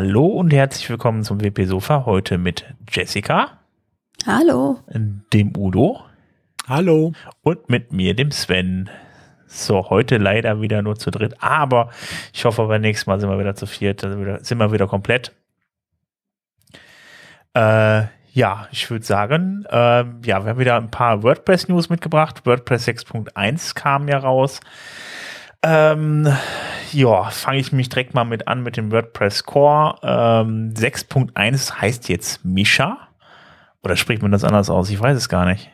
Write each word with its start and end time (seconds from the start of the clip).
Hallo 0.00 0.26
und 0.26 0.52
herzlich 0.52 0.88
willkommen 0.90 1.24
zum 1.24 1.40
WP 1.40 1.64
Sofa. 1.64 2.04
Heute 2.06 2.38
mit 2.38 2.64
Jessica. 2.88 3.58
Hallo. 4.24 4.78
Dem 4.86 5.56
Udo. 5.56 6.04
Hallo. 6.68 7.14
Und 7.42 7.68
mit 7.68 7.92
mir, 7.92 8.14
dem 8.14 8.30
Sven. 8.30 8.90
So, 9.48 9.90
heute 9.90 10.18
leider 10.18 10.60
wieder 10.60 10.82
nur 10.82 10.94
zu 11.00 11.10
dritt, 11.10 11.42
aber 11.42 11.90
ich 12.32 12.44
hoffe, 12.44 12.64
beim 12.68 12.80
nächsten 12.80 13.10
Mal 13.10 13.18
sind 13.18 13.28
wir 13.28 13.40
wieder 13.40 13.56
zu 13.56 13.66
viert, 13.66 14.02
sind 14.02 14.12
wir 14.12 14.20
wieder, 14.20 14.44
sind 14.44 14.58
wir 14.58 14.70
wieder 14.70 14.86
komplett. 14.86 15.34
Äh, 17.54 18.02
ja, 18.32 18.68
ich 18.70 18.88
würde 18.92 19.04
sagen, 19.04 19.64
äh, 19.68 19.74
ja, 19.74 20.22
wir 20.22 20.50
haben 20.50 20.58
wieder 20.60 20.76
ein 20.76 20.92
paar 20.92 21.24
WordPress-News 21.24 21.88
mitgebracht. 21.88 22.46
WordPress 22.46 22.86
6.1 22.86 23.74
kam 23.74 24.06
ja 24.06 24.18
raus. 24.18 24.60
Ähm, 25.62 26.32
ja, 26.92 27.24
fange 27.24 27.58
ich 27.58 27.72
mich 27.72 27.88
direkt 27.88 28.14
mal 28.14 28.24
mit 28.24 28.48
an 28.48 28.62
mit 28.62 28.76
dem 28.76 28.92
WordPress 28.92 29.44
Core. 29.44 29.96
Ähm, 30.02 30.72
6.1 30.74 31.80
heißt 31.80 32.08
jetzt 32.08 32.44
Misha. 32.44 33.08
Oder 33.82 33.96
spricht 33.96 34.22
man 34.22 34.32
das 34.32 34.44
anders 34.44 34.70
aus? 34.70 34.90
Ich 34.90 35.00
weiß 35.00 35.16
es 35.16 35.28
gar 35.28 35.46
nicht. 35.46 35.70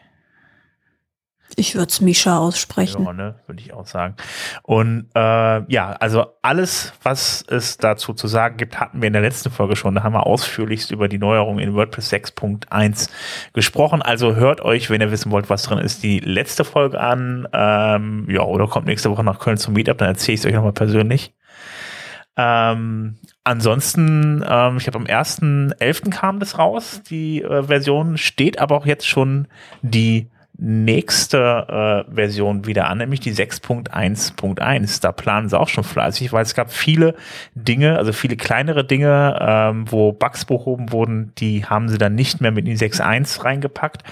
Ich 1.56 1.74
würde 1.74 1.88
es 1.88 2.00
Misha 2.00 2.38
aussprechen. 2.38 3.04
Ja, 3.04 3.12
ne, 3.12 3.34
würde 3.46 3.60
ich 3.60 3.72
auch 3.72 3.86
sagen. 3.86 4.16
Und 4.62 5.06
äh, 5.14 5.72
ja, 5.72 5.92
also 6.00 6.26
alles, 6.42 6.92
was 7.02 7.44
es 7.48 7.78
dazu 7.78 8.12
zu 8.12 8.26
sagen 8.26 8.56
gibt, 8.56 8.80
hatten 8.80 9.00
wir 9.00 9.06
in 9.06 9.12
der 9.12 9.22
letzten 9.22 9.50
Folge 9.50 9.76
schon. 9.76 9.94
Da 9.94 10.02
haben 10.02 10.14
wir 10.14 10.26
ausführlichst 10.26 10.90
über 10.90 11.06
die 11.06 11.18
Neuerung 11.18 11.58
in 11.58 11.74
WordPress 11.74 12.12
6.1 12.12 13.08
gesprochen. 13.52 14.02
Also 14.02 14.34
hört 14.34 14.62
euch, 14.62 14.90
wenn 14.90 15.00
ihr 15.00 15.10
wissen 15.10 15.30
wollt, 15.30 15.48
was 15.48 15.62
drin 15.62 15.78
ist, 15.78 16.02
die 16.02 16.18
letzte 16.18 16.64
Folge 16.64 17.00
an. 17.00 17.46
Ähm, 17.52 18.26
ja, 18.28 18.42
oder 18.42 18.66
kommt 18.66 18.86
nächste 18.86 19.10
Woche 19.10 19.22
nach 19.22 19.38
Köln 19.38 19.56
zum 19.56 19.74
Meetup, 19.74 19.98
dann 19.98 20.08
erzähle 20.08 20.34
ich 20.34 20.40
es 20.40 20.46
euch 20.46 20.54
nochmal 20.54 20.72
persönlich. 20.72 21.34
Ähm, 22.36 23.16
ansonsten, 23.44 24.44
ähm, 24.48 24.76
ich 24.78 24.88
habe 24.88 24.98
am 24.98 25.04
1.11. 25.04 26.10
kam 26.10 26.40
das 26.40 26.58
raus, 26.58 27.00
die 27.08 27.42
äh, 27.42 27.62
Version, 27.62 28.18
steht 28.18 28.58
aber 28.58 28.76
auch 28.76 28.86
jetzt 28.86 29.06
schon 29.06 29.46
die 29.82 30.30
nächste 30.56 32.04
äh, 32.08 32.14
Version 32.14 32.66
wieder 32.66 32.88
an, 32.88 32.98
nämlich 32.98 33.20
die 33.20 33.32
6.1.1. 33.32 35.02
Da 35.02 35.12
planen 35.12 35.48
sie 35.48 35.58
auch 35.58 35.68
schon 35.68 35.84
fleißig, 35.84 36.32
weil 36.32 36.42
es 36.42 36.54
gab 36.54 36.72
viele 36.72 37.14
Dinge, 37.54 37.98
also 37.98 38.12
viele 38.12 38.36
kleinere 38.36 38.84
Dinge, 38.84 39.38
ähm, 39.40 39.90
wo 39.90 40.12
Bugs 40.12 40.44
behoben 40.44 40.92
wurden, 40.92 41.32
die 41.38 41.64
haben 41.64 41.88
sie 41.88 41.98
dann 41.98 42.14
nicht 42.14 42.40
mehr 42.40 42.52
mit 42.52 42.66
in 42.66 42.76
die 42.76 42.84
6.1 42.84 43.44
reingepackt, 43.44 44.04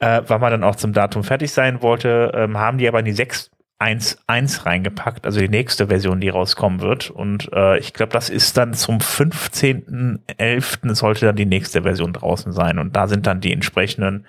äh, 0.00 0.22
weil 0.26 0.38
man 0.40 0.50
dann 0.50 0.64
auch 0.64 0.76
zum 0.76 0.92
Datum 0.92 1.22
fertig 1.22 1.52
sein 1.52 1.80
wollte, 1.80 2.32
ähm, 2.34 2.58
haben 2.58 2.78
die 2.78 2.88
aber 2.88 2.98
in 2.98 3.04
die 3.04 3.12
6 3.12 3.50
1.1 3.80 4.66
reingepackt, 4.66 5.24
also 5.24 5.38
die 5.38 5.48
nächste 5.48 5.86
Version, 5.86 6.20
die 6.20 6.30
rauskommen 6.30 6.80
wird. 6.80 7.10
Und 7.10 7.48
äh, 7.52 7.78
ich 7.78 7.92
glaube, 7.92 8.12
das 8.12 8.28
ist 8.28 8.56
dann 8.56 8.74
zum 8.74 8.98
15.11. 8.98 10.94
sollte 10.96 11.26
dann 11.26 11.36
die 11.36 11.46
nächste 11.46 11.82
Version 11.82 12.12
draußen 12.12 12.52
sein. 12.52 12.80
Und 12.80 12.96
da 12.96 13.06
sind 13.06 13.28
dann 13.28 13.40
die 13.40 13.52
entsprechenden 13.52 14.26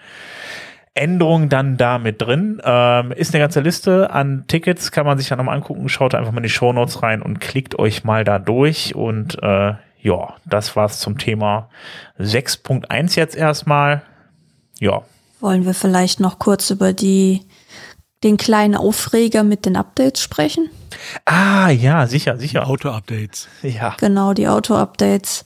Änderungen 0.94 1.50
dann 1.50 1.78
da 1.78 1.98
mit 1.98 2.22
drin. 2.22 2.62
Ähm, 2.64 3.12
ist 3.12 3.34
eine 3.34 3.44
ganze 3.44 3.62
Liste 3.62 4.12
an 4.12 4.45
Tickets, 4.48 4.92
kann 4.92 5.06
man 5.06 5.18
sich 5.18 5.30
dann 5.30 5.38
nochmal 5.38 5.56
angucken. 5.56 5.88
Schaut 5.90 6.16
einfach 6.16 6.32
mal 6.32 6.40
in 6.40 6.44
die 6.44 6.50
Show 6.50 6.73
Notes 6.73 7.02
rein 7.04 7.22
und 7.22 7.40
klickt 7.40 7.78
euch 7.78 8.04
mal 8.04 8.23
da 8.23 8.40
durch. 8.40 8.95
Und 8.95 9.42
äh, 9.42 9.73
ja, 10.02 10.36
das 10.45 10.76
war's 10.76 11.00
zum 11.00 11.17
Thema 11.17 11.70
6.1 12.20 13.16
jetzt 13.16 13.36
erstmal. 13.36 14.02
Ja. 14.80 15.02
Wollen 15.39 15.66
wir 15.66 15.73
vielleicht 15.73 16.20
noch 16.20 16.39
kurz 16.39 16.70
über 16.70 16.94
die 16.94 17.42
den 18.23 18.38
kleinen 18.38 18.76
Aufreger 18.76 19.44
mit 19.44 19.66
den 19.66 19.78
Updates 19.78 20.22
sprechen? 20.22 20.70
Ah, 21.26 21.70
ja, 21.70 22.08
sicher, 22.08 22.38
sicher. 22.38 22.67
Auto-Updates. 22.67 23.48
Ja. 23.61 23.95
Genau, 23.98 24.33
die 24.33 24.48
Auto-Updates. 24.48 25.45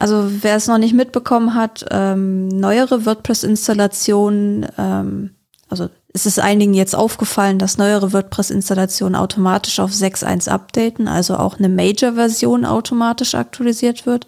Also 0.00 0.24
wer 0.40 0.56
es 0.56 0.66
noch 0.66 0.78
nicht 0.78 0.94
mitbekommen 0.94 1.54
hat, 1.54 1.84
ähm, 1.90 2.48
neuere 2.48 3.04
WordPress-Installationen, 3.04 4.66
ähm, 4.78 5.34
also 5.68 5.90
es 6.14 6.24
ist 6.24 6.40
einigen 6.40 6.72
jetzt 6.72 6.96
aufgefallen, 6.96 7.58
dass 7.58 7.76
neuere 7.76 8.14
WordPress-Installationen 8.14 9.14
automatisch 9.14 9.78
auf 9.78 9.90
6.1 9.90 10.48
updaten, 10.48 11.06
also 11.06 11.36
auch 11.36 11.58
eine 11.58 11.68
Major-Version 11.68 12.64
automatisch 12.64 13.34
aktualisiert 13.34 14.06
wird. 14.06 14.26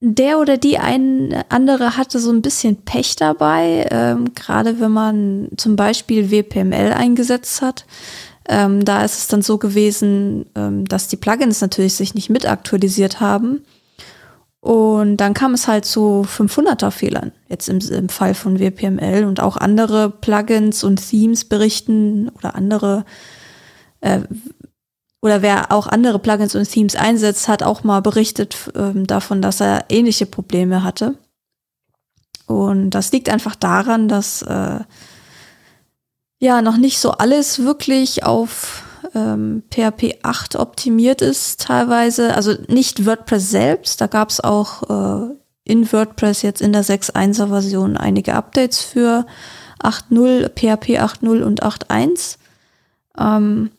Der 0.00 0.38
oder 0.38 0.56
die 0.56 0.78
ein 0.78 1.44
andere 1.50 1.98
hatte 1.98 2.18
so 2.18 2.32
ein 2.32 2.40
bisschen 2.40 2.84
Pech 2.84 3.16
dabei, 3.16 3.86
ähm, 3.90 4.32
gerade 4.34 4.80
wenn 4.80 4.92
man 4.92 5.48
zum 5.58 5.76
Beispiel 5.76 6.30
WPML 6.30 6.94
eingesetzt 6.94 7.60
hat. 7.60 7.84
Ähm, 8.48 8.82
da 8.82 9.04
ist 9.04 9.18
es 9.18 9.28
dann 9.28 9.42
so 9.42 9.58
gewesen, 9.58 10.46
ähm, 10.54 10.86
dass 10.86 11.08
die 11.08 11.16
Plugins 11.16 11.60
natürlich 11.60 11.94
sich 11.94 12.14
nicht 12.14 12.30
mit 12.30 12.48
aktualisiert 12.48 13.20
haben 13.20 13.60
und 14.66 15.18
dann 15.18 15.32
kam 15.32 15.54
es 15.54 15.68
halt 15.68 15.84
zu 15.84 16.26
500er 16.28 16.90
Fehlern, 16.90 17.30
jetzt 17.48 17.68
im, 17.68 17.78
im, 17.78 18.08
Fall 18.08 18.34
von 18.34 18.58
WPML 18.58 19.24
und 19.24 19.38
auch 19.38 19.56
andere 19.56 20.10
Plugins 20.10 20.82
und 20.82 21.08
Themes 21.08 21.44
berichten 21.44 22.30
oder 22.30 22.56
andere, 22.56 23.04
äh, 24.00 24.22
oder 25.22 25.40
wer 25.40 25.70
auch 25.70 25.86
andere 25.86 26.18
Plugins 26.18 26.56
und 26.56 26.68
Themes 26.68 26.96
einsetzt, 26.96 27.46
hat 27.46 27.62
auch 27.62 27.84
mal 27.84 28.02
berichtet 28.02 28.56
äh, 28.74 28.90
davon, 29.04 29.40
dass 29.40 29.60
er 29.60 29.84
ähnliche 29.88 30.26
Probleme 30.26 30.82
hatte. 30.82 31.14
Und 32.48 32.90
das 32.90 33.12
liegt 33.12 33.28
einfach 33.28 33.54
daran, 33.54 34.08
dass 34.08 34.42
äh, 34.42 34.80
ja 36.40 36.60
noch 36.60 36.76
nicht 36.76 36.98
so 36.98 37.12
alles 37.12 37.60
wirklich 37.60 38.24
auf 38.24 38.82
ähm, 39.16 39.62
PHP 39.70 40.18
8 40.22 40.56
optimiert 40.56 41.22
ist 41.22 41.62
teilweise. 41.62 42.34
Also 42.34 42.54
nicht 42.68 43.06
WordPress 43.06 43.50
selbst, 43.50 44.00
da 44.00 44.06
gab 44.06 44.28
es 44.28 44.40
auch 44.40 44.82
äh, 44.90 45.34
in 45.64 45.90
WordPress 45.90 46.42
jetzt 46.42 46.60
in 46.60 46.72
der 46.72 46.84
6.1er 46.84 47.48
Version 47.48 47.96
einige 47.96 48.34
Updates 48.34 48.82
für 48.82 49.26
8.0, 49.82 50.50
PHP 50.50 51.00
8.0 51.00 51.42
und 51.42 51.62
8.1. 51.62 52.36
Ähm, 53.18 53.70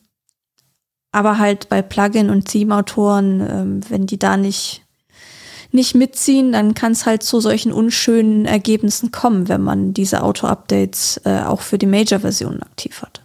aber 1.12 1.38
halt 1.38 1.68
bei 1.68 1.82
Plugin- 1.82 2.30
und 2.30 2.46
Theme-Autoren, 2.46 3.40
ähm, 3.40 3.80
wenn 3.88 4.06
die 4.06 4.18
da 4.18 4.36
nicht, 4.36 4.82
nicht 5.70 5.94
mitziehen, 5.94 6.52
dann 6.52 6.74
kann 6.74 6.92
es 6.92 7.06
halt 7.06 7.22
zu 7.22 7.40
solchen 7.40 7.72
unschönen 7.72 8.44
Ergebnissen 8.44 9.12
kommen, 9.12 9.48
wenn 9.48 9.62
man 9.62 9.94
diese 9.94 10.22
Auto-Updates 10.22 11.22
äh, 11.24 11.40
auch 11.40 11.60
für 11.60 11.78
die 11.78 11.86
Major-Versionen 11.86 12.62
aktiv 12.62 13.02
hat. 13.02 13.22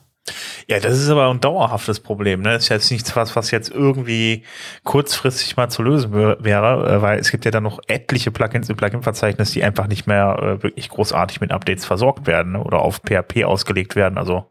Ja, 0.67 0.79
das 0.79 0.97
ist 0.97 1.09
aber 1.09 1.29
ein 1.29 1.41
dauerhaftes 1.41 1.99
Problem. 1.99 2.41
Ne? 2.41 2.53
Das 2.53 2.63
ist 2.63 2.69
jetzt 2.69 2.91
nichts, 2.91 3.15
was, 3.15 3.35
was 3.35 3.51
jetzt 3.51 3.69
irgendwie 3.69 4.43
kurzfristig 4.83 5.57
mal 5.57 5.69
zu 5.69 5.83
lösen 5.83 6.13
wäre, 6.13 6.89
äh, 6.89 7.01
weil 7.01 7.19
es 7.19 7.31
gibt 7.31 7.43
ja 7.43 7.51
dann 7.51 7.63
noch 7.63 7.79
etliche 7.87 8.31
Plugins 8.31 8.69
im 8.69 8.77
Plugin-Verzeichnis, 8.77 9.51
die 9.51 9.63
einfach 9.63 9.87
nicht 9.87 10.07
mehr 10.07 10.37
äh, 10.41 10.63
wirklich 10.63 10.89
großartig 10.89 11.41
mit 11.41 11.51
Updates 11.51 11.85
versorgt 11.85 12.25
werden 12.27 12.53
ne? 12.53 12.63
oder 12.63 12.79
auf 12.79 13.01
PHP 13.05 13.43
ausgelegt 13.43 13.95
werden. 13.95 14.17
Also 14.17 14.45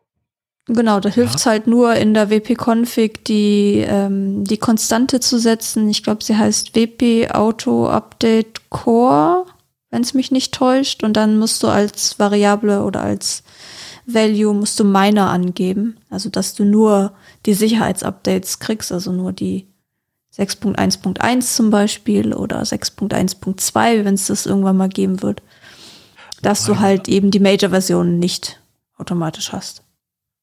Genau, 0.67 1.01
da 1.01 1.09
hilft 1.09 1.37
es 1.37 1.47
halt 1.47 1.67
nur 1.67 1.95
in 1.95 2.15
der 2.15 2.31
WP-Config 2.31 3.25
die, 3.25 3.85
ähm, 3.87 4.45
die 4.45 4.59
Konstante 4.59 5.19
zu 5.19 5.39
setzen. 5.39 5.89
Ich 5.89 6.05
glaube, 6.05 6.23
sie 6.23 6.37
heißt 6.37 6.77
WP 6.77 7.33
Auto 7.33 7.89
Update 7.89 8.71
Core, 8.71 9.47
wenn 9.91 10.03
es 10.03 10.15
mich 10.15 10.31
nicht 10.31 10.55
täuscht. 10.55 11.03
Und 11.03 11.15
dann 11.15 11.37
musst 11.37 11.65
du 11.65 11.69
als 11.69 12.21
Variable 12.21 12.85
oder 12.85 13.03
als 13.03 13.43
Value 14.15 14.55
musst 14.55 14.79
du 14.79 14.85
Miner 14.85 15.31
angeben, 15.31 15.97
also 16.11 16.29
dass 16.29 16.55
du 16.55 16.65
nur 16.65 17.13
die 17.47 17.55
Sicherheitsupdates 17.55 18.59
kriegst, 18.59 18.93
also 18.93 19.13
nur 19.13 19.33
die 19.33 19.67
6.1.1 20.37 21.55
zum 21.55 21.71
Beispiel 21.71 22.33
oder 22.33 22.63
6.1.2, 22.63 24.05
wenn 24.05 24.15
es 24.15 24.27
das 24.27 24.47
irgendwann 24.47 24.77
mal 24.77 24.89
geben 24.89 25.23
wird, 25.23 25.43
dass 26.41 26.65
du 26.65 26.79
halt 26.79 27.07
eben 27.09 27.31
die 27.31 27.41
Major-Version 27.41 28.19
nicht 28.19 28.61
automatisch 28.97 29.53
hast. 29.53 29.83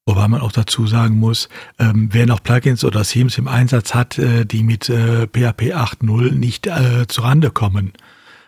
Wobei 0.06 0.28
man 0.28 0.42
auch 0.42 0.52
dazu 0.52 0.88
sagen 0.88 1.20
muss, 1.20 1.50
ähm, 1.78 2.10
wer 2.12 2.26
noch 2.26 2.42
Plugins 2.42 2.84
oder 2.84 3.04
Themes 3.04 3.38
im 3.38 3.48
Einsatz 3.48 3.94
hat, 3.94 4.18
äh, 4.18 4.44
die 4.44 4.64
mit 4.64 4.90
äh, 4.90 5.28
PHP 5.28 5.76
8.0 5.76 6.32
nicht 6.32 6.66
äh, 6.66 7.06
zurande 7.08 7.52
kommen. 7.52 7.94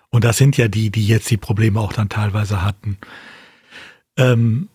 Und 0.09 0.23
das 0.23 0.37
sind 0.37 0.57
ja 0.57 0.67
die, 0.67 0.89
die 0.89 1.05
jetzt 1.05 1.29
die 1.29 1.37
Probleme 1.37 1.79
auch 1.79 1.93
dann 1.93 2.09
teilweise 2.09 2.63
hatten. 2.63 2.97
Ähm, 4.17 4.69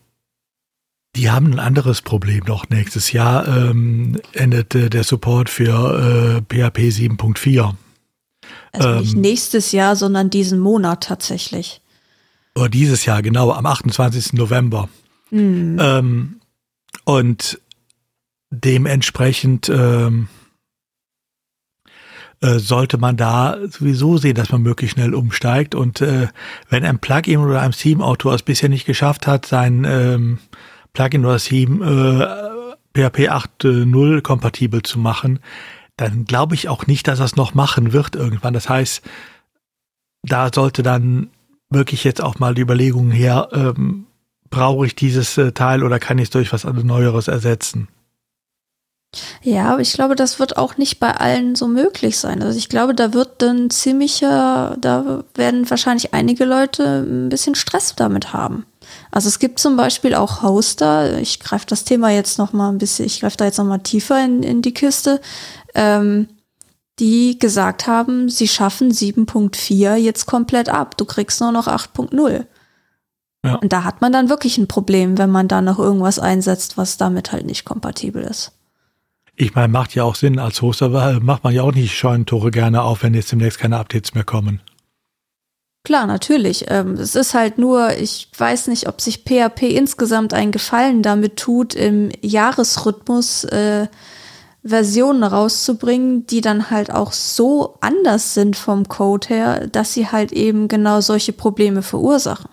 die 1.17 1.31
haben 1.31 1.53
ein 1.53 1.59
anderes 1.59 2.03
Problem 2.03 2.45
noch. 2.47 2.69
Nächstes 2.69 3.13
Jahr 3.13 3.49
ähm, 3.49 4.21
endet 4.33 4.75
äh, 4.75 4.91
der 4.91 5.05
Support 5.05 5.49
für 5.49 6.43
äh, 6.51 6.55
PHP 6.55 6.79
7.4. 6.79 7.75
Also 8.73 8.89
ähm, 8.89 8.99
nicht 9.01 9.17
nächstes 9.17 9.73
Jahr, 9.73 9.97
sondern 9.97 10.31
diesen 10.31 10.59
Monat 10.59 11.05
tatsächlich. 11.05 11.81
Oder 12.55 12.69
dieses 12.69 13.05
Jahr, 13.05 13.23
genau, 13.23 13.53
am 13.53 13.67
28. 13.67 14.35
November. 14.35 14.89
Mhm. 15.31 15.79
Ähm, 15.81 16.41
und 17.05 17.61
dementsprechend 18.51 19.69
ähm, 19.69 20.29
äh, 22.41 22.59
sollte 22.59 22.99
man 22.99 23.17
da 23.17 23.59
sowieso 23.69 24.19
sehen, 24.19 24.35
dass 24.35 24.51
man 24.51 24.62
möglichst 24.62 24.95
schnell 24.95 25.15
umsteigt. 25.15 25.75
Und 25.75 26.01
äh, 26.01 26.29
wenn 26.69 26.85
ein 26.85 26.99
Plugin 26.99 27.39
oder 27.39 27.62
ein 27.62 27.73
Theme-Autor 27.73 28.35
es 28.35 28.43
bisher 28.43 28.69
nicht 28.69 28.87
geschafft 28.87 29.27
hat, 29.27 29.47
sein 29.47 29.87
ähm, 29.89 30.39
Plugin 30.97 31.27
oder 31.27 31.39
Theme 31.39 32.77
äh, 32.95 33.09
PHP 33.09 33.29
8.0 33.29 34.23
kompatibel 34.23 34.83
zu 34.83 34.99
machen, 34.99 35.41
dann 35.97 36.25
glaube 36.25 36.55
ich 36.55 36.69
auch 36.69 36.87
nicht, 36.87 37.07
dass 37.07 37.21
es 37.21 37.37
noch 37.37 37.55
machen 37.55 37.93
wird 37.93 38.17
irgendwann. 38.17 38.55
Das 38.55 38.69
heißt, 38.69 39.03
da 40.23 40.51
sollte 40.53 40.83
dann 40.83 41.29
wirklich 41.69 42.05
jetzt 42.05 42.23
auch 42.23 42.39
mal 42.39 42.55
die 42.55 42.63
Überlegungen 42.63 43.11
her, 43.11 43.49
ähm, 43.53 44.07
brauche 44.49 44.87
ich 44.87 44.95
dieses 44.95 45.37
äh, 45.37 45.53
Teil 45.53 45.83
oder 45.83 45.99
kann 45.99 46.19
ich 46.19 46.25
es 46.25 46.31
durch 46.31 46.53
was 46.53 46.65
Neueres 46.65 47.29
ersetzen? 47.29 47.89
Ja, 49.43 49.73
aber 49.73 49.81
ich 49.81 49.93
glaube, 49.93 50.15
das 50.15 50.39
wird 50.39 50.57
auch 50.57 50.77
nicht 50.77 50.99
bei 50.99 51.13
allen 51.13 51.57
so 51.57 51.69
möglich 51.69 52.19
sein. 52.19 52.43
Also 52.43 52.59
ich 52.59 52.69
glaube, 52.69 52.95
da 52.95 53.13
wird 53.13 53.43
dann 53.43 53.71
ziemlicher, 53.71 54.77
da 54.81 55.25
werden 55.35 55.69
wahrscheinlich 55.69 56.15
einige 56.15 56.45
Leute 56.45 57.05
ein 57.07 57.29
bisschen 57.29 57.55
Stress 57.55 57.95
damit 57.97 58.33
haben. 58.33 58.67
Also 59.17 59.29
es 59.29 59.39
gibt 59.39 59.59
zum 59.59 59.79
Beispiel 59.79 60.15
auch 60.15 60.43
Hoster, 60.43 61.19
ich 61.19 61.41
greife 61.41 61.65
das 61.67 61.85
Thema 61.85 62.11
jetzt 62.11 62.37
noch 62.37 62.53
mal 62.53 62.69
ein 62.69 62.77
bisschen, 62.77 63.07
ich 63.07 63.21
greife 63.21 63.39
da 63.39 63.47
jetzt 63.47 63.57
noch 63.57 63.65
mal 63.65 63.79
tiefer 63.79 64.23
in, 64.23 64.43
in 64.43 64.61
die 64.61 64.75
Kiste, 64.75 65.23
ähm, 65.75 66.29
die 66.99 67.39
gesagt 67.39 67.87
haben, 67.87 68.29
sie 68.29 68.47
schaffen 68.47 68.93
7.4 68.93 69.95
jetzt 69.95 70.27
komplett 70.27 70.69
ab. 70.69 70.99
Du 70.99 71.07
kriegst 71.07 71.41
nur 71.41 71.51
noch 71.51 71.67
8.0. 71.67 72.45
Ja. 73.43 73.55
Und 73.55 73.73
da 73.73 73.85
hat 73.85 74.03
man 74.03 74.13
dann 74.13 74.29
wirklich 74.29 74.59
ein 74.59 74.69
Problem, 74.69 75.17
wenn 75.17 75.31
man 75.31 75.49
da 75.49 75.62
noch 75.62 75.79
irgendwas 75.79 76.19
einsetzt, 76.19 76.77
was 76.77 76.99
damit 76.99 77.33
halt 77.33 77.47
nicht 77.47 77.65
kompatibel 77.65 78.23
ist. 78.23 78.53
Ich 79.35 79.55
meine, 79.55 79.69
macht 79.69 79.95
ja 79.95 80.05
auch 80.05 80.17
Sinn. 80.17 80.39
Als 80.39 80.61
Hoster 80.61 81.21
macht 81.21 81.43
man 81.43 81.55
ja 81.55 81.62
auch 81.62 81.73
nicht 81.73 81.97
Scheunentore 81.97 82.51
gerne 82.51 82.83
auf, 82.83 83.03
wenn 83.03 83.15
jetzt 83.15 83.33
demnächst 83.33 83.61
keine 83.61 83.79
Updates 83.79 84.12
mehr 84.12 84.25
kommen. 84.25 84.61
Klar, 85.87 86.09
natürlich. 86.09 86.65
Ähm, 86.67 86.94
es 86.94 87.15
ist 87.15 87.33
halt 87.33 87.59
nur, 87.59 87.97
ich 87.97 88.29
weiß 88.37 88.67
nicht, 88.67 88.88
ob 88.88 89.00
sich 89.00 89.23
PHP 89.23 89.71
insgesamt 89.71 90.35
einen 90.35 90.50
Gefallen 90.50 91.00
damit 91.00 91.37
tut, 91.37 91.77
im 91.77 92.11
Jahresrhythmus 92.23 93.44
äh, 93.44 93.87
Versionen 94.65 95.23
rauszubringen, 95.23 96.27
die 96.27 96.41
dann 96.41 96.71
halt 96.71 96.91
auch 96.91 97.12
so 97.12 97.79
anders 97.83 98.35
sind 98.35 98.56
vom 98.56 98.88
Code 98.88 99.29
her, 99.29 99.69
dass 99.69 99.94
sie 99.94 100.09
halt 100.09 100.33
eben 100.33 100.67
genau 100.67 101.00
solche 101.00 101.33
Probleme 101.33 101.83
verursachen. 101.83 102.50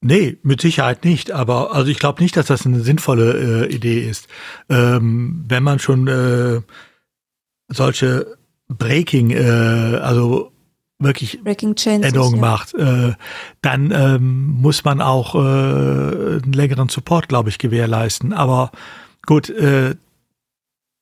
Nee, 0.00 0.38
mit 0.44 0.60
Sicherheit 0.60 1.04
nicht. 1.04 1.32
Aber 1.32 1.74
also 1.74 1.90
ich 1.90 1.98
glaube 1.98 2.22
nicht, 2.22 2.36
dass 2.36 2.46
das 2.46 2.64
eine 2.64 2.78
sinnvolle 2.78 3.66
äh, 3.66 3.74
Idee 3.74 4.08
ist. 4.08 4.28
Ähm, 4.68 5.44
wenn 5.48 5.64
man 5.64 5.80
schon 5.80 6.06
äh, 6.06 6.60
solche 7.66 8.36
Breaking, 8.68 9.30
äh, 9.30 9.98
also 10.00 10.52
wirklich 10.98 11.40
Änderungen 12.04 12.36
ja. 12.36 12.40
macht, 12.40 12.74
äh, 12.74 13.14
dann 13.62 13.90
ähm, 13.90 14.56
muss 14.60 14.84
man 14.84 15.00
auch 15.00 15.34
äh, 15.34 15.38
einen 15.38 16.52
längeren 16.52 16.88
Support, 16.88 17.28
glaube 17.28 17.50
ich, 17.50 17.58
gewährleisten. 17.58 18.32
Aber 18.32 18.70
gut, 19.26 19.50
äh, 19.50 19.94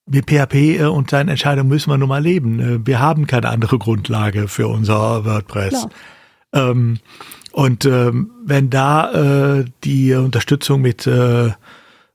mit 0.07 0.27
PHP 0.31 0.55
äh, 0.81 0.85
und 0.85 1.11
seinen 1.11 1.29
Entscheidungen 1.29 1.69
müssen 1.69 1.91
wir 1.91 1.99
nun 1.99 2.09
mal 2.09 2.23
leben. 2.23 2.61
Äh, 2.61 2.87
wir 2.87 3.01
haben 3.01 3.27
keine 3.27 3.49
andere 3.49 3.79
Grundlage 3.79 4.49
für 4.49 4.69
unser 4.69 5.25
WordPress. 5.25 5.87
Ähm, 6.53 6.99
und 7.53 7.85
ähm, 7.85 8.33
wenn 8.45 8.71
da 8.71 9.61
äh, 9.61 9.65
die 9.85 10.13
Unterstützung 10.15 10.81
mit 10.81 11.09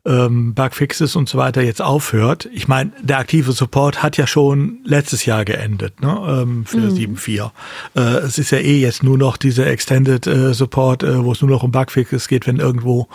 ähm, 0.09 0.55
Bugfixes 0.55 1.15
und 1.15 1.29
so 1.29 1.37
weiter 1.37 1.61
jetzt 1.61 1.81
aufhört, 1.81 2.49
ich 2.51 2.67
meine, 2.67 2.91
der 3.01 3.19
aktive 3.19 3.51
Support 3.51 4.01
hat 4.01 4.17
ja 4.17 4.25
schon 4.25 4.79
letztes 4.83 5.25
Jahr 5.25 5.45
geendet, 5.45 6.01
ne, 6.01 6.41
ähm, 6.41 6.65
für 6.65 6.77
mhm. 6.77 7.15
7.4. 7.15 7.51
Äh, 7.95 8.01
es 8.25 8.39
ist 8.39 8.51
ja 8.51 8.57
eh 8.57 8.79
jetzt 8.79 9.03
nur 9.03 9.17
noch 9.17 9.37
dieser 9.37 9.67
Extended 9.67 10.25
äh, 10.25 10.53
Support, 10.53 11.03
äh, 11.03 11.23
wo 11.23 11.31
es 11.31 11.41
nur 11.41 11.51
noch 11.51 11.63
um 11.63 11.71
Bugfixes 11.71 12.27
geht, 12.27 12.47
wenn 12.47 12.57
irgendwo 12.57 13.07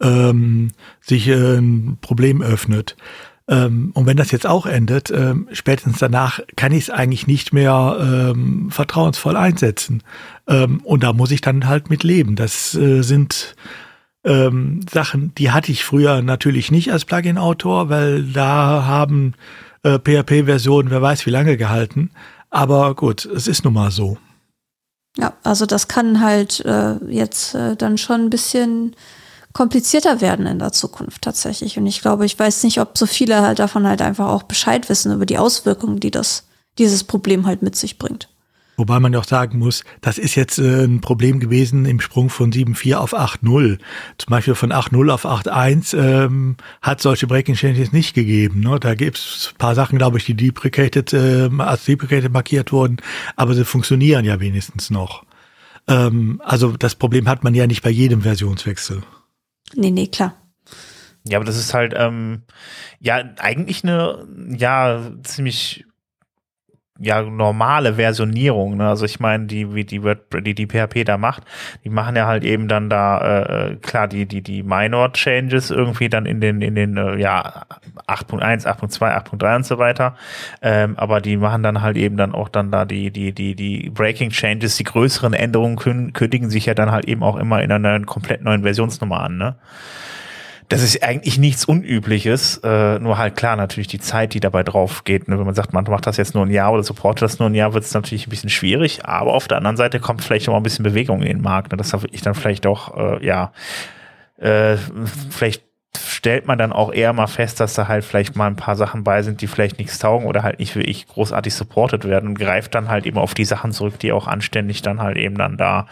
ähm, 0.00 0.72
sich 1.00 1.28
äh, 1.28 1.58
ein 1.58 1.98
Problem 2.00 2.42
öffnet. 2.42 2.96
Ähm, 3.48 3.90
und 3.94 4.06
wenn 4.06 4.16
das 4.16 4.30
jetzt 4.30 4.46
auch 4.46 4.66
endet, 4.66 5.10
ähm, 5.10 5.48
spätestens 5.52 5.98
danach 5.98 6.40
kann 6.56 6.72
ich 6.72 6.84
es 6.84 6.90
eigentlich 6.90 7.26
nicht 7.26 7.52
mehr 7.52 7.98
ähm, 8.00 8.70
vertrauensvoll 8.70 9.36
einsetzen. 9.36 10.02
Ähm, 10.48 10.80
und 10.84 11.02
da 11.02 11.12
muss 11.12 11.30
ich 11.30 11.40
dann 11.40 11.66
halt 11.66 11.90
mit 11.90 12.02
leben. 12.02 12.34
Das 12.34 12.74
äh, 12.74 13.02
sind 13.02 13.54
ähm, 14.24 14.80
Sachen, 14.90 15.34
die 15.36 15.50
hatte 15.50 15.72
ich 15.72 15.84
früher 15.84 16.22
natürlich 16.22 16.70
nicht 16.70 16.92
als 16.92 17.04
Plugin-Autor, 17.04 17.88
weil 17.88 18.24
da 18.24 18.84
haben 18.84 19.34
äh, 19.82 19.98
PHP-Versionen, 19.98 20.90
wer 20.90 21.02
weiß 21.02 21.26
wie 21.26 21.30
lange 21.30 21.56
gehalten. 21.56 22.10
Aber 22.50 22.94
gut, 22.94 23.24
es 23.24 23.48
ist 23.48 23.64
nun 23.64 23.74
mal 23.74 23.90
so. 23.90 24.18
Ja, 25.16 25.34
also 25.42 25.66
das 25.66 25.88
kann 25.88 26.20
halt 26.20 26.60
äh, 26.64 26.96
jetzt 27.08 27.54
äh, 27.54 27.76
dann 27.76 27.98
schon 27.98 28.22
ein 28.22 28.30
bisschen 28.30 28.94
komplizierter 29.52 30.20
werden 30.20 30.46
in 30.46 30.58
der 30.58 30.72
Zukunft 30.72 31.22
tatsächlich. 31.22 31.76
Und 31.76 31.86
ich 31.86 32.00
glaube, 32.00 32.24
ich 32.24 32.38
weiß 32.38 32.64
nicht, 32.64 32.80
ob 32.80 32.96
so 32.96 33.06
viele 33.06 33.42
halt 33.42 33.58
davon 33.58 33.86
halt 33.86 34.00
einfach 34.00 34.28
auch 34.28 34.44
Bescheid 34.44 34.88
wissen 34.88 35.12
über 35.12 35.26
die 35.26 35.38
Auswirkungen, 35.38 36.00
die 36.00 36.10
das, 36.10 36.44
dieses 36.78 37.04
Problem 37.04 37.46
halt 37.46 37.62
mit 37.62 37.76
sich 37.76 37.98
bringt. 37.98 38.28
Wobei 38.76 39.00
man 39.00 39.12
ja 39.12 39.18
auch 39.18 39.24
sagen 39.24 39.58
muss, 39.58 39.84
das 40.00 40.16
ist 40.16 40.34
jetzt 40.34 40.58
äh, 40.58 40.84
ein 40.84 41.00
Problem 41.00 41.40
gewesen 41.40 41.84
im 41.84 42.00
Sprung 42.00 42.30
von 42.30 42.52
7.4 42.52 42.94
auf 42.96 43.14
8.0. 43.14 43.78
Zum 44.16 44.30
Beispiel 44.30 44.54
von 44.54 44.72
8.0 44.72 45.10
auf 45.10 45.26
8.1 45.26 45.96
ähm, 45.96 46.56
hat 46.80 47.02
solche 47.02 47.26
Breaking 47.26 47.54
Changes 47.54 47.92
nicht 47.92 48.14
gegeben. 48.14 48.60
Ne? 48.60 48.80
Da 48.80 48.94
gibt 48.94 49.18
es 49.18 49.50
ein 49.52 49.58
paar 49.58 49.74
Sachen, 49.74 49.98
glaube 49.98 50.18
ich, 50.18 50.24
die 50.24 50.34
deprecated, 50.34 51.12
äh, 51.12 51.50
als 51.58 51.84
deprecated 51.84 52.32
markiert 52.32 52.72
wurden, 52.72 52.96
aber 53.36 53.54
sie 53.54 53.66
funktionieren 53.66 54.24
ja 54.24 54.40
wenigstens 54.40 54.88
noch. 54.88 55.24
Ähm, 55.86 56.40
also 56.44 56.76
das 56.76 56.94
Problem 56.94 57.28
hat 57.28 57.44
man 57.44 57.54
ja 57.54 57.66
nicht 57.66 57.82
bei 57.82 57.90
jedem 57.90 58.22
Versionswechsel. 58.22 59.02
Nee, 59.74 59.90
nee, 59.90 60.06
klar. 60.06 60.34
Ja, 61.24 61.38
aber 61.38 61.44
das 61.44 61.56
ist 61.56 61.74
halt, 61.74 61.94
ähm, 61.96 62.42
ja, 63.00 63.22
eigentlich 63.38 63.84
eine, 63.84 64.26
ja, 64.56 65.12
ziemlich 65.22 65.84
ja 67.02 67.22
normale 67.22 67.94
Versionierung. 67.94 68.76
Ne? 68.76 68.88
Also 68.88 69.04
ich 69.04 69.20
meine, 69.20 69.46
die 69.46 69.74
wie 69.74 69.84
die 69.84 70.02
wird 70.02 70.20
die 70.46 70.54
die 70.54 70.66
PHP 70.66 71.04
da 71.04 71.18
macht, 71.18 71.42
die 71.84 71.90
machen 71.90 72.16
ja 72.16 72.26
halt 72.26 72.44
eben 72.44 72.68
dann 72.68 72.88
da 72.88 73.42
äh, 73.42 73.76
klar 73.76 74.08
die 74.08 74.26
die 74.26 74.40
die 74.40 74.62
Minor 74.62 75.12
Changes 75.12 75.70
irgendwie 75.70 76.08
dann 76.08 76.26
in 76.26 76.40
den 76.40 76.62
in 76.62 76.74
den 76.74 76.96
äh, 76.96 77.16
ja 77.16 77.64
8.1, 78.06 78.66
8.2, 78.66 79.30
8.3 79.30 79.56
und 79.56 79.66
so 79.66 79.78
weiter. 79.78 80.16
Ähm, 80.62 80.96
aber 80.96 81.20
die 81.20 81.36
machen 81.36 81.62
dann 81.62 81.82
halt 81.82 81.96
eben 81.96 82.16
dann 82.16 82.32
auch 82.32 82.48
dann 82.48 82.70
da 82.70 82.84
die 82.84 83.10
die 83.10 83.32
die 83.32 83.54
die 83.56 83.90
Breaking 83.90 84.30
Changes, 84.30 84.76
die 84.76 84.84
größeren 84.84 85.34
Änderungen 85.34 85.76
kündigen 86.12 86.50
sich 86.50 86.66
ja 86.66 86.74
dann 86.74 86.92
halt 86.92 87.06
eben 87.06 87.22
auch 87.22 87.36
immer 87.36 87.62
in 87.62 87.72
einer 87.72 88.00
komplett 88.00 88.42
neuen 88.42 88.62
Versionsnummer 88.62 89.20
an. 89.20 89.36
Ne? 89.36 89.56
Das 90.72 90.82
ist 90.82 91.02
eigentlich 91.02 91.38
nichts 91.38 91.64
Unübliches, 91.64 92.60
äh, 92.64 92.98
nur 92.98 93.18
halt 93.18 93.36
klar 93.36 93.56
natürlich 93.56 93.88
die 93.88 94.00
Zeit, 94.00 94.32
die 94.32 94.40
dabei 94.40 94.62
drauf 94.62 95.04
geht. 95.04 95.28
Ne? 95.28 95.38
Wenn 95.38 95.44
man 95.44 95.54
sagt, 95.54 95.72
man 95.72 95.84
macht 95.84 96.06
das 96.06 96.16
jetzt 96.16 96.34
nur 96.34 96.46
ein 96.46 96.50
Jahr 96.50 96.72
oder 96.72 96.82
supportet 96.82 97.22
das 97.22 97.38
nur 97.38 97.50
ein 97.50 97.54
Jahr, 97.54 97.74
wird 97.74 97.84
es 97.84 97.92
natürlich 97.92 98.26
ein 98.26 98.30
bisschen 98.30 98.50
schwierig, 98.50 99.04
aber 99.04 99.34
auf 99.34 99.48
der 99.48 99.58
anderen 99.58 99.76
Seite 99.76 100.00
kommt 100.00 100.24
vielleicht 100.24 100.46
noch 100.46 100.54
mal 100.54 100.60
ein 100.60 100.62
bisschen 100.62 100.82
Bewegung 100.82 101.20
in 101.20 101.28
den 101.28 101.42
Markt. 101.42 101.72
Ne? 101.72 101.76
Das 101.76 101.92
habe 101.92 102.06
ich 102.10 102.22
dann 102.22 102.34
vielleicht 102.34 102.66
auch, 102.66 102.96
äh, 102.96 103.24
ja, 103.24 103.52
äh, 104.38 104.76
vielleicht 105.30 105.62
stellt 106.22 106.46
man 106.46 106.56
dann 106.56 106.72
auch 106.72 106.92
eher 106.92 107.12
mal 107.12 107.26
fest, 107.26 107.58
dass 107.58 107.74
da 107.74 107.88
halt 107.88 108.04
vielleicht 108.04 108.36
mal 108.36 108.46
ein 108.46 108.54
paar 108.54 108.76
Sachen 108.76 109.02
bei 109.02 109.22
sind, 109.22 109.40
die 109.40 109.48
vielleicht 109.48 109.80
nichts 109.80 109.98
taugen 109.98 110.28
oder 110.28 110.44
halt 110.44 110.60
nicht 110.60 110.76
wirklich 110.76 111.08
großartig 111.08 111.52
supported 111.52 112.04
werden 112.04 112.28
und 112.28 112.38
greift 112.38 112.76
dann 112.76 112.88
halt 112.88 113.06
eben 113.06 113.18
auf 113.18 113.34
die 113.34 113.44
Sachen 113.44 113.72
zurück, 113.72 113.98
die 113.98 114.12
auch 114.12 114.28
anständig 114.28 114.82
dann 114.82 115.00
halt 115.00 115.16
eben 115.16 115.36
dann 115.36 115.56
da 115.56 115.88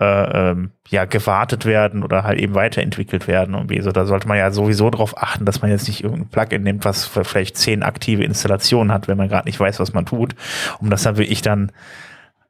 äh, 0.00 0.50
ähm, 0.50 0.72
ja 0.88 1.04
gewartet 1.04 1.64
werden 1.64 2.02
oder 2.02 2.24
halt 2.24 2.40
eben 2.40 2.56
weiterentwickelt 2.56 3.28
werden 3.28 3.54
und 3.54 3.70
wie 3.70 3.80
so. 3.80 3.92
Da 3.92 4.04
sollte 4.04 4.26
man 4.26 4.36
ja 4.36 4.50
sowieso 4.50 4.90
darauf 4.90 5.16
achten, 5.16 5.44
dass 5.44 5.62
man 5.62 5.70
jetzt 5.70 5.86
nicht 5.86 6.02
irgendein 6.02 6.28
Plugin 6.28 6.64
nimmt, 6.64 6.84
was 6.84 7.06
vielleicht 7.06 7.56
zehn 7.56 7.84
aktive 7.84 8.24
Installationen 8.24 8.92
hat, 8.92 9.06
wenn 9.06 9.16
man 9.16 9.28
gerade 9.28 9.46
nicht 9.46 9.60
weiß, 9.60 9.78
was 9.78 9.92
man 9.92 10.06
tut, 10.06 10.34
um 10.80 10.90
das 10.90 11.04
dann 11.04 11.18
wirklich 11.18 11.40
dann 11.40 11.70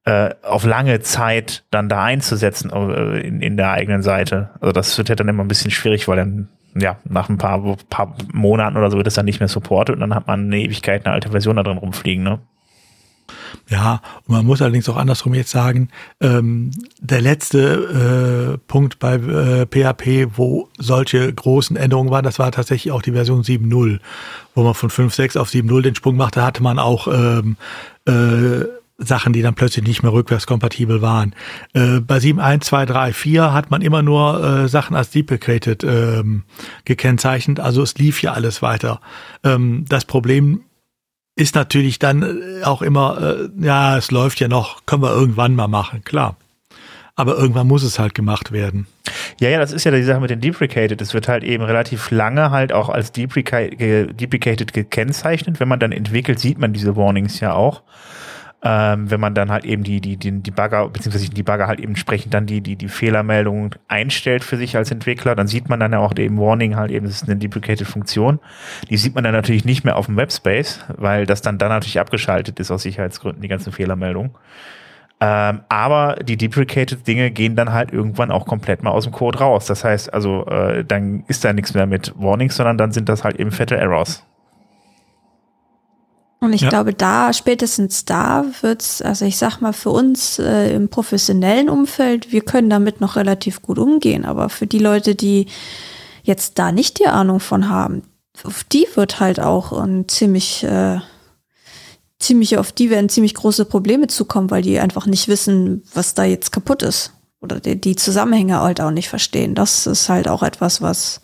äh, 0.05 0.35
auf 0.43 0.65
lange 0.65 1.01
Zeit 1.01 1.65
dann 1.71 1.89
da 1.89 2.05
einzusetzen 2.05 2.71
äh, 2.71 3.21
in, 3.21 3.41
in 3.41 3.57
der 3.57 3.73
eigenen 3.73 4.03
Seite. 4.03 4.51
Also 4.61 4.73
das 4.73 4.97
wird 4.99 5.09
ja 5.09 5.15
dann 5.15 5.29
immer 5.29 5.45
ein 5.45 5.49
bisschen 5.49 5.71
schwierig, 5.71 6.09
weil 6.09 6.17
dann 6.17 6.49
ja, 6.75 6.99
nach 7.05 7.29
ein 7.29 7.39
paar, 7.39 7.77
paar 7.91 8.17
Monaten 8.33 8.77
oder 8.77 8.91
so 8.91 8.97
wird 8.97 9.07
es 9.07 9.15
dann 9.15 9.25
nicht 9.25 9.41
mehr 9.41 9.49
supportet 9.49 9.95
und 9.97 10.01
dann 10.01 10.15
hat 10.15 10.27
man 10.27 10.45
eine 10.45 10.59
Ewigkeit 10.59 11.05
eine 11.05 11.15
alte 11.15 11.31
Version 11.31 11.57
da 11.57 11.63
drin 11.63 11.79
rumfliegen, 11.79 12.23
ne? 12.23 12.39
Ja, 13.69 14.01
und 14.27 14.35
man 14.35 14.47
muss 14.47 14.63
allerdings 14.63 14.89
auch 14.89 14.97
andersrum 14.97 15.35
jetzt 15.35 15.51
sagen, 15.51 15.91
ähm, 16.21 16.71
der 17.01 17.21
letzte 17.21 18.55
äh, 18.55 18.59
Punkt 18.67 18.99
bei 18.99 19.15
äh, 19.17 19.67
PHP, 19.67 20.39
wo 20.39 20.71
solche 20.79 21.31
großen 21.33 21.77
Änderungen 21.77 22.11
waren, 22.11 22.25
das 22.25 22.39
war 22.39 22.51
tatsächlich 22.51 22.93
auch 22.93 23.03
die 23.03 23.13
Version 23.13 23.43
7.0, 23.43 24.01
wo 24.55 24.63
man 24.63 24.75
von 24.75 24.89
5.6 24.89 25.39
auf 25.39 25.51
7.0 25.51 25.83
den 25.83 25.95
Sprung 25.95 26.17
machte, 26.17 26.43
hatte 26.43 26.63
man 26.63 26.79
auch 26.79 27.09
ähm, 27.09 27.57
äh, 28.07 28.65
Sachen, 28.99 29.33
die 29.33 29.43
dann 29.43 29.55
plötzlich 29.55 29.87
nicht 29.87 30.03
mehr 30.03 30.13
rückwärtskompatibel 30.13 31.01
waren. 31.01 31.35
Äh, 31.73 32.01
bei 32.01 32.19
7.1.2.3.4 32.19 33.53
hat 33.53 33.71
man 33.71 33.81
immer 33.81 34.03
nur 34.03 34.43
äh, 34.43 34.69
Sachen 34.69 34.97
als 34.97 35.11
deprecated 35.11 35.85
ähm, 35.85 36.43
gekennzeichnet, 36.85 37.61
also 37.61 37.83
es 37.83 37.97
lief 37.97 38.21
ja 38.23 38.33
alles 38.33 38.61
weiter. 38.61 39.01
Ähm, 39.45 39.85
das 39.89 40.05
Problem 40.05 40.63
ist 41.37 41.55
natürlich 41.55 42.01
dann 42.01 42.23
äh, 42.23 42.65
auch 42.65 42.83
immer, 42.83 43.39
äh, 43.39 43.65
ja, 43.65 43.97
es 43.97 44.11
läuft 44.11 44.41
ja 44.41 44.49
noch, 44.49 44.85
können 44.85 45.03
wir 45.03 45.13
irgendwann 45.13 45.55
mal 45.55 45.69
machen, 45.69 46.03
klar. 46.03 46.37
Aber 47.15 47.37
irgendwann 47.37 47.67
muss 47.67 47.83
es 47.83 47.99
halt 47.99 48.15
gemacht 48.15 48.53
werden. 48.53 48.87
Ja, 49.41 49.49
ja, 49.49 49.59
das 49.59 49.73
ist 49.73 49.83
ja 49.83 49.91
die 49.91 50.05
Sache 50.05 50.21
mit 50.21 50.31
den 50.31 50.41
Deprecated. 50.41 51.01
Es 51.01 51.15
wird 51.15 51.27
halt 51.27 51.43
eben 51.43 51.65
relativ 51.65 52.13
lange 52.13 52.53
halt 52.53 52.73
auch 52.73 52.89
als 52.89 53.11
Deprecated 53.11 54.73
gekennzeichnet. 54.73 55.59
Wenn 55.59 55.67
man 55.67 55.81
dann 55.81 55.91
entwickelt, 55.91 56.39
sieht 56.39 56.59
man 56.59 56.73
diese 56.73 56.95
Warnings 56.95 57.41
ja 57.41 57.55
auch. 57.55 57.83
Ähm, 58.61 59.09
wenn 59.09 59.21
man 59.21 59.35
dann 59.35 59.53
halt 59.53 59.65
eben 59.65 59.85
die, 59.85 60.01
die, 60.01 60.17
die, 60.17 60.33
die 60.33 60.51
Bagger, 60.51 60.89
beziehungsweise 60.89 61.31
die 61.31 61.43
Bagger 61.45 61.69
halt 61.69 61.79
eben 61.79 61.91
entsprechend 61.91 62.35
dann 62.35 62.47
die, 62.47 62.61
die, 62.61 62.75
die 62.75 62.89
Fehlermeldung 62.89 63.77
einstellt 63.87 64.43
für 64.43 64.57
sich 64.57 64.77
als 64.77 64.91
Entwickler, 64.91 65.37
dann 65.37 65.47
sieht 65.47 65.69
man 65.69 65.79
dann 65.79 65.93
ja 65.93 66.01
auch 66.01 66.17
eben 66.19 66.39
Warning 66.39 66.75
halt 66.75 66.91
eben, 66.91 67.07
das 67.07 67.23
ist 67.23 67.29
eine 67.29 67.37
deprecated 67.39 67.87
Funktion. 67.87 68.41
Die 68.91 68.97
sieht 68.97 69.15
man 69.15 69.23
dann 69.23 69.33
natürlich 69.33 69.65
nicht 69.65 69.85
mehr 69.85 69.97
auf 69.97 70.07
dem 70.07 70.17
Webspace, 70.17 70.85
weil 70.97 71.25
das 71.25 71.41
dann 71.41 71.59
dann 71.59 71.69
natürlich 71.69 72.01
abgeschaltet 72.01 72.59
ist 72.59 72.73
aus 72.73 72.83
Sicherheitsgründen, 72.83 73.43
die 73.43 73.49
ganzen 73.49 73.73
Fehlermeldungen. 73.73 74.33
Ähm, 75.21 75.63
aber 75.69 76.17
die 76.23 76.37
deprecated 76.37 77.07
Dinge 77.07 77.31
gehen 77.31 77.57
dann 77.57 77.73
halt 77.73 77.93
irgendwann 77.93 78.31
auch 78.31 78.47
komplett 78.47 78.83
mal 78.83 78.91
aus 78.91 79.05
dem 79.05 79.13
Code 79.13 79.39
raus. 79.39 79.67
Das 79.67 79.85
heißt 79.85 80.13
also, 80.13 80.47
äh, 80.47 80.85
dann 80.85 81.25
ist 81.27 81.45
da 81.45 81.53
nichts 81.53 81.75
mehr 81.75 81.87
mit 81.87 82.13
Warnings, 82.17 82.57
sondern 82.57 82.79
dann 82.79 82.93
sind 82.93 83.09
das 83.09 83.25
halt 83.25 83.37
eben 83.37 83.51
fette 83.51 83.77
Errors. 83.77 84.25
Und 86.41 86.53
ich 86.53 86.61
ja. 86.61 86.69
glaube, 86.69 86.95
da, 86.95 87.33
spätestens 87.33 88.05
da 88.05 88.45
wird's, 88.61 89.03
also 89.03 89.25
ich 89.25 89.37
sag 89.37 89.61
mal, 89.61 89.73
für 89.73 89.91
uns 89.91 90.39
äh, 90.39 90.73
im 90.73 90.89
professionellen 90.89 91.69
Umfeld, 91.69 92.31
wir 92.31 92.43
können 92.43 92.71
damit 92.71 93.01
noch 93.01 93.17
relativ 93.17 93.61
gut 93.61 93.79
umgehen. 93.79 94.25
Aber 94.25 94.49
für 94.49 94.67
die 94.67 94.79
Leute, 94.79 95.17
die 95.17 95.47
jetzt 96.23 96.59
da 96.59 96.71
nicht 96.71 97.01
die 97.01 97.09
Ahnung 97.09 97.41
von 97.41 97.69
haben, 97.69 98.03
auf 98.45 98.63
die 98.63 98.87
wird 98.95 99.19
halt 99.19 99.41
auch 99.41 99.73
ein 99.73 100.09
ziemlich 100.09 100.63
äh, 100.63 101.01
ziemlich 102.19 102.59
auf 102.59 102.73
die 102.73 102.91
werden 102.91 103.09
ziemlich 103.09 103.35
große 103.35 103.65
Probleme 103.65 104.07
zukommen, 104.07 104.51
weil 104.51 104.63
die 104.63 104.79
einfach 104.79 105.07
nicht 105.07 105.29
wissen, 105.29 105.83
was 105.95 106.15
da 106.15 106.25
jetzt 106.25 106.53
kaputt 106.53 106.83
ist. 106.83 107.13
Oder 107.41 107.61
die, 107.61 107.81
die 107.81 107.97
Zusammenhänge 107.97 108.61
halt 108.61 108.81
auch 108.81 108.91
nicht 108.91 109.09
verstehen. 109.09 109.55
Das 109.55 109.87
ist 109.87 110.09
halt 110.09 110.29
auch 110.29 110.43
etwas, 110.43 110.83
was 110.83 111.21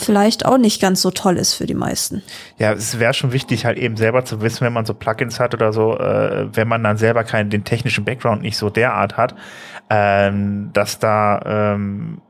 vielleicht 0.00 0.46
auch 0.46 0.58
nicht 0.58 0.80
ganz 0.80 1.02
so 1.02 1.10
toll 1.10 1.36
ist 1.36 1.54
für 1.54 1.66
die 1.66 1.74
meisten. 1.74 2.22
Ja, 2.58 2.72
es 2.72 2.98
wäre 2.98 3.14
schon 3.14 3.32
wichtig, 3.32 3.64
halt 3.64 3.78
eben 3.78 3.96
selber 3.96 4.24
zu 4.24 4.40
wissen, 4.40 4.64
wenn 4.64 4.72
man 4.72 4.86
so 4.86 4.94
Plugins 4.94 5.40
hat 5.40 5.54
oder 5.54 5.72
so, 5.72 5.98
äh, 5.98 6.48
wenn 6.54 6.68
man 6.68 6.82
dann 6.82 6.96
selber 6.96 7.24
keinen, 7.24 7.50
den 7.50 7.64
technischen 7.64 8.04
Background 8.04 8.42
nicht 8.42 8.56
so 8.56 8.70
derart 8.70 9.16
hat, 9.16 9.34
ähm, 9.88 10.70
dass 10.72 10.98
da 10.98 11.74
ähm, 11.74 12.20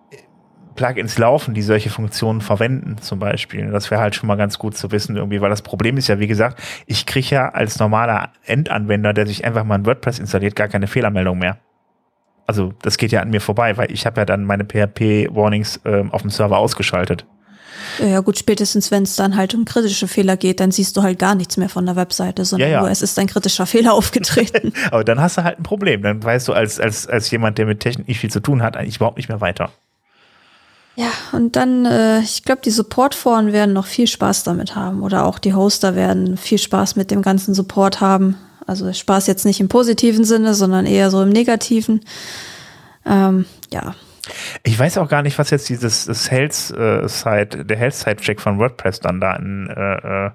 Plugins 0.75 1.19
laufen, 1.19 1.53
die 1.53 1.63
solche 1.63 1.91
Funktionen 1.91 2.41
verwenden, 2.41 2.97
zum 3.01 3.19
Beispiel. 3.19 3.71
Das 3.71 3.91
wäre 3.91 4.01
halt 4.01 4.15
schon 4.15 4.27
mal 4.27 4.37
ganz 4.37 4.59
gut 4.59 4.77
zu 4.77 4.91
wissen, 4.91 5.17
irgendwie, 5.17 5.41
weil 5.41 5.51
das 5.51 5.63
Problem 5.63 5.97
ist 5.97 6.09
ja, 6.09 6.19
wie 6.19 6.27
gesagt, 6.27 6.59
ich 6.87 7.05
kriege 7.05 7.35
ja 7.35 7.49
als 7.51 7.79
normaler 7.79 8.31
Endanwender, 8.47 9.13
der 9.13 9.27
sich 9.27 9.45
einfach 9.45 9.65
mal 9.65 9.75
ein 9.75 9.87
WordPress 9.87 10.19
installiert, 10.19 10.57
gar 10.57 10.69
keine 10.69 10.87
Fehlermeldung 10.87 11.39
mehr. 11.39 11.59
Also 12.47 12.73
das 12.83 12.97
geht 12.97 13.13
ja 13.13 13.21
an 13.21 13.31
mir 13.31 13.41
vorbei, 13.41 13.77
weil 13.77 13.93
ich 13.93 14.07
habe 14.07 14.23
ja 14.23 14.25
dann 14.25 14.45
meine 14.45 14.65
PHP-Warnings 14.65 15.83
ähm, 15.85 16.11
auf 16.13 16.23
dem 16.23 16.31
Server 16.31 16.59
ausgeschaltet. 16.59 17.27
Ja 17.99 18.21
gut, 18.21 18.39
spätestens 18.39 18.91
wenn 18.91 19.03
es 19.03 19.17
dann 19.17 19.37
halt 19.37 19.55
um 19.55 19.65
kritische 19.65 20.09
Fehler 20.09 20.37
geht, 20.37 20.61
dann 20.61 20.71
siehst 20.71 20.97
du 20.97 21.03
halt 21.03 21.19
gar 21.19 21.35
nichts 21.35 21.57
mehr 21.57 21.69
von 21.69 21.87
der 21.87 21.97
Webseite, 21.97 22.45
sondern 22.45 22.69
ja, 22.69 22.75
ja. 22.77 22.81
nur 22.81 22.91
es 22.91 23.03
ist 23.03 23.19
ein 23.19 23.27
kritischer 23.27 23.67
Fehler 23.67 23.95
aufgetreten. 23.95 24.73
Aber 24.91 25.05
dann 25.05 25.21
hast 25.21 25.39
du 25.39 25.45
halt 25.45 25.59
ein 25.59 25.63
Problem. 25.63 26.03
Dann 26.03 26.23
weißt 26.23 26.49
du 26.49 26.53
als, 26.53 26.81
als, 26.81 27.07
als 27.07 27.31
jemand, 27.31 27.59
der 27.59 27.67
mit 27.67 27.81
Technik 27.81 28.09
nicht 28.09 28.21
viel 28.21 28.31
zu 28.31 28.41
tun 28.41 28.63
hat, 28.63 28.77
eigentlich 28.77 28.97
überhaupt 28.97 29.17
nicht 29.17 29.29
mehr 29.29 29.41
weiter. 29.41 29.71
Ja, 30.97 31.11
und 31.33 31.57
dann, 31.57 31.87
äh, 31.87 32.21
ich 32.21 32.45
glaube, 32.45 32.63
die 32.63 32.71
Support-Foren 32.71 33.53
werden 33.53 33.73
noch 33.73 33.87
viel 33.87 34.07
Spaß 34.07 34.43
damit 34.45 34.75
haben. 34.75 35.03
Oder 35.03 35.25
auch 35.25 35.39
die 35.39 35.55
Hoster 35.55 35.95
werden 35.95 36.37
viel 36.37 36.59
Spaß 36.59 36.97
mit 36.97 37.11
dem 37.11 37.23
ganzen 37.23 37.55
Support 37.55 38.01
haben. 38.01 38.37
Also 38.67 38.93
Spaß 38.93 39.27
jetzt 39.27 39.47
nicht 39.47 39.61
im 39.61 39.69
positiven 39.69 40.25
Sinne, 40.25 40.55
sondern 40.55 40.87
eher 40.87 41.11
so 41.11 41.23
im 41.23 41.31
negativen. 41.31 42.01
Ähm, 43.07 43.47
ja. 43.73 43.95
Ich 44.63 44.79
weiß 44.79 44.99
auch 44.99 45.09
gar 45.09 45.23
nicht, 45.23 45.39
was 45.39 45.51
jetzt 45.51 45.69
dieses 45.69 46.07
das 46.07 46.31
Health 46.31 46.71
äh, 46.71 47.09
Site, 47.09 47.65
der 47.65 47.77
Health 47.77 47.95
Site 47.95 48.17
Check 48.17 48.41
von 48.41 48.59
WordPress 48.59 49.01
dann 49.01 49.21
da 49.21 49.37
in 49.37 49.69
äh, 49.69 50.27
äh 50.27 50.31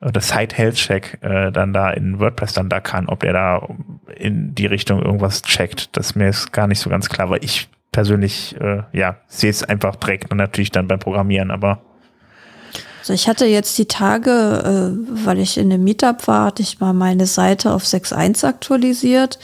oder 0.00 0.20
Site 0.20 0.54
Health 0.54 0.74
Check 0.74 1.18
äh, 1.22 1.50
dann 1.50 1.72
da 1.72 1.90
in 1.90 2.20
WordPress 2.20 2.52
dann 2.52 2.68
da 2.68 2.80
kann, 2.80 3.08
ob 3.08 3.20
der 3.20 3.32
da 3.32 3.68
in 4.14 4.54
die 4.54 4.66
Richtung 4.66 5.02
irgendwas 5.02 5.42
checkt. 5.42 5.96
Das 5.96 6.14
mir 6.14 6.28
ist 6.28 6.52
gar 6.52 6.66
nicht 6.66 6.80
so 6.80 6.90
ganz 6.90 7.08
klar, 7.08 7.30
weil 7.30 7.42
ich 7.42 7.68
persönlich, 7.94 8.54
äh, 8.60 8.82
ja, 8.92 9.16
sehe 9.28 9.50
es 9.50 9.62
einfach 9.62 9.96
direkt 9.96 10.34
natürlich 10.34 10.72
dann 10.72 10.88
beim 10.88 10.98
Programmieren, 10.98 11.50
aber. 11.50 11.80
Also 13.00 13.12
ich 13.12 13.28
hatte 13.28 13.46
jetzt 13.46 13.78
die 13.78 13.86
Tage, 13.86 14.30
äh, 14.30 15.26
weil 15.26 15.38
ich 15.38 15.56
in 15.56 15.72
einem 15.72 15.84
Meetup 15.84 16.26
war, 16.26 16.46
hatte 16.46 16.62
ich 16.62 16.80
mal 16.80 16.92
meine 16.92 17.26
Seite 17.26 17.72
auf 17.72 17.84
6.1 17.84 18.46
aktualisiert. 18.46 19.38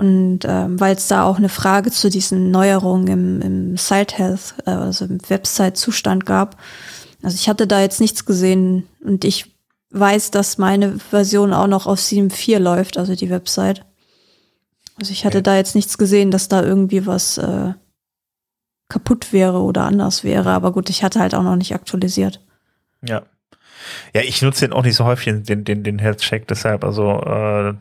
Und 0.00 0.46
ähm, 0.46 0.80
weil 0.80 0.96
es 0.96 1.08
da 1.08 1.24
auch 1.24 1.36
eine 1.36 1.50
Frage 1.50 1.90
zu 1.90 2.08
diesen 2.08 2.50
Neuerungen 2.50 3.06
im, 3.06 3.42
im 3.42 3.76
Site 3.76 4.16
Health, 4.16 4.54
äh, 4.64 4.70
also 4.70 5.04
im 5.04 5.18
Website-Zustand 5.28 6.24
gab. 6.24 6.56
Also 7.22 7.34
ich 7.34 7.50
hatte 7.50 7.66
da 7.66 7.82
jetzt 7.82 8.00
nichts 8.00 8.24
gesehen 8.24 8.88
und 9.04 9.26
ich 9.26 9.54
weiß, 9.90 10.30
dass 10.30 10.56
meine 10.56 10.98
Version 10.98 11.52
auch 11.52 11.66
noch 11.66 11.86
auf 11.86 11.98
7.4 11.98 12.58
läuft, 12.58 12.96
also 12.96 13.14
die 13.14 13.28
Website. 13.28 13.84
Also 14.98 15.12
ich 15.12 15.26
hatte 15.26 15.38
okay. 15.38 15.44
da 15.44 15.56
jetzt 15.56 15.74
nichts 15.74 15.98
gesehen, 15.98 16.30
dass 16.30 16.48
da 16.48 16.62
irgendwie 16.62 17.04
was 17.04 17.36
äh, 17.36 17.74
kaputt 18.88 19.34
wäre 19.34 19.60
oder 19.60 19.84
anders 19.84 20.24
wäre. 20.24 20.48
Aber 20.52 20.72
gut, 20.72 20.88
ich 20.88 21.02
hatte 21.02 21.20
halt 21.20 21.34
auch 21.34 21.42
noch 21.42 21.56
nicht 21.56 21.74
aktualisiert. 21.74 22.40
Ja. 23.06 23.24
Ja, 24.14 24.22
ich 24.22 24.40
nutze 24.40 24.66
den 24.66 24.72
auch 24.72 24.82
nicht 24.82 24.96
so 24.96 25.04
häufig, 25.04 25.42
den, 25.42 25.64
den, 25.64 25.82
den 25.82 25.98
Health 25.98 26.20
Check, 26.20 26.48
deshalb, 26.48 26.84
also 26.84 27.20
äh, 27.20 27.74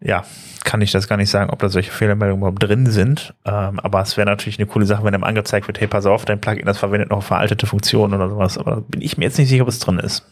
ja, 0.00 0.24
kann 0.64 0.80
ich 0.80 0.92
das 0.92 1.08
gar 1.08 1.16
nicht 1.16 1.30
sagen, 1.30 1.50
ob 1.50 1.58
da 1.58 1.68
solche 1.68 1.90
Fehlermeldungen 1.90 2.42
überhaupt 2.42 2.62
drin 2.62 2.86
sind. 2.86 3.34
Ähm, 3.44 3.80
aber 3.80 4.02
es 4.02 4.16
wäre 4.16 4.26
natürlich 4.26 4.58
eine 4.58 4.66
coole 4.66 4.86
Sache, 4.86 5.04
wenn 5.04 5.14
einem 5.14 5.24
angezeigt 5.24 5.66
wird, 5.66 5.80
hey, 5.80 5.88
pass 5.88 6.06
auf, 6.06 6.24
dein 6.24 6.40
Plugin, 6.40 6.66
das 6.66 6.78
verwendet 6.78 7.10
noch 7.10 7.22
veraltete 7.22 7.66
Funktionen 7.66 8.14
oder 8.14 8.28
sowas. 8.28 8.58
Aber 8.58 8.82
bin 8.82 9.00
ich 9.00 9.16
mir 9.16 9.24
jetzt 9.24 9.38
nicht 9.38 9.48
sicher, 9.48 9.62
ob 9.62 9.68
es 9.68 9.78
drin 9.78 9.98
ist. 9.98 10.24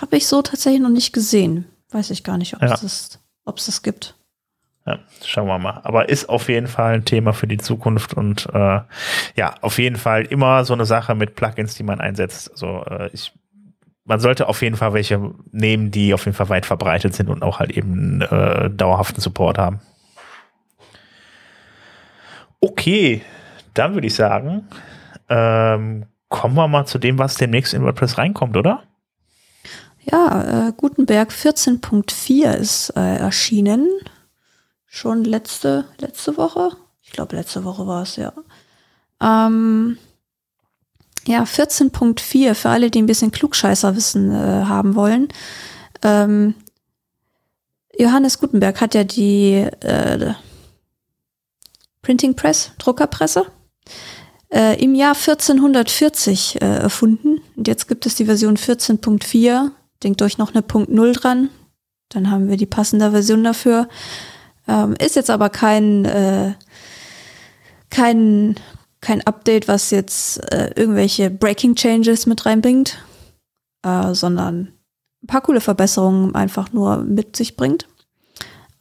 Habe 0.00 0.16
ich 0.16 0.26
so 0.26 0.42
tatsächlich 0.42 0.82
noch 0.82 0.90
nicht 0.90 1.12
gesehen. 1.12 1.66
Weiß 1.90 2.10
ich 2.10 2.24
gar 2.24 2.38
nicht, 2.38 2.54
ob 2.54 2.62
ja. 2.62 2.74
es 2.74 2.80
das 2.80 3.18
ob 3.46 3.58
es 3.58 3.66
das 3.66 3.82
gibt. 3.82 4.14
Ja, 4.84 5.00
schauen 5.24 5.48
wir 5.48 5.58
mal. 5.58 5.80
Aber 5.82 6.08
ist 6.08 6.28
auf 6.28 6.48
jeden 6.48 6.68
Fall 6.68 6.94
ein 6.94 7.04
Thema 7.04 7.32
für 7.32 7.48
die 7.48 7.56
Zukunft 7.56 8.14
und 8.14 8.46
äh, 8.52 8.80
ja, 9.34 9.54
auf 9.60 9.78
jeden 9.78 9.96
Fall 9.96 10.24
immer 10.26 10.64
so 10.64 10.74
eine 10.74 10.84
Sache 10.84 11.14
mit 11.14 11.34
Plugins, 11.34 11.74
die 11.74 11.82
man 11.82 12.00
einsetzt. 12.00 12.50
Also 12.50 12.84
äh, 12.84 13.10
ich, 13.12 13.32
man 14.06 14.20
sollte 14.20 14.48
auf 14.48 14.62
jeden 14.62 14.76
Fall 14.76 14.94
welche 14.94 15.34
nehmen, 15.50 15.90
die 15.90 16.14
auf 16.14 16.24
jeden 16.24 16.36
Fall 16.36 16.48
weit 16.48 16.64
verbreitet 16.64 17.14
sind 17.14 17.28
und 17.28 17.42
auch 17.42 17.58
halt 17.58 17.72
eben 17.72 18.22
äh, 18.22 18.70
dauerhaften 18.70 19.20
Support 19.20 19.58
haben. 19.58 19.80
Okay, 22.60 23.22
dann 23.74 23.94
würde 23.94 24.06
ich 24.06 24.14
sagen, 24.14 24.68
ähm, 25.28 26.06
kommen 26.28 26.54
wir 26.54 26.68
mal 26.68 26.86
zu 26.86 26.98
dem, 26.98 27.18
was 27.18 27.34
demnächst 27.34 27.74
in 27.74 27.82
WordPress 27.82 28.16
reinkommt, 28.16 28.56
oder? 28.56 28.84
Ja, 30.10 30.68
äh, 30.68 30.72
Gutenberg 30.76 31.30
14.4 31.30 32.52
ist 32.54 32.90
äh, 32.90 33.16
erschienen. 33.16 33.88
Schon 34.86 35.24
letzte, 35.24 35.84
letzte 35.98 36.36
Woche. 36.36 36.70
Ich 37.02 37.10
glaube, 37.10 37.36
letzte 37.36 37.64
Woche 37.64 37.86
war 37.86 38.02
es, 38.02 38.16
ja. 38.16 38.32
Ähm, 39.20 39.98
ja, 41.26 41.44
14.4 41.44 42.54
für 42.54 42.70
alle, 42.70 42.90
die 42.90 43.02
ein 43.02 43.06
bisschen 43.06 43.32
Klugscheißerwissen 43.32 44.30
äh, 44.30 44.64
haben 44.64 44.94
wollen. 44.94 45.28
Ähm, 46.02 46.54
Johannes 47.98 48.38
Gutenberg 48.38 48.80
hat 48.80 48.94
ja 48.94 49.04
die 49.04 49.54
äh, 49.80 50.32
Printing 52.02 52.36
Press, 52.36 52.72
Druckerpresse, 52.78 53.46
äh, 54.52 54.82
im 54.82 54.94
Jahr 54.94 55.14
1440 55.14 56.60
äh, 56.60 56.64
erfunden. 56.64 57.40
Und 57.56 57.66
jetzt 57.66 57.88
gibt 57.88 58.06
es 58.06 58.14
die 58.14 58.26
Version 58.26 58.56
14.4 58.56 59.72
denkt 60.02 60.22
euch 60.22 60.38
noch 60.38 60.52
eine 60.52 60.62
Punkt 60.62 60.90
Null 60.90 61.12
dran. 61.12 61.50
Dann 62.08 62.30
haben 62.30 62.48
wir 62.48 62.56
die 62.56 62.66
passende 62.66 63.10
Version 63.10 63.42
dafür. 63.42 63.88
Ähm, 64.68 64.94
ist 64.98 65.16
jetzt 65.16 65.30
aber 65.30 65.50
kein, 65.50 66.04
äh, 66.04 66.54
kein, 67.90 68.56
kein 69.00 69.26
Update, 69.26 69.68
was 69.68 69.90
jetzt 69.90 70.52
äh, 70.52 70.70
irgendwelche 70.74 71.30
Breaking 71.30 71.74
Changes 71.74 72.26
mit 72.26 72.46
reinbringt, 72.46 72.98
äh, 73.82 74.14
sondern 74.14 74.72
ein 75.22 75.26
paar 75.26 75.42
coole 75.42 75.60
Verbesserungen 75.60 76.34
einfach 76.34 76.72
nur 76.72 76.98
mit 76.98 77.36
sich 77.36 77.56
bringt. 77.56 77.86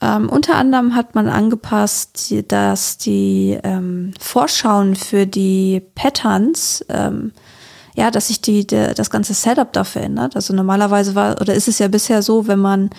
Ähm, 0.02 0.30
unter 0.30 0.56
anderem 0.56 0.96
hat 0.96 1.16
man 1.16 1.28
angepasst, 1.28 2.34
dass 2.48 2.98
die 2.98 3.58
ähm, 3.64 4.14
Vorschauen 4.20 4.96
für 4.96 5.26
die 5.26 5.82
Patterns 5.96 6.86
ähm, 6.90 7.32
ja, 7.96 8.12
dass 8.12 8.28
sich 8.28 8.42
die, 8.42 8.68
der, 8.68 8.94
das 8.94 9.10
ganze 9.10 9.34
Setup 9.34 9.72
da 9.72 9.84
verändert. 9.84 10.36
Also 10.36 10.54
normalerweise 10.54 11.16
war, 11.16 11.40
oder 11.42 11.54
ist 11.54 11.68
es 11.68 11.80
ja 11.80 11.88
bisher 11.88 12.22
so, 12.22 12.48
wenn 12.48 12.60
man 12.60 12.90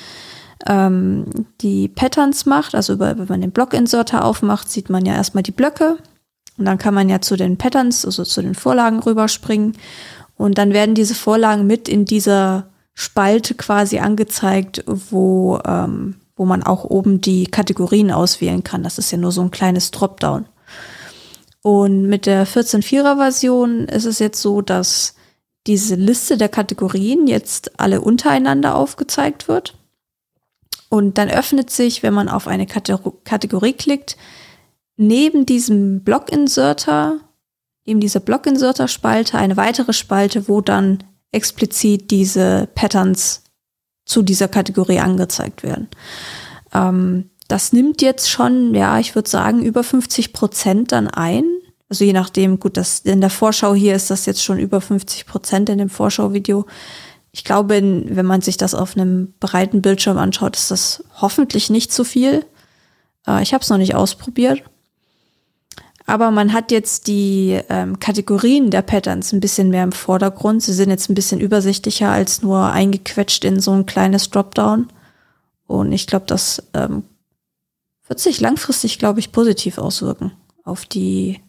ähm, 0.67 1.27
die 1.61 1.89
Patterns 1.89 2.47
macht, 2.47 2.75
also 2.75 2.95
über, 2.95 3.19
wenn 3.19 3.29
man 3.29 3.43
den 3.43 3.53
Block-Inserter 3.53 4.25
aufmacht, 4.25 4.71
sieht 4.71 4.89
man 4.89 5.05
ja 5.05 5.15
erstmal 5.15 5.43
die 5.43 5.53
Blöcke 5.53 5.99
und 6.59 6.65
dann 6.65 6.79
kann 6.79 6.95
man 6.95 7.09
ja 7.09 7.21
zu 7.21 7.37
den 7.37 7.57
Patterns, 7.57 8.05
also 8.05 8.25
zu 8.25 8.43
den 8.43 8.55
Vorlagen 8.55 9.01
rüberspringen 9.01 9.75
und 10.37 10.59
dann 10.59 10.73
werden 10.73 10.95
diese 10.95 11.15
Vorlagen 11.15 11.67
mit 11.67 11.89
in 11.89 12.05
dieser 12.05 12.69
Spalte 12.95 13.55
quasi 13.55 13.99
angezeigt, 13.99 14.85
wo, 14.87 15.59
ähm, 15.67 16.17
wo 16.35 16.45
man 16.45 16.63
auch 16.63 16.85
oben 16.85 17.21
die 17.21 17.47
Kategorien 17.47 18.11
auswählen 18.11 18.65
kann. 18.65 18.83
Das 18.83 18.99
ist 18.99 19.11
ja 19.11 19.19
nur 19.19 19.33
so 19.33 19.43
ein 19.43 19.51
kleines 19.51 19.91
Dropdown. 19.91 20.47
Und 21.63 22.03
mit 22.07 22.27
der 22.27 22.47
14.4er 22.47 23.17
Version 23.17 23.87
ist 23.89 24.05
es 24.05 24.19
jetzt 24.19 24.41
so, 24.41 24.63
dass 24.63 25.15
diese 25.67 25.97
Liste 25.97 26.37
der 26.37 26.49
Kategorien 26.49 27.27
jetzt 27.27 27.81
alle 27.81 28.01
untereinander 28.01 28.77
aufgezeigt 28.77 29.49
wird. 29.49 29.75
Und 30.89 31.19
dann 31.19 31.29
öffnet 31.29 31.71
sich, 31.71 32.03
wenn 32.03 32.15
man 32.15 32.29
auf 32.29 32.47
eine 32.47 32.67
Kategorie 32.67 33.73
klickt, 33.73 34.17
neben 34.97 35.47
diesem 35.47 36.03
Block-Inserter, 36.03 37.21
neben 37.85 38.01
dieser 38.01 38.21
Block-Inserter-Spalte 38.21 39.39
eine 39.39 39.57
weitere 39.57 39.93
Spalte, 39.93 40.49
wo 40.49 40.61
dann 40.61 41.05
explizit 41.33 42.11
diese 42.11 42.69
Patterns 42.75 43.45
zu 44.05 44.23
dieser 44.23 44.49
Kategorie 44.49 45.01
angezeigt 45.01 45.63
werden. 45.63 45.89
Ähm, 46.73 47.31
das 47.49 47.73
nimmt 47.73 48.03
jetzt 48.03 48.31
schon, 48.31 48.75
ja, 48.75 48.99
ich 48.99 49.15
würde 49.15 49.29
sagen, 49.29 49.63
über 49.63 49.85
50 49.85 50.33
Prozent 50.33 50.93
dann 50.93 51.09
ein. 51.09 51.45
Also 51.89 52.05
je 52.05 52.13
nachdem, 52.13 52.59
gut, 52.59 52.77
das 52.77 53.01
in 53.01 53.21
der 53.21 53.31
Vorschau 53.31 53.75
hier 53.75 53.95
ist 53.95 54.11
das 54.11 54.27
jetzt 54.27 54.43
schon 54.43 54.59
über 54.59 54.81
50 54.81 55.27
Prozent 55.27 55.69
in 55.69 55.79
dem 55.79 55.91
Vorschauvideo. 55.91 56.67
Ich 57.31 57.45
glaube, 57.45 57.81
wenn 57.81 58.27
man 58.27 58.41
sich 58.41 58.57
das 58.57 58.75
auf 58.75 58.97
einem 58.97 59.35
breiten 59.39 59.83
Bildschirm 59.83 60.17
anschaut, 60.19 60.57
ist 60.57 60.71
das 60.71 61.05
hoffentlich 61.21 61.71
nicht 61.71 61.93
zu 61.93 62.03
viel. 62.03 62.45
Äh, 63.27 63.43
ich 63.43 63.53
habe 63.53 63.63
es 63.63 63.69
noch 63.69 63.79
nicht 63.79 63.95
ausprobiert. 63.95 64.63
Aber 66.07 66.31
man 66.31 66.53
hat 66.53 66.71
jetzt 66.71 67.09
die 67.09 67.61
ähm, 67.69 67.99
Kategorien 67.99 68.71
der 68.71 68.83
Patterns 68.83 69.33
ein 69.33 69.41
bisschen 69.41 69.71
mehr 69.71 69.83
im 69.83 69.93
Vordergrund. 69.93 70.63
Sie 70.63 70.73
sind 70.73 70.91
jetzt 70.91 71.11
ein 71.11 71.15
bisschen 71.15 71.41
übersichtlicher 71.41 72.09
als 72.09 72.43
nur 72.43 72.71
eingequetscht 72.71 73.45
in 73.45 73.59
so 73.59 73.73
ein 73.73 73.87
kleines 73.87 74.31
Dropdown. 74.31 74.87
Und 75.67 75.91
ich 75.91 76.07
glaube, 76.07 76.27
das 76.27 76.63
ähm, 76.75 77.03
wird 78.07 78.21
sich 78.21 78.41
langfristig, 78.41 79.01
glaube 79.01 79.19
ich, 79.19 79.33
positiv 79.33 79.79
auswirken 79.79 80.31
auf 80.63 80.85
die 80.85 81.41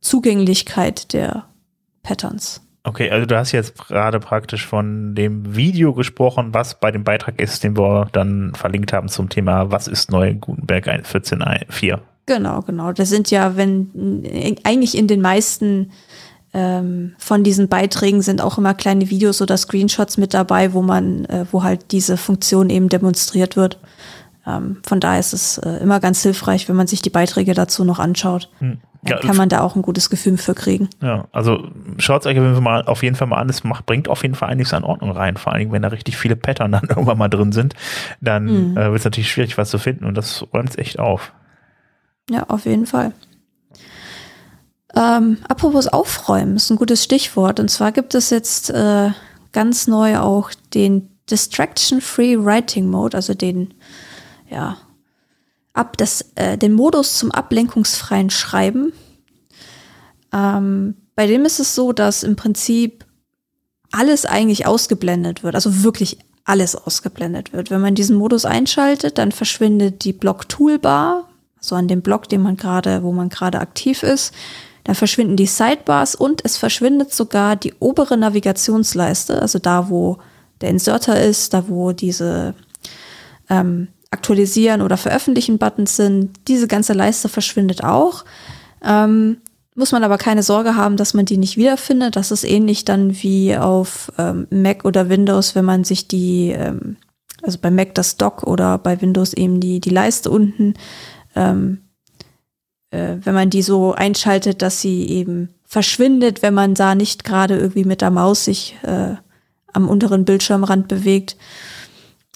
Zugänglichkeit 0.00 1.12
der 1.12 1.44
Patterns. 2.02 2.62
Okay, 2.82 3.10
also 3.10 3.26
du 3.26 3.36
hast 3.36 3.52
jetzt 3.52 3.76
gerade 3.76 4.18
praktisch 4.18 4.66
von 4.66 5.14
dem 5.14 5.54
Video 5.54 5.92
gesprochen, 5.92 6.54
was 6.54 6.80
bei 6.80 6.90
dem 6.90 7.04
Beitrag 7.04 7.38
ist, 7.38 7.62
den 7.62 7.76
wir 7.76 8.08
dann 8.12 8.54
verlinkt 8.54 8.92
haben 8.92 9.08
zum 9.08 9.28
Thema, 9.28 9.70
was 9.70 9.86
ist 9.86 10.10
neu 10.10 10.34
Gutenberg 10.34 10.88
14.4. 10.88 12.00
Genau, 12.30 12.60
genau. 12.62 12.92
Das 12.92 13.08
sind 13.08 13.32
ja, 13.32 13.56
wenn 13.56 14.60
eigentlich 14.62 14.96
in 14.96 15.08
den 15.08 15.20
meisten 15.20 15.90
ähm, 16.54 17.16
von 17.18 17.42
diesen 17.42 17.66
Beiträgen 17.66 18.22
sind 18.22 18.40
auch 18.40 18.56
immer 18.56 18.72
kleine 18.72 19.10
Videos 19.10 19.42
oder 19.42 19.56
Screenshots 19.56 20.16
mit 20.16 20.32
dabei, 20.32 20.72
wo 20.72 20.80
man, 20.80 21.24
äh, 21.24 21.46
wo 21.50 21.64
halt 21.64 21.90
diese 21.90 22.16
Funktion 22.16 22.70
eben 22.70 22.88
demonstriert 22.88 23.56
wird. 23.56 23.80
Ähm, 24.46 24.76
von 24.86 25.00
daher 25.00 25.18
ist 25.18 25.32
es 25.32 25.58
äh, 25.58 25.78
immer 25.78 25.98
ganz 25.98 26.22
hilfreich, 26.22 26.68
wenn 26.68 26.76
man 26.76 26.86
sich 26.86 27.02
die 27.02 27.10
Beiträge 27.10 27.52
dazu 27.52 27.84
noch 27.84 27.98
anschaut. 27.98 28.48
Hm. 28.60 28.78
Dann 29.02 29.18
ja, 29.18 29.26
kann 29.26 29.36
man 29.36 29.48
da 29.48 29.62
auch 29.62 29.74
ein 29.74 29.82
gutes 29.82 30.08
Gefühl 30.08 30.36
für 30.36 30.54
kriegen. 30.54 30.88
Ja, 31.02 31.26
also 31.32 31.66
schaut 31.98 32.20
es 32.20 32.26
euch 32.26 32.38
auf 32.38 33.02
jeden 33.02 33.16
Fall 33.16 33.26
mal 33.26 33.38
an. 33.38 33.48
Es 33.48 33.64
macht, 33.64 33.86
bringt 33.86 34.08
auf 34.08 34.22
jeden 34.22 34.36
Fall 34.36 34.50
einiges 34.50 34.72
an 34.72 34.84
Ordnung 34.84 35.10
rein. 35.10 35.36
Vor 35.36 35.52
allen 35.52 35.60
Dingen, 35.60 35.72
wenn 35.72 35.82
da 35.82 35.88
richtig 35.88 36.16
viele 36.16 36.36
Pattern 36.36 36.70
dann 36.70 36.84
irgendwann 36.88 37.18
mal 37.18 37.28
drin 37.28 37.50
sind, 37.50 37.74
dann 38.20 38.44
mhm. 38.70 38.76
äh, 38.76 38.86
wird 38.90 39.00
es 39.00 39.04
natürlich 39.04 39.32
schwierig, 39.32 39.58
was 39.58 39.70
zu 39.70 39.78
finden. 39.78 40.04
Und 40.04 40.14
das 40.16 40.46
räumt 40.54 40.70
es 40.70 40.78
echt 40.78 41.00
auf. 41.00 41.32
Ja, 42.28 42.44
auf 42.48 42.66
jeden 42.66 42.86
Fall. 42.86 43.12
Ähm, 44.94 45.38
apropos 45.48 45.86
Aufräumen 45.86 46.56
ist 46.56 46.70
ein 46.70 46.76
gutes 46.76 47.04
Stichwort. 47.04 47.60
Und 47.60 47.70
zwar 47.70 47.92
gibt 47.92 48.14
es 48.14 48.30
jetzt 48.30 48.70
äh, 48.70 49.10
ganz 49.52 49.86
neu 49.86 50.18
auch 50.18 50.50
den 50.74 51.08
Distraction-Free 51.30 52.36
Writing 52.44 52.88
Mode, 52.88 53.16
also 53.16 53.34
den, 53.34 53.74
ja, 54.50 54.78
ab 55.72 55.96
das, 55.96 56.32
äh, 56.34 56.58
den 56.58 56.72
Modus 56.72 57.18
zum 57.18 57.30
ablenkungsfreien 57.30 58.30
Schreiben. 58.30 58.92
Ähm, 60.32 60.96
bei 61.14 61.26
dem 61.26 61.44
ist 61.44 61.60
es 61.60 61.74
so, 61.74 61.92
dass 61.92 62.22
im 62.22 62.36
Prinzip 62.36 63.04
alles 63.92 64.26
eigentlich 64.26 64.66
ausgeblendet 64.66 65.42
wird, 65.42 65.54
also 65.54 65.82
wirklich 65.82 66.18
alles 66.44 66.74
ausgeblendet 66.74 67.52
wird. 67.52 67.70
Wenn 67.70 67.80
man 67.80 67.94
diesen 67.94 68.16
Modus 68.16 68.44
einschaltet, 68.44 69.18
dann 69.18 69.32
verschwindet 69.32 70.04
die 70.04 70.12
Block-Toolbar, 70.12 71.29
so 71.60 71.74
an 71.74 71.88
dem 71.88 72.02
Block, 72.02 72.28
den 72.28 72.42
man 72.42 72.56
gerade, 72.56 73.02
wo 73.02 73.12
man 73.12 73.28
gerade 73.28 73.60
aktiv 73.60 74.02
ist. 74.02 74.34
Dann 74.84 74.94
verschwinden 74.94 75.36
die 75.36 75.46
Sidebars 75.46 76.14
und 76.14 76.44
es 76.44 76.56
verschwindet 76.56 77.12
sogar 77.12 77.56
die 77.56 77.74
obere 77.80 78.16
Navigationsleiste, 78.16 79.40
also 79.40 79.58
da, 79.58 79.90
wo 79.90 80.18
der 80.60 80.70
Inserter 80.70 81.22
ist, 81.22 81.54
da, 81.54 81.68
wo 81.68 81.92
diese 81.92 82.54
ähm, 83.48 83.88
Aktualisieren 84.10 84.82
oder 84.82 84.96
Veröffentlichen 84.96 85.58
Buttons 85.58 85.96
sind. 85.96 86.30
Diese 86.48 86.66
ganze 86.66 86.94
Leiste 86.94 87.28
verschwindet 87.28 87.84
auch. 87.84 88.24
Ähm, 88.84 89.38
muss 89.74 89.92
man 89.92 90.02
aber 90.02 90.18
keine 90.18 90.42
Sorge 90.42 90.74
haben, 90.74 90.96
dass 90.96 91.14
man 91.14 91.26
die 91.26 91.36
nicht 91.36 91.56
wiederfindet. 91.56 92.16
Das 92.16 92.32
ist 92.32 92.44
ähnlich 92.44 92.84
dann 92.84 93.22
wie 93.22 93.56
auf 93.56 94.12
ähm, 94.18 94.46
Mac 94.50 94.84
oder 94.84 95.08
Windows, 95.08 95.54
wenn 95.54 95.64
man 95.64 95.84
sich 95.84 96.08
die, 96.08 96.50
ähm, 96.50 96.96
also 97.42 97.58
bei 97.62 97.70
Mac 97.70 97.94
das 97.94 98.16
Dock 98.16 98.42
oder 98.42 98.78
bei 98.78 99.00
Windows 99.00 99.32
eben 99.32 99.60
die, 99.60 99.80
die 99.80 99.90
Leiste 99.90 100.30
unten 100.30 100.74
ähm, 101.34 101.82
äh, 102.90 103.16
wenn 103.22 103.34
man 103.34 103.50
die 103.50 103.62
so 103.62 103.92
einschaltet, 103.92 104.62
dass 104.62 104.80
sie 104.80 105.08
eben 105.08 105.50
verschwindet, 105.64 106.42
wenn 106.42 106.54
man 106.54 106.74
da 106.74 106.94
nicht 106.94 107.24
gerade 107.24 107.56
irgendwie 107.56 107.84
mit 107.84 108.00
der 108.00 108.10
Maus 108.10 108.44
sich 108.44 108.76
äh, 108.82 109.14
am 109.72 109.88
unteren 109.88 110.24
Bildschirmrand 110.24 110.88
bewegt. 110.88 111.36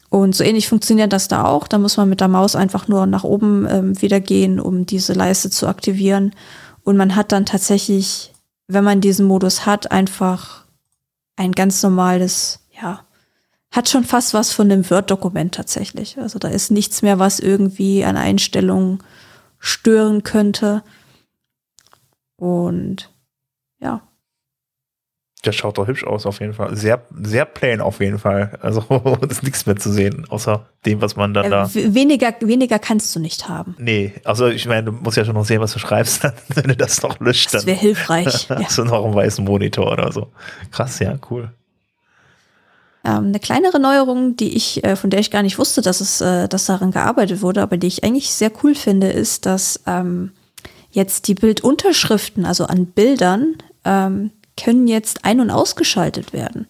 Und 0.09 0.37
so 0.37 0.45
ähnlich 0.45 0.69
funktioniert 0.69 1.13
das 1.13 1.27
da 1.27 1.45
auch. 1.45 1.67
Da 1.67 1.79
muss 1.79 1.97
man 1.97 2.09
mit 2.09 2.21
der 2.21 2.29
Maus 2.29 2.55
einfach 2.55 2.87
nur 2.87 3.07
nach 3.07 3.25
oben 3.25 3.67
ähm, 3.69 4.01
wieder 4.01 4.21
gehen, 4.21 4.61
um 4.61 4.87
diese 4.87 5.13
Leiste 5.13 5.51
zu 5.51 5.67
aktivieren. 5.67 6.33
Und 6.85 6.97
man 6.97 7.17
hat 7.17 7.33
dann 7.33 7.47
tatsächlich, 7.47 8.33
wenn 8.69 8.85
man 8.85 9.01
diesen 9.01 9.27
Modus 9.27 9.67
hat, 9.67 9.91
einfach 9.91 10.65
ein 11.35 11.51
ganz 11.51 11.83
normales, 11.83 12.61
ja, 12.81 13.04
hat 13.75 13.89
schon 13.89 14.05
fast 14.05 14.35
was 14.35 14.53
von 14.53 14.71
einem 14.71 14.89
Word-Dokument 14.89 15.53
tatsächlich. 15.53 16.17
Also 16.19 16.39
da 16.39 16.47
ist 16.47 16.71
nichts 16.71 17.03
mehr, 17.03 17.19
was 17.19 17.41
irgendwie 17.41 18.05
an 18.05 18.17
Einstellungen 18.17 19.03
stören 19.59 20.23
könnte. 20.23 20.85
Und 22.37 23.13
ja. 23.81 24.01
Das 25.43 25.57
schaut 25.57 25.77
doch 25.77 25.89
hübsch 25.89 26.05
aus, 26.05 26.25
auf 26.25 26.39
jeden 26.39 26.55
Fall. 26.55 26.77
Sehr, 26.77 27.05
sehr 27.21 27.45
plain 27.47 27.81
auf 27.81 27.99
jeden 27.99 28.21
Fall. 28.21 28.57
Also 28.63 28.85
ist 29.29 29.43
nichts 29.43 29.67
mehr 29.67 29.75
zu 29.75 29.91
sehen, 29.91 30.25
außer 30.29 30.67
dem, 30.87 31.01
was 31.03 31.17
man 31.17 31.35
dann 31.35 31.47
äh, 31.47 31.51
da. 31.51 31.75
Weniger, 31.75 32.33
weniger 32.43 32.79
kannst 32.79 33.15
du 33.17 33.19
nicht 33.19 33.49
haben. 33.49 33.75
Nee, 33.79 34.13
also 34.23 34.47
ich 34.47 34.67
meine, 34.67 34.85
du 34.85 34.93
musst 34.93 35.17
ja 35.17 35.25
schon 35.25 35.35
noch 35.35 35.45
sehen, 35.45 35.61
was 35.61 35.73
du 35.73 35.81
schreibst, 35.81 36.23
wenn 36.55 36.69
du 36.69 36.77
das 36.77 37.03
noch 37.03 37.19
löscht. 37.19 37.53
Das 37.53 37.67
wäre 37.67 37.77
hilfreich. 37.77 38.49
hast 38.51 38.79
du 38.79 38.85
noch 38.85 39.05
einen 39.05 39.17
weißen 39.17 39.45
Monitor 39.45 39.91
oder 39.91 40.13
so. 40.13 40.33
Krass, 40.71 41.01
ja, 41.01 41.19
cool. 41.29 41.51
Ähm, 43.05 43.27
eine 43.27 43.41
kleinere 43.41 43.79
Neuerung, 43.79 44.37
die 44.37 44.57
ich, 44.57 44.83
äh, 44.85 44.97
von 44.97 45.11
der 45.11 45.21
ich 45.21 45.31
gar 45.31 45.43
nicht 45.43 45.59
wusste, 45.59 45.83
dass 45.83 46.01
es, 46.01 46.21
äh, 46.21 46.49
dass 46.49 46.67
daran 46.67 46.91
gearbeitet 46.91 47.43
wurde, 47.43 47.63
aber 47.63 47.77
die 47.77 47.87
ich 47.87 48.05
eigentlich 48.05 48.33
sehr 48.33 48.51
cool 48.63 48.75
finde, 48.75 49.09
ist, 49.09 49.47
dass 49.47 49.81
ähm, 49.87 50.33
jetzt 50.91 51.29
die 51.29 51.35
Bildunterschriften, 51.35 52.45
also 52.45 52.65
an 52.65 52.87
Bildern, 52.87 53.57
ähm, 53.85 54.31
können 54.57 54.87
jetzt 54.87 55.25
ein- 55.25 55.41
und 55.41 55.51
ausgeschaltet 55.51 56.33
werden. 56.33 56.67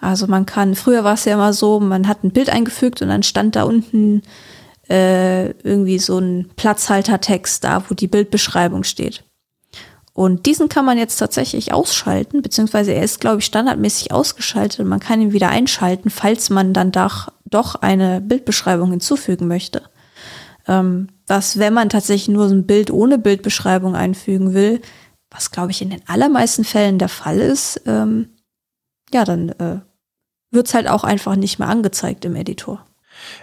Also 0.00 0.26
man 0.26 0.44
kann, 0.44 0.74
früher 0.74 1.02
war 1.02 1.14
es 1.14 1.24
ja 1.24 1.34
immer 1.34 1.52
so, 1.54 1.80
man 1.80 2.06
hat 2.06 2.22
ein 2.22 2.30
Bild 2.30 2.50
eingefügt 2.50 3.00
und 3.00 3.08
dann 3.08 3.22
stand 3.22 3.56
da 3.56 3.62
unten 3.64 4.22
äh, 4.90 5.50
irgendwie 5.62 5.98
so 5.98 6.18
ein 6.18 6.50
Platzhaltertext 6.56 7.64
da, 7.64 7.82
wo 7.88 7.94
die 7.94 8.06
Bildbeschreibung 8.06 8.84
steht. 8.84 9.24
Und 10.14 10.46
diesen 10.46 10.68
kann 10.68 10.84
man 10.84 10.96
jetzt 10.96 11.16
tatsächlich 11.16 11.72
ausschalten, 11.72 12.40
beziehungsweise 12.40 12.92
er 12.94 13.02
ist, 13.02 13.20
glaube 13.20 13.40
ich, 13.40 13.46
standardmäßig 13.46 14.12
ausgeschaltet 14.12 14.78
und 14.78 14.86
man 14.86 15.00
kann 15.00 15.20
ihn 15.20 15.32
wieder 15.32 15.48
einschalten, 15.48 16.08
falls 16.08 16.50
man 16.50 16.72
dann 16.72 16.92
doch, 16.92 17.32
doch 17.44 17.74
eine 17.74 18.20
Bildbeschreibung 18.20 18.92
hinzufügen 18.92 19.48
möchte. 19.48 19.82
Ähm, 20.68 21.08
was, 21.26 21.58
wenn 21.58 21.74
man 21.74 21.88
tatsächlich 21.88 22.28
nur 22.28 22.48
so 22.48 22.54
ein 22.54 22.64
Bild 22.64 22.92
ohne 22.92 23.18
Bildbeschreibung 23.18 23.96
einfügen 23.96 24.54
will, 24.54 24.80
was, 25.30 25.50
glaube 25.50 25.72
ich, 25.72 25.82
in 25.82 25.90
den 25.90 26.02
allermeisten 26.06 26.62
Fällen 26.62 26.98
der 26.98 27.08
Fall 27.08 27.40
ist, 27.40 27.82
ähm, 27.84 28.28
ja, 29.12 29.24
dann 29.24 29.48
äh, 29.48 29.80
wird 30.52 30.68
es 30.68 30.74
halt 30.74 30.88
auch 30.88 31.02
einfach 31.02 31.34
nicht 31.34 31.58
mehr 31.58 31.68
angezeigt 31.68 32.24
im 32.24 32.36
Editor. 32.36 32.86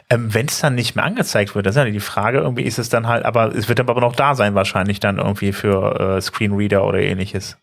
Ähm, 0.10 0.34
Wenn 0.34 0.48
es 0.48 0.60
dann 0.60 0.76
nicht 0.76 0.96
mehr 0.96 1.06
angezeigt 1.06 1.56
wird, 1.56 1.65
das 1.65 1.76
ist 1.76 1.84
ja 1.84 1.89
die 1.89 2.00
Frage, 2.00 2.39
irgendwie 2.39 2.63
ist 2.63 2.80
es 2.80 2.89
dann 2.89 3.08
halt, 3.08 3.26
aber 3.26 3.56
es 3.56 3.70
wird 3.70 3.80
aber 3.80 4.00
noch 4.00 4.15
da 4.15 4.36
sein 4.36 4.56
wahrscheinlich 4.56 5.00
dann 5.00 5.17
irgendwie 5.17 5.52
für 5.52 6.17
äh, 6.17 6.22
Screenreader 6.22 6.86
oder 6.86 7.00
ähnliches. 7.00 7.58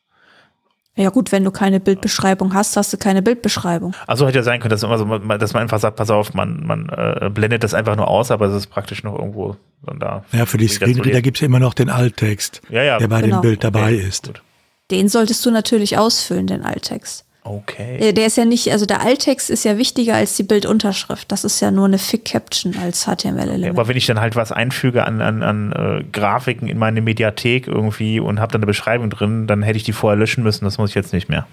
Ja 0.98 1.10
gut, 1.10 1.30
wenn 1.30 1.44
du 1.44 1.52
keine 1.52 1.78
Bildbeschreibung 1.78 2.54
hast, 2.54 2.76
hast 2.76 2.92
du 2.92 2.96
keine 2.96 3.22
Bildbeschreibung. 3.22 3.94
Also 4.08 4.26
hätte 4.26 4.38
ja 4.38 4.42
sein 4.42 4.58
können, 4.58 4.70
dass, 4.70 4.82
immer 4.82 4.98
so, 4.98 5.04
dass 5.04 5.52
man 5.52 5.62
einfach 5.62 5.78
sagt, 5.78 5.94
pass 5.94 6.10
auf, 6.10 6.34
man, 6.34 6.66
man 6.66 6.88
äh, 6.88 7.30
blendet 7.32 7.62
das 7.62 7.72
einfach 7.72 7.94
nur 7.94 8.08
aus, 8.08 8.32
aber 8.32 8.46
es 8.46 8.54
ist 8.54 8.66
praktisch 8.66 9.04
noch 9.04 9.16
irgendwo 9.16 9.54
dann 9.86 10.00
da. 10.00 10.24
Ja, 10.32 10.44
für 10.44 10.58
die 10.58 10.66
Screenreader 10.66 11.22
gibt 11.22 11.36
es 11.36 11.42
immer 11.42 11.60
noch 11.60 11.74
den 11.74 11.88
Alttext, 11.88 12.62
ja, 12.68 12.82
ja, 12.82 12.98
der 12.98 13.06
bei 13.06 13.22
genau. 13.22 13.36
dem 13.36 13.42
Bild 13.42 13.62
dabei 13.62 13.94
okay, 13.94 14.08
ist. 14.08 14.26
Gut. 14.26 14.42
Den 14.90 15.08
solltest 15.08 15.46
du 15.46 15.52
natürlich 15.52 15.98
ausfüllen, 15.98 16.48
den 16.48 16.64
Alttext. 16.64 17.24
Okay. 17.48 18.12
Der 18.12 18.26
ist 18.26 18.36
ja 18.36 18.44
nicht, 18.44 18.70
also 18.70 18.84
der 18.84 19.00
Alttext 19.00 19.48
ist 19.48 19.64
ja 19.64 19.78
wichtiger 19.78 20.14
als 20.14 20.36
die 20.36 20.42
Bildunterschrift. 20.42 21.32
Das 21.32 21.44
ist 21.44 21.60
ja 21.60 21.70
nur 21.70 21.86
eine 21.86 21.98
Fick-Caption 21.98 22.76
als 22.76 23.04
HTML-Element. 23.04 23.64
Okay, 23.64 23.70
aber 23.70 23.88
wenn 23.88 23.96
ich 23.96 24.06
dann 24.06 24.20
halt 24.20 24.36
was 24.36 24.52
einfüge 24.52 25.06
an, 25.06 25.22
an, 25.22 25.42
an 25.42 25.72
äh, 25.72 26.04
Grafiken 26.12 26.68
in 26.68 26.78
meine 26.78 27.00
Mediathek 27.00 27.66
irgendwie 27.66 28.20
und 28.20 28.38
habe 28.38 28.52
dann 28.52 28.60
eine 28.60 28.66
Beschreibung 28.66 29.08
drin, 29.08 29.46
dann 29.46 29.62
hätte 29.62 29.78
ich 29.78 29.84
die 29.84 29.92
vorher 29.92 30.18
löschen 30.18 30.44
müssen. 30.44 30.64
Das 30.64 30.76
muss 30.76 30.90
ich 30.90 30.94
jetzt 30.94 31.14
nicht 31.14 31.30
mehr. 31.30 31.46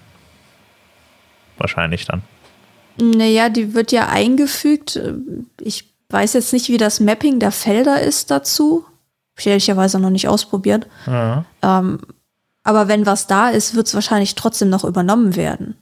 Wahrscheinlich 1.56 2.04
dann. 2.04 2.22
Naja, 3.00 3.48
die 3.48 3.74
wird 3.74 3.90
ja 3.90 4.08
eingefügt. 4.08 5.00
Ich 5.60 5.90
weiß 6.10 6.34
jetzt 6.34 6.52
nicht, 6.52 6.68
wie 6.68 6.78
das 6.78 7.00
Mapping 7.00 7.38
der 7.38 7.52
Felder 7.52 8.00
ist 8.02 8.30
dazu. 8.30 8.84
Ehrlicherweise 9.42 9.98
noch 9.98 10.10
nicht 10.10 10.28
ausprobiert. 10.28 10.86
Ja. 11.06 11.44
Ähm, 11.62 11.98
aber 12.66 12.88
wenn 12.88 13.06
was 13.06 13.26
da 13.28 13.50
ist, 13.50 13.76
wird 13.76 13.86
es 13.86 13.94
wahrscheinlich 13.94 14.34
trotzdem 14.34 14.70
noch 14.70 14.84
übernommen 14.84 15.36
werden. 15.36 15.76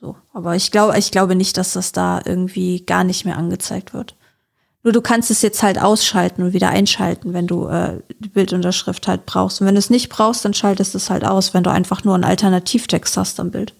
So, 0.00 0.16
aber 0.32 0.56
ich 0.56 0.70
glaube, 0.70 0.98
ich 0.98 1.10
glaube 1.10 1.34
nicht, 1.34 1.56
dass 1.56 1.74
das 1.74 1.92
da 1.92 2.22
irgendwie 2.24 2.84
gar 2.84 3.04
nicht 3.04 3.24
mehr 3.24 3.36
angezeigt 3.36 3.92
wird. 3.92 4.16
Nur 4.82 4.94
du 4.94 5.02
kannst 5.02 5.30
es 5.30 5.42
jetzt 5.42 5.62
halt 5.62 5.78
ausschalten 5.78 6.42
und 6.42 6.52
wieder 6.54 6.70
einschalten, 6.70 7.34
wenn 7.34 7.46
du 7.46 7.66
äh, 7.66 8.00
die 8.18 8.30
Bildunterschrift 8.30 9.06
halt 9.08 9.26
brauchst. 9.26 9.60
Und 9.60 9.66
wenn 9.66 9.74
du 9.74 9.78
es 9.78 9.90
nicht 9.90 10.08
brauchst, 10.08 10.42
dann 10.44 10.54
schaltest 10.54 10.94
du 10.94 10.98
es 10.98 11.10
halt 11.10 11.24
aus, 11.24 11.52
wenn 11.52 11.62
du 11.62 11.70
einfach 11.70 12.02
nur 12.02 12.14
einen 12.14 12.24
Alternativtext 12.24 13.18
hast 13.18 13.38
am 13.40 13.50
Bild. 13.50 13.74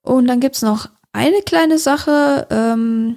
Und 0.00 0.26
dann 0.26 0.40
gibt's 0.40 0.62
noch 0.62 0.88
eine 1.12 1.42
kleine 1.42 1.78
Sache, 1.78 2.46
ähm, 2.50 3.16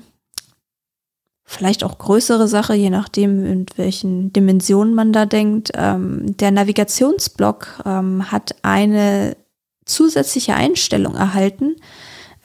vielleicht 1.54 1.84
auch 1.84 1.98
größere 1.98 2.48
Sache, 2.48 2.74
je 2.74 2.90
nachdem, 2.90 3.46
in 3.46 3.66
welchen 3.76 4.34
Dimensionen 4.34 4.94
man 4.94 5.14
da 5.14 5.26
denkt. 5.26 5.72
Ähm, 5.76 6.36
der 6.38 6.52
Navigationsblock 6.52 7.84
ähm, 7.86 8.32
hat 8.32 8.56
eine 8.62 9.38
zusätzliche 9.86 10.56
Einstellung 10.56 11.16
erhalten. 11.16 11.76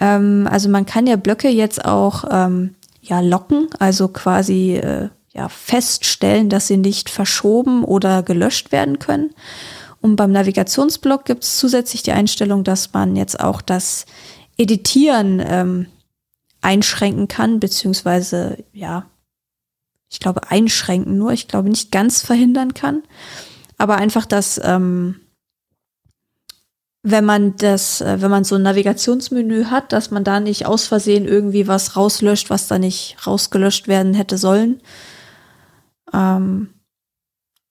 Ähm, 0.00 0.48
also 0.50 0.68
man 0.68 0.86
kann 0.86 1.06
ja 1.06 1.16
Blöcke 1.16 1.48
jetzt 1.48 1.84
auch 1.84 2.24
ähm, 2.30 2.74
ja 3.02 3.20
locken, 3.20 3.68
also 3.78 4.08
quasi 4.08 4.76
äh, 4.76 5.08
ja 5.32 5.48
feststellen, 5.48 6.48
dass 6.48 6.68
sie 6.68 6.76
nicht 6.76 7.10
verschoben 7.10 7.84
oder 7.84 8.22
gelöscht 8.22 8.72
werden 8.72 8.98
können. 8.98 9.30
Und 10.00 10.16
beim 10.16 10.30
Navigationsblock 10.32 11.24
gibt 11.24 11.44
es 11.44 11.58
zusätzlich 11.58 12.02
die 12.02 12.12
Einstellung, 12.12 12.62
dass 12.62 12.92
man 12.92 13.16
jetzt 13.16 13.40
auch 13.40 13.60
das 13.60 14.06
Editieren 14.56 15.42
ähm, 15.44 15.86
einschränken 16.60 17.28
kann, 17.28 17.60
beziehungsweise, 17.60 18.64
ja, 18.72 19.06
ich 20.10 20.20
glaube, 20.20 20.50
einschränken 20.50 21.18
nur, 21.18 21.32
ich 21.32 21.48
glaube 21.48 21.68
nicht 21.68 21.92
ganz 21.92 22.22
verhindern 22.22 22.74
kann. 22.74 23.02
Aber 23.76 23.96
einfach, 23.96 24.26
dass, 24.26 24.60
ähm, 24.64 25.16
wenn 27.02 27.24
man 27.24 27.56
das, 27.56 28.00
äh, 28.00 28.20
wenn 28.20 28.30
man 28.30 28.44
so 28.44 28.56
ein 28.56 28.62
Navigationsmenü 28.62 29.66
hat, 29.66 29.92
dass 29.92 30.10
man 30.10 30.24
da 30.24 30.40
nicht 30.40 30.66
aus 30.66 30.86
Versehen 30.86 31.26
irgendwie 31.26 31.68
was 31.68 31.96
rauslöscht, 31.96 32.50
was 32.50 32.66
da 32.68 32.78
nicht 32.78 33.16
rausgelöscht 33.26 33.86
werden 33.86 34.14
hätte 34.14 34.38
sollen. 34.38 34.80
Ähm, 36.12 36.74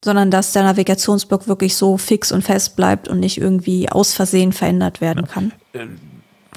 sondern 0.03 0.31
dass 0.31 0.53
der 0.53 0.63
Navigationsblock 0.63 1.47
wirklich 1.47 1.75
so 1.75 1.97
fix 1.97 2.31
und 2.31 2.43
fest 2.43 2.75
bleibt 2.75 3.07
und 3.07 3.19
nicht 3.19 3.39
irgendwie 3.39 3.89
aus 3.89 4.13
Versehen 4.13 4.53
verändert 4.53 5.01
werden 5.01 5.27
kann. 5.27 5.51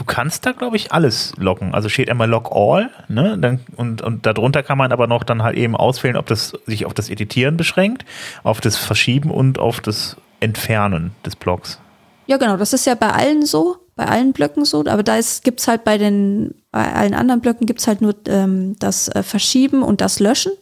Du 0.01 0.07
kannst 0.07 0.47
da, 0.47 0.53
glaube 0.53 0.77
ich, 0.77 0.93
alles 0.93 1.35
locken. 1.37 1.75
Also 1.75 1.91
steht 1.91 2.09
einmal 2.09 2.27
Log 2.27 2.51
All, 2.53 2.89
ne? 3.09 3.37
Dann, 3.39 3.61
und, 3.77 4.01
und 4.01 4.25
darunter 4.25 4.63
kann 4.63 4.79
man 4.79 4.93
aber 4.93 5.07
noch 5.07 5.25
dann 5.25 5.43
halt 5.43 5.59
eben 5.59 5.77
auswählen, 5.77 6.17
ob 6.17 6.25
das 6.25 6.55
sich 6.65 6.87
auf 6.87 6.95
das 6.95 7.11
Editieren 7.11 7.59
beschränkt, 7.59 8.07
auf 8.43 8.63
das 8.63 8.79
Verschieben 8.79 9.31
und 9.31 9.59
auf 9.59 9.81
das 9.83 10.17
Entfernen 10.41 11.11
des 11.27 11.37
Blocks. 11.37 11.79
Ja, 12.27 12.39
genau, 12.39 12.57
das 12.57 12.73
ist 12.73 12.87
ja 12.87 12.95
bei 12.95 13.11
allen 13.11 13.45
so, 13.45 13.77
bei 13.95 14.07
allen 14.07 14.33
Blöcken 14.33 14.65
so, 14.65 14.81
aber 14.87 15.03
da 15.03 15.17
ist, 15.17 15.45
gibt's 15.45 15.69
halt 15.69 15.85
bei 15.85 15.99
den, 15.99 16.55
bei 16.71 16.91
allen 16.95 17.13
anderen 17.13 17.43
Blöcken 17.43 17.67
gibt's 17.67 17.87
halt 17.87 18.01
nur 18.01 18.15
ähm, 18.27 18.77
das 18.79 19.09
äh, 19.09 19.23
Verschieben 19.23 19.83
und 19.83 20.01
das 20.01 20.19
Löschen. 20.19 20.53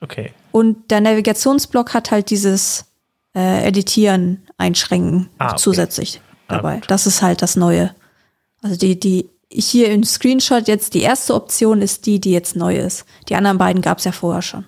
Okay. 0.00 0.32
Und 0.50 0.90
der 0.90 1.00
Navigationsblock 1.00 1.94
hat 1.94 2.10
halt 2.10 2.28
dieses 2.30 2.86
äh, 3.36 3.68
Editieren, 3.68 4.42
Einschränken 4.58 5.28
Ah, 5.38 5.50
okay. 5.50 5.56
zusätzlich 5.58 6.20
Ah, 6.48 6.56
dabei. 6.56 6.74
gut. 6.78 6.90
das 6.90 7.06
ist 7.06 7.22
halt 7.22 7.40
das 7.40 7.54
Neue. 7.54 7.94
Also 8.64 8.76
die, 8.76 8.98
die 8.98 9.28
hier 9.52 9.90
im 9.90 10.04
Screenshot 10.04 10.66
jetzt 10.68 10.94
die 10.94 11.02
erste 11.02 11.34
Option 11.34 11.82
ist 11.82 12.06
die, 12.06 12.18
die 12.18 12.32
jetzt 12.32 12.56
neu 12.56 12.76
ist. 12.78 13.04
Die 13.28 13.34
anderen 13.36 13.58
beiden 13.58 13.82
gab's 13.82 14.04
ja 14.04 14.12
vorher 14.12 14.40
schon. 14.40 14.64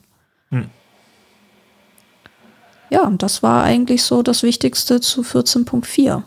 Hm. 0.51 0.67
Ja, 2.91 3.03
und 3.05 3.23
das 3.23 3.43
war 3.43 3.65
eigentlich 3.65 4.03
so 4.05 4.23
das 4.23 4.43
Wichtigste 4.43 5.01
zu 5.01 5.23
14.4. 5.23 6.23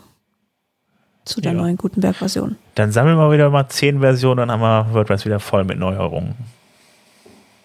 Zu 1.24 1.40
der 1.40 1.52
Ja. 1.52 1.58
neuen 1.62 1.76
Gutenberg-Version. 1.76 2.56
Dann 2.74 2.90
sammeln 2.92 3.16
wir 3.16 3.30
wieder 3.30 3.50
mal 3.50 3.68
zehn 3.68 4.00
Versionen, 4.00 4.38
dann 4.38 4.50
haben 4.50 4.60
wir 4.62 4.92
WordPress 4.94 5.24
wieder 5.24 5.38
voll 5.38 5.62
mit 5.64 5.78
Neuerungen. 5.78 6.34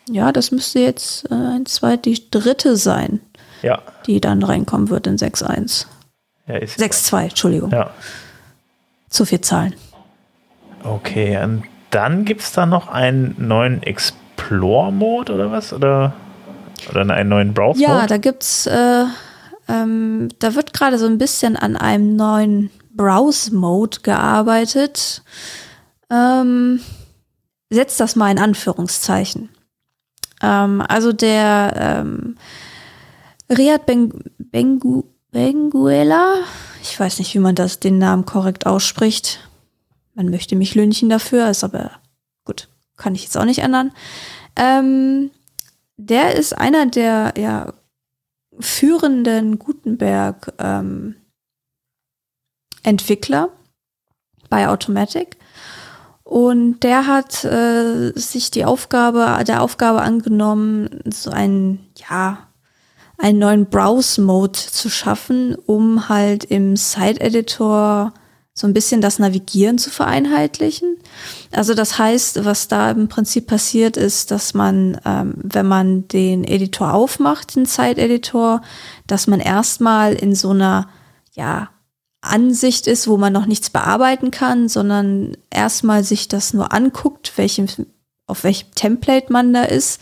Ja, 0.08 0.32
das 0.32 0.52
müsste 0.52 0.80
jetzt 0.82 1.26
äh, 1.32 1.34
ein 1.34 1.66
zweit 1.66 2.06
die 2.06 2.30
dritte 2.30 2.78
sein, 2.78 3.22
Ja. 3.64 3.82
die 4.06 4.22
dann 4.22 4.44
reinkommen 4.44 4.90
wird 4.90 5.08
in 5.08 5.18
6.1. 5.18 5.88
ja 6.48 6.58
ist 6.58 6.80
6.2, 6.80 7.24
Entschuldigung. 7.24 7.72
Ja. 7.72 7.90
Zu 9.10 9.26
viel 9.26 9.42
Zahlen. 9.42 9.74
Okay, 10.86 11.42
und 11.44 11.64
dann 11.90 12.26
gibt 12.26 12.42
es 12.42 12.52
da 12.52 12.66
noch 12.66 12.88
einen 12.90 13.36
neuen 13.38 13.82
Explore-Mode 13.82 15.34
oder 15.34 15.52
was? 15.52 15.74
Oder, 15.74 16.14
oder 16.90 17.02
einen 17.02 17.30
neuen 17.30 17.54
Browse-Mode? 17.54 17.82
Ja, 17.82 18.06
da 18.06 18.18
gibt's, 18.18 18.68
äh, 18.68 19.06
ähm, 19.68 20.30
da 20.40 20.54
wird 20.54 20.74
gerade 20.74 21.00
so 21.00 21.08
ein 21.08 21.18
bisschen 21.18 21.56
an 21.56 21.76
einem 21.76 22.16
neuen 22.16 22.70
Browse-Mode 22.94 24.00
gearbeitet. 24.04 25.24
Ähm, 26.12 26.82
setzt 27.70 28.00
das 28.00 28.16
mal 28.16 28.30
in 28.30 28.40
Anführungszeichen. 28.40 29.50
Ähm, 30.42 30.84
also 30.88 31.14
der 31.14 31.74
ähm, 32.04 32.36
Riyad 33.50 33.86
ben, 33.86 34.12
Bengu, 34.38 35.04
Benguela, 35.32 36.36
ich 36.82 37.00
weiß 37.00 37.20
nicht, 37.20 37.34
wie 37.34 37.40
man 37.40 37.56
das 37.56 37.80
den 37.80 37.98
Namen 37.98 38.26
korrekt 38.26 38.66
ausspricht. 38.66 39.40
Man 40.16 40.30
möchte 40.30 40.56
mich 40.56 40.76
lünchen 40.76 41.10
dafür, 41.10 41.50
ist 41.50 41.64
aber 41.64 41.92
gut, 42.46 42.70
kann 42.98 43.16
ich 43.16 43.24
jetzt 43.24 43.38
auch 43.38 43.46
nicht 43.46 43.60
ändern. 43.60 43.92
Ähm, 44.56 45.30
der 45.98 46.36
ist 46.36 46.58
einer 46.58 46.86
der 46.86 47.34
ja, 47.38 47.74
führenden 48.60 49.60
Gutenberg 49.60 50.54
ähm, 50.58 51.16
bei 54.50 54.70
Automatic. 54.70 55.38
Und 56.24 56.80
der 56.80 57.06
hat 57.06 57.44
äh, 57.44 58.12
sich 58.16 58.50
die 58.50 58.66
Aufgabe, 58.66 59.44
der 59.44 59.62
Aufgabe 59.62 60.02
angenommen, 60.02 61.02
so 61.06 61.30
einen, 61.30 61.88
ja, 62.10 62.48
einen 63.18 63.40
neuen 63.40 63.66
Browse-Mode 63.68 64.58
zu 64.58 64.90
schaffen, 64.90 65.56
um 65.56 66.10
halt 66.10 66.46
im 66.46 66.76
Site-Editor 66.76 68.14
so 68.58 68.68
ein 68.68 68.74
bisschen 68.74 69.02
das 69.02 69.20
Navigieren 69.20 69.78
zu 69.78 69.90
vereinheitlichen. 69.90 70.98
Also 71.52 71.74
das 71.74 71.98
heißt, 71.98 72.46
was 72.46 72.70
da 72.70 72.90
im 72.92 73.10
Prinzip 73.10 73.48
passiert 73.48 73.98
ist, 73.98 74.32
dass 74.32 74.54
man, 74.54 75.00
ähm, 75.04 75.34
wenn 75.36 75.68
man 75.68 76.08
den 76.08 76.46
Editor 76.46 76.94
aufmacht, 76.94 77.58
den 77.58 77.66
Site-Editor, 77.66 78.62
dass 79.08 79.28
man 79.28 79.42
erstmal 79.42 80.14
in 80.14 80.36
so 80.36 80.52
einer, 80.52 80.88
ja, 81.34 81.70
Ansicht 82.22 82.88
ist, 82.88 83.08
wo 83.08 83.18
man 83.18 83.32
noch 83.32 83.46
nichts 83.46 83.70
bearbeiten 83.70 84.32
kann, 84.32 84.68
sondern 84.68 85.38
erstmal 85.52 86.04
sich 86.04 86.28
das 86.28 86.54
nur 86.54 86.74
anguckt, 86.74 87.34
welchem, 87.36 87.68
auf 88.26 88.44
welchem 88.44 88.72
Template 88.74 89.32
man 89.32 89.54
da 89.54 89.64
ist 89.64 90.02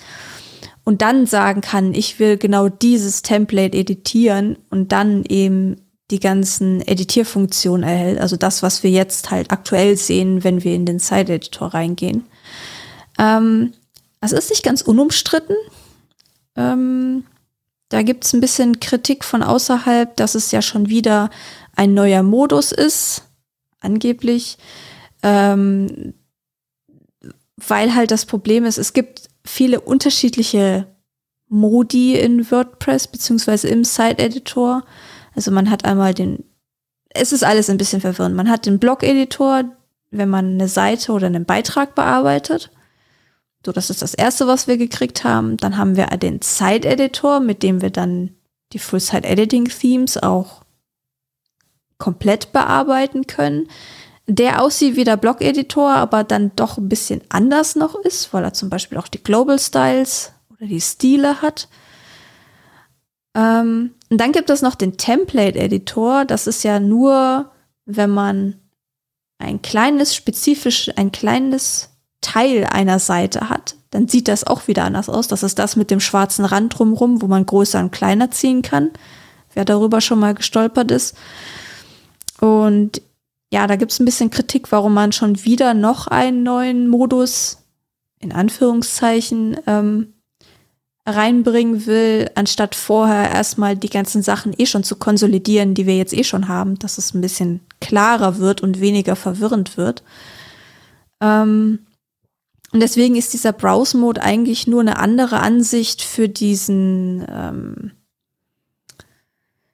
und 0.85 1.01
dann 1.01 1.25
sagen 1.25 1.59
kann, 1.59 1.93
ich 1.93 2.19
will 2.19 2.37
genau 2.37 2.69
dieses 2.69 3.23
Template 3.23 3.77
editieren 3.77 4.57
und 4.69 4.93
dann 4.93 5.23
eben 5.25 5.82
die 6.11 6.19
ganzen 6.19 6.81
Editierfunktionen 6.81 7.87
erhält, 7.87 8.19
also 8.19 8.35
das, 8.35 8.61
was 8.61 8.83
wir 8.83 8.91
jetzt 8.91 9.31
halt 9.31 9.51
aktuell 9.51 9.97
sehen, 9.97 10.43
wenn 10.43 10.63
wir 10.63 10.75
in 10.75 10.85
den 10.85 10.99
Site-Editor 10.99 11.73
reingehen. 11.73 12.25
Ähm, 13.17 13.73
es 14.21 14.31
ist 14.31 14.49
nicht 14.49 14.63
ganz 14.63 14.81
unumstritten. 14.81 15.55
Ähm, 16.55 17.25
da 17.89 18.01
gibt 18.01 18.25
es 18.25 18.33
ein 18.33 18.41
bisschen 18.41 18.79
Kritik 18.79 19.23
von 19.23 19.43
außerhalb, 19.43 20.15
dass 20.15 20.35
es 20.35 20.51
ja 20.51 20.61
schon 20.61 20.89
wieder 20.89 21.29
ein 21.75 21.93
neuer 21.93 22.23
Modus 22.23 22.71
ist, 22.71 23.23
angeblich, 23.79 24.57
ähm, 25.21 26.13
weil 27.57 27.95
halt 27.95 28.11
das 28.11 28.25
Problem 28.25 28.65
ist, 28.65 28.77
es 28.77 28.93
gibt 28.93 29.29
viele 29.45 29.81
unterschiedliche 29.81 30.87
Modi 31.49 32.15
in 32.15 32.49
WordPress 32.49 33.07
beziehungsweise 33.07 33.67
im 33.67 33.83
Site-Editor. 33.83 34.83
Also 35.35 35.51
man 35.51 35.69
hat 35.69 35.85
einmal 35.85 36.13
den, 36.13 36.43
es 37.09 37.31
ist 37.31 37.43
alles 37.43 37.69
ein 37.69 37.77
bisschen 37.77 38.01
verwirrend. 38.01 38.35
Man 38.35 38.49
hat 38.49 38.65
den 38.65 38.79
Blog-Editor, 38.79 39.65
wenn 40.11 40.29
man 40.29 40.53
eine 40.53 40.67
Seite 40.67 41.11
oder 41.11 41.27
einen 41.27 41.45
Beitrag 41.45 41.95
bearbeitet. 41.95 42.71
So, 43.65 43.71
das 43.71 43.89
ist 43.89 44.01
das 44.01 44.13
erste, 44.13 44.47
was 44.47 44.67
wir 44.67 44.77
gekriegt 44.77 45.23
haben. 45.23 45.57
Dann 45.57 45.77
haben 45.77 45.95
wir 45.95 46.07
den 46.07 46.41
Site-Editor, 46.41 47.39
mit 47.39 47.63
dem 47.63 47.81
wir 47.81 47.89
dann 47.89 48.35
die 48.73 48.79
Full-Site-Editing-Themes 48.79 50.17
auch 50.17 50.63
komplett 51.97 52.51
bearbeiten 52.51 53.27
können, 53.27 53.69
der 54.27 54.61
aussieht 54.61 54.95
wie 54.95 55.03
der 55.03 55.17
Blog-Editor, 55.17 55.93
aber 55.93 56.23
dann 56.23 56.51
doch 56.55 56.77
ein 56.77 56.89
bisschen 56.89 57.21
anders 57.29 57.75
noch 57.75 57.95
ist, 57.95 58.33
weil 58.33 58.43
er 58.43 58.53
zum 58.53 58.69
Beispiel 58.69 58.97
auch 58.97 59.07
die 59.07 59.23
Global 59.23 59.59
Styles 59.59 60.31
oder 60.49 60.67
die 60.67 60.81
Stile 60.81 61.41
hat. 61.41 61.67
Ähm, 63.35 63.91
und 64.09 64.17
dann 64.17 64.31
gibt 64.31 64.49
es 64.49 64.61
noch 64.61 64.75
den 64.75 64.97
Template-Editor. 64.97 66.25
Das 66.25 66.47
ist 66.47 66.63
ja 66.63 66.79
nur, 66.79 67.51
wenn 67.85 68.09
man 68.09 68.55
ein 69.39 69.61
kleines, 69.61 70.15
spezifisch, 70.15 70.91
ein 70.95 71.11
kleines 71.11 71.89
Teil 72.21 72.65
einer 72.65 72.99
Seite 72.99 73.49
hat, 73.49 73.75
dann 73.91 74.07
sieht 74.07 74.27
das 74.27 74.45
auch 74.45 74.67
wieder 74.67 74.85
anders 74.85 75.09
aus. 75.09 75.27
Das 75.27 75.43
ist 75.43 75.59
das 75.59 75.75
mit 75.75 75.91
dem 75.91 75.99
schwarzen 75.99 76.45
Rand 76.45 76.77
drumrum, 76.77 77.21
wo 77.21 77.27
man 77.27 77.45
größer 77.45 77.79
und 77.79 77.91
kleiner 77.91 78.31
ziehen 78.31 78.61
kann. 78.61 78.91
Wer 79.53 79.65
darüber 79.65 80.01
schon 80.01 80.19
mal 80.19 80.33
gestolpert 80.33 80.89
ist. 80.89 81.15
Und 82.39 83.01
ja, 83.51 83.67
da 83.67 83.75
gibt 83.75 83.91
es 83.91 83.99
ein 83.99 84.05
bisschen 84.05 84.31
Kritik, 84.31 84.71
warum 84.71 84.95
man 84.95 85.11
schon 85.11 85.43
wieder 85.45 85.75
noch 85.75 86.07
einen 86.07 86.41
neuen 86.41 86.87
Modus, 86.87 87.59
in 88.19 88.31
Anführungszeichen, 88.31 89.57
ähm, 89.67 90.12
reinbringen 91.05 91.85
will, 91.85 92.29
anstatt 92.35 92.75
vorher 92.75 93.29
erstmal 93.29 93.75
die 93.75 93.89
ganzen 93.89 94.21
Sachen 94.21 94.53
eh 94.57 94.65
schon 94.65 94.83
zu 94.83 94.95
konsolidieren, 94.95 95.73
die 95.73 95.85
wir 95.85 95.97
jetzt 95.97 96.13
eh 96.13 96.23
schon 96.23 96.47
haben, 96.47 96.79
dass 96.79 96.97
es 96.97 97.13
ein 97.13 97.21
bisschen 97.21 97.59
klarer 97.81 98.37
wird 98.37 98.61
und 98.61 98.79
weniger 98.79 99.15
verwirrend 99.15 99.75
wird. 99.75 100.03
Ähm, 101.19 101.79
und 102.71 102.79
deswegen 102.79 103.15
ist 103.15 103.33
dieser 103.33 103.51
Browse-Mode 103.51 104.21
eigentlich 104.21 104.65
nur 104.65 104.81
eine 104.81 104.97
andere 104.97 105.41
Ansicht 105.41 106.01
für 106.01 106.29
diesen, 106.29 107.25
ähm, 107.29 107.91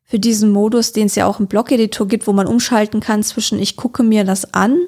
für 0.03 0.19
diesen 0.19 0.49
Modus, 0.51 0.91
den 0.91 1.05
es 1.05 1.15
ja 1.15 1.27
auch 1.27 1.39
im 1.39 1.47
Blog-Editor 1.47 2.07
gibt, 2.07 2.25
wo 2.25 2.33
man 2.33 2.47
umschalten 2.47 2.99
kann 2.99 3.23
zwischen 3.23 3.59
ich 3.59 3.77
gucke 3.77 4.01
mir 4.03 4.25
das 4.25 4.53
an 4.53 4.79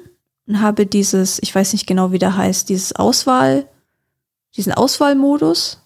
und 0.46 0.60
habe 0.60 0.86
dieses, 0.86 1.38
ich 1.40 1.54
weiß 1.54 1.72
nicht 1.72 1.86
genau, 1.86 2.10
wie 2.10 2.18
der 2.18 2.36
heißt, 2.36 2.68
dieses 2.68 2.94
Auswahl, 2.94 3.68
diesen 4.56 4.74
Auswahlmodus. 4.74 5.81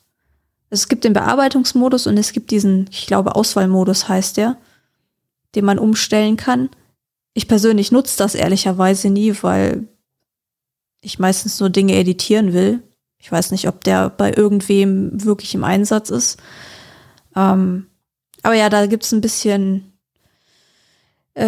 Es 0.70 0.88
gibt 0.88 1.05
den 1.05 1.12
Bearbeitungsmodus 1.12 2.07
und 2.07 2.16
es 2.18 2.33
gibt 2.33 2.50
diesen, 2.50 2.88
ich 2.90 3.07
glaube, 3.07 3.37
Auswahlmodus 3.37 4.09
heißt 4.09 4.37
der, 4.37 4.57
den 5.55 5.64
man 5.64 5.79
umstellen 5.79 6.37
kann. 6.37 6.70
Ich 7.35 7.48
persönlich 7.48 7.92
nutze 7.92 8.18
das 8.18 8.35
ehrlicherweise 8.35 9.11
nie, 9.11 9.35
weil 9.42 9.87
ich 11.00 11.18
meistens 11.18 11.61
nur 11.61 11.70
Dinge 11.70 11.94
editieren 11.94 12.52
will. 12.52 12.83
Ich 13.18 13.31
weiß 13.31 13.50
nicht, 13.50 13.68
ob 13.68 13.85
der 13.85 14.11
bei 14.11 14.33
irgendwem 14.33 15.24
wirklich 15.24 15.55
im 15.55 15.64
Einsatz 15.64 16.11
ist. 16.11 16.40
Ähm, 17.35 17.87
aber 18.42 18.55
ja, 18.55 18.68
da 18.68 18.87
gibt's 18.87 19.12
ein 19.12 19.20
bisschen 19.20 19.92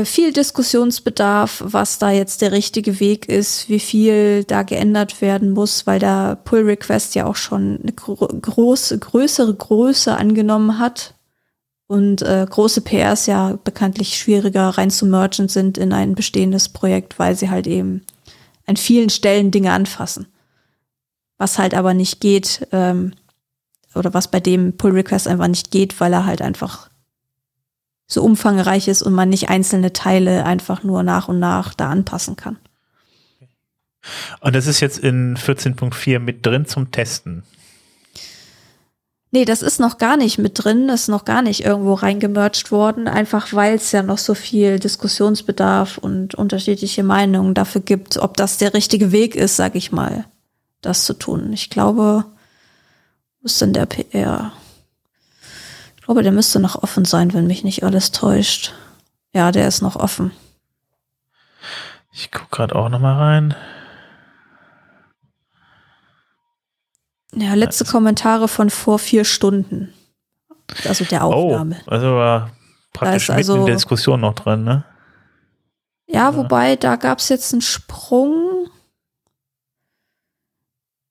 viel 0.05 0.35
Diskussionsbedarf, 0.35 1.63
was 1.65 1.99
da 1.99 2.11
jetzt 2.11 2.43
der 2.43 2.53
richtige 2.53 3.01
Weg 3.01 3.27
ist, 3.27 3.71
wie 3.71 3.81
viel 3.81 4.45
da 4.45 4.63
geändert 4.63 5.23
werden 5.23 5.51
muss, 5.53 5.87
weil 5.87 5.99
der 5.99 6.37
Pull 6.45 6.65
Request 6.65 7.15
ja 7.15 7.25
auch 7.25 7.37
schon 7.37 7.81
eine 7.83 7.93
gro 7.93 8.17
große, 8.17 8.99
größere 8.99 9.55
Größe 9.55 10.15
angenommen 10.15 10.79
hat. 10.79 11.15
Und 11.87 12.21
äh, 12.21 12.47
große 12.49 12.83
PRs 12.83 13.25
ja 13.25 13.59
bekanntlich 13.65 14.19
schwieriger 14.19 14.69
rein 14.69 14.91
zu 14.91 15.07
mergen 15.07 15.49
sind 15.49 15.79
in 15.79 15.95
ein 15.95 16.15
bestehendes 16.15 16.69
Projekt, 16.69 17.19
weil 17.19 17.35
sie 17.35 17.49
halt 17.49 17.67
eben 17.67 18.05
an 18.67 18.77
vielen 18.77 19.09
Stellen 19.09 19.51
Dinge 19.51 19.73
anfassen. 19.73 20.27
Was 21.39 21.59
halt 21.59 21.73
aber 21.73 21.95
nicht 21.95 22.21
geht, 22.21 22.69
ähm, 22.73 23.15
oder 23.95 24.13
was 24.13 24.31
bei 24.31 24.39
dem 24.39 24.77
Pull 24.77 24.93
Request 24.93 25.29
einfach 25.29 25.49
nicht 25.49 25.71
geht, 25.71 25.99
weil 25.99 26.13
er 26.13 26.27
halt 26.27 26.43
einfach 26.43 26.91
so 28.09 28.23
umfangreich 28.25 28.89
ist 28.89 29.03
und 29.03 29.13
man 29.13 29.29
nicht 29.29 29.51
einzelne 29.51 29.93
Teile 29.93 30.45
einfach 30.45 30.83
nur 30.83 31.03
nach 31.03 31.29
und 31.29 31.39
nach 31.39 31.75
da 31.75 31.91
anpassen 31.91 32.35
kann. 32.35 32.59
Und 34.41 34.57
das 34.57 34.67
ist 34.67 34.81
jetzt 34.81 34.99
in 34.99 35.37
14.4 35.37 36.19
mit 36.19 36.45
drin 36.45 36.67
zum 36.67 36.91
Testen. 36.91 37.43
Nee, 39.31 39.45
das 39.45 39.61
ist 39.61 39.79
noch 39.79 39.99
gar 39.99 40.17
nicht 40.17 40.39
mit 40.39 40.65
drin, 40.65 40.89
das 40.89 41.03
ist 41.03 41.09
noch 41.09 41.27
gar 41.27 41.43
nicht 41.43 41.63
irgendwo 41.63 41.93
reingemercht 41.93 42.73
worden, 42.73 43.09
einfach 43.09 43.53
weil 43.53 43.75
es 43.75 43.93
ja 43.93 44.03
noch 44.03 44.17
so 44.17 44.33
viel 44.33 44.79
Diskussionsbedarf 44.79 45.99
und 45.99 46.35
unterschiedliche 46.35 47.03
Meinungen 47.03 47.53
dafür 47.53 47.83
gibt, 47.83 48.17
ob 48.17 48.39
das 48.39 48.57
der 48.57 48.73
richtige 48.73 49.13
Weg 49.13 49.37
ist, 49.37 49.57
sag 49.57 49.75
ich 49.75 49.93
mal, 49.93 50.25
das 50.81 51.05
zu 51.05 51.13
tun. 51.13 51.53
Ich 51.53 51.69
glaube, 51.69 52.25
wo 53.41 53.45
ist 53.45 53.61
denn 53.61 53.75
der 53.75 53.85
PR? 53.85 54.53
Glaube, 56.09 56.23
der 56.23 56.33
müsste 56.33 56.59
noch 56.59 56.83
offen 56.83 57.05
sein, 57.05 57.35
wenn 57.35 57.47
mich 57.47 57.65
nicht 57.65 57.85
alles 57.85 58.13
täuscht. 58.13 58.73
Ja, 59.35 59.53
der 59.53 59.69
ist 59.69 59.83
noch 59.83 59.95
offen. 59.95 60.31
Ich 62.13 62.31
gucke 62.31 62.47
gerade 62.51 62.75
auch 62.75 62.89
noch 62.89 62.99
mal 62.99 63.19
rein. 63.19 63.55
Ja, 67.35 67.53
letzte 67.53 67.85
Kommentare 67.85 68.49
von 68.49 68.71
vor 68.71 68.99
vier 68.99 69.27
Stunden. 69.27 69.93
Also 70.87 71.05
der 71.05 71.25
Aufnahme. 71.25 71.77
Oh, 71.87 71.91
also 71.91 72.07
war 72.15 72.53
praktisch 72.95 73.29
mitten 73.29 73.37
also, 73.37 73.57
in 73.57 73.67
der 73.67 73.75
Diskussion 73.75 74.23
noch 74.23 74.35
drin, 74.35 74.65
ne? 74.65 74.87
Ja, 76.07 76.35
wobei, 76.37 76.77
da 76.77 76.97
gab 76.97 77.19
es 77.19 77.29
jetzt 77.29 77.53
einen 77.53 77.61
Sprung. 77.61 78.71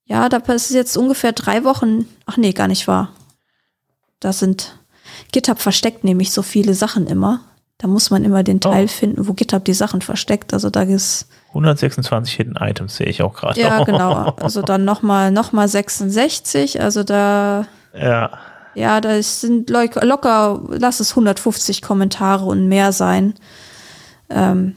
Ja, 0.05 0.27
da 0.27 0.37
ist 0.37 0.71
jetzt 0.71 0.97
ungefähr 0.97 1.33
drei 1.33 1.63
Wochen. 1.63 2.07
Ach 2.25 2.37
nee, 2.37 2.51
gar 2.51 2.67
nicht 2.67 2.87
wahr. 2.87 3.13
Da 4.19 4.33
sind 4.33 4.79
GitHub 5.31 5.59
versteckt 5.59 6.03
nämlich 6.03 6.31
so 6.31 6.41
viele 6.41 6.73
Sachen 6.73 7.07
immer. 7.07 7.41
Da 7.79 7.87
muss 7.87 8.09
man 8.09 8.23
immer 8.23 8.43
den 8.43 8.59
Teil 8.59 8.85
oh. 8.85 8.87
finden, 8.87 9.27
wo 9.27 9.33
GitHub 9.33 9.63
die 9.63 9.73
Sachen 9.73 10.01
versteckt. 10.01 10.53
Also 10.53 10.69
da 10.69 10.81
ist 10.81 11.27
126 11.49 12.35
Hidden 12.35 12.55
Items 12.55 12.97
sehe 12.97 13.07
ich 13.07 13.21
auch 13.21 13.33
gerade. 13.33 13.59
Ja, 13.59 13.83
genau. 13.83 14.35
Also 14.41 14.61
dann 14.61 14.85
nochmal 14.85 15.31
noch 15.31 15.51
mal 15.51 15.67
66. 15.67 16.81
Also 16.81 17.03
da. 17.03 17.67
Ja. 17.93 18.31
Ja, 18.73 19.01
da 19.01 19.21
sind 19.23 19.71
locker, 19.71 20.61
lass 20.69 20.99
es 20.99 21.11
150 21.11 21.81
Kommentare 21.81 22.45
und 22.45 22.67
mehr 22.67 22.91
sein, 22.91 23.33
ähm, 24.29 24.75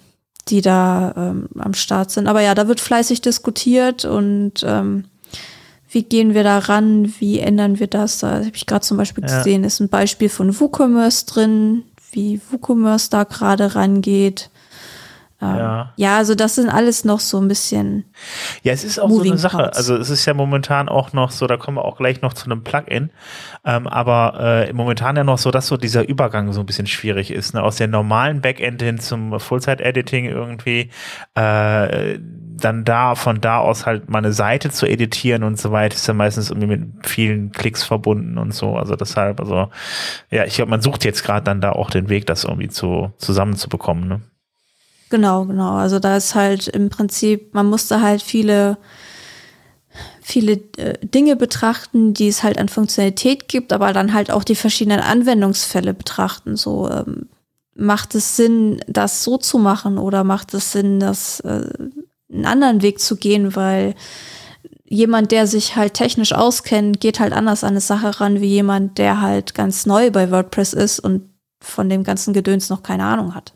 die 0.48 0.62
da 0.62 1.12
ähm, 1.16 1.50
am 1.58 1.74
Start 1.74 2.10
sind. 2.10 2.26
Aber 2.26 2.40
ja, 2.40 2.54
da 2.54 2.66
wird 2.66 2.80
fleißig 2.80 3.20
diskutiert 3.20 4.06
und 4.06 4.64
ähm, 4.64 5.04
wie 5.90 6.04
gehen 6.04 6.34
wir 6.34 6.44
da 6.44 6.58
ran, 6.58 7.12
wie 7.18 7.40
ändern 7.40 7.80
wir 7.80 7.88
das? 7.88 8.20
Da 8.20 8.36
habe 8.36 8.52
ich 8.54 8.66
gerade 8.66 8.84
zum 8.84 8.96
Beispiel 8.96 9.24
ja. 9.24 9.38
gesehen, 9.38 9.64
ist 9.64 9.80
ein 9.80 9.88
Beispiel 9.88 10.28
von 10.28 10.58
WooCommerce 10.58 11.26
drin, 11.26 11.82
wie 12.12 12.40
WooCommerce 12.50 13.10
da 13.10 13.24
gerade 13.24 13.74
rangeht. 13.74 14.50
Ähm, 15.42 15.56
ja. 15.56 15.92
ja, 15.96 16.16
also 16.18 16.34
das 16.34 16.56
sind 16.56 16.68
alles 16.68 17.04
noch 17.04 17.20
so 17.20 17.40
ein 17.40 17.48
bisschen. 17.48 18.04
Ja, 18.62 18.72
es 18.72 18.84
ist 18.84 18.98
auch 18.98 19.08
so 19.08 19.22
eine 19.22 19.38
Sache. 19.38 19.56
Parts. 19.56 19.78
Also 19.78 19.96
es 19.96 20.10
ist 20.10 20.26
ja 20.26 20.34
momentan 20.34 20.88
auch 20.88 21.12
noch 21.12 21.30
so, 21.30 21.46
da 21.46 21.56
kommen 21.56 21.78
wir 21.78 21.84
auch 21.84 21.96
gleich 21.96 22.20
noch 22.20 22.34
zu 22.34 22.44
einem 22.44 22.62
Plugin. 22.62 23.10
Ähm, 23.64 23.86
aber 23.86 24.66
äh, 24.68 24.72
momentan 24.72 25.16
ja 25.16 25.24
noch 25.24 25.38
so, 25.38 25.50
dass 25.50 25.66
so 25.66 25.76
dieser 25.76 26.06
Übergang 26.06 26.52
so 26.52 26.60
ein 26.60 26.66
bisschen 26.66 26.86
schwierig 26.86 27.30
ist. 27.30 27.54
Ne? 27.54 27.62
Aus 27.62 27.76
der 27.76 27.88
normalen 27.88 28.40
Backend 28.40 28.82
hin 28.82 28.98
zum 28.98 29.40
Full-Site-Editing 29.40 30.26
irgendwie. 30.26 30.90
Äh, 31.34 32.18
dann 32.60 32.84
da, 32.84 33.14
von 33.14 33.40
da 33.40 33.58
aus 33.58 33.86
halt 33.86 34.10
mal 34.10 34.18
eine 34.18 34.32
Seite 34.32 34.70
zu 34.70 34.86
editieren 34.86 35.42
und 35.42 35.58
so 35.58 35.72
weiter, 35.72 35.94
ist 35.94 36.06
ja 36.06 36.14
meistens 36.14 36.50
irgendwie 36.50 36.66
mit 36.66 37.06
vielen 37.06 37.52
Klicks 37.52 37.82
verbunden 37.82 38.38
und 38.38 38.52
so. 38.52 38.76
Also 38.76 38.96
deshalb, 38.96 39.40
also 39.40 39.70
ja, 40.30 40.44
ich 40.44 40.54
glaube, 40.56 40.70
man 40.70 40.82
sucht 40.82 41.04
jetzt 41.04 41.24
gerade 41.24 41.44
dann 41.44 41.60
da 41.62 41.72
auch 41.72 41.90
den 41.90 42.08
Weg, 42.08 42.26
das 42.26 42.44
irgendwie 42.44 42.68
zu 42.68 43.12
zusammenzubekommen. 43.16 44.08
Ne? 44.08 44.20
Genau, 45.10 45.44
genau. 45.44 45.72
Also 45.72 45.98
da 45.98 46.16
ist 46.16 46.34
halt 46.36 46.68
im 46.68 46.88
Prinzip, 46.88 47.52
man 47.52 47.66
musste 47.68 48.00
halt 48.00 48.22
viele, 48.22 48.78
viele 50.22 50.52
äh, 50.76 51.04
Dinge 51.04 51.34
betrachten, 51.34 52.14
die 52.14 52.28
es 52.28 52.44
halt 52.44 52.58
an 52.58 52.68
Funktionalität 52.68 53.48
gibt, 53.48 53.72
aber 53.72 53.92
dann 53.92 54.14
halt 54.14 54.30
auch 54.30 54.44
die 54.44 54.54
verschiedenen 54.54 55.00
Anwendungsfälle 55.00 55.94
betrachten. 55.94 56.56
So 56.56 56.88
ähm, 56.88 57.28
macht 57.74 58.14
es 58.14 58.36
Sinn, 58.36 58.80
das 58.86 59.24
so 59.24 59.36
zu 59.36 59.58
machen 59.58 59.98
oder 59.98 60.22
macht 60.22 60.54
es 60.54 60.70
Sinn, 60.70 61.00
das 61.00 61.40
äh, 61.40 61.68
einen 62.32 62.46
anderen 62.46 62.82
Weg 62.82 63.00
zu 63.00 63.16
gehen, 63.16 63.56
weil 63.56 63.96
jemand, 64.86 65.32
der 65.32 65.48
sich 65.48 65.74
halt 65.74 65.94
technisch 65.94 66.32
auskennt, 66.32 67.00
geht 67.00 67.18
halt 67.18 67.32
anders 67.32 67.64
an 67.64 67.70
eine 67.70 67.80
Sache 67.80 68.20
ran, 68.20 68.40
wie 68.40 68.46
jemand, 68.46 68.98
der 68.98 69.20
halt 69.20 69.54
ganz 69.56 69.86
neu 69.86 70.12
bei 70.12 70.30
WordPress 70.30 70.72
ist 70.72 71.00
und 71.00 71.30
von 71.60 71.88
dem 71.88 72.04
ganzen 72.04 72.32
Gedöns 72.32 72.70
noch 72.70 72.84
keine 72.84 73.04
Ahnung 73.04 73.34
hat. 73.34 73.54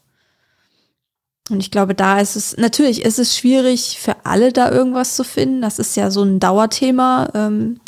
Und 1.51 1.61
ich 1.61 1.71
glaube, 1.71 1.95
da 1.95 2.21
ist 2.21 2.37
es, 2.37 2.57
natürlich 2.57 3.03
ist 3.03 3.19
es 3.19 3.37
schwierig 3.37 3.99
für 4.01 4.17
alle 4.25 4.53
da 4.53 4.71
irgendwas 4.71 5.15
zu 5.15 5.25
finden. 5.25 5.61
Das 5.61 5.79
ist 5.79 5.95
ja 5.97 6.11
so 6.11 6.23
ein 6.23 6.41
Dauerthema. 6.41 7.29
Ähm, 7.35 7.81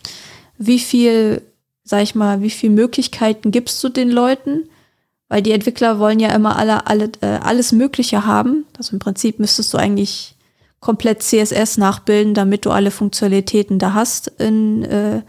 wie 0.58 0.78
viel, 0.78 1.42
sag 1.82 2.02
ich 2.02 2.14
mal, 2.14 2.42
wie 2.42 2.50
viel 2.50 2.70
Möglichkeiten 2.70 3.50
gibst 3.50 3.82
du 3.82 3.88
den 3.88 4.10
Leuten? 4.10 4.68
Weil 5.28 5.42
die 5.42 5.52
Entwickler 5.52 5.98
wollen 5.98 6.20
ja 6.20 6.34
immer 6.34 6.56
alle, 6.56 6.86
alle 6.86 7.10
äh, 7.22 7.38
alles 7.40 7.72
Mögliche 7.72 8.26
haben. 8.26 8.66
Also 8.76 8.92
im 8.92 8.98
Prinzip 8.98 9.38
müsstest 9.38 9.72
du 9.72 9.78
eigentlich 9.78 10.36
komplett 10.80 11.22
CSS 11.22 11.78
nachbilden, 11.78 12.34
damit 12.34 12.66
du 12.66 12.70
alle 12.70 12.90
Funktionalitäten 12.90 13.78
da 13.78 13.94
hast 13.94 14.28
in, 14.38 14.84
äh, 14.84 15.22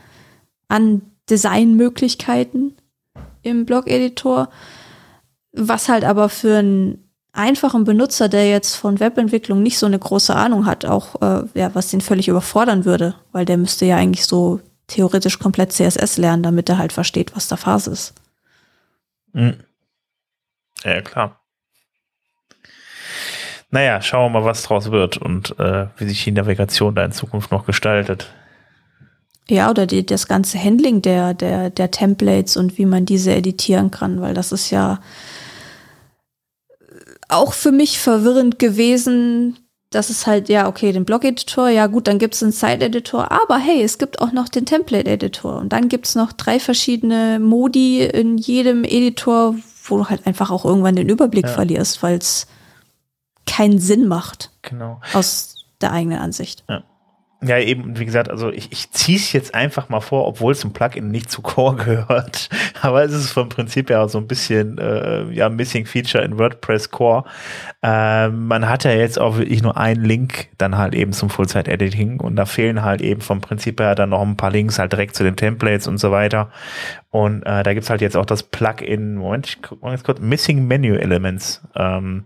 an 0.67 1.01
Designmöglichkeiten 1.29 2.75
im 3.41 3.65
Blog-Editor. 3.65 4.49
Was 5.53 5.87
halt 5.87 6.03
aber 6.03 6.27
für 6.27 6.57
ein 6.57 7.06
einfachen 7.38 7.84
Benutzer, 7.84 8.30
der 8.30 8.50
jetzt 8.50 8.76
von 8.76 9.00
Webentwicklung 9.00 9.62
nicht 9.62 9.78
so 9.78 9.86
eine 9.86 10.00
große 10.00 10.36
Ahnung 10.36 10.65
hat, 10.65 10.86
auch 10.86 11.21
äh, 11.21 11.43
ja, 11.54 11.73
was 11.73 11.89
den 11.89 12.02
völlig 12.02 12.28
überfordern 12.28 12.86
würde, 12.86 13.15
weil 13.32 13.45
der 13.45 13.58
müsste 13.58 13.86
ja 13.86 13.97
eigentlich 13.97 14.26
so 14.26 14.60
theoretisch 14.88 15.39
komplett 15.39 15.71
CSS 15.71 16.17
lernen, 16.17 16.43
damit 16.43 16.69
er 16.69 16.78
halt 16.78 16.93
versteht, 16.93 17.36
was 17.36 17.47
da 17.47 17.58
Phase 17.58 17.91
ist. 17.91 18.13
Mhm. 19.34 19.58
Ja, 20.84 21.02
klar. 21.02 21.39
Naja, 23.69 24.02
schauen 24.02 24.32
wir 24.32 24.39
mal, 24.39 24.45
was 24.45 24.63
draus 24.63 24.91
wird 24.91 25.17
und 25.17 25.60
äh, 25.60 25.88
wie 25.97 26.08
sich 26.08 26.23
die 26.23 26.32
Navigation 26.32 26.95
da 26.95 27.04
in 27.04 27.12
Zukunft 27.12 27.52
noch 27.52 27.65
gestaltet. 27.65 28.32
Ja, 29.50 29.69
oder 29.69 29.86
die, 29.86 30.06
das 30.06 30.28
ganze 30.28 30.62
Handling 30.62 31.02
der, 31.02 31.34
der, 31.34 31.69
der 31.69 31.91
Templates 31.91 32.58
und 32.58 32.78
wie 32.78 32.86
man 32.86 33.06
diese 33.06 33.34
editieren 33.34 33.91
kann, 33.91 34.21
weil 34.21 34.34
das 34.34 34.52
ist 34.52 34.71
ja 34.71 35.00
auch 37.29 37.53
für 37.53 37.71
mich 37.71 37.99
verwirrend 37.99 38.59
gewesen. 38.59 39.57
Das 39.89 40.09
ist 40.09 40.27
halt, 40.27 40.49
ja, 40.49 40.67
okay, 40.67 40.91
den 40.91 41.05
Blog-Editor, 41.05 41.69
ja 41.69 41.87
gut, 41.87 42.07
dann 42.07 42.19
gibt 42.19 42.35
es 42.35 42.43
einen 42.43 42.51
Site-Editor, 42.51 43.31
aber 43.31 43.57
hey, 43.57 43.81
es 43.81 43.97
gibt 43.97 44.21
auch 44.21 44.33
noch 44.33 44.49
den 44.49 44.65
Template-Editor 44.65 45.57
und 45.57 45.71
dann 45.71 45.87
gibt 45.87 46.07
es 46.07 46.15
noch 46.15 46.33
drei 46.33 46.59
verschiedene 46.59 47.39
Modi 47.39 48.03
in 48.03 48.37
jedem 48.37 48.83
Editor, 48.83 49.55
wo 49.85 49.97
du 49.97 50.09
halt 50.09 50.27
einfach 50.27 50.51
auch 50.51 50.65
irgendwann 50.65 50.97
den 50.97 51.07
Überblick 51.07 51.45
ja. 51.45 51.53
verlierst, 51.53 52.03
weil 52.03 52.17
es 52.17 52.47
keinen 53.45 53.79
Sinn 53.79 54.07
macht. 54.07 54.51
Genau. 54.61 54.99
Aus 55.13 55.65
der 55.79 55.93
eigenen 55.93 56.19
Ansicht. 56.19 56.65
Ja. 56.67 56.83
Ja, 57.43 57.60
eben, 57.60 58.00
wie 58.00 58.06
gesagt, 58.06 58.32
also 58.32 58.50
ich, 58.50 58.71
ich 58.71 58.89
ziehe 58.91 59.17
es 59.17 59.32
jetzt 59.32 59.54
einfach 59.54 59.89
mal 59.89 60.00
vor, 60.00 60.26
obwohl 60.26 60.54
es 60.54 60.60
zum 60.60 60.73
Plugin 60.73 61.10
nicht 61.10 61.30
zu 61.30 61.43
Core 61.43 61.76
gehört. 61.86 62.50
Aber 62.82 63.04
es 63.04 63.13
ist 63.13 63.32
vom 63.32 63.47
Prinzip 63.47 63.91
ja 63.91 64.08
so 64.08 64.17
ein 64.17 64.26
bisschen, 64.26 64.80
äh, 64.80 65.30
ja, 65.32 65.47
Missing 65.47 65.86
Feature 65.86 66.23
in 66.23 66.39
WordPress 66.39 66.89
Core. 66.89 67.26
Äh, 67.84 68.30
man 68.30 68.67
hat 68.67 68.86
ja 68.86 68.91
jetzt 68.91 69.19
auch 69.19 69.38
wirklich 69.38 69.62
nur 69.62 69.78
einen 69.78 70.04
Link 70.04 70.50
dann 70.58 70.80
halt 70.80 70.95
eben 70.95 71.13
zum 71.13 71.30
Full-Site-Editing 71.30 72.21
und 72.21 72.36
da 72.38 72.45
fehlen 72.45 72.82
halt 72.82 73.02
eben 73.02 73.21
vom 73.21 73.39
Prinzip 73.39 73.80
her 73.80 73.93
dann 73.93 74.10
noch 74.10 74.23
ein 74.23 74.36
paar 74.36 74.52
Links 74.52 74.80
halt 74.80 74.93
direkt 74.93 75.15
zu 75.15 75.23
den 75.23 75.36
Templates 75.36 75.88
und 75.88 76.00
so 76.00 76.10
weiter. 76.10 76.50
Und 77.17 77.41
äh, 77.47 77.63
da 77.63 77.73
gibt's 77.73 77.89
halt 77.89 78.01
jetzt 78.01 78.15
auch 78.15 78.27
das 78.27 78.43
Plugin, 78.43 79.15
Moment, 79.15 79.47
ich 79.47 79.62
guck 79.63 79.82
mal 79.82 79.89
ganz 79.89 80.03
kurz, 80.03 80.19
Missing 80.19 80.67
Menu 80.67 80.93
Elements. 80.93 81.63
Ähm, 81.75 82.25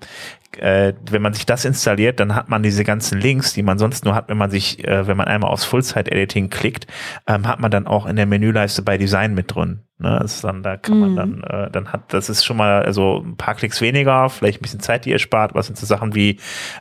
äh, 0.58 0.92
wenn 1.10 1.22
man 1.22 1.34
sich 1.34 1.46
das 1.46 1.64
installiert, 1.64 2.20
dann 2.20 2.36
hat 2.36 2.50
man 2.50 2.62
diese 2.62 2.84
ganzen 2.84 3.18
Links, 3.18 3.54
die 3.54 3.64
man 3.64 3.80
sonst 3.80 4.04
nur 4.04 4.16
hat, 4.16 4.28
wenn 4.28 4.38
man 4.38 4.52
sich, 4.52 4.86
äh, 4.86 5.08
wenn 5.08 5.16
man 5.16 5.30
einmal 5.30 5.50
aufs 5.50 5.64
Full-Site-Editing 5.64 6.50
klickt, 6.50 6.88
ähm, 7.26 7.48
hat 7.48 7.62
man 7.62 7.72
dann 7.72 7.88
auch 7.88 8.06
in 8.06 8.18
der 8.18 8.26
Menüleiste 8.26 8.82
bei 8.82 8.98
Design 8.98 9.34
mit 9.34 9.56
drin. 9.56 9.80
Ne? 10.02 10.20
Das 10.22 10.36
ist 10.36 10.44
dann, 10.44 10.64
da 10.64 10.78
kann 10.78 11.00
man 11.00 11.12
mhm. 11.12 11.16
dann, 11.16 11.44
äh, 11.44 11.72
dann 11.72 11.94
hat, 11.94 12.14
das 12.14 12.30
ist 12.30 12.44
schon 12.44 12.58
mal 12.58 12.84
also 12.84 13.24
ein 13.26 13.38
paar 13.38 13.56
Klicks 13.56 13.82
weniger, 13.82 14.30
vielleicht 14.30 14.60
ein 14.60 14.64
bisschen 14.64 14.80
Zeit, 14.80 15.06
die 15.06 15.12
ihr 15.12 15.20
spart. 15.20 15.54
Was 15.56 15.68
sind 15.68 15.78
so 15.78 15.86
Sachen 15.86 16.16
wie 16.16 16.40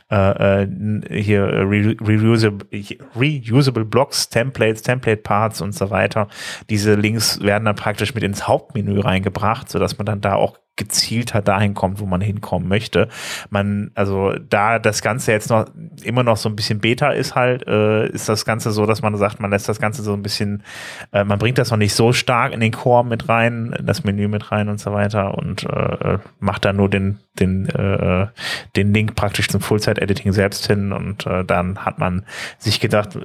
äh, 0.09 0.63
äh 0.63 0.67
hier 1.09 1.43
re 1.43 1.95
reusable, 2.01 2.67
reusable 3.15 3.85
Blocks, 3.85 4.29
Templates, 4.29 4.81
Template 4.81 5.21
Parts 5.21 5.61
und 5.61 5.73
so 5.73 5.89
weiter. 5.89 6.27
Diese 6.69 6.95
Links 6.95 7.41
werden 7.41 7.65
dann 7.65 7.75
praktisch 7.75 8.13
mit 8.13 8.23
ins 8.23 8.47
Hauptmenü 8.47 8.99
reingebracht, 8.99 9.69
so 9.69 9.79
dass 9.79 9.97
man 9.97 10.05
dann 10.05 10.21
da 10.21 10.35
auch 10.35 10.57
gezielter 10.81 11.41
dahin 11.43 11.75
kommt, 11.75 11.99
wo 11.99 12.07
man 12.07 12.21
hinkommen 12.21 12.67
möchte. 12.67 13.07
Man, 13.51 13.91
also 13.93 14.33
da 14.49 14.79
das 14.79 15.03
Ganze 15.03 15.31
jetzt 15.31 15.51
noch 15.51 15.67
immer 16.03 16.23
noch 16.23 16.37
so 16.37 16.49
ein 16.49 16.55
bisschen 16.55 16.79
Beta 16.79 17.11
ist 17.11 17.35
halt, 17.35 17.67
äh, 17.67 18.07
ist 18.07 18.27
das 18.27 18.45
Ganze 18.45 18.71
so, 18.71 18.87
dass 18.87 19.03
man 19.03 19.15
sagt, 19.15 19.39
man 19.39 19.51
lässt 19.51 19.69
das 19.69 19.79
Ganze 19.79 20.01
so 20.01 20.13
ein 20.13 20.23
bisschen, 20.23 20.63
äh, 21.11 21.23
man 21.23 21.37
bringt 21.37 21.59
das 21.59 21.69
noch 21.69 21.77
nicht 21.77 21.93
so 21.93 22.13
stark 22.13 22.51
in 22.51 22.59
den 22.59 22.71
Core 22.71 23.05
mit 23.05 23.29
rein, 23.29 23.75
in 23.77 23.85
das 23.85 24.03
Menü 24.03 24.27
mit 24.27 24.51
rein 24.51 24.69
und 24.69 24.79
so 24.79 24.91
weiter 24.91 25.37
und 25.37 25.65
äh, 25.65 26.17
macht 26.39 26.65
da 26.65 26.73
nur 26.73 26.89
den, 26.89 27.19
den, 27.39 27.67
äh, 27.69 28.27
den 28.75 28.93
Link 28.93 29.15
praktisch 29.15 29.47
zum 29.49 29.61
Full-Site-Editing 29.61 30.31
selbst 30.31 30.65
hin 30.65 30.91
und 30.93 31.27
äh, 31.27 31.45
dann 31.45 31.85
hat 31.85 31.99
man 31.99 32.25
sich 32.57 32.79
gedacht, 32.79 33.17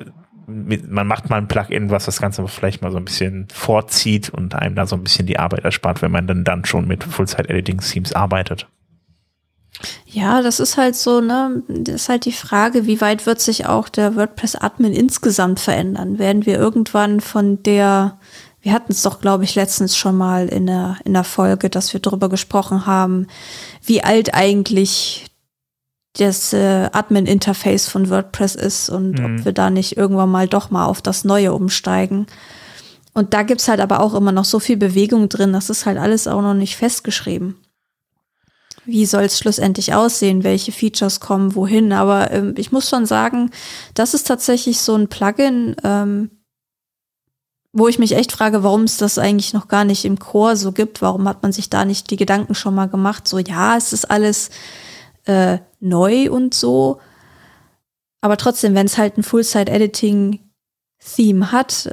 man 0.47 1.07
macht 1.07 1.29
mal 1.29 1.37
ein 1.37 1.49
Plugin, 1.49 1.91
was 1.91 2.05
das 2.05 2.21
Ganze 2.21 2.47
vielleicht 2.47 2.83
mal 2.83 2.93
so 2.93 2.99
ein 2.99 3.05
bisschen 3.05 3.49
vorzieht 3.53 4.31
und 4.31 4.55
einem 4.55 4.77
da 4.77 4.87
so 4.87 4.97
ein 4.97 5.03
bisschen 5.03 5.27
die 5.27 5.39
Arbeit 5.39 5.65
erspart, 5.65 6.03
wenn 6.03 6.13
man 6.13 6.27
dann, 6.27 6.45
dann 6.45 6.65
schon 6.65 6.87
mit 6.87 7.05
Full-Site-Editing-Themes 7.05 8.13
arbeitet. 8.13 8.69
Ja, 10.07 10.41
das 10.41 10.61
ist 10.61 10.77
halt 10.77 10.97
so, 10.97 11.21
ne, 11.21 11.63
das 11.69 11.95
ist 11.97 12.09
halt 12.09 12.25
die 12.25 12.33
Frage, 12.33 12.87
wie 12.87 13.01
weit 13.01 13.27
wird 13.27 13.41
sich 13.41 13.67
auch 13.67 13.89
der 13.89 14.17
WordPress-Admin 14.17 14.93
insgesamt 14.93 15.61
verändern? 15.61 16.19
Werden 16.19 16.47
wir 16.47 16.57
irgendwann 16.57 17.21
von 17.21 17.63
der, 17.63 18.19
wir 18.63 18.73
hatten 18.73 18.93
es 18.93 19.03
doch, 19.03 19.21
glaube 19.21 19.45
ich, 19.45 19.55
letztens 19.55 19.97
schon 19.97 20.17
mal 20.17 20.49
in 20.49 20.67
der, 20.67 20.97
in 21.05 21.13
der 21.13 21.25
Folge, 21.25 21.69
dass 21.69 21.93
wir 21.93 22.01
darüber 22.01 22.29
gesprochen 22.29 22.87
haben, 22.87 23.27
wie 23.83 24.03
alt 24.03 24.33
eigentlich 24.33 25.27
das 26.19 26.53
äh, 26.53 26.89
Admin-Interface 26.93 27.89
von 27.89 28.11
WordPress 28.11 28.55
ist 28.55 28.89
und 28.89 29.19
mhm. 29.19 29.25
ob 29.25 29.45
wir 29.45 29.53
da 29.53 29.71
nicht 29.71 29.97
irgendwann 29.97 30.31
mal 30.31 30.49
doch 30.49 30.71
mal 30.71 30.87
auf 30.87 31.03
das 31.03 31.25
Neue 31.25 31.53
umsteigen. 31.53 32.27
Und 33.13 33.33
da 33.33 33.43
gibt's 33.43 33.69
halt 33.69 33.81
aber 33.81 34.01
auch 34.01 34.15
immer 34.15 34.33
noch 34.33 34.45
so 34.45 34.59
viel 34.59 34.77
Bewegung 34.77 35.29
drin, 35.29 35.53
das 35.53 35.71
ist 35.71 35.87
halt 35.87 35.99
alles 35.99 36.29
auch 36.29 36.43
noch 36.43 36.55
nicht 36.55 36.77
festgeschrieben. 36.77 37.57
Wie 38.85 39.05
soll 39.05 39.25
es 39.25 39.39
schlussendlich 39.39 39.95
aussehen, 39.95 40.45
welche 40.45 40.71
Features 40.71 41.19
kommen, 41.19 41.57
wohin. 41.57 41.93
Aber 41.93 42.31
ähm, 42.31 42.55
ich 42.57 42.71
muss 42.71 42.89
schon 42.89 43.05
sagen, 43.05 43.51
das 43.95 44.15
ist 44.15 44.29
tatsächlich 44.29 44.81
so 44.81 44.95
ein 44.95 45.09
Plugin, 45.09 45.75
ähm, 45.83 46.31
wo 47.73 47.89
ich 47.89 47.99
mich 47.99 48.13
echt 48.15 48.33
frage, 48.33 48.63
warum 48.63 48.85
es 48.85 48.97
das 48.97 49.19
eigentlich 49.19 49.53
noch 49.53 49.69
gar 49.69 49.85
nicht 49.85 50.05
im 50.05 50.19
Core 50.19 50.57
so 50.57 50.71
gibt. 50.71 51.03
Warum 51.03 51.29
hat 51.29 51.43
man 51.43 51.53
sich 51.53 51.69
da 51.69 51.85
nicht 51.85 52.11
die 52.11 52.17
Gedanken 52.17 52.55
schon 52.55 52.75
mal 52.75 52.87
gemacht? 52.87 53.27
So, 53.27 53.39
ja, 53.39 53.77
es 53.77 53.93
ist 53.93 54.09
alles 54.11 54.51
äh, 55.27 55.59
neu 55.81 56.31
und 56.31 56.55
so. 56.55 57.01
Aber 58.21 58.37
trotzdem, 58.37 58.75
wenn 58.75 58.87
es 58.87 58.99
halt 58.99 59.19
ein 59.19 59.23
Full-Site-Editing-Theme 59.23 61.53
hat, 61.53 61.89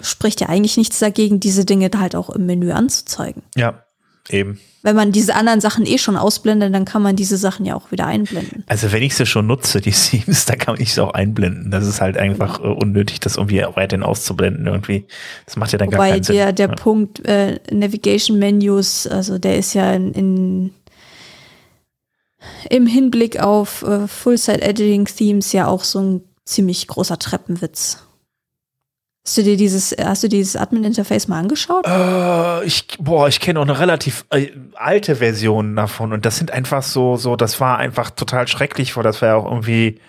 spricht 0.00 0.40
ja 0.40 0.48
eigentlich 0.48 0.76
nichts 0.76 0.98
dagegen, 0.98 1.40
diese 1.40 1.64
Dinge 1.64 1.90
halt 1.96 2.16
auch 2.16 2.30
im 2.30 2.46
Menü 2.46 2.72
anzuzeigen. 2.72 3.42
Ja, 3.56 3.84
eben. 4.28 4.58
Wenn 4.82 4.96
man 4.96 5.12
diese 5.12 5.34
anderen 5.34 5.60
Sachen 5.60 5.84
eh 5.84 5.98
schon 5.98 6.16
ausblendet, 6.16 6.74
dann 6.74 6.86
kann 6.86 7.02
man 7.02 7.14
diese 7.14 7.36
Sachen 7.36 7.66
ja 7.66 7.74
auch 7.74 7.92
wieder 7.92 8.06
einblenden. 8.06 8.64
Also 8.66 8.92
wenn 8.92 9.02
ich 9.02 9.14
sie 9.14 9.26
schon 9.26 9.46
nutze, 9.46 9.82
die 9.82 9.90
Themes, 9.90 10.46
da 10.46 10.56
kann 10.56 10.76
ich 10.78 10.94
sie 10.94 11.02
auch 11.02 11.12
einblenden. 11.12 11.70
Das 11.70 11.86
ist 11.86 12.00
halt 12.00 12.16
einfach 12.16 12.60
äh, 12.60 12.66
unnötig, 12.66 13.20
das 13.20 13.36
irgendwie 13.36 13.62
weiterhin 13.74 14.02
auszublenden 14.02 14.66
irgendwie. 14.66 15.06
Das 15.44 15.56
macht 15.56 15.72
ja 15.72 15.78
dann 15.78 15.88
Wobei 15.88 15.98
gar 15.98 16.08
keinen 16.08 16.22
Sinn. 16.22 16.36
Wobei 16.36 16.44
der, 16.44 16.52
der 16.54 16.68
ja. 16.68 16.74
Punkt 16.74 17.26
äh, 17.26 17.60
Navigation 17.70 18.38
Menus, 18.38 19.06
also 19.06 19.38
der 19.38 19.58
ist 19.58 19.74
ja 19.74 19.92
in, 19.92 20.14
in 20.14 20.70
im 22.68 22.86
Hinblick 22.86 23.40
auf 23.40 23.82
äh, 23.82 24.06
Full-Site-Editing-Themes 24.06 25.52
ja 25.52 25.66
auch 25.66 25.84
so 25.84 26.00
ein 26.00 26.24
ziemlich 26.44 26.86
großer 26.86 27.18
Treppenwitz. 27.18 27.98
Hast 29.26 29.36
du 29.36 29.42
dir 29.42 29.56
dieses, 29.56 29.94
hast 30.02 30.22
du 30.24 30.28
dieses 30.28 30.56
Admin-Interface 30.56 31.28
mal 31.28 31.38
angeschaut? 31.38 31.86
Äh, 31.86 32.64
ich, 32.64 32.86
boah, 32.98 33.28
ich 33.28 33.38
kenne 33.38 33.60
auch 33.60 33.64
eine 33.64 33.78
relativ 33.78 34.24
äh, 34.30 34.48
alte 34.74 35.16
Version 35.16 35.76
davon 35.76 36.12
und 36.12 36.24
das 36.24 36.38
sind 36.38 36.50
einfach 36.50 36.82
so, 36.82 37.16
so, 37.16 37.36
das 37.36 37.60
war 37.60 37.78
einfach 37.78 38.10
total 38.10 38.48
schrecklich, 38.48 38.96
weil 38.96 39.04
das 39.04 39.20
war 39.20 39.28
ja 39.28 39.36
auch 39.36 39.44
irgendwie, 39.44 40.00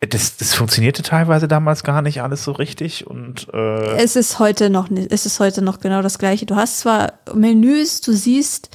das, 0.00 0.36
das 0.36 0.54
funktionierte 0.54 1.02
teilweise 1.02 1.48
damals 1.48 1.82
gar 1.82 2.02
nicht 2.02 2.22
alles 2.22 2.44
so 2.44 2.52
richtig 2.52 3.06
und 3.06 3.48
äh 3.52 3.96
es 3.96 4.16
ist 4.16 4.38
heute 4.38 4.70
noch 4.70 4.88
es 4.90 5.26
ist 5.26 5.38
heute 5.38 5.60
noch 5.62 5.80
genau 5.80 6.00
das 6.00 6.18
gleiche. 6.18 6.46
Du 6.46 6.56
hast 6.56 6.80
zwar 6.80 7.14
Menüs, 7.34 8.00
du 8.00 8.12
siehst 8.12 8.70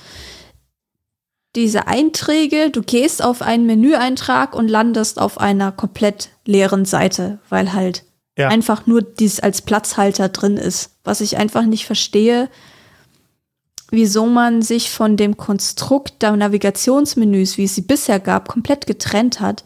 diese 1.58 1.88
Einträge, 1.88 2.70
du 2.70 2.84
gehst 2.84 3.24
auf 3.24 3.42
einen 3.42 3.66
Menüeintrag 3.66 4.56
und 4.56 4.68
landest 4.68 5.20
auf 5.20 5.40
einer 5.40 5.72
komplett 5.72 6.30
leeren 6.46 6.86
Seite, 6.86 7.40
weil 7.50 7.74
halt 7.74 8.04
ja. 8.38 8.48
einfach 8.50 8.86
nur 8.86 9.02
dies 9.02 9.40
als 9.40 9.64
Platzhalter 9.64 10.30
drin 10.30 10.56
ist. 10.56 10.92
Was 11.04 11.20
ich 11.20 11.38
einfach 11.38 11.64
nicht 11.64 11.88
verstehe, 11.88 12.50
wieso 13.90 14.28
man 14.28 14.62
sich 14.62 14.92
von 14.92 15.18
dem 15.18 15.36
Konstrukt 15.36 16.22
der 16.22 16.36
Navigationsmenüs, 16.36 17.58
wie 17.58 17.64
es 17.64 17.74
sie 17.74 17.82
bisher 17.82 18.20
gab, 18.20 18.48
komplett 18.48 18.86
getrennt 18.86 19.40
hat, 19.40 19.64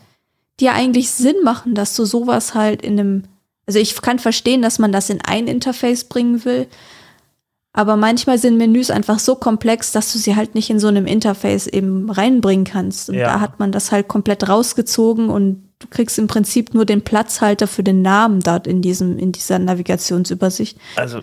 die 0.61 0.65
ja 0.65 0.73
eigentlich 0.73 1.11
Sinn 1.11 1.43
machen, 1.43 1.75
dass 1.75 1.93
du 1.95 2.05
sowas 2.05 2.53
halt 2.53 2.81
in 2.81 2.99
einem, 2.99 3.23
also 3.65 3.79
ich 3.79 4.01
kann 4.01 4.19
verstehen, 4.19 4.61
dass 4.61 4.79
man 4.79 4.93
das 4.93 5.09
in 5.09 5.19
ein 5.19 5.47
Interface 5.47 6.05
bringen 6.05 6.45
will, 6.45 6.67
aber 7.73 7.95
manchmal 7.95 8.37
sind 8.37 8.57
Menüs 8.57 8.91
einfach 8.91 9.19
so 9.19 9.35
komplex, 9.35 9.91
dass 9.93 10.11
du 10.11 10.19
sie 10.19 10.35
halt 10.35 10.55
nicht 10.55 10.69
in 10.69 10.79
so 10.79 10.87
einem 10.87 11.05
Interface 11.05 11.67
eben 11.67 12.09
reinbringen 12.09 12.65
kannst. 12.65 13.09
Und 13.09 13.15
ja. 13.15 13.27
da 13.27 13.39
hat 13.39 13.59
man 13.59 13.71
das 13.71 13.91
halt 13.93 14.09
komplett 14.09 14.49
rausgezogen 14.49 15.29
und 15.29 15.69
du 15.79 15.87
kriegst 15.87 16.19
im 16.19 16.27
Prinzip 16.27 16.73
nur 16.73 16.85
den 16.85 17.01
Platzhalter 17.01 17.67
für 17.67 17.83
den 17.83 18.01
Namen 18.01 18.41
dort 18.41 18.67
in 18.67 18.81
diesem, 18.81 19.17
in 19.17 19.31
dieser 19.31 19.57
Navigationsübersicht. 19.57 20.77
Also 20.97 21.21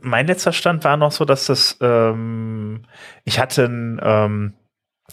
mein 0.00 0.26
letzter 0.26 0.52
Stand 0.52 0.84
war 0.84 0.98
noch 0.98 1.10
so, 1.10 1.24
dass 1.24 1.46
das, 1.46 1.78
ähm, 1.80 2.84
ich 3.24 3.40
hatte 3.40 3.64
ein, 3.64 4.00
ähm, 4.02 4.52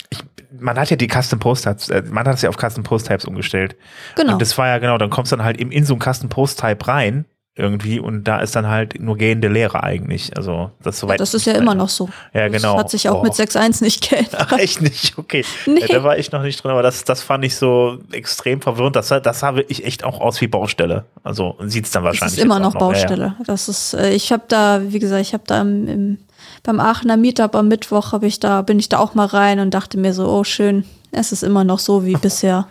ich, 0.10 0.20
man 0.60 0.78
hat 0.78 0.90
ja 0.90 0.98
die 0.98 1.08
Custom 1.08 1.40
Post 1.40 1.64
Types, 1.64 1.90
äh, 1.90 2.04
man 2.06 2.28
hat 2.28 2.36
es 2.36 2.42
ja 2.42 2.50
auf 2.50 2.58
Custom 2.58 2.84
Post 2.84 3.08
Types 3.08 3.24
umgestellt. 3.24 3.78
Genau. 4.18 4.34
Und 4.34 4.42
das 4.42 4.58
war 4.58 4.68
ja 4.68 4.78
genau, 4.80 4.98
dann 4.98 5.10
kommst 5.10 5.32
du 5.32 5.38
dann 5.38 5.46
halt 5.46 5.58
eben 5.58 5.72
in 5.72 5.86
so 5.86 5.94
ein 5.96 6.02
Custom 6.02 6.28
Post 6.28 6.60
Type 6.60 6.86
rein 6.86 7.26
irgendwie 7.58 8.02
und 8.02 8.26
da 8.26 8.40
ist 8.40 8.54
dann 8.56 8.68
halt 8.68 9.00
nur 9.00 9.18
gehende 9.18 9.48
Leere 9.48 9.82
eigentlich. 9.82 10.36
Also 10.36 10.72
das 10.84 11.00
soweit. 11.00 11.22
Das 11.22 11.34
ist 11.34 11.46
ja 11.46 11.54
immer 11.54 11.74
noch 11.74 11.88
so. 11.88 12.10
Ja, 12.34 12.50
genau. 12.50 12.74
Das 12.74 12.84
hat 12.84 12.90
sich 12.90 13.08
auch 13.08 13.22
oh. 13.22 13.24
mit 13.24 13.32
6.1 13.32 13.82
nicht 13.82 14.10
geändert. 14.10 14.36
Ach, 14.38 14.52
echt 14.58 14.82
nicht? 14.82 15.18
Okay. 15.18 15.46
Nee. 15.66 15.80
Ja, 15.80 15.88
da 15.88 16.04
war 16.04 16.18
ich 16.18 16.32
noch 16.34 16.42
nicht 16.42 16.62
drin, 16.62 16.72
aber 16.72 16.84
das, 16.84 17.06
das 17.06 17.24
fand 17.24 17.46
ich 17.46 17.56
so 17.56 18.00
extrem 18.12 18.60
verwirrend. 18.60 18.98
Das, 18.98 19.08
das 19.08 19.42
habe 19.42 19.62
ich 19.70 19.86
echt 19.86 20.04
auch 20.04 20.20
aus 20.20 20.42
wie 20.42 20.48
Baustelle. 20.48 21.06
Also 21.24 21.56
sieht 21.62 21.86
es 21.86 21.92
dann 21.92 22.04
wahrscheinlich. 22.04 22.36
Das 22.36 22.38
ist 22.40 22.44
immer 22.44 22.60
noch, 22.60 22.74
noch 22.74 22.80
Baustelle. 22.80 23.24
Ja, 23.24 23.36
ja. 23.40 23.46
Das 23.46 23.70
ist, 23.70 23.94
äh, 23.94 24.12
ich 24.12 24.34
habe 24.34 24.44
da, 24.50 24.82
wie 24.86 25.00
gesagt, 25.00 25.22
ich 25.22 25.34
habe 25.34 25.44
da 25.48 25.62
im, 25.62 25.88
im, 25.88 26.18
beim 26.64 26.82
Aachener 26.82 27.16
Meetup 27.16 27.56
am 27.56 27.70
Mittwoch 27.70 28.12
habe 28.12 28.28
ich 28.28 28.42
da, 28.42 28.64
bin 28.64 28.80
ich 28.80 28.90
da 28.90 29.00
auch 29.00 29.16
mal 29.16 29.28
rein 29.28 29.60
und 29.60 29.74
dachte 29.74 29.98
mir 29.98 30.14
so, 30.14 30.28
oh 30.28 30.44
schön, 30.44 30.84
es 31.12 31.32
ist 31.32 31.44
immer 31.44 31.64
noch 31.64 31.80
so 31.80 32.06
wie 32.06 32.14
bisher. 32.22 32.68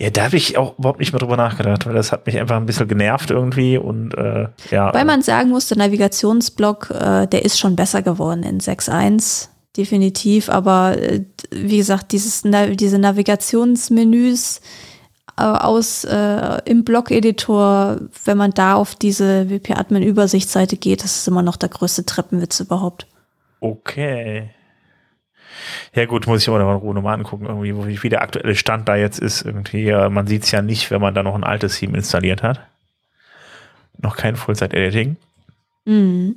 Ja, 0.00 0.08
da 0.08 0.24
habe 0.24 0.36
ich 0.38 0.56
auch 0.56 0.78
überhaupt 0.78 0.98
nicht 0.98 1.12
mehr 1.12 1.18
drüber 1.18 1.36
nachgedacht, 1.36 1.84
weil 1.84 1.92
das 1.92 2.10
hat 2.10 2.24
mich 2.24 2.38
einfach 2.38 2.56
ein 2.56 2.64
bisschen 2.64 2.88
genervt 2.88 3.30
irgendwie 3.30 3.76
und 3.76 4.14
äh, 4.14 4.48
ja. 4.70 4.94
Weil 4.94 5.04
man 5.04 5.20
sagen 5.20 5.50
muss, 5.50 5.68
der 5.68 5.76
Navigationsblock, 5.76 6.90
äh, 6.90 7.26
der 7.26 7.44
ist 7.44 7.58
schon 7.58 7.76
besser 7.76 8.00
geworden 8.00 8.42
in 8.42 8.60
6.1, 8.60 9.48
definitiv, 9.76 10.48
aber 10.48 10.96
äh, 10.96 11.24
wie 11.50 11.76
gesagt, 11.76 12.12
dieses, 12.12 12.44
diese 12.44 12.98
Navigationsmenüs 12.98 14.62
äh, 15.36 15.42
aus 15.42 16.04
äh, 16.04 16.62
im 16.64 16.82
Blog-Editor, 16.84 18.00
wenn 18.24 18.38
man 18.38 18.52
da 18.52 18.76
auf 18.76 18.94
diese 18.94 19.50
WP-Admin-Übersichtsseite 19.50 20.78
geht, 20.78 21.04
das 21.04 21.16
ist 21.16 21.28
immer 21.28 21.42
noch 21.42 21.56
der 21.56 21.68
größte 21.68 22.06
Treppenwitz 22.06 22.58
überhaupt. 22.60 23.06
Okay. 23.60 24.48
Ja 25.94 26.06
gut, 26.06 26.26
muss 26.26 26.42
ich 26.42 26.48
aber 26.48 26.58
noch 26.58 26.70
in 26.70 26.76
Ruhe 26.76 26.94
nochmal 26.94 27.14
angucken, 27.18 27.46
irgendwie, 27.46 28.02
wie 28.02 28.08
der 28.08 28.22
aktuelle 28.22 28.54
Stand 28.54 28.88
da 28.88 28.96
jetzt 28.96 29.18
ist. 29.18 29.42
Irgendwie, 29.42 29.92
man 30.10 30.26
sieht 30.26 30.44
es 30.44 30.50
ja 30.50 30.62
nicht, 30.62 30.90
wenn 30.90 31.00
man 31.00 31.14
da 31.14 31.22
noch 31.22 31.34
ein 31.34 31.44
altes 31.44 31.78
Theme 31.78 31.96
installiert 31.96 32.42
hat. 32.42 32.60
Noch 33.98 34.16
kein 34.16 34.36
Full-Site-Editing. 34.36 35.16
Mhm. 35.84 36.36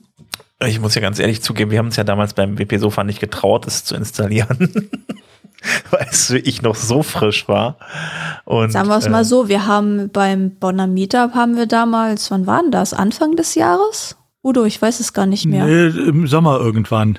Ich 0.65 0.79
muss 0.79 0.95
ja 0.95 1.01
ganz 1.01 1.19
ehrlich 1.19 1.41
zugeben, 1.41 1.71
wir 1.71 1.79
haben 1.79 1.87
uns 1.87 1.95
ja 1.95 2.03
damals 2.03 2.33
beim 2.33 2.57
WP 2.57 2.77
Sofa 2.77 3.03
nicht 3.03 3.19
getraut, 3.19 3.67
es 3.67 3.83
zu 3.83 3.95
installieren. 3.95 4.91
weil 5.91 6.07
es 6.09 6.29
ich 6.29 6.61
noch 6.61 6.75
so 6.75 7.03
frisch 7.03 7.47
war. 7.47 7.77
Und, 8.45 8.71
Sagen 8.71 8.89
wir 8.89 8.97
es 8.97 9.05
äh, 9.05 9.09
mal 9.09 9.25
so, 9.25 9.47
wir 9.47 9.65
haben 9.65 10.09
beim 10.09 10.51
Bonner 10.51 10.87
Meetup 10.87 11.33
haben 11.33 11.55
wir 11.55 11.67
damals, 11.67 12.31
wann 12.31 12.47
war 12.47 12.61
denn 12.61 12.71
das? 12.71 12.93
Anfang 12.93 13.35
des 13.35 13.55
Jahres? 13.55 14.17
Udo, 14.43 14.65
ich 14.65 14.81
weiß 14.81 14.99
es 14.99 15.13
gar 15.13 15.25
nicht 15.25 15.45
mehr. 15.45 15.65
Nee, 15.65 15.87
Im 16.09 16.27
Sommer 16.27 16.59
irgendwann 16.59 17.17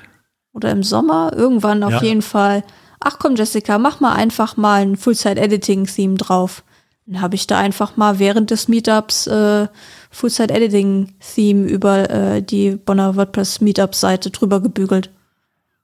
oder 0.55 0.71
im 0.71 0.81
Sommer, 0.81 1.33
irgendwann 1.35 1.83
auf 1.83 1.91
ja. 1.91 2.01
jeden 2.01 2.21
Fall. 2.21 2.63
Ach 2.99 3.19
komm, 3.19 3.35
Jessica, 3.35 3.77
mach 3.77 3.99
mal 3.99 4.13
einfach 4.13 4.57
mal 4.57 4.81
ein 4.81 4.95
Full-Site-Editing-Theme 4.95 6.15
drauf. 6.15 6.63
Dann 7.05 7.21
habe 7.21 7.35
ich 7.35 7.45
da 7.45 7.59
einfach 7.59 7.97
mal 7.97 8.17
während 8.17 8.49
des 8.49 8.67
Meetups 8.67 9.27
äh, 9.27 9.67
Full-Site-Editing-Theme 10.09 11.67
über 11.67 12.09
äh, 12.09 12.41
die 12.41 12.77
Bonner 12.77 13.15
WordPress 13.15 13.61
Meetup-Seite 13.61 14.31
drüber 14.31 14.61
gebügelt. 14.61 15.11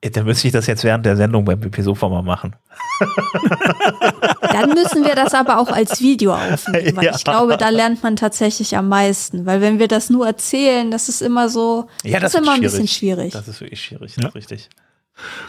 Dann 0.01 0.25
müsste 0.25 0.47
ich 0.47 0.53
das 0.53 0.65
jetzt 0.65 0.83
während 0.83 1.05
der 1.05 1.15
Sendung 1.15 1.45
beim 1.45 1.59
BP 1.59 1.83
Sofa 1.83 2.09
mal 2.09 2.23
machen. 2.23 2.55
Dann 4.51 4.69
müssen 4.73 5.03
wir 5.05 5.15
das 5.15 5.33
aber 5.33 5.59
auch 5.59 5.69
als 5.69 6.01
Video 6.01 6.33
aufnehmen, 6.33 6.95
weil 6.95 7.05
ja. 7.05 7.15
ich 7.15 7.23
glaube, 7.23 7.57
da 7.57 7.69
lernt 7.69 8.03
man 8.03 8.15
tatsächlich 8.15 8.77
am 8.77 8.89
meisten. 8.89 9.45
Weil 9.45 9.61
wenn 9.61 9.79
wir 9.79 9.87
das 9.87 10.09
nur 10.09 10.25
erzählen, 10.25 10.91
das 10.91 11.09
ist 11.09 11.21
immer 11.21 11.49
so, 11.49 11.87
ja, 12.03 12.19
das, 12.19 12.33
ist 12.33 12.39
immer 12.39 12.55
schwierig. 12.55 12.59
ein 12.59 12.61
bisschen 12.61 12.87
schwierig. 12.87 13.33
Das 13.33 13.47
ist 13.47 13.61
wirklich 13.61 13.81
schwierig, 13.81 14.15
ja. 14.17 14.29
richtig. 14.29 14.69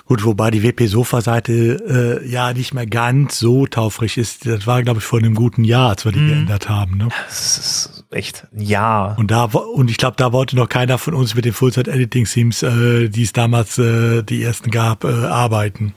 Gut, 0.04 0.24
wobei 0.24 0.50
die 0.50 0.62
WP-Sofa-Seite 0.62 2.20
äh, 2.22 2.28
ja 2.28 2.52
nicht 2.52 2.74
mehr 2.74 2.86
ganz 2.86 3.38
so 3.38 3.66
taufrig 3.66 4.18
ist. 4.18 4.46
Das 4.46 4.66
war, 4.66 4.82
glaube 4.82 4.98
ich, 4.98 5.04
vor 5.04 5.18
einem 5.18 5.34
guten 5.34 5.64
Jahr, 5.64 5.90
als 5.90 6.04
wir 6.04 6.12
die 6.12 6.18
mhm. 6.18 6.28
geändert 6.28 6.68
haben. 6.68 6.98
Ne? 6.98 7.08
Das 7.26 7.58
ist 7.58 8.04
echt 8.10 8.46
ein 8.52 8.60
Jahr. 8.60 9.16
Und 9.18 9.30
da 9.30 9.44
und 9.44 9.90
ich 9.90 9.96
glaube, 9.96 10.16
da 10.16 10.32
wollte 10.32 10.56
noch 10.56 10.68
keiner 10.68 10.98
von 10.98 11.14
uns 11.14 11.34
mit 11.34 11.44
den 11.44 11.52
Full-Site-Editing-Themes, 11.52 12.62
äh, 12.62 13.08
die 13.08 13.22
es 13.22 13.32
damals 13.32 13.78
äh, 13.78 14.22
die 14.22 14.42
ersten 14.42 14.70
gab, 14.70 15.04
äh, 15.04 15.08
arbeiten. 15.08 15.94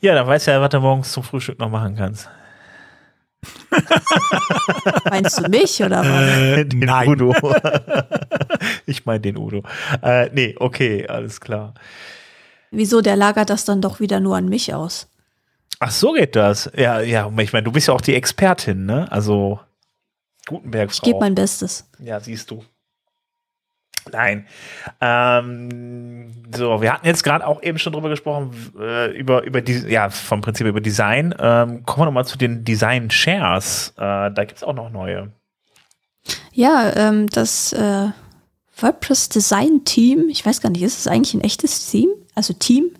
Ja, 0.00 0.14
dann 0.14 0.26
weißt 0.26 0.46
du 0.46 0.52
ja, 0.52 0.60
was 0.60 0.70
du 0.70 0.80
morgens 0.80 1.12
zum 1.12 1.22
Frühstück 1.22 1.58
noch 1.58 1.70
machen 1.70 1.96
kannst. 1.96 2.28
Meinst 5.10 5.38
du 5.38 5.48
mich 5.48 5.82
oder 5.82 6.00
was? 6.00 6.58
Äh, 6.58 6.64
den 6.66 6.80
nein. 6.80 7.08
Udo. 7.08 7.34
ich 8.86 9.06
meine 9.06 9.20
den 9.20 9.36
Udo. 9.36 9.62
Äh, 10.02 10.30
nee, 10.32 10.54
okay, 10.58 11.06
alles 11.06 11.40
klar. 11.40 11.74
Wieso, 12.70 13.00
der 13.00 13.16
lagert 13.16 13.50
das 13.50 13.64
dann 13.64 13.80
doch 13.80 14.00
wieder 14.00 14.20
nur 14.20 14.36
an 14.36 14.48
mich 14.48 14.74
aus? 14.74 15.08
Ach, 15.78 15.90
so 15.90 16.12
geht 16.12 16.36
das. 16.36 16.70
Ja, 16.76 17.00
ja, 17.00 17.30
ich 17.38 17.52
meine, 17.52 17.64
du 17.64 17.72
bist 17.72 17.88
ja 17.88 17.94
auch 17.94 18.00
die 18.00 18.14
Expertin, 18.14 18.84
ne? 18.84 19.10
Also 19.10 19.60
Gutenberg. 20.46 20.90
Ich 20.92 21.00
gebe 21.00 21.18
mein 21.18 21.34
Bestes. 21.34 21.88
Ja, 21.98 22.20
siehst 22.20 22.50
du. 22.50 22.64
Nein. 24.12 24.46
Ähm, 25.00 26.32
so, 26.54 26.80
wir 26.80 26.92
hatten 26.92 27.06
jetzt 27.06 27.22
gerade 27.22 27.46
auch 27.46 27.62
eben 27.62 27.78
schon 27.78 27.92
drüber 27.92 28.08
gesprochen, 28.08 28.50
äh, 28.78 29.10
über, 29.16 29.44
über 29.44 29.60
die, 29.60 29.78
ja, 29.88 30.10
vom 30.10 30.40
Prinzip 30.40 30.66
über 30.66 30.80
Design. 30.80 31.34
Ähm, 31.38 31.84
kommen 31.84 32.02
wir 32.02 32.06
nochmal 32.06 32.26
zu 32.26 32.38
den 32.38 32.64
Design 32.64 33.10
Shares. 33.10 33.94
Äh, 33.96 34.30
da 34.30 34.44
gibt 34.44 34.56
es 34.56 34.64
auch 34.64 34.74
noch 34.74 34.90
neue. 34.90 35.32
Ja, 36.52 36.92
ähm, 36.96 37.28
das 37.28 37.72
äh, 37.72 38.08
WordPress 38.76 39.28
Design 39.28 39.84
Team, 39.84 40.28
ich 40.28 40.44
weiß 40.44 40.60
gar 40.60 40.70
nicht, 40.70 40.82
ist 40.82 40.98
es 40.98 41.06
eigentlich 41.06 41.34
ein 41.34 41.42
echtes 41.42 41.90
Team? 41.90 42.08
Also 42.34 42.52
Team? 42.54 42.90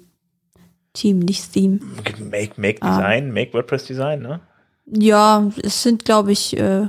Team, 0.93 1.21
nicht 1.21 1.53
Theme. 1.53 1.79
Make, 2.19 2.61
make 2.61 2.83
ah. 2.83 2.97
Design, 2.97 3.33
Make 3.33 3.55
WordPress 3.55 3.87
Design, 3.87 4.23
ne? 4.23 4.41
Ja, 4.87 5.51
es 5.63 5.83
sind, 5.83 6.05
glaube 6.05 6.33
ich, 6.33 6.57
äh, 6.57 6.89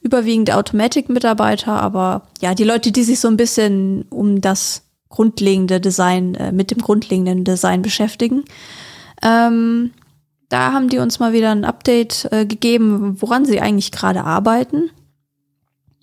überwiegend 0.00 0.50
Automatic-Mitarbeiter, 0.50 1.72
aber 1.80 2.22
ja, 2.40 2.54
die 2.54 2.64
Leute, 2.64 2.92
die 2.92 3.04
sich 3.04 3.20
so 3.20 3.28
ein 3.28 3.36
bisschen 3.36 4.02
um 4.10 4.40
das 4.40 4.82
grundlegende 5.08 5.80
Design, 5.80 6.34
äh, 6.34 6.52
mit 6.52 6.70
dem 6.70 6.78
grundlegenden 6.78 7.44
Design 7.44 7.82
beschäftigen. 7.82 8.44
Ähm, 9.22 9.92
da 10.48 10.72
haben 10.72 10.88
die 10.88 10.98
uns 10.98 11.18
mal 11.18 11.32
wieder 11.32 11.50
ein 11.50 11.64
Update 11.64 12.28
äh, 12.32 12.46
gegeben, 12.46 13.20
woran 13.20 13.44
sie 13.44 13.60
eigentlich 13.60 13.92
gerade 13.92 14.24
arbeiten. 14.24 14.90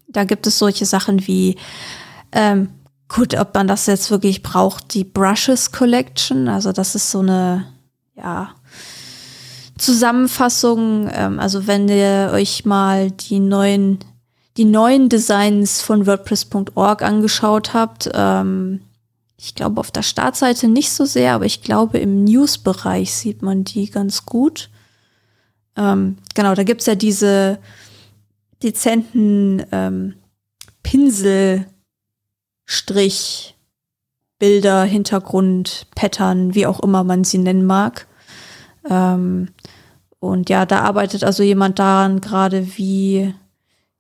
Da 0.08 0.24
gibt 0.24 0.48
es 0.48 0.60
solche 0.60 0.86
Sachen 0.86 1.28
wie 1.28 1.56
ähm, 2.32 2.70
gut, 3.08 3.36
ob 3.36 3.54
man 3.54 3.68
das 3.68 3.86
jetzt 3.88 4.12
wirklich 4.12 4.44
braucht, 4.44 4.94
die 4.94 5.04
Brushes 5.04 5.72
Collection. 5.72 6.48
Also 6.48 6.72
das 6.72 6.96
ist 6.96 7.12
so 7.12 7.20
eine, 7.20 7.66
ja, 8.16 8.52
Zusammenfassung. 9.78 11.10
Ähm, 11.12 11.40
also 11.40 11.68
wenn 11.68 11.88
ihr 11.88 12.32
euch 12.34 12.66
mal 12.66 13.12
die 13.12 13.40
neuen, 13.40 14.00
die 14.58 14.66
neuen 14.66 15.10
Designs 15.10 15.82
von 15.82 16.06
WordPress.org 16.06 17.02
angeschaut 17.02 17.74
habt, 17.74 18.10
ähm, 18.14 18.82
ich 19.38 19.54
glaube 19.56 19.80
auf 19.80 19.92
der 19.92 20.04
Startseite 20.04 20.68
nicht 20.68 20.92
so 20.92 21.06
sehr, 21.06 21.34
aber 21.34 21.46
ich 21.46 21.62
glaube 21.62 22.00
im 22.00 22.24
News-Bereich 22.24 23.14
sieht 23.14 23.42
man 23.42 23.64
die 23.64 23.90
ganz 23.90 24.26
gut. 24.26 24.70
Ähm, 25.76 26.18
genau, 26.34 26.56
da 26.56 26.64
gibt's 26.64 26.86
ja 26.86 26.96
diese 26.96 27.60
dezenten 28.64 29.64
ähm, 29.72 30.16
Pinsel- 30.84 31.66
Strich, 32.66 33.56
Bilder, 34.40 34.84
Hintergrund, 34.84 35.88
Pattern, 35.96 36.56
wie 36.56 36.66
auch 36.66 36.80
immer 36.80 37.04
man 37.04 37.24
sie 37.24 37.38
nennen 37.38 37.66
mag. 37.66 38.08
Ähm, 38.90 39.50
und 40.20 40.50
ja, 40.50 40.66
da 40.66 40.80
arbeitet 40.82 41.24
also 41.24 41.44
jemand 41.44 41.80
daran 41.80 42.22
gerade, 42.22 42.78
wie 42.78 43.34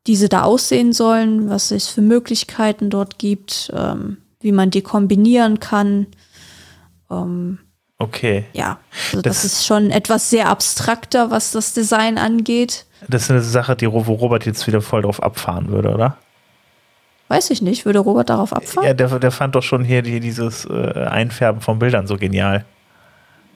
diese 0.07 0.29
da 0.29 0.43
aussehen 0.43 0.93
sollen, 0.93 1.49
was 1.49 1.71
es 1.71 1.87
für 1.87 2.01
Möglichkeiten 2.01 2.89
dort 2.89 3.17
gibt, 3.17 3.71
ähm, 3.75 4.17
wie 4.39 4.51
man 4.51 4.69
die 4.69 4.81
kombinieren 4.81 5.59
kann. 5.59 6.07
Ähm, 7.09 7.59
okay. 7.97 8.45
Ja, 8.53 8.79
also 9.07 9.21
das, 9.21 9.41
das, 9.41 9.45
ist 9.45 9.65
schon 9.65 9.91
etwas 9.91 10.29
sehr 10.29 10.49
abstrakter, 10.49 11.31
was 11.31 11.51
das 11.51 11.73
Design 11.73 12.17
angeht. 12.17 12.85
Das 13.07 13.23
ist 13.23 13.31
eine 13.31 13.41
Sache, 13.41 13.75
die 13.75 13.91
wo 13.91 13.99
Robert 13.99 14.45
jetzt 14.45 14.65
wieder 14.67 14.81
voll 14.81 15.01
drauf 15.01 15.21
abfahren 15.21 15.69
würde, 15.69 15.93
oder? 15.93 16.17
Weiß 17.27 17.49
ich 17.49 17.61
nicht. 17.61 17.85
Würde 17.85 17.99
Robert 17.99 18.29
darauf 18.29 18.53
abfahren? 18.53 18.87
Ja, 18.87 18.93
der, 18.93 19.19
der 19.19 19.31
fand 19.31 19.55
doch 19.55 19.63
schon 19.63 19.83
hier 19.83 20.03
die, 20.03 20.19
dieses 20.19 20.65
äh, 20.65 21.05
Einfärben 21.09 21.61
von 21.61 21.79
Bildern 21.79 22.05
so 22.05 22.17
genial. 22.17 22.65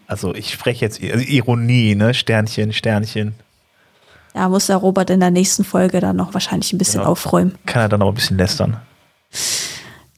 Also 0.09 0.33
ich 0.33 0.51
spreche 0.51 0.83
jetzt 0.83 0.99
also 1.03 1.23
Ironie, 1.23 1.93
ne? 1.93 2.15
Sternchen, 2.15 2.73
Sternchen. 2.73 3.35
Ja, 4.33 4.49
muss 4.49 4.65
der 4.65 4.77
Robert 4.77 5.11
in 5.11 5.19
der 5.19 5.29
nächsten 5.29 5.63
Folge 5.63 5.99
dann 5.99 6.15
noch 6.15 6.33
wahrscheinlich 6.33 6.73
ein 6.73 6.79
bisschen 6.79 7.01
genau. 7.01 7.11
aufräumen. 7.11 7.55
Kann 7.67 7.83
er 7.83 7.89
dann 7.89 8.01
auch 8.01 8.09
ein 8.09 8.15
bisschen 8.15 8.37
lästern. 8.37 8.77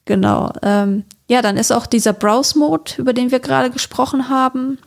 Genau. 0.05 0.53
Ähm, 0.61 1.03
ja, 1.27 1.41
dann 1.41 1.57
ist 1.57 1.73
auch 1.73 1.85
dieser 1.85 2.13
Browse-Mode, 2.13 2.93
über 2.99 3.11
den 3.11 3.31
wir 3.31 3.41
gerade 3.41 3.69
gesprochen 3.69 4.29
haben. 4.29 4.77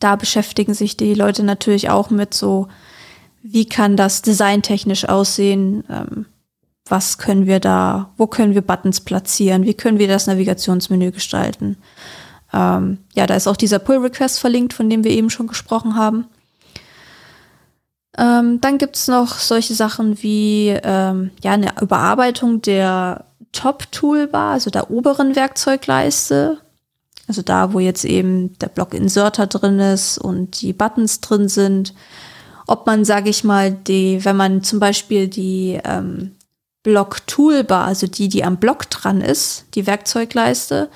Da 0.00 0.16
beschäftigen 0.16 0.74
sich 0.74 0.96
die 0.96 1.14
Leute 1.14 1.44
natürlich 1.44 1.88
auch 1.88 2.10
mit 2.10 2.34
so, 2.34 2.66
wie 3.44 3.68
kann 3.68 3.96
das 3.96 4.20
designtechnisch 4.20 5.08
aussehen? 5.08 5.84
Ähm, 5.88 6.26
was 6.88 7.18
können 7.18 7.46
wir 7.46 7.60
da, 7.60 8.10
wo 8.16 8.26
können 8.26 8.54
wir 8.54 8.62
Buttons 8.62 9.00
platzieren, 9.00 9.64
wie 9.64 9.74
können 9.74 10.00
wir 10.00 10.08
das 10.08 10.26
Navigationsmenü 10.26 11.12
gestalten. 11.12 11.76
Ähm, 12.52 12.98
ja, 13.14 13.26
da 13.26 13.34
ist 13.34 13.46
auch 13.46 13.56
dieser 13.56 13.78
Pull-Request 13.78 14.40
verlinkt, 14.40 14.72
von 14.72 14.88
dem 14.88 15.04
wir 15.04 15.10
eben 15.10 15.30
schon 15.30 15.46
gesprochen 15.46 15.96
haben. 15.96 16.26
Ähm, 18.18 18.60
dann 18.60 18.78
gibt's 18.78 19.08
noch 19.08 19.38
solche 19.38 19.74
Sachen 19.74 20.22
wie 20.22 20.68
ähm, 20.82 21.30
ja 21.42 21.52
eine 21.52 21.74
Überarbeitung 21.80 22.62
der 22.62 23.24
Top-Toolbar, 23.52 24.52
also 24.52 24.70
der 24.70 24.90
oberen 24.90 25.36
Werkzeugleiste. 25.36 26.58
Also 27.28 27.42
da, 27.42 27.72
wo 27.72 27.80
jetzt 27.80 28.04
eben 28.04 28.56
der 28.58 28.68
Block-Inserter 28.68 29.48
drin 29.48 29.80
ist 29.80 30.16
und 30.16 30.62
die 30.62 30.72
Buttons 30.72 31.20
drin 31.20 31.48
sind. 31.48 31.92
Ob 32.68 32.86
man, 32.86 33.04
sage 33.04 33.30
ich 33.30 33.44
mal, 33.44 33.72
die, 33.72 34.24
wenn 34.24 34.36
man 34.36 34.62
zum 34.62 34.78
Beispiel 34.78 35.28
die 35.28 35.80
ähm, 35.84 36.36
Block-Toolbar, 36.84 37.84
also 37.84 38.06
die, 38.06 38.28
die 38.28 38.44
am 38.44 38.58
Block 38.58 38.88
dran 38.90 39.20
ist, 39.20 39.66
die 39.74 39.86
Werkzeugleiste, 39.86 40.88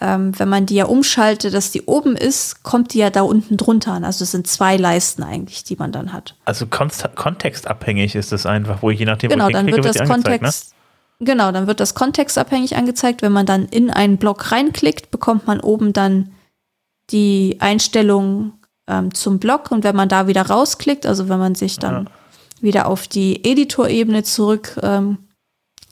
ähm, 0.00 0.38
wenn 0.38 0.48
man 0.48 0.66
die 0.66 0.76
ja 0.76 0.84
umschaltet, 0.86 1.54
dass 1.54 1.72
die 1.72 1.82
oben 1.82 2.16
ist, 2.16 2.62
kommt 2.62 2.94
die 2.94 2.98
ja 2.98 3.10
da 3.10 3.22
unten 3.22 3.56
drunter 3.56 3.92
an. 3.92 4.04
Also 4.04 4.22
es 4.22 4.30
sind 4.30 4.46
zwei 4.46 4.76
Leisten 4.76 5.22
eigentlich, 5.24 5.64
die 5.64 5.76
man 5.76 5.90
dann 5.90 6.12
hat. 6.12 6.36
Also 6.44 6.66
kontextabhängig 6.66 8.14
ist 8.14 8.30
das 8.30 8.46
einfach, 8.46 8.82
wo 8.82 8.90
je 8.90 9.04
nachdem, 9.04 9.30
genau, 9.30 9.46
wo 9.46 9.48
ich 9.48 9.54
dann 9.56 9.66
wird 9.66 9.84
das 9.84 9.92
die 9.96 10.00
angezeigt, 10.00 10.24
Kontext, 10.42 10.74
genau, 11.18 11.50
dann 11.50 11.66
wird 11.66 11.80
das 11.80 11.94
kontextabhängig 11.94 12.76
angezeigt. 12.76 13.22
Wenn 13.22 13.32
man 13.32 13.46
dann 13.46 13.66
in 13.66 13.90
einen 13.90 14.18
Block 14.18 14.52
reinklickt, 14.52 15.10
bekommt 15.10 15.46
man 15.46 15.58
oben 15.60 15.92
dann 15.92 16.30
die 17.10 17.56
Einstellung 17.58 18.52
ähm, 18.86 19.12
zum 19.14 19.38
Block 19.40 19.70
und 19.72 19.82
wenn 19.82 19.96
man 19.96 20.08
da 20.08 20.28
wieder 20.28 20.42
rausklickt, 20.42 21.06
also 21.06 21.28
wenn 21.28 21.38
man 21.38 21.54
sich 21.56 21.78
dann 21.78 22.04
Ja. 22.04 22.10
wieder 22.60 22.86
auf 22.86 23.08
die 23.08 23.44
Editorebene 23.44 24.22
zurück 24.22 24.78
ähm, 24.82 25.18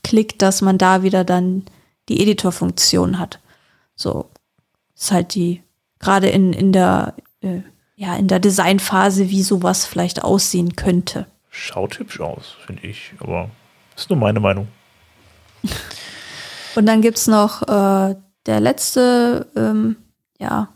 klickt, 0.05 0.43
dass 0.43 0.63
man 0.63 0.79
da 0.79 1.03
wieder 1.03 1.25
dann 1.25 1.65
die 2.09 2.21
Editorfunktion 2.23 3.19
hat. 3.19 3.41
So 3.97 4.31
ist 4.95 5.11
halt 5.11 5.35
die 5.35 5.63
gerade 5.99 6.29
in 6.29 6.53
in 6.53 6.73
der 6.73 7.15
äh, 7.41 7.61
ja 7.97 8.15
in 8.17 8.29
der 8.29 8.39
Designphase, 8.39 9.31
wie 9.31 9.43
sowas 9.43 9.87
vielleicht 9.87 10.23
aussehen 10.23 10.77
könnte. 10.77 11.27
Schaut 11.51 11.99
hübsch 11.99 12.21
aus, 12.21 12.57
finde 12.67 12.87
ich. 12.87 13.13
Aber 13.19 13.51
ist 13.97 14.11
nur 14.11 14.19
meine 14.19 14.41
Meinung. 14.41 14.69
Und 16.75 16.87
dann 16.87 17.01
gibt's 17.01 17.27
noch 17.27 17.63
äh, 17.63 18.15
der 18.45 18.61
letzte 18.61 19.47
ähm, 19.57 19.97
ja, 20.39 20.69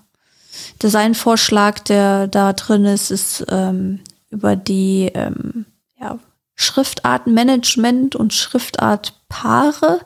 Designvorschlag, 0.83 1.85
der 1.85 2.27
da 2.27 2.55
drin 2.55 2.87
ist, 2.87 3.11
ist 3.11 3.45
ähm, 3.51 4.01
über 4.31 4.57
die 4.57 5.11
ähm, 5.14 5.66
ja, 6.01 6.18
Schriftartmanagement 6.55 8.16
und 8.16 8.33
Schriftartpaare. 8.33 10.01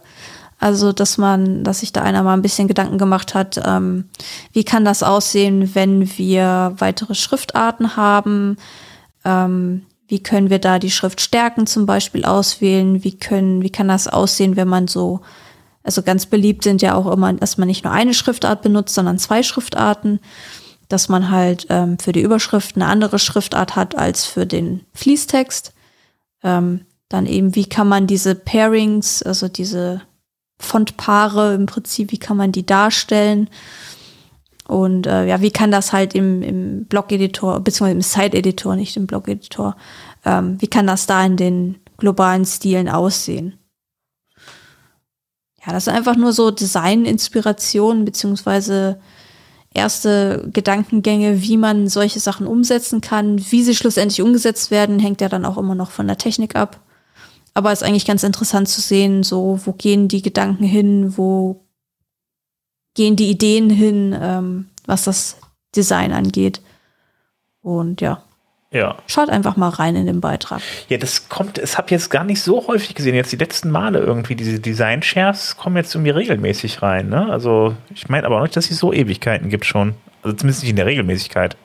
Also, 0.59 0.93
dass 0.93 1.19
man, 1.19 1.65
dass 1.65 1.81
sich 1.81 1.93
da 1.93 2.03
einer 2.03 2.23
mal 2.23 2.35
ein 2.35 2.43
bisschen 2.43 2.69
Gedanken 2.69 2.99
gemacht 2.99 3.35
hat, 3.35 3.61
ähm, 3.65 4.09
wie 4.53 4.65
kann 4.65 4.85
das 4.85 5.03
aussehen, 5.03 5.75
wenn 5.75 6.17
wir 6.17 6.75
weitere 6.79 7.15
Schriftarten 7.15 7.97
haben? 7.97 8.57
Ähm, 9.25 9.85
wie 10.07 10.23
können 10.23 10.51
wir 10.51 10.59
da 10.59 10.79
die 10.79 10.91
Schriftstärken 10.91 11.67
zum 11.67 11.87
Beispiel 11.87 12.25
auswählen? 12.25 13.03
Wie 13.05 13.19
können, 13.19 13.63
wie 13.63 13.71
kann 13.71 13.89
das 13.89 14.07
aussehen, 14.07 14.57
wenn 14.57 14.69
man 14.69 14.87
so, 14.87 15.21
also 15.83 16.03
ganz 16.03 16.27
beliebt 16.27 16.65
sind 16.65 16.83
ja 16.83 16.95
auch 16.95 17.11
immer, 17.11 17.33
dass 17.33 17.59
man 17.59 17.69
nicht 17.69 17.85
nur 17.85 17.93
eine 17.93 18.15
Schriftart 18.15 18.63
benutzt, 18.63 18.95
sondern 18.95 19.19
zwei 19.19 19.43
Schriftarten, 19.43 20.21
dass 20.89 21.09
man 21.09 21.31
halt 21.31 21.67
ähm, 21.71 21.99
für 21.99 22.13
die 22.13 22.21
Überschrift 22.23 22.77
eine 22.77 22.87
andere 22.87 23.19
Schriftart 23.19 23.77
hat 23.77 23.97
als 23.97 24.25
für 24.25 24.47
den 24.47 24.83
Fließtext. 24.93 25.73
Ähm, 26.43 26.87
dann 27.09 27.27
eben, 27.27 27.55
wie 27.55 27.67
kann 27.67 27.89
man 27.89 28.07
diese 28.07 28.35
Pairings, 28.35 29.23
also 29.23 29.49
diese 29.49 30.03
Fontpaare 30.59 31.55
im 31.55 31.67
Prinzip, 31.67 32.13
wie 32.13 32.19
kann 32.19 32.37
man 32.37 32.53
die 32.53 32.67
darstellen? 32.67 33.49
Und 34.67 35.07
äh, 35.07 35.27
ja, 35.27 35.41
wie 35.41 35.51
kann 35.51 35.71
das 35.71 35.93
halt 35.93 36.15
im, 36.15 36.43
im 36.43 36.85
Blog-Editor, 36.87 37.61
beziehungsweise 37.61 37.97
im 37.97 38.03
Site-Editor, 38.03 38.77
nicht 38.77 38.97
im 38.97 39.07
Blog-Editor, 39.07 39.77
ähm, 40.25 40.61
wie 40.61 40.69
kann 40.69 40.87
das 40.87 41.07
da 41.07 41.25
in 41.25 41.37
den 41.37 41.77
globalen 41.99 42.47
Stilen 42.47 42.89
aussehen? 42.89 43.59
Ja, 45.67 45.73
das 45.73 45.87
ist 45.87 45.93
einfach 45.93 46.17
nur 46.17 46.33
so 46.33 46.51
Design-Inspiration, 46.51 48.05
beziehungsweise 48.05 49.01
erste 49.73 50.49
Gedankengänge, 50.53 51.43
wie 51.43 51.57
man 51.57 51.89
solche 51.89 52.21
Sachen 52.21 52.47
umsetzen 52.47 53.01
kann. 53.01 53.41
Wie 53.51 53.63
sie 53.63 53.75
schlussendlich 53.75 54.23
umgesetzt 54.23 54.71
werden, 54.71 54.99
hängt 54.99 55.21
ja 55.21 55.29
dann 55.29 55.45
auch 55.45 55.59
immer 55.59 55.75
noch 55.75 55.91
von 55.91 56.07
der 56.07 56.19
Technik 56.19 56.55
ab. 56.57 56.81
Aber 57.55 57.73
ist 57.73 57.85
eigentlich 57.85 58.07
ganz 58.07 58.25
interessant 58.25 58.69
zu 58.69 58.81
sehen, 58.81 59.23
so, 59.23 59.61
wo 59.65 59.73
gehen 59.73 60.09
die 60.09 60.23
Gedanken 60.23 60.65
hin, 60.65 61.17
wo 61.17 61.65
gehen 62.95 63.17
die 63.17 63.31
Ideen 63.31 63.71
hin, 63.71 64.17
ähm, 64.21 64.67
was 64.87 65.05
das 65.05 65.37
Design 65.77 66.13
angeht. 66.13 66.61
Und 67.63 68.01
ja, 68.01 68.23
Ja. 68.73 68.97
schaut 69.07 69.31
einfach 69.31 69.57
mal 69.57 69.69
rein 69.69 69.95
in 69.97 70.07
den 70.07 70.21
Beitrag. 70.21 70.61
Ja, 70.89 70.99
das 70.99 71.29
kommt, 71.29 71.59
es 71.59 71.79
habe 71.79 71.91
jetzt 71.91 72.11
gar 72.11 72.25
nicht 72.25 72.43
so 72.43 72.67
häufig 72.67 72.95
gesehen. 72.95 73.15
Jetzt 73.15 73.33
die 73.33 73.37
letzten 73.37 73.71
Male 73.71 74.01
irgendwie, 74.01 74.35
diese 74.35 74.59
Design-Shares 74.61 75.57
kommen 75.57 75.77
jetzt 75.77 75.95
irgendwie 75.95 76.11
regelmäßig 76.11 76.83
rein. 76.83 77.09
Ne? 77.09 77.31
Also, 77.31 77.75
ich 77.95 78.09
meine 78.09 78.27
aber 78.27 78.39
auch 78.39 78.43
nicht, 78.43 78.57
dass 78.57 78.71
es 78.71 78.79
so 78.79 78.93
Ewigkeiten 78.93 79.49
gibt 79.49 79.65
schon. 79.65 79.95
Also 80.23 80.37
zumindest 80.37 80.63
nicht 80.63 80.71
in 80.71 80.77
der 80.77 80.87
Regelmäßigkeit. 80.87 81.57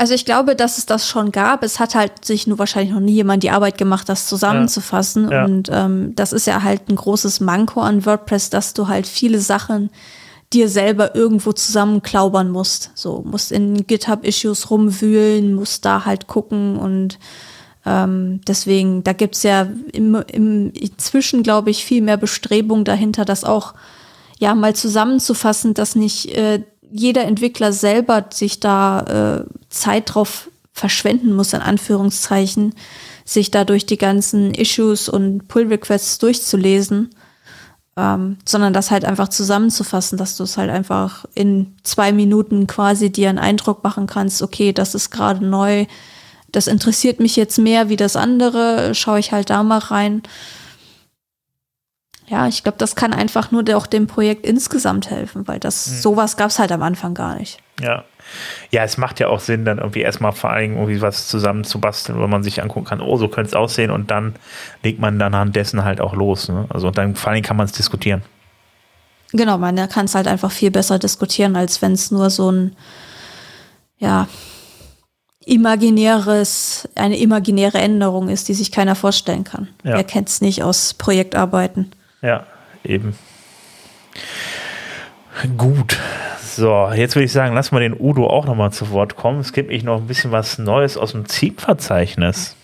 Also 0.00 0.14
ich 0.14 0.24
glaube, 0.24 0.56
dass 0.56 0.78
es 0.78 0.86
das 0.86 1.06
schon 1.06 1.30
gab. 1.30 1.62
Es 1.62 1.78
hat 1.78 1.94
halt 1.94 2.24
sich 2.24 2.46
nur 2.46 2.58
wahrscheinlich 2.58 2.94
noch 2.94 3.02
nie 3.02 3.12
jemand 3.12 3.42
die 3.42 3.50
Arbeit 3.50 3.76
gemacht, 3.76 4.08
das 4.08 4.26
zusammenzufassen. 4.26 5.30
Ja. 5.30 5.44
Und 5.44 5.68
ähm, 5.70 6.14
das 6.16 6.32
ist 6.32 6.46
ja 6.46 6.62
halt 6.62 6.88
ein 6.88 6.96
großes 6.96 7.40
Manko 7.40 7.82
an 7.82 8.06
WordPress, 8.06 8.48
dass 8.48 8.72
du 8.72 8.88
halt 8.88 9.06
viele 9.06 9.40
Sachen 9.40 9.90
dir 10.54 10.70
selber 10.70 11.14
irgendwo 11.14 11.52
zusammenklaubern 11.52 12.50
musst. 12.50 12.92
So, 12.94 13.22
musst 13.26 13.52
in 13.52 13.86
GitHub-Issues 13.86 14.70
rumwühlen, 14.70 15.52
musst 15.52 15.84
da 15.84 16.06
halt 16.06 16.28
gucken 16.28 16.78
und 16.78 17.18
ähm, 17.84 18.40
deswegen, 18.48 19.04
da 19.04 19.12
gibt's 19.12 19.42
ja 19.42 19.66
im, 19.92 20.14
im, 20.32 20.72
inzwischen, 20.72 21.42
glaube 21.42 21.68
ich, 21.68 21.84
viel 21.84 22.00
mehr 22.00 22.16
Bestrebung 22.16 22.86
dahinter, 22.86 23.26
das 23.26 23.44
auch 23.44 23.74
ja 24.38 24.54
mal 24.54 24.74
zusammenzufassen, 24.74 25.74
dass 25.74 25.94
nicht 25.94 26.34
äh, 26.34 26.62
jeder 26.90 27.24
Entwickler 27.24 27.74
selber 27.74 28.24
sich 28.30 28.60
da 28.60 29.44
äh, 29.44 29.59
Zeit 29.70 30.14
drauf 30.14 30.50
verschwenden 30.72 31.34
muss, 31.34 31.52
in 31.52 31.60
Anführungszeichen, 31.60 32.74
sich 33.24 33.50
da 33.50 33.64
durch 33.64 33.86
die 33.86 33.98
ganzen 33.98 34.54
Issues 34.54 35.08
und 35.08 35.48
Pull-Requests 35.48 36.18
durchzulesen, 36.18 37.10
ähm, 37.96 38.38
sondern 38.44 38.72
das 38.72 38.90
halt 38.90 39.04
einfach 39.04 39.28
zusammenzufassen, 39.28 40.18
dass 40.18 40.36
du 40.36 40.44
es 40.44 40.56
halt 40.56 40.70
einfach 40.70 41.24
in 41.34 41.76
zwei 41.82 42.12
Minuten 42.12 42.66
quasi 42.66 43.10
dir 43.10 43.28
einen 43.28 43.38
Eindruck 43.38 43.84
machen 43.84 44.06
kannst, 44.06 44.42
okay, 44.42 44.72
das 44.72 44.94
ist 44.94 45.10
gerade 45.10 45.44
neu, 45.44 45.86
das 46.50 46.66
interessiert 46.66 47.20
mich 47.20 47.36
jetzt 47.36 47.58
mehr 47.58 47.88
wie 47.88 47.96
das 47.96 48.16
andere, 48.16 48.94
schaue 48.94 49.20
ich 49.20 49.32
halt 49.32 49.50
da 49.50 49.62
mal 49.62 49.78
rein. 49.78 50.22
Ja, 52.30 52.46
ich 52.46 52.62
glaube, 52.62 52.78
das 52.78 52.94
kann 52.94 53.12
einfach 53.12 53.50
nur 53.50 53.64
auch 53.74 53.88
dem 53.88 54.06
Projekt 54.06 54.46
insgesamt 54.46 55.10
helfen, 55.10 55.48
weil 55.48 55.58
das 55.58 56.00
sowas 56.00 56.36
gab 56.36 56.50
es 56.50 56.60
halt 56.60 56.70
am 56.70 56.82
Anfang 56.82 57.12
gar 57.12 57.34
nicht. 57.36 57.58
Ja. 57.80 58.04
Ja, 58.70 58.84
es 58.84 58.96
macht 58.96 59.18
ja 59.18 59.26
auch 59.26 59.40
Sinn, 59.40 59.64
dann 59.64 59.78
irgendwie 59.78 60.02
erstmal 60.02 60.30
vor 60.30 60.54
Dingen 60.56 60.76
irgendwie 60.76 61.02
was 61.02 61.26
zusammen 61.26 61.64
zu 61.64 61.80
basteln, 61.80 62.20
wo 62.20 62.28
man 62.28 62.44
sich 62.44 62.62
angucken 62.62 62.86
kann, 62.86 63.00
oh, 63.00 63.16
so 63.16 63.26
könnte 63.26 63.48
es 63.48 63.54
aussehen 63.54 63.90
und 63.90 64.12
dann 64.12 64.36
legt 64.84 65.00
man 65.00 65.18
dann 65.18 65.34
anhand 65.34 65.56
dessen 65.56 65.82
halt 65.82 66.00
auch 66.00 66.14
los. 66.14 66.48
Ne? 66.48 66.66
Also 66.68 66.86
und 66.86 66.98
dann 66.98 67.16
vor 67.16 67.32
Dingen 67.32 67.44
kann 67.44 67.56
man 67.56 67.66
es 67.66 67.72
diskutieren. 67.72 68.22
Genau, 69.32 69.58
man 69.58 69.76
kann 69.88 70.04
es 70.04 70.14
halt 70.14 70.28
einfach 70.28 70.52
viel 70.52 70.70
besser 70.70 71.00
diskutieren, 71.00 71.56
als 71.56 71.82
wenn 71.82 71.92
es 71.92 72.12
nur 72.12 72.30
so 72.30 72.52
ein, 72.52 72.76
ja, 73.98 74.28
imaginäres, 75.44 76.88
eine 76.94 77.18
imaginäre 77.18 77.78
Änderung 77.78 78.28
ist, 78.28 78.46
die 78.46 78.54
sich 78.54 78.70
keiner 78.70 78.94
vorstellen 78.94 79.42
kann. 79.42 79.66
Ja. 79.82 79.96
Wer 79.96 80.04
kennt 80.04 80.28
es 80.28 80.40
nicht 80.40 80.62
aus 80.62 80.94
Projektarbeiten? 80.94 81.90
Ja, 82.22 82.46
eben. 82.84 83.14
Gut. 85.56 85.98
So, 86.42 86.90
jetzt 86.94 87.14
würde 87.14 87.24
ich 87.24 87.32
sagen, 87.32 87.54
lass 87.54 87.72
mal 87.72 87.80
den 87.80 87.94
Udo 87.98 88.26
auch 88.26 88.44
nochmal 88.44 88.72
zu 88.72 88.90
Wort 88.90 89.16
kommen. 89.16 89.40
Es 89.40 89.52
gibt 89.52 89.68
nämlich 89.68 89.84
noch 89.84 89.98
ein 89.98 90.06
bisschen 90.06 90.32
was 90.32 90.58
Neues 90.58 90.96
aus 90.96 91.12
dem 91.12 91.26
Theme-Verzeichnis. 91.26 92.56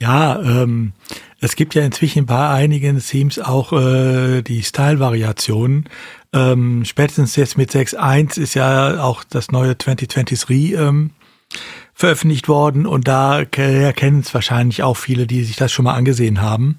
Ja, 0.00 0.40
ähm, 0.40 0.92
es 1.40 1.54
gibt 1.56 1.74
ja 1.74 1.82
inzwischen 1.82 2.24
bei 2.26 2.48
einigen 2.48 2.98
Themes 2.98 3.38
auch 3.38 3.72
äh, 3.74 4.40
die 4.42 4.62
Style-Variationen. 4.62 5.88
Ähm, 6.32 6.84
spätestens 6.86 7.36
jetzt 7.36 7.58
mit 7.58 7.70
6.1 7.70 8.40
ist 8.40 8.54
ja 8.54 9.02
auch 9.02 9.22
das 9.24 9.50
neue 9.50 9.76
2023 9.76 10.72
ähm, 10.78 11.10
veröffentlicht 11.92 12.48
worden 12.48 12.86
und 12.86 13.06
da 13.08 13.44
ke- 13.44 13.92
kennen 13.94 14.20
es 14.20 14.32
wahrscheinlich 14.32 14.82
auch 14.82 14.96
viele, 14.96 15.26
die 15.26 15.44
sich 15.44 15.56
das 15.56 15.70
schon 15.70 15.84
mal 15.84 15.94
angesehen 15.94 16.40
haben. 16.40 16.78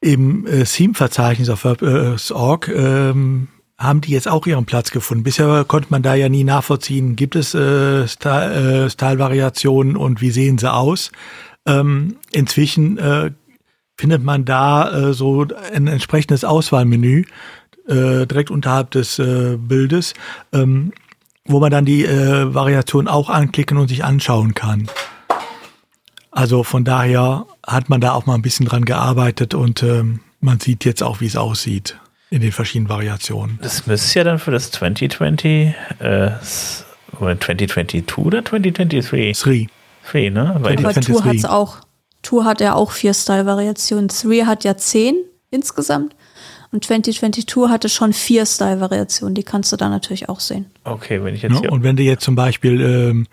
Im 0.00 0.46
äh, 0.46 0.64
Theme-Verzeichnis 0.64 1.48
auf 1.48 1.64
WordPress.org 1.64 2.68
ähm, 2.68 3.48
haben 3.78 4.00
die 4.00 4.12
jetzt 4.12 4.28
auch 4.28 4.46
ihren 4.46 4.64
Platz 4.64 4.90
gefunden. 4.90 5.24
Bisher 5.24 5.64
konnte 5.66 5.88
man 5.90 6.02
da 6.02 6.14
ja 6.14 6.28
nie 6.28 6.44
nachvollziehen, 6.44 7.16
gibt 7.16 7.36
es 7.36 7.54
äh, 7.54 8.06
Style- 8.06 8.86
äh, 8.86 8.90
Style-Variationen 8.90 9.96
und 9.96 10.20
wie 10.20 10.30
sehen 10.30 10.58
sie 10.58 10.72
aus. 10.72 11.10
Ähm, 11.66 12.16
inzwischen 12.32 12.98
äh, 12.98 13.32
findet 13.96 14.22
man 14.22 14.44
da 14.44 15.08
äh, 15.08 15.12
so 15.12 15.46
ein 15.72 15.86
entsprechendes 15.88 16.44
Auswahlmenü 16.44 17.24
äh, 17.88 18.26
direkt 18.26 18.50
unterhalb 18.50 18.92
des 18.92 19.18
äh, 19.18 19.56
Bildes, 19.58 20.14
ähm, 20.52 20.92
wo 21.44 21.58
man 21.60 21.70
dann 21.70 21.84
die 21.84 22.04
äh, 22.04 22.54
Variation 22.54 23.08
auch 23.08 23.30
anklicken 23.30 23.78
und 23.78 23.88
sich 23.88 24.04
anschauen 24.04 24.54
kann. 24.54 24.88
Also 26.30 26.62
von 26.62 26.84
daher 26.84 27.46
hat 27.66 27.88
man 27.88 28.00
da 28.00 28.12
auch 28.12 28.26
mal 28.26 28.34
ein 28.34 28.42
bisschen 28.42 28.66
dran 28.66 28.84
gearbeitet 28.84 29.54
und 29.54 29.82
ähm, 29.82 30.20
man 30.40 30.60
sieht 30.60 30.84
jetzt 30.84 31.02
auch, 31.02 31.20
wie 31.20 31.26
es 31.26 31.36
aussieht 31.36 31.98
in 32.30 32.42
den 32.42 32.52
verschiedenen 32.52 32.88
Variationen. 32.90 33.58
Das 33.62 33.86
müsste 33.86 34.18
ja 34.18 34.24
dann 34.24 34.38
für 34.38 34.50
das 34.50 34.70
2020, 34.70 35.74
äh, 36.00 36.30
2022 37.18 38.18
oder 38.18 38.44
2023? 38.44 39.38
3. 39.42 39.68
3, 40.10 40.28
ne? 40.30 40.56
Weil 40.60 40.78
Aber 40.78 40.92
2023. 40.92 41.06
Tour 41.14 41.24
hat's 41.24 41.44
auch. 41.44 41.76
Tour 42.22 42.44
hat 42.44 42.60
ja 42.60 42.74
auch 42.74 42.90
vier 42.90 43.14
Style-Variationen. 43.14 44.08
3 44.08 44.44
hat 44.44 44.64
ja 44.64 44.76
zehn 44.76 45.16
insgesamt. 45.50 46.14
Und 46.70 46.84
2022 46.84 47.70
hatte 47.70 47.88
schon 47.88 48.12
vier 48.12 48.44
Style-Variationen. 48.44 49.34
Die 49.34 49.42
kannst 49.42 49.72
du 49.72 49.76
da 49.76 49.88
natürlich 49.88 50.28
auch 50.28 50.40
sehen. 50.40 50.66
okay, 50.84 51.22
wenn 51.24 51.34
ich 51.34 51.42
jetzt 51.42 51.52
Ne? 51.52 51.60
hier. 51.60 51.72
Und 51.72 51.82
wenn 51.82 51.96
du 51.96 52.02
jetzt 52.02 52.24
zum 52.24 52.34
Beispiel 52.34 52.80
ähm, 52.82 53.26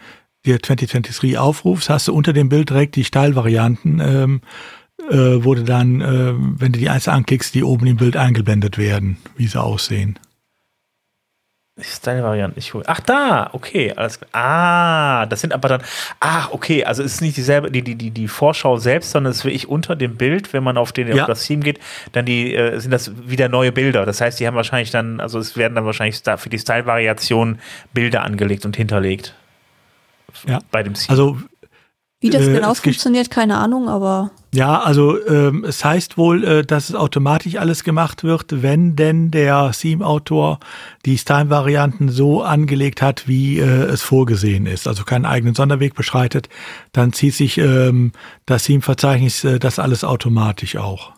dir 0.45 0.61
2023 0.61 1.37
aufrufst, 1.37 1.89
hast 1.89 2.07
du 2.07 2.13
unter 2.13 2.33
dem 2.33 2.49
Bild 2.49 2.69
direkt 2.69 2.95
die 2.95 3.03
Style-Varianten, 3.03 3.99
ähm, 3.99 4.41
äh, 5.09 5.43
wo 5.43 5.55
du 5.55 5.63
dann, 5.63 6.01
äh, 6.01 6.33
wenn 6.59 6.71
du 6.71 6.79
die 6.79 6.89
einzeln 6.89 7.13
anklickst, 7.15 7.53
die 7.55 7.63
oben 7.63 7.85
im 7.87 7.97
Bild 7.97 8.15
eingeblendet 8.17 8.77
werden, 8.77 9.17
wie 9.35 9.47
sie 9.47 9.61
aussehen. 9.61 10.17
Style-Varianten. 11.77 12.57
Ich 12.57 12.73
hol- 12.73 12.83
Ach, 12.87 13.01
da, 13.01 13.49
okay, 13.51 13.91
alles 13.93 14.19
klar. 14.21 14.29
Ah, 14.31 15.25
das 15.25 15.41
sind 15.41 15.51
aber 15.51 15.67
dann. 15.67 15.81
Ach, 16.21 16.51
okay, 16.51 16.85
also 16.85 17.03
es 17.03 17.15
ist 17.15 17.21
nicht 17.21 17.35
dieselbe, 17.35 17.69
die, 17.69 17.81
die, 17.81 17.95
die, 17.95 18.11
die 18.11 18.29
Vorschau 18.29 18.77
selbst, 18.77 19.11
sondern 19.11 19.31
es 19.31 19.39
ist 19.39 19.43
wirklich 19.45 19.67
unter 19.67 19.97
dem 19.97 20.15
Bild, 20.15 20.53
wenn 20.53 20.63
man 20.63 20.77
auf, 20.77 20.93
den, 20.93 21.09
Ja. 21.13 21.23
auf 21.23 21.27
das 21.27 21.43
Team 21.43 21.59
geht, 21.61 21.79
dann 22.13 22.25
die, 22.25 22.55
äh, 22.55 22.79
sind 22.79 22.91
das 22.91 23.11
wieder 23.27 23.49
neue 23.49 23.73
Bilder. 23.73 24.05
Das 24.05 24.21
heißt, 24.21 24.39
die 24.39 24.47
haben 24.47 24.55
wahrscheinlich 24.55 24.91
dann, 24.91 25.19
also 25.19 25.37
es 25.37 25.57
werden 25.57 25.75
dann 25.75 25.85
wahrscheinlich 25.85 26.21
für 26.37 26.49
die 26.49 26.59
Style-Variation 26.59 27.59
Bilder 27.93 28.23
angelegt 28.23 28.65
und 28.65 28.77
hinterlegt. 28.77 29.35
Ja. 30.47 30.59
Bei 30.71 30.83
dem 30.83 30.93
Team. 30.93 31.05
Also 31.09 31.37
Wie 32.21 32.29
das 32.29 32.43
Äh, 32.47 32.53
genau 32.55 32.69
gibt- 32.73 32.83
funktioniert, 32.83 33.29
keine 33.29 33.57
Ahnung, 33.57 33.87
aber 33.89 34.31
Ja, 34.53 34.79
also 34.81 35.17
ähm, 35.27 35.63
es 35.65 35.83
heißt 35.83 36.17
wohl, 36.17 36.43
äh, 36.43 36.63
dass 36.65 36.89
es 36.89 36.95
automatisch 36.95 37.57
alles 37.57 37.83
gemacht 37.83 38.23
wird, 38.23 38.61
wenn 38.63 38.95
denn 38.95 39.29
der 39.31 39.71
Theme-Autor 39.77 40.59
die 41.05 41.17
Style-Varianten 41.17 42.09
so 42.09 42.41
angelegt 42.41 43.01
hat, 43.01 43.27
wie 43.27 43.59
äh, 43.59 43.63
es 43.65 44.01
vorgesehen 44.01 44.65
ist, 44.65 44.87
also 44.87 45.03
keinen 45.03 45.25
eigenen 45.25 45.55
Sonderweg 45.55 45.93
beschreitet, 45.93 46.47
dann 46.93 47.11
zieht 47.13 47.35
sich 47.35 47.57
ähm, 47.57 48.13
das 48.45 48.63
Theme-Verzeichnis 48.63 49.43
äh, 49.43 49.59
das 49.59 49.77
alles 49.77 50.03
automatisch 50.05 50.77
auch. 50.77 51.11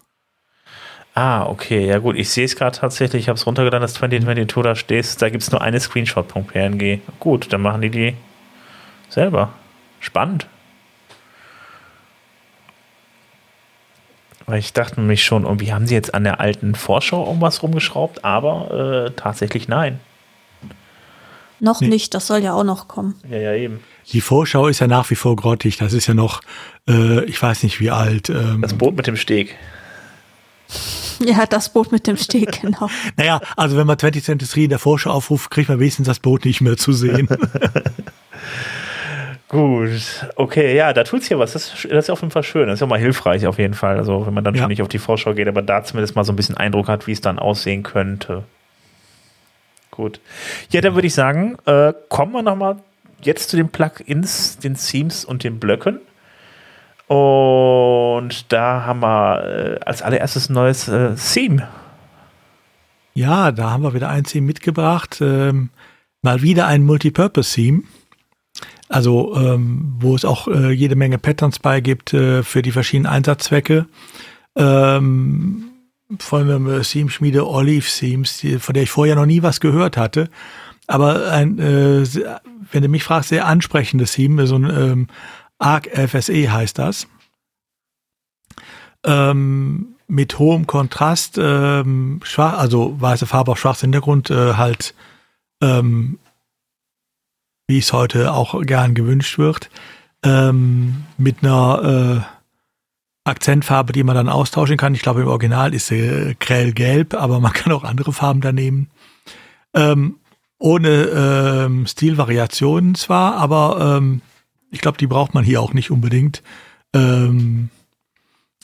Ah, 1.14 1.46
okay, 1.48 1.88
ja 1.88 1.98
gut, 2.00 2.16
ich 2.16 2.30
sehe 2.30 2.46
es 2.46 2.56
gerade 2.56 2.78
tatsächlich, 2.78 3.24
ich 3.24 3.30
habe 3.30 3.38
es 3.38 3.46
runtergeladen, 3.48 3.82
das 3.82 3.94
2022, 3.96 4.64
da 4.64 4.76
stehst, 4.76 5.22
da 5.22 5.30
gibt 5.30 5.42
es 5.44 5.52
nur 5.52 5.62
eine 5.62 5.80
Screenshot.png. 5.80 7.02
Gut, 7.20 7.52
dann 7.52 7.62
machen 7.62 7.82
die 7.82 7.90
die 7.90 8.14
selber. 9.10 9.49
Spannend. 9.99 10.47
Weil 14.45 14.60
ich 14.60 14.72
dachte 14.74 14.99
nämlich 15.01 15.24
schon, 15.26 15.43
irgendwie 15.43 15.74
haben 15.74 15.88
sie 15.88 15.93
jetzt 15.93 16.14
an 16.14 16.24
der 16.24 16.39
alten 16.39 16.74
Vorschau 16.76 17.26
irgendwas 17.26 17.62
rumgeschraubt, 17.64 18.24
aber 18.24 19.08
äh, 19.08 19.12
tatsächlich 19.16 19.68
nein. 19.68 19.99
noch 21.60 21.82
Nee. 21.82 21.88
nicht. 21.89 22.14
Das 22.14 22.28
soll 22.28 22.39
ja 22.39 22.53
auch 22.53 22.64
noch 22.64 22.88
kommen. 22.88 23.16
Ja, 23.30 23.38
ja, 23.38 23.53
eben. 23.53 23.82
Die 24.14 24.22
Vorschau 24.22 24.68
ist 24.68 24.80
ja 24.80 24.88
nach 24.88 25.10
wie 25.10 25.16
vor 25.16 25.36
grottig, 25.36 25.76
das 25.78 25.91
ist 25.91 26.08
ja 26.08 26.14
noch, 26.14 26.41
äh, 26.88 27.26
ich 27.26 27.41
weiß 27.41 27.64
nicht 27.64 27.82
wie 27.82 27.91
alt. 27.91 28.30
Ähm, 28.30 28.62
Das 28.62 28.74
Boot 28.74 28.95
mit 28.95 29.08
dem 29.08 29.18
Steg. 29.18 29.55
Ja, 31.20 31.47
das 31.47 31.74
Boot 31.74 31.91
mit 31.91 32.05
dem 32.05 32.16
Steg, 32.16 32.62
genau. 32.62 32.91
naja, 33.16 33.41
also 33.55 33.76
wenn 33.76 33.88
man 33.88 33.97
2023 33.97 34.66
in 34.66 34.70
der 34.70 34.78
Vorschau 34.78 35.10
aufruft, 35.10 35.49
kriegt 35.49 35.68
man 35.68 35.80
wenigstens 35.80 36.05
das 36.05 36.20
Boot 36.20 36.45
nicht 36.45 36.62
mehr 36.62 36.78
zu 36.78 36.93
sehen. 36.93 37.28
Gut, 39.50 40.26
okay, 40.36 40.76
ja, 40.76 40.91
da 40.91 41.04
tut's 41.06 41.28
hier 41.28 41.39
was. 41.39 41.54
Das, 41.54 41.74
ist- 41.74 41.86
das 41.89 42.06
ist 42.06 42.10
auf 42.10 42.20
jeden 42.22 42.32
Fall 42.32 42.43
schön. 42.43 42.68
Das 42.68 42.76
ist 42.76 42.82
ja 42.82 42.88
mal 42.88 43.00
hilfreich 43.00 43.48
auf 43.48 43.58
jeden 43.60 43.74
Fall. 43.76 43.98
Also, 43.98 44.26
wenn 44.28 44.34
man 44.34 44.43
dann 44.43 44.56
Ja. 44.56 44.62
schon 44.64 44.70
nicht 44.70 44.82
auf 44.82 44.89
die 44.89 45.00
Vorschau 45.00 45.34
geht, 45.34 45.48
aber 45.48 45.62
da 45.62 45.84
zumindest 45.84 46.16
mal 46.16 46.26
so 46.26 46.34
ein 46.34 46.36
bisschen 46.36 46.58
Eindruck 46.58 46.89
hat, 46.89 47.08
wie 47.08 47.14
es 47.14 47.22
dann 47.22 47.39
aussehen 47.39 47.84
könnte. 47.84 48.43
Gut. 49.91 50.20
Ja, 50.70 50.82
dann 50.82 50.95
würde 50.95 51.08
ich 51.08 51.14
sagen, 51.14 51.58
äh, 51.66 51.93
kommen 52.10 52.34
wir 52.34 52.41
nochmal 52.43 52.78
jetzt 53.22 53.50
zu 53.50 53.56
den 53.58 53.70
Plugins, 53.70 54.58
den 54.60 54.76
Themes 54.76 55.24
und 55.24 55.43
den 55.45 55.60
Blöcken. 55.60 56.02
Und 57.08 58.52
da 58.52 58.84
haben 58.86 59.00
wir 59.00 59.43
äh, 59.45 59.80
als 59.86 60.02
allererstes 60.02 60.50
ein 60.50 60.54
neues 60.54 60.89
äh, 60.89 61.16
Theme. 61.16 61.68
Ja, 63.14 63.52
da 63.54 63.72
haben 63.72 63.84
wir 63.84 63.93
wieder 63.93 64.10
ein 64.10 64.26
Theme 64.26 64.45
mitgebracht. 64.45 65.20
Ähm, 65.22 65.70
mal 66.22 66.41
wieder 66.41 66.68
ein 66.68 66.84
Multipurpose-Theme. 66.84 67.84
Also, 68.90 69.36
ähm, 69.36 69.96
wo 70.00 70.16
es 70.16 70.24
auch 70.24 70.48
äh, 70.48 70.72
jede 70.72 70.96
Menge 70.96 71.18
Patterns 71.18 71.60
bei 71.60 71.82
gibt 71.82 72.14
äh, 72.14 72.44
für 72.44 72.62
die 72.62 72.72
verschiedenen 72.72 73.12
Einsatzzwecke. 73.12 73.86
Ähm, 74.56 75.72
von 76.20 76.70
äh, 76.70 76.82
Theme-Schmiede 76.82 77.48
Olive 77.48 77.86
die, 78.02 78.60
von 78.60 78.74
der 78.74 78.84
ich 78.84 78.92
vorher 78.92 79.16
noch 79.16 79.26
nie 79.26 79.44
was 79.44 79.60
gehört 79.60 79.98
hatte. 79.98 80.30
Aber 80.88 81.30
ein, 81.32 81.60
äh, 81.60 82.06
wenn 82.72 82.82
du 82.82 82.88
mich 82.88 83.04
fragst, 83.04 83.30
sehr 83.30 83.46
ansprechendes 83.46 84.14
Theme, 84.14 84.48
so 84.48 84.56
ein 84.56 84.70
ähm, 84.70 85.08
Arc 85.60 85.88
FSE 85.88 86.52
heißt 86.52 86.80
das. 86.80 87.08
Ähm, 89.04 89.96
mit 90.08 90.40
hohem 90.40 90.66
Kontrast, 90.66 91.38
ähm, 91.38 92.22
schwach, 92.24 92.58
also 92.58 92.96
weiße 93.00 93.26
Farbe 93.26 93.52
auf 93.52 93.60
schwarzem 93.60 93.88
Hintergrund, 93.88 94.30
äh, 94.30 94.54
halt, 94.54 94.96
ähm, 95.62 96.20
wie 97.68 97.80
es 97.80 97.93
heute 97.93 98.34
auch 98.34 98.61
gern 98.63 98.95
gewünscht 98.95 99.38
wird, 99.38 99.70
ähm, 100.24 101.03
mit 101.18 101.43
einer 101.43 102.26
äh, 102.26 103.30
Akzentfarbe, 103.30 103.93
die 103.93 104.03
man 104.03 104.15
dann 104.15 104.30
austauschen 104.30 104.78
kann. 104.78 104.95
Ich 104.95 105.01
glaube, 105.01 105.22
im 105.22 105.28
Original 105.28 105.74
ist 105.74 105.88
sie 105.88 105.99
äh, 105.99 106.36
grellgelb, 106.39 107.13
aber 107.13 107.39
man 107.39 107.53
kann 107.53 107.74
auch 107.74 107.84
andere 107.84 108.13
Farben 108.13 108.41
da 108.41 108.51
nehmen. 108.51 108.89
Ähm, 109.74 110.15
ohne 110.59 110.89
ähm, 110.89 111.86
Stilvariationen 111.86 112.95
zwar, 112.95 113.36
aber 113.36 113.97
ähm, 113.97 114.22
ich 114.72 114.82
glaube, 114.82 114.97
die 114.97 115.07
braucht 115.07 115.34
man 115.34 115.43
hier 115.43 115.61
auch 115.61 115.74
nicht 115.74 115.91
unbedingt. 115.91 116.41
Ähm, 116.93 117.70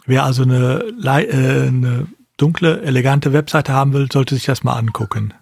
wer 0.05 0.23
also 0.23 0.43
eine, 0.43 0.85
äh, 1.03 1.67
eine 1.67 2.07
dunkle, 2.37 2.81
elegante 2.81 3.31
Webseite 3.31 3.73
haben 3.73 3.93
will, 3.93 4.11
sollte 4.11 4.33
sich 4.35 4.45
das 4.45 4.63
mal 4.63 4.73
angucken. 4.73 5.33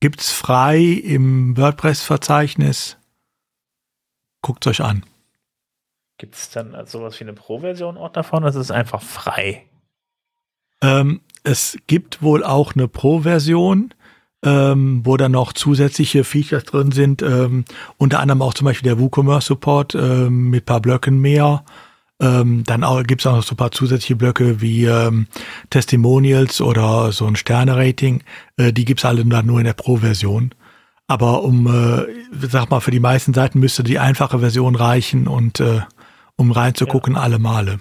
Gibt's 0.00 0.32
frei 0.32 0.80
im 0.80 1.56
WordPress-Verzeichnis. 1.58 2.96
Guckt's 4.42 4.66
euch 4.66 4.80
an. 4.80 5.04
Gibt 6.18 6.34
es 6.34 6.50
dann 6.50 6.74
als 6.74 6.92
sowas 6.92 7.18
wie 7.18 7.24
eine 7.24 7.32
Pro-Version 7.32 7.96
auch 7.96 8.12
davon? 8.12 8.42
Das 8.42 8.54
ist 8.54 8.70
einfach 8.70 9.02
frei. 9.02 9.64
Ähm, 10.82 11.20
es 11.44 11.78
gibt 11.86 12.22
wohl 12.22 12.44
auch 12.44 12.74
eine 12.74 12.88
Pro-Version, 12.88 13.94
ähm, 14.44 15.00
wo 15.04 15.16
dann 15.16 15.32
noch 15.32 15.52
zusätzliche 15.52 16.24
Features 16.24 16.64
drin 16.64 16.92
sind, 16.92 17.22
ähm, 17.22 17.64
unter 17.96 18.20
anderem 18.20 18.42
auch 18.42 18.54
zum 18.54 18.66
Beispiel 18.66 18.88
der 18.88 18.98
WooCommerce-Support 18.98 19.94
ähm, 19.94 20.50
mit 20.50 20.66
paar 20.66 20.80
Blöcken 20.80 21.20
mehr. 21.20 21.64
Ähm, 22.20 22.64
dann 22.64 22.84
auch, 22.84 23.02
gibt's 23.02 23.26
auch 23.26 23.36
noch 23.36 23.42
so 23.42 23.54
ein 23.54 23.56
paar 23.56 23.72
zusätzliche 23.72 24.16
Blöcke 24.16 24.60
wie 24.60 24.84
ähm, 24.84 25.26
Testimonials 25.70 26.60
oder 26.60 27.12
so 27.12 27.26
ein 27.26 27.36
Sterne-Rating. 27.36 28.22
Äh, 28.58 28.72
die 28.74 28.84
gibt's 28.84 29.06
alle 29.06 29.24
dann 29.24 29.46
nur 29.46 29.58
in 29.58 29.64
der 29.64 29.72
Pro-Version. 29.72 30.54
Aber 31.10 31.42
um, 31.42 31.66
äh, 31.66 32.06
sag 32.46 32.70
mal, 32.70 32.78
für 32.78 32.92
die 32.92 33.00
meisten 33.00 33.34
Seiten 33.34 33.58
müsste 33.58 33.82
die 33.82 33.98
einfache 33.98 34.38
Version 34.38 34.76
reichen 34.76 35.26
und 35.26 35.58
äh, 35.58 35.80
um 36.36 36.52
reinzugucken, 36.52 37.16
alle 37.16 37.40
Male. 37.40 37.80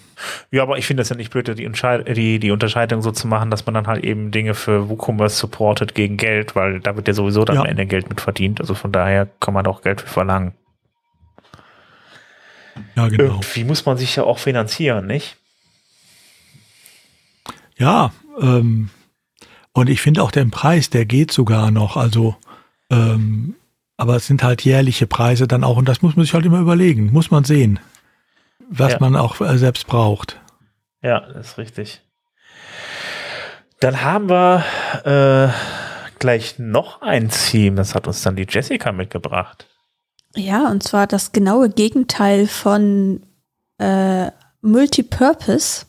Ja, 0.49 0.63
aber 0.63 0.79
ich 0.79 0.87
finde 0.87 1.01
das 1.01 1.09
ja 1.09 1.15
nicht 1.15 1.29
blöd, 1.29 1.47
die, 1.47 1.69
die, 2.15 2.39
die 2.39 2.49
Unterscheidung 2.49 3.03
so 3.03 3.11
zu 3.11 3.27
machen, 3.27 3.51
dass 3.51 3.67
man 3.67 3.75
dann 3.75 3.85
halt 3.85 4.03
eben 4.03 4.31
Dinge 4.31 4.55
für 4.55 4.89
WooCommerce 4.89 5.37
supportet 5.37 5.93
gegen 5.93 6.17
Geld, 6.17 6.55
weil 6.55 6.79
da 6.79 6.95
wird 6.95 7.07
ja 7.07 7.13
sowieso 7.13 7.45
dann 7.45 7.57
Ja. 7.57 7.61
am 7.61 7.67
Ende 7.67 7.85
Geld 7.85 8.09
mit 8.09 8.19
verdient. 8.19 8.61
Also 8.61 8.73
von 8.73 8.91
daher 8.91 9.27
kann 9.39 9.53
man 9.53 9.67
auch 9.67 9.83
Geld 9.83 10.01
für 10.01 10.07
verlangen. 10.07 10.53
Ja, 12.95 13.09
genau. 13.09 13.25
Irgendwie 13.25 13.63
muss 13.63 13.85
man 13.85 13.95
sich 13.95 14.15
ja 14.15 14.23
auch 14.23 14.39
finanzieren, 14.39 15.05
nicht? 15.05 15.37
Ja, 17.77 18.11
ähm, 18.41 18.89
und 19.73 19.87
ich 19.87 20.01
finde 20.01 20.23
auch 20.23 20.31
den 20.31 20.49
Preis, 20.49 20.89
der 20.89 21.05
geht 21.05 21.31
sogar 21.31 21.69
noch. 21.69 21.95
Also, 21.95 22.35
ähm, 22.89 23.55
aber 23.97 24.15
es 24.15 24.27
sind 24.27 24.43
halt 24.43 24.63
jährliche 24.63 25.07
Preise 25.07 25.47
dann 25.47 25.63
auch 25.63 25.77
und 25.77 25.87
das 25.89 26.01
muss 26.01 26.15
man 26.15 26.25
sich 26.25 26.33
halt 26.33 26.45
immer 26.45 26.59
überlegen, 26.59 27.11
muss 27.11 27.31
man 27.31 27.43
sehen, 27.43 27.79
was 28.69 28.93
Ja. 28.93 28.97
man 29.01 29.15
auch 29.15 29.39
äh, 29.41 29.57
selbst 29.57 29.87
braucht. 29.87 30.39
Ja, 31.01 31.19
das 31.33 31.51
ist 31.51 31.57
richtig. 31.57 32.01
Dann 33.79 34.01
haben 34.01 34.29
wir 34.29 34.63
äh, 35.05 36.17
gleich 36.19 36.59
noch 36.59 37.01
ein 37.01 37.29
Theme, 37.29 37.75
das 37.77 37.95
hat 37.95 38.07
uns 38.07 38.21
dann 38.21 38.35
die 38.35 38.45
Jessica 38.49 38.91
mitgebracht. 38.91 39.67
Ja, 40.35 40.69
und 40.69 40.83
zwar 40.83 41.07
das 41.07 41.31
genaue 41.31 41.69
Gegenteil 41.69 42.47
von 42.47 43.21
äh, 43.77 44.29
Multipurpose. 44.61 45.85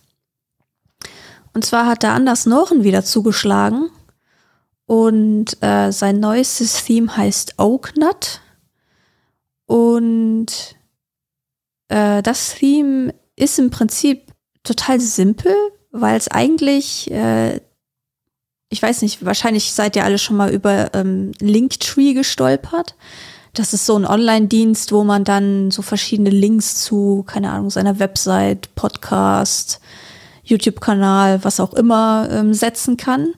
Und 1.53 1.65
zwar 1.65 1.87
hat 1.87 2.03
der 2.05 2.13
Anders 2.13 2.47
Noren 2.47 2.85
wieder 2.85 3.05
zugeschlagen. 3.05 3.91
Und 4.91 5.57
äh, 5.63 5.93
sein 5.93 6.19
neuestes 6.19 6.83
Theme 6.83 7.17
heißt 7.17 7.61
Oaknut. 7.61 8.41
Und 9.67 10.47
äh, 11.87 12.25
das 12.25 12.57
Theme 12.57 13.15
ist 13.37 13.61
im 13.61 13.71
Prinzip 13.71 14.33
total 14.65 14.99
simpel, 14.99 15.55
weil 15.93 16.17
es 16.17 16.27
eigentlich, 16.27 17.09
äh, 17.09 17.61
ich 18.69 18.83
weiß 18.83 19.03
nicht, 19.03 19.25
wahrscheinlich 19.25 19.71
seid 19.73 19.95
ihr 19.95 20.05
alle 20.05 20.19
schon 20.19 20.37
mal 20.37 20.53
über 20.53 20.93
ähm, 20.93 21.31
Linktree 21.39 22.13
gestolpert. 22.13 22.97
Das 23.55 23.73
ist 23.73 23.87
so 23.87 23.97
ein 23.97 24.05
Online-Dienst, 24.05 24.91
wo 24.91 25.05
man 25.05 25.23
dann 25.23 25.71
so 25.71 25.83
verschiedene 25.83 26.31
Links 26.31 26.83
zu, 26.83 27.23
keine 27.29 27.53
Ahnung, 27.53 27.71
seiner 27.71 28.01
Website, 28.01 28.75
Podcast, 28.75 29.79
YouTube-Kanal, 30.43 31.45
was 31.45 31.61
auch 31.61 31.75
immer 31.75 32.29
ähm, 32.33 32.55
setzen 32.55 32.97
kann. 32.97 33.35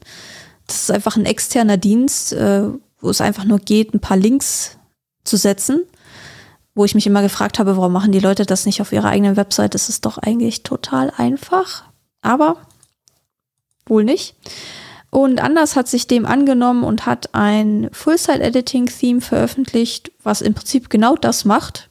Das 0.72 0.84
ist 0.84 0.90
einfach 0.90 1.16
ein 1.16 1.26
externer 1.26 1.76
Dienst, 1.76 2.32
äh, 2.32 2.62
wo 2.98 3.10
es 3.10 3.20
einfach 3.20 3.44
nur 3.44 3.58
geht, 3.58 3.92
ein 3.92 4.00
paar 4.00 4.16
Links 4.16 4.78
zu 5.22 5.36
setzen. 5.36 5.82
Wo 6.74 6.86
ich 6.86 6.94
mich 6.94 7.06
immer 7.06 7.20
gefragt 7.20 7.58
habe, 7.58 7.76
warum 7.76 7.92
machen 7.92 8.12
die 8.12 8.20
Leute 8.20 8.46
das 8.46 8.64
nicht 8.64 8.80
auf 8.80 8.90
ihrer 8.90 9.10
eigenen 9.10 9.36
Website? 9.36 9.74
Das 9.74 9.90
ist 9.90 10.06
doch 10.06 10.16
eigentlich 10.16 10.62
total 10.62 11.12
einfach. 11.14 11.84
Aber 12.22 12.56
wohl 13.84 14.04
nicht. 14.04 14.34
Und 15.10 15.42
Anders 15.42 15.76
hat 15.76 15.88
sich 15.88 16.06
dem 16.06 16.24
angenommen 16.24 16.84
und 16.84 17.04
hat 17.04 17.34
ein 17.34 17.90
Full-Site-Editing-Theme 17.92 19.20
veröffentlicht, 19.20 20.10
was 20.22 20.40
im 20.40 20.54
Prinzip 20.54 20.88
genau 20.88 21.16
das 21.16 21.44
macht. 21.44 21.90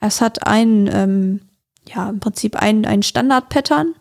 Es 0.00 0.20
hat 0.20 0.48
ein, 0.48 0.90
ähm, 0.92 1.42
ja, 1.88 2.10
im 2.10 2.18
Prinzip 2.18 2.56
ein, 2.56 2.84
ein 2.86 3.04
Standard-Pattern 3.04 3.94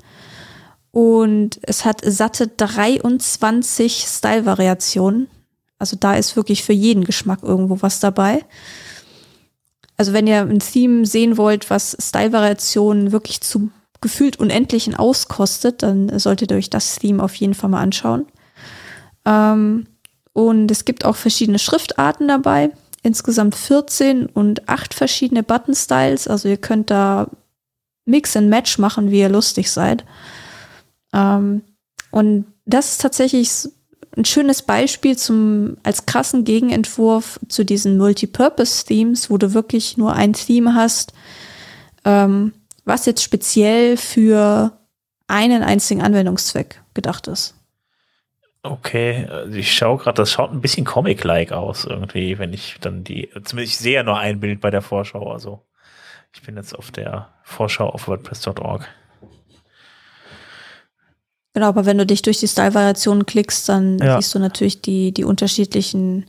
und 0.92 1.60
es 1.64 1.86
hat 1.86 2.02
satte 2.04 2.48
23 2.48 4.06
Style-Variationen. 4.08 5.28
Also 5.80 5.96
da 6.00 6.16
ist 6.16 6.36
wirklich 6.36 6.64
für 6.64 6.74
jeden 6.74 7.06
Geschmack 7.06 7.40
irgendwo 7.42 7.82
was 7.82 8.00
dabei. 8.00 8.46
Also 9.98 10.14
wenn 10.14 10.28
ihr 10.28 10.42
ein 10.42 10.60
Theme 10.60 11.06
sehen 11.06 11.38
wollt, 11.38 11.70
was 11.70 11.96
Style-Variationen 12.00 13.12
wirklich 13.12 13.42
zu 13.42 13.72
gefühlt 14.02 14.40
unendlichen 14.40 14.96
auskostet, 14.96 15.84
dann 15.84 16.18
solltet 16.18 16.52
ihr 16.52 16.58
euch 16.58 16.72
das 16.72 16.98
Theme 16.98 17.24
auf 17.24 17.36
jeden 17.36 17.54
Fall 17.54 17.70
mal 17.70 17.82
anschauen. 17.82 18.26
Ähm, 19.26 19.86
und 20.34 20.72
es 20.72 20.86
gibt 20.86 21.06
auch 21.06 21.16
verschiedene 21.16 21.60
Schriftarten 21.60 22.28
dabei, 22.28 22.72
insgesamt 23.04 23.56
14 23.56 24.26
und 24.26 24.68
8 24.68 24.94
verschiedene 24.94 25.44
Button-Styles. 25.44 26.28
Also 26.28 26.50
ihr 26.50 26.58
könnt 26.58 26.90
da 26.90 27.28
Mix 28.06 28.36
and 28.36 28.50
Match 28.50 28.80
machen, 28.80 29.12
wie 29.12 29.20
ihr 29.20 29.30
lustig 29.30 29.70
seid. 29.70 30.04
Ähm, 31.14 31.62
und 32.12 32.46
das 32.66 32.92
ist 32.92 33.02
tatsächlich 33.02 33.50
ein 34.18 34.26
schönes 34.26 34.62
Beispiel 34.62 35.18
zum, 35.18 35.78
als 35.84 36.06
krassen 36.06 36.44
Gegenentwurf 36.44 37.40
zu 37.48 37.64
diesen 37.64 37.98
Multipurpose-Themes, 37.98 39.30
wo 39.30 39.38
du 39.38 39.54
wirklich 39.54 39.98
nur 39.98 40.14
ein 40.14 40.34
Theme 40.34 40.76
hast, 40.76 41.14
ähm, 42.04 42.54
was 42.84 43.06
jetzt 43.06 43.24
speziell 43.24 43.96
für 43.96 44.74
einen 45.28 45.64
einzigen 45.64 46.02
Anwendungszweck 46.02 46.82
gedacht 46.94 47.28
ist. 47.28 47.56
Okay, 48.64 49.26
also 49.28 49.56
ich 49.56 49.74
schaue 49.74 49.98
gerade, 49.98 50.18
das 50.18 50.32
schaut 50.32 50.52
ein 50.52 50.62
bisschen 50.62 50.86
Comic-like 50.86 51.52
aus 51.52 51.86
irgendwie, 51.86 52.38
wenn 52.38 52.54
ich 52.54 52.78
dann 52.80 53.04
die, 53.04 53.30
zumindest 53.44 53.60
ich 53.74 53.78
sehe 53.78 53.96
ja 53.96 54.04
nur 54.04 54.20
ein 54.20 54.40
Bild 54.40 54.62
bei 54.62 54.70
der 54.70 54.84
Vorschau, 54.84 55.32
also 55.32 55.66
ich 56.34 56.44
bin 56.44 56.58
jetzt 56.58 56.78
auf 56.78 56.92
der 56.92 57.30
Vorschau 57.44 57.90
auf 57.90 58.08
WordPress.org. 58.08 58.88
Genau, 61.54 61.68
aber 61.68 61.86
wenn 61.86 61.98
du 61.98 62.06
dich 62.06 62.22
durch 62.22 62.40
die 62.40 62.48
Style-Variationen 62.48 63.26
klickst, 63.26 63.68
dann 63.68 63.98
ja. 64.00 64.20
siehst 64.20 64.34
du 64.34 64.40
natürlich 64.40 64.82
die, 64.82 65.12
die 65.12 65.26
unterschiedlichen 65.26 66.26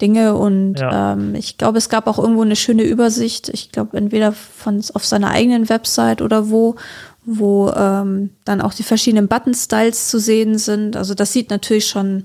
Dinge 0.00 0.34
und 0.34 0.80
ja. 0.80 1.12
ähm, 1.12 1.34
ich 1.34 1.58
glaube, 1.58 1.78
es 1.78 1.88
gab 1.88 2.06
auch 2.06 2.18
irgendwo 2.18 2.42
eine 2.42 2.56
schöne 2.56 2.82
Übersicht. 2.82 3.48
Ich 3.48 3.72
glaube, 3.72 3.96
entweder 3.96 4.32
von 4.32 4.82
auf 4.94 5.04
seiner 5.04 5.30
eigenen 5.30 5.68
Website 5.68 6.22
oder 6.22 6.50
wo, 6.50 6.76
wo 7.24 7.70
ähm, 7.70 8.30
dann 8.44 8.60
auch 8.60 8.74
die 8.74 8.82
verschiedenen 8.82 9.28
Button-Styles 9.28 10.08
zu 10.08 10.18
sehen 10.18 10.58
sind. 10.58 10.96
Also 10.96 11.14
das 11.14 11.32
sieht 11.32 11.50
natürlich 11.50 11.86
schon, 11.86 12.24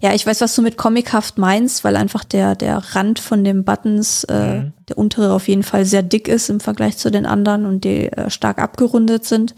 ja, 0.00 0.12
ich 0.12 0.26
weiß, 0.26 0.40
was 0.40 0.56
du 0.56 0.62
mit 0.62 0.76
comichaft 0.76 1.38
meinst, 1.38 1.84
weil 1.84 1.94
einfach 1.94 2.24
der, 2.24 2.56
der 2.56 2.78
Rand 2.94 3.20
von 3.20 3.44
den 3.44 3.64
Buttons, 3.64 4.24
äh, 4.24 4.62
mhm. 4.62 4.72
der 4.88 4.98
untere 4.98 5.32
auf 5.32 5.46
jeden 5.46 5.62
Fall 5.62 5.84
sehr 5.84 6.02
dick 6.02 6.26
ist 6.26 6.50
im 6.50 6.58
Vergleich 6.58 6.96
zu 6.96 7.12
den 7.12 7.26
anderen 7.26 7.64
und 7.64 7.84
die 7.84 8.10
äh, 8.10 8.28
stark 8.28 8.58
abgerundet 8.58 9.24
sind. 9.24 9.54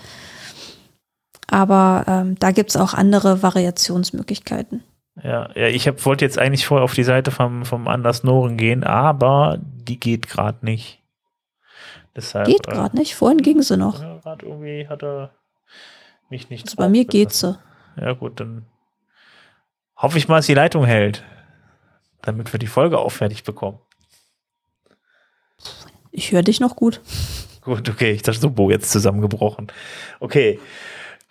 Aber 1.49 2.05
ähm, 2.07 2.39
da 2.39 2.51
gibt's 2.51 2.77
auch 2.77 2.95
andere 2.95 3.43
Variationsmöglichkeiten. 3.43 4.83
Ja, 5.23 5.51
ja 5.55 5.69
ich 5.69 5.87
hab, 5.87 6.05
wollte 6.05 6.25
jetzt 6.25 6.39
eigentlich 6.39 6.67
vorher 6.67 6.85
auf 6.85 6.95
die 6.95 7.05
Seite 7.05 7.31
vom, 7.31 7.65
vom 7.65 7.89
Anders 7.89 8.25
Noren 8.25 8.57
gehen, 8.57 8.85
aber 8.85 9.59
die 9.61 10.01
geht 10.01 10.29
gerade 10.29 10.65
nicht. 10.65 11.01
Deshalb, 12.17 12.47
geht 12.47 12.67
gerade 12.67 12.97
äh, 12.97 13.01
nicht, 13.01 13.15
vorhin 13.15 13.39
ging 13.39 13.63
sie 13.63 13.77
noch. 13.77 14.01
Gerade 14.01 14.47
irgendwie 14.47 14.89
hat 14.89 15.03
er 15.03 15.35
mich 16.31 16.49
nicht. 16.49 16.65
Also 16.65 16.77
bei 16.77 16.89
mir 16.89 17.05
geht 17.05 17.33
sie. 17.33 17.59
Ja, 17.97 18.13
gut, 18.13 18.41
dann 18.41 18.67
hoffe 19.97 20.19
ich 20.19 20.29
mal, 20.29 20.37
dass 20.37 20.47
die 20.47 20.55
Leitung 20.55 20.85
hält, 20.85 21.25
damit 22.23 22.53
wir 22.53 22.59
die 22.59 22.67
Folge 22.67 22.99
auch 22.99 23.11
fertig 23.11 23.45
bekommen. 23.45 23.79
Ich 26.11 26.31
höre 26.31 26.43
dich 26.43 26.61
noch 26.61 26.77
gut. 26.77 27.01
Gut, 27.63 27.89
okay, 27.89 28.13
ich 28.13 28.23
dachte 28.23 28.39
so, 28.39 28.51
Bo 28.51 28.71
jetzt 28.71 28.91
zusammengebrochen. 28.93 29.73
Okay, 30.21 30.61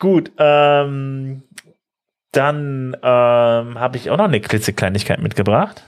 gut. 0.03 0.31
Ähm, 0.37 1.43
dann 2.33 2.97
ähm, 3.01 3.79
habe 3.79 3.97
ich 3.97 4.09
auch 4.09 4.17
noch 4.17 4.25
eine 4.25 4.41
klitzekleinigkeit 4.41 5.21
mitgebracht. 5.21 5.83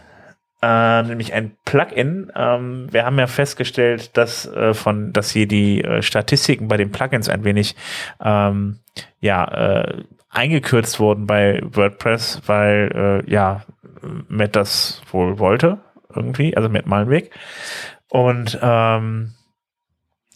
Äh, 0.61 1.03
nämlich 1.03 1.33
ein 1.33 1.51
Plugin. 1.65 2.31
Ähm, 2.33 2.87
wir 2.91 3.05
haben 3.05 3.19
ja 3.19 3.27
festgestellt, 3.27 4.15
dass 4.15 4.47
äh, 4.47 4.73
von, 4.73 5.11
dass 5.11 5.31
hier 5.31 5.47
die 5.47 5.83
äh, 5.83 6.01
Statistiken 6.01 6.69
bei 6.69 6.77
den 6.77 6.91
Plugins 6.91 7.29
ein 7.29 7.43
wenig 7.43 7.75
ähm, 8.23 8.79
ja 9.19 9.45
äh, 9.45 10.03
eingekürzt 10.29 10.99
wurden 10.99 11.27
bei 11.27 11.61
WordPress, 11.63 12.41
weil 12.45 13.23
äh, 13.27 13.29
ja 13.29 13.63
Matt 14.29 14.55
das 14.55 15.01
wohl 15.11 15.39
wollte 15.39 15.79
irgendwie, 16.15 16.55
also 16.55 16.69
Matt 16.69 16.87
Malenweg. 16.87 17.31
Und 18.09 18.57
ähm, 18.61 19.34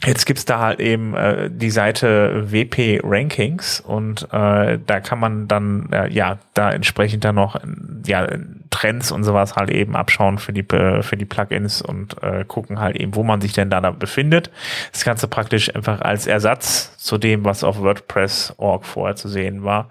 Jetzt 0.05 0.25
gibt's 0.25 0.45
da 0.45 0.59
halt 0.59 0.79
eben 0.79 1.13
äh, 1.13 1.49
die 1.51 1.71
Seite 1.71 2.49
WP 2.51 3.01
Rankings 3.03 3.81
und 3.81 4.23
äh, 4.31 4.79
da 4.85 4.99
kann 5.01 5.19
man 5.19 5.49
dann 5.49 5.89
äh, 5.91 6.09
ja 6.09 6.37
da 6.53 6.71
entsprechend 6.71 7.25
dann 7.25 7.35
noch 7.35 7.59
ja 8.05 8.25
Trends 8.69 9.11
und 9.11 9.25
sowas 9.25 9.57
halt 9.57 9.69
eben 9.69 9.97
abschauen 9.97 10.37
für 10.37 10.53
die 10.53 10.63
für 10.63 11.17
die 11.17 11.25
Plugins 11.25 11.81
und 11.81 12.23
äh, 12.23 12.45
gucken 12.45 12.79
halt 12.79 12.95
eben, 12.95 13.13
wo 13.15 13.23
man 13.23 13.41
sich 13.41 13.51
denn 13.51 13.69
da, 13.69 13.81
da 13.81 13.91
befindet. 13.91 14.51
Das 14.93 15.03
Ganze 15.03 15.27
praktisch 15.27 15.75
einfach 15.75 15.99
als 15.99 16.27
Ersatz 16.27 16.95
zu 16.95 17.17
dem, 17.17 17.43
was 17.43 17.65
auf 17.65 17.81
WordPress.org 17.81 18.85
vorher 18.85 19.17
zu 19.17 19.27
sehen 19.27 19.65
war. 19.65 19.89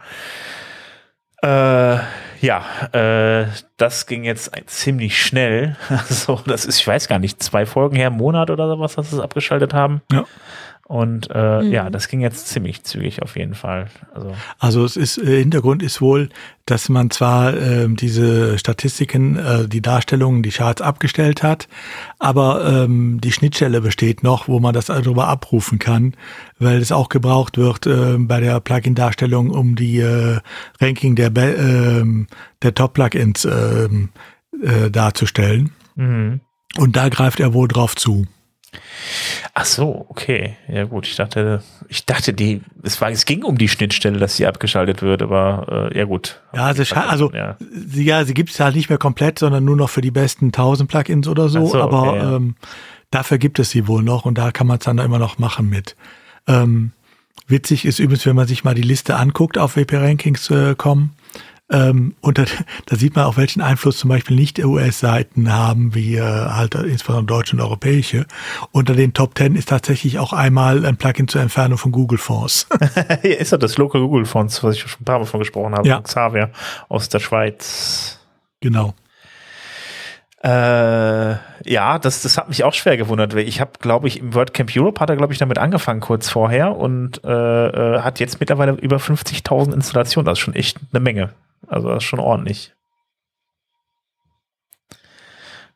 Äh, 1.43 1.99
ja, 2.41 2.65
äh, 2.93 3.47
das 3.77 4.07
ging 4.07 4.25
jetzt 4.25 4.51
ziemlich 4.67 5.23
schnell. 5.23 5.77
so, 6.09 6.41
das 6.47 6.65
ist, 6.65 6.81
ich 6.81 6.87
weiß 6.87 7.09
gar 7.09 7.19
nicht, 7.19 7.43
zwei 7.43 7.67
Folgen 7.67 7.97
her, 7.97 8.11
Monat 8.11 8.51
oder 8.51 8.69
sowas, 8.69 8.95
dass 8.95 9.11
sie 9.11 9.17
es 9.17 9.23
abgeschaltet 9.23 9.75
haben. 9.75 10.03
Ja. 10.11 10.25
Und 10.89 11.29
äh, 11.31 11.61
mhm. 11.61 11.71
ja, 11.71 11.91
das 11.91 12.09
ging 12.09 12.23
jetzt 12.23 12.49
ziemlich 12.49 12.83
zügig 12.83 13.21
auf 13.21 13.37
jeden 13.37 13.55
Fall. 13.55 13.89
Also, 14.15 14.35
also 14.59 14.85
es 14.87 14.97
ist 14.97 15.19
äh, 15.19 15.41
Hintergrund 15.41 15.83
ist 15.83 16.01
wohl, 16.01 16.31
dass 16.65 16.89
man 16.89 17.11
zwar 17.11 17.55
äh, 17.55 17.87
diese 17.91 18.59
Statistiken, 18.59 19.37
äh, 19.37 19.69
die 19.69 19.83
Darstellungen, 19.83 20.43
die 20.43 20.49
Charts 20.49 20.81
abgestellt 20.81 21.43
hat, 21.43 21.69
aber 22.19 22.67
ähm, 22.67 23.21
die 23.21 23.33
Schnittstelle 23.33 23.83
besteht 23.83 24.23
noch, 24.23 24.49
wo 24.49 24.61
man 24.61 24.73
das 24.73 24.87
darüber 24.87 25.29
abrufen 25.29 25.79
kann, 25.79 26.15
weil 26.59 26.79
es 26.79 26.91
auch 26.91 27.11
gebraucht 27.11 27.59
wird 27.59 27.87
äh, 27.87 28.17
bei 28.17 28.41
der 28.41 28.59
Plugin-Darstellung, 28.59 29.51
um 29.51 29.77
die 29.77 29.99
äh, 29.99 30.39
Ranking 30.81 31.17
der, 31.17 31.37
äh, 31.37 32.03
der 32.63 32.75
Top-Plugins 32.75 33.45
äh, 33.45 33.89
äh, 34.63 34.91
darzustellen. 34.91 35.71
Mhm. 35.97 36.41
Und 36.79 36.97
da 36.97 37.11
greift 37.11 37.41
er 37.41 37.53
wohl 37.53 37.69
drauf 37.69 37.95
zu. 37.95 38.27
Ach 39.55 39.65
so, 39.65 40.07
okay. 40.09 40.57
Ja 40.69 40.85
gut, 40.85 41.07
ich 41.07 41.17
dachte, 41.17 41.63
ich 41.89 42.05
dachte, 42.05 42.33
die, 42.33 42.61
es 42.83 43.01
war, 43.01 43.11
es 43.11 43.25
ging 43.25 43.43
um 43.43 43.59
die 43.59 43.69
Schnittstelle, 43.69 44.19
dass 44.19 44.37
sie 44.37 44.47
abgeschaltet 44.47 45.03
wird, 45.03 45.23
aber 45.23 45.91
äh, 45.93 45.99
ja 45.99 46.05
gut. 46.05 46.41
Ja, 46.55 46.67
also, 46.67 46.83
also 46.95 47.33
ja. 47.33 47.57
sie, 47.73 48.05
ja, 48.05 48.25
sie 48.25 48.35
gibt 48.35 48.51
es 48.51 48.61
halt 48.61 48.77
nicht 48.77 48.89
mehr 48.89 48.99
komplett, 48.99 49.39
sondern 49.39 49.65
nur 49.65 49.77
noch 49.77 49.91
für 49.91 50.01
die 50.01 50.11
besten 50.11 50.47
1000 50.47 50.89
Plugins 50.89 51.29
oder 51.29 51.49
so, 51.49 51.67
so 51.67 51.81
aber 51.81 52.03
okay, 52.03 52.19
ja. 52.19 52.37
ähm, 52.37 52.57
dafür 53.11 53.39
gibt 53.39 53.59
es 53.59 53.71
sie 53.71 53.89
wohl 53.89 54.03
noch 54.03 54.25
und 54.25 54.37
da 54.37 54.53
kann 54.53 54.67
man 54.67 54.79
es 54.79 54.85
dann 54.85 54.99
immer 54.99 55.19
noch 55.19 55.39
machen 55.39 55.69
mit. 55.69 55.97
Ähm, 56.47 56.93
witzig 57.47 57.85
ist 57.85 57.99
übrigens, 57.99 58.27
wenn 58.27 58.37
man 58.37 58.47
sich 58.47 58.65
mal 58.65 58.75
die 58.75 58.83
Liste 58.83 59.17
anguckt 59.17 59.59
auf 59.59 59.77
WP-Rankings.com, 59.77 61.03
äh, 61.03 61.58
ähm, 61.71 62.15
und 62.23 62.39
da, 62.39 62.45
da, 62.87 62.97
sieht 62.97 63.15
man 63.15 63.27
auch, 63.27 63.37
welchen 63.37 63.61
Einfluss 63.61 63.99
zum 63.99 64.09
Beispiel 64.09 64.37
nicht 64.37 64.59
US-Seiten 64.59 65.53
haben, 65.53 65.95
wie 65.95 66.17
äh, 66.17 66.23
halt 66.23 66.75
insbesondere 66.75 67.27
deutsche 67.27 67.57
und 67.57 67.63
europäische. 67.63 68.27
Unter 68.73 68.95
den 68.95 69.13
Top 69.13 69.35
Ten 69.35 69.55
ist 69.55 69.69
tatsächlich 69.69 70.19
auch 70.19 70.33
einmal 70.33 70.87
ein 70.87 70.97
Plugin 70.97 71.29
zur 71.29 71.43
Entfernung 71.43 71.77
von 71.77 71.93
Google 71.93 72.19
Fonts. 72.19 72.67
Ist 73.23 73.53
ja 73.53 73.59
das 73.59 73.77
Local 73.77 74.01
Google 74.01 74.25
Fonts, 74.25 74.65
was 74.65 74.77
ich 74.77 74.81
schon 74.81 75.03
ein 75.03 75.05
paar 75.05 75.19
Mal 75.19 75.27
von 75.27 75.41
gesprochen 75.41 75.75
habe. 75.75 75.87
Ja. 75.87 76.01
Xavier 76.01 76.51
aus 76.89 77.11
der 77.11 77.19
Schweiz. 77.19 78.19
Genau. 78.61 78.95
Äh, 80.43 81.33
ja, 81.71 81.99
das, 82.01 82.23
das 82.23 82.39
hat 82.39 82.49
mich 82.49 82.65
auch 82.65 82.73
schwer 82.73 82.97
gewundert. 82.97 83.35
Ich 83.35 83.61
habe, 83.61 83.73
glaube 83.81 84.09
ich, 84.09 84.21
im 84.21 84.35
WordCamp 84.35 84.71
Europe 84.75 85.01
hat 85.01 85.11
er, 85.11 85.17
glaube 85.17 85.35
ich, 85.35 85.39
damit 85.39 85.59
angefangen 85.59 86.01
kurz 86.01 86.31
vorher 86.31 86.77
und 86.77 87.23
äh, 87.25 87.29
äh 87.29 88.01
hat 88.01 88.21
jetzt 88.21 88.41
mittlerweile 88.41 88.73
über 88.73 88.97
50.000 88.97 89.75
Installationen. 89.75 90.25
Das 90.25 90.39
ist 90.39 90.45
schon 90.45 90.55
echt 90.55 90.79
eine 90.93 91.01
Menge. 91.01 91.35
Also 91.67 91.89
das 91.89 92.03
ist 92.03 92.09
schon 92.09 92.21
ordentlich. 92.21 92.75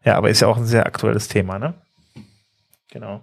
Ja, 0.05 0.16
aber 0.16 0.30
ist 0.30 0.41
ja 0.41 0.49
auch 0.49 0.57
ein 0.57 0.66
sehr 0.66 0.87
aktuelles 0.87 1.28
Thema, 1.28 1.59
ne? 1.59 1.74
Genau. 2.91 3.22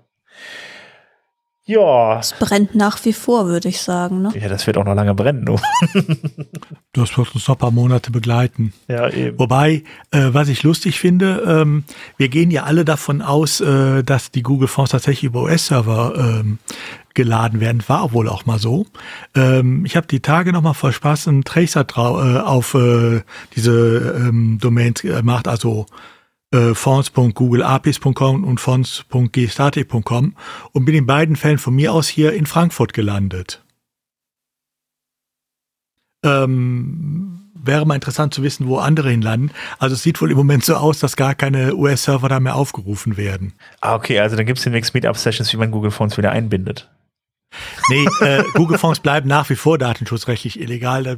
Ja. 1.70 2.18
Es 2.18 2.34
brennt 2.34 2.74
nach 2.74 3.06
wie 3.06 3.14
vor, 3.14 3.46
würde 3.46 3.70
ich 3.70 3.80
sagen. 3.80 4.24
Ne? 4.24 4.32
Ja, 4.34 4.50
das 4.50 4.66
wird 4.66 4.76
auch 4.76 4.86
noch 4.86 4.96
lange 4.96 5.14
brennen. 5.14 5.46
Du. 5.46 5.60
das 6.94 7.16
wird 7.16 7.36
uns 7.36 7.48
noch 7.48 7.56
ein 7.56 7.60
paar 7.60 7.70
Monate 7.70 8.10
begleiten. 8.10 8.74
Ja, 8.88 9.08
eben. 9.08 9.38
Wobei, 9.38 9.84
äh, 10.10 10.30
was 10.32 10.50
ich 10.50 10.64
lustig 10.64 11.00
finde, 11.00 11.44
ähm, 11.46 11.84
wir 12.18 12.30
gehen 12.30 12.50
ja 12.50 12.64
alle 12.64 12.86
davon 12.86 13.22
aus, 13.22 13.62
äh, 13.62 14.04
dass 14.04 14.32
die 14.32 14.42
Google 14.42 14.68
Fonds 14.68 14.90
tatsächlich 14.90 15.26
über 15.26 15.44
US-Server 15.44 16.16
ähm, 16.18 16.58
geladen 17.14 17.60
werden. 17.60 17.84
War 17.86 18.14
wohl 18.14 18.30
auch 18.30 18.48
mal 18.48 18.58
so. 18.58 18.88
Ähm, 19.36 19.86
ich 19.86 19.96
habe 19.96 20.08
die 20.08 20.22
Tage 20.22 20.52
noch 20.52 20.64
mal 20.64 20.74
voll 20.74 20.92
Spaß 20.92 21.28
einen 21.28 21.44
Tracer 21.44 21.86
äh, 21.96 22.40
auf 22.40 22.74
äh, 22.74 23.22
diese 23.56 24.16
ähm, 24.18 24.58
Domains 24.60 25.04
gemacht, 25.04 25.48
also 25.48 25.86
äh, 26.52 26.74
fonts.googleapis.com 26.74 28.44
und 28.44 28.60
fonts.gstatic.com 28.60 30.36
und 30.72 30.86
bin 30.86 30.96
in 30.96 31.06
beiden 31.06 31.36
Fällen 31.36 31.58
von 31.58 31.76
mir 31.76 31.94
aus 31.94 32.08
hier 32.08 32.34
in 32.34 32.46
Frankfurt 32.46 32.94
gelandet. 32.94 33.64
Ähm, 36.24 37.52
wäre 37.54 37.86
mal 37.86 37.96
interessant 37.96 38.34
zu 38.34 38.44
wissen, 38.44 38.68
wo 38.68 38.78
andere 38.78 39.10
hinlanden. 39.10 39.52
Also 39.78 39.94
es 39.94 40.04
sieht 40.04 40.22
wohl 40.22 40.32
im 40.32 40.38
Moment 40.38 40.66
so 40.66 40.76
aus, 40.76 41.00
dass 41.00 41.16
gar 41.16 41.36
keine 41.36 41.76
US-Server 41.76 42.30
da 42.30 42.40
mehr 42.40 42.56
aufgerufen 42.56 43.18
werden. 43.18 43.54
Ah, 43.82 43.96
okay, 43.96 44.20
also 44.20 44.36
dann 44.36 44.46
gibt 44.46 44.60
es 44.60 44.64
demnächst 44.64 44.94
Meetup-Sessions, 44.94 45.54
wie 45.54 45.58
man 45.58 45.72
Google 45.72 45.92
Fonts 45.92 46.18
wieder 46.18 46.32
einbindet. 46.32 46.90
Nee, 47.90 48.08
äh, 48.22 48.44
Google 48.54 48.78
Fonts 48.78 49.00
bleiben 49.00 49.28
nach 49.28 49.50
wie 49.50 49.56
vor 49.56 49.78
datenschutzrechtlich 49.78 50.60
illegal. 50.60 51.04
Da, 51.04 51.16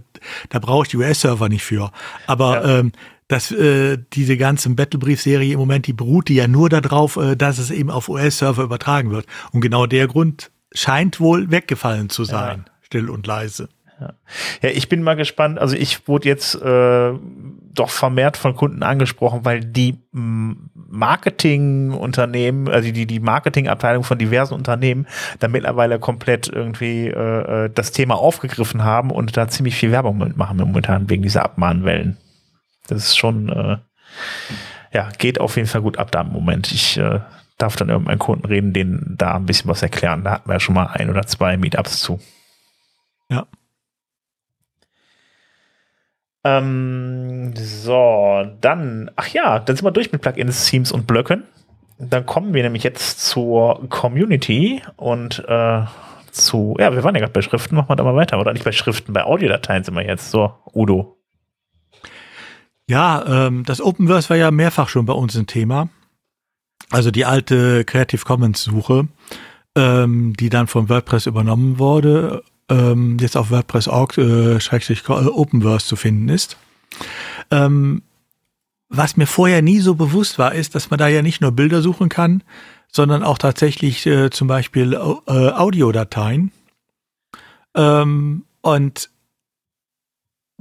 da 0.49 0.59
brauche 0.59 0.83
ich 0.83 0.89
die 0.89 0.97
US-Server 0.97 1.49
nicht 1.49 1.63
für. 1.63 1.91
Aber 2.27 2.63
ja. 2.63 2.79
ähm, 2.79 2.91
dass 3.31 3.51
äh, 3.51 3.97
diese 4.11 4.35
ganze 4.35 4.69
Battlebrief-Serie 4.71 5.53
im 5.53 5.59
Moment, 5.59 5.87
die 5.87 5.93
beruht 5.93 6.27
die 6.27 6.35
ja 6.35 6.49
nur 6.49 6.67
darauf, 6.67 7.15
äh, 7.15 7.37
dass 7.37 7.59
es 7.59 7.71
eben 7.71 7.89
auf 7.89 8.09
US-Server 8.09 8.63
übertragen 8.63 9.11
wird. 9.11 9.25
Und 9.53 9.61
genau 9.61 9.85
der 9.85 10.07
Grund 10.07 10.51
scheint 10.73 11.21
wohl 11.21 11.49
weggefallen 11.49 12.09
zu 12.09 12.25
sein, 12.25 12.65
ja. 12.67 12.73
still 12.81 13.09
und 13.09 13.25
leise. 13.25 13.69
Ja. 14.01 14.13
ja, 14.63 14.69
ich 14.71 14.89
bin 14.89 15.01
mal 15.01 15.15
gespannt. 15.15 15.59
Also 15.59 15.77
ich 15.77 16.09
wurde 16.09 16.27
jetzt 16.27 16.55
äh, 16.55 17.13
doch 17.73 17.89
vermehrt 17.89 18.35
von 18.35 18.53
Kunden 18.53 18.83
angesprochen, 18.83 19.45
weil 19.45 19.61
die 19.61 19.97
Marketingunternehmen, 20.11 22.67
also 22.67 22.91
die, 22.91 23.05
die 23.05 23.21
Marketingabteilung 23.21 24.03
von 24.03 24.17
diversen 24.17 24.55
Unternehmen, 24.55 25.07
da 25.39 25.47
mittlerweile 25.47 25.99
komplett 25.99 26.49
irgendwie 26.49 27.07
äh, 27.07 27.65
äh, 27.65 27.69
das 27.73 27.93
Thema 27.93 28.15
aufgegriffen 28.15 28.83
haben 28.83 29.09
und 29.09 29.37
da 29.37 29.47
ziemlich 29.47 29.75
viel 29.75 29.91
Werbung 29.91 30.17
mitmachen 30.17 30.57
momentan 30.57 31.09
wegen 31.09 31.23
dieser 31.23 31.45
Abmahnwellen. 31.45 32.17
Das 32.87 33.03
ist 33.03 33.17
schon, 33.17 33.49
äh, 33.49 33.77
ja, 34.93 35.09
geht 35.17 35.39
auf 35.39 35.55
jeden 35.55 35.67
Fall 35.67 35.81
gut 35.81 35.97
ab 35.97 36.11
da 36.11 36.21
im 36.21 36.29
Moment. 36.29 36.71
Ich 36.71 36.97
äh, 36.97 37.21
darf 37.57 37.75
dann 37.75 37.89
irgendeinen 37.89 38.19
Kunden 38.19 38.45
reden, 38.45 38.73
denen 38.73 39.15
da 39.17 39.35
ein 39.35 39.45
bisschen 39.45 39.69
was 39.69 39.81
erklären. 39.81 40.23
Da 40.23 40.31
hatten 40.31 40.49
wir 40.49 40.53
ja 40.53 40.59
schon 40.59 40.75
mal 40.75 40.87
ein 40.87 41.09
oder 41.09 41.25
zwei 41.25 41.57
Meetups 41.57 41.99
zu. 41.99 42.19
Ja. 43.29 43.47
Ähm, 46.43 47.53
so, 47.55 48.45
dann, 48.61 49.11
ach 49.15 49.27
ja, 49.27 49.59
dann 49.59 49.75
sind 49.75 49.85
wir 49.85 49.91
durch 49.91 50.11
mit 50.11 50.21
Plugins, 50.21 50.65
Themes 50.65 50.91
und 50.91 51.05
Blöcken. 51.05 51.43
Dann 51.99 52.25
kommen 52.25 52.53
wir 52.55 52.63
nämlich 52.63 52.83
jetzt 52.83 53.19
zur 53.19 53.87
Community 53.89 54.81
und 54.95 55.45
äh, 55.47 55.83
zu, 56.31 56.75
ja, 56.79 56.93
wir 56.93 57.03
waren 57.03 57.13
ja 57.13 57.21
gerade 57.21 57.33
bei 57.33 57.43
Schriften, 57.43 57.75
machen 57.75 57.89
wir 57.89 57.95
da 57.95 58.03
mal 58.03 58.15
weiter, 58.15 58.39
oder 58.39 58.53
nicht 58.53 58.65
bei 58.65 58.71
Schriften, 58.71 59.13
bei 59.13 59.23
Audiodateien 59.23 59.83
sind 59.83 59.93
wir 59.93 60.03
jetzt. 60.03 60.31
So, 60.31 60.51
Udo, 60.73 61.20
ja, 62.91 63.47
ähm, 63.47 63.63
das 63.63 63.79
Openverse 63.79 64.29
war 64.29 64.35
ja 64.35 64.51
mehrfach 64.51 64.89
schon 64.89 65.05
bei 65.05 65.13
uns 65.13 65.37
ein 65.37 65.47
Thema. 65.47 65.87
Also 66.89 67.09
die 67.09 67.23
alte 67.23 67.85
Creative 67.85 68.25
Commons 68.25 68.63
Suche, 68.63 69.07
ähm, 69.77 70.33
die 70.37 70.49
dann 70.49 70.67
von 70.67 70.89
WordPress 70.89 71.25
übernommen 71.25 71.79
wurde, 71.79 72.43
ähm, 72.69 73.17
jetzt 73.21 73.37
auf 73.37 73.49
WordPress.org 73.49 74.17
äh, 74.17 74.57
äh, 74.57 75.09
Openverse 75.09 75.87
zu 75.87 75.95
finden 75.95 76.27
ist. 76.27 76.57
Ähm, 77.49 78.01
was 78.89 79.15
mir 79.15 79.25
vorher 79.25 79.61
nie 79.61 79.79
so 79.79 79.95
bewusst 79.95 80.37
war, 80.37 80.53
ist, 80.53 80.75
dass 80.75 80.89
man 80.89 80.99
da 80.99 81.07
ja 81.07 81.21
nicht 81.21 81.39
nur 81.39 81.53
Bilder 81.53 81.81
suchen 81.81 82.09
kann, 82.09 82.43
sondern 82.89 83.23
auch 83.23 83.37
tatsächlich 83.37 84.05
äh, 84.05 84.31
zum 84.31 84.49
Beispiel 84.49 84.95
äh, 84.95 84.97
Audiodateien. 84.97 86.51
Ähm, 87.73 88.43
und 88.59 89.09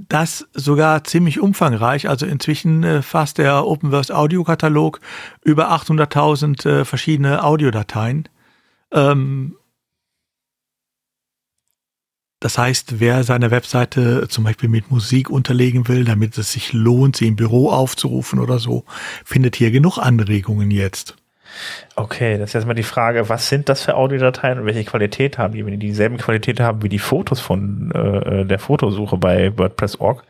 das 0.09 0.49
sogar 0.55 1.05
ziemlich 1.05 1.41
umfangreich. 1.41 2.09
Also 2.09 2.27
inzwischen 2.27 2.83
äh, 2.85 3.03
fasst 3.03 3.39
der 3.39 3.67
Openverse 3.67 4.17
Audiokatalog 4.17 5.01
über 5.45 5.71
800.000 5.73 6.69
äh, 6.69 6.85
verschiedene 6.85 7.45
Audiodateien. 7.45 8.29
Ähm, 8.93 9.57
das 12.41 12.57
heißt, 12.57 13.01
wer 13.01 13.23
seine 13.23 13.51
Webseite 13.51 14.27
zum 14.29 14.45
Beispiel 14.45 14.71
mit 14.71 14.91
Musik 14.91 15.29
unterlegen 15.29 15.89
will, 15.89 16.05
damit 16.05 16.39
es 16.39 16.53
sich 16.53 16.73
lohnt, 16.73 17.17
sie 17.17 17.27
im 17.27 17.37
Büro 17.37 17.69
aufzurufen 17.69 18.39
oder 18.39 18.59
so, 18.59 18.85
findet 19.27 19.57
hier 19.57 19.71
genug 19.71 19.99
Anregungen 19.99 20.71
jetzt. 20.71 21.17
Okay, 21.97 22.39
das 22.39 22.51
ist 22.51 22.55
jetzt 22.55 22.67
mal 22.67 22.75
die 22.75 22.83
Frage, 22.83 23.29
was 23.29 23.49
sind 23.49 23.69
das 23.69 23.83
für 23.83 23.97
Audiodateien 23.97 24.59
und 24.59 24.67
welche 24.67 24.85
Qualität 24.85 25.39
haben 25.39 25.55
die? 25.55 25.65
Wenn 25.65 25.79
die 25.79 25.87
dieselben 25.87 26.17
Qualität 26.17 26.61
haben 26.61 26.83
wie 26.83 26.89
die 26.89 26.99
Fotos 26.99 27.41
von 27.41 27.91
äh, 27.93 28.45
der 28.45 28.59
Fotosuche 28.59 29.17
bei 29.17 29.57
WordPress.org, 29.57 30.25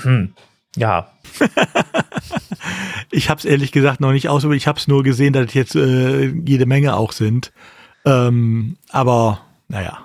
hm, 0.00 0.34
ja. 0.76 1.10
ich 3.10 3.30
habe 3.30 3.38
es 3.38 3.44
ehrlich 3.44 3.72
gesagt 3.72 4.00
noch 4.00 4.12
nicht 4.12 4.28
ausprobiert. 4.28 4.60
Ich 4.60 4.66
habe 4.66 4.78
es 4.78 4.88
nur 4.88 5.02
gesehen, 5.02 5.32
dass 5.32 5.46
es 5.46 5.54
jetzt 5.54 5.74
äh, 5.74 6.26
jede 6.26 6.66
Menge 6.66 6.96
auch 6.96 7.12
sind. 7.12 7.52
Ähm, 8.04 8.76
aber 8.90 9.40
naja. 9.68 9.98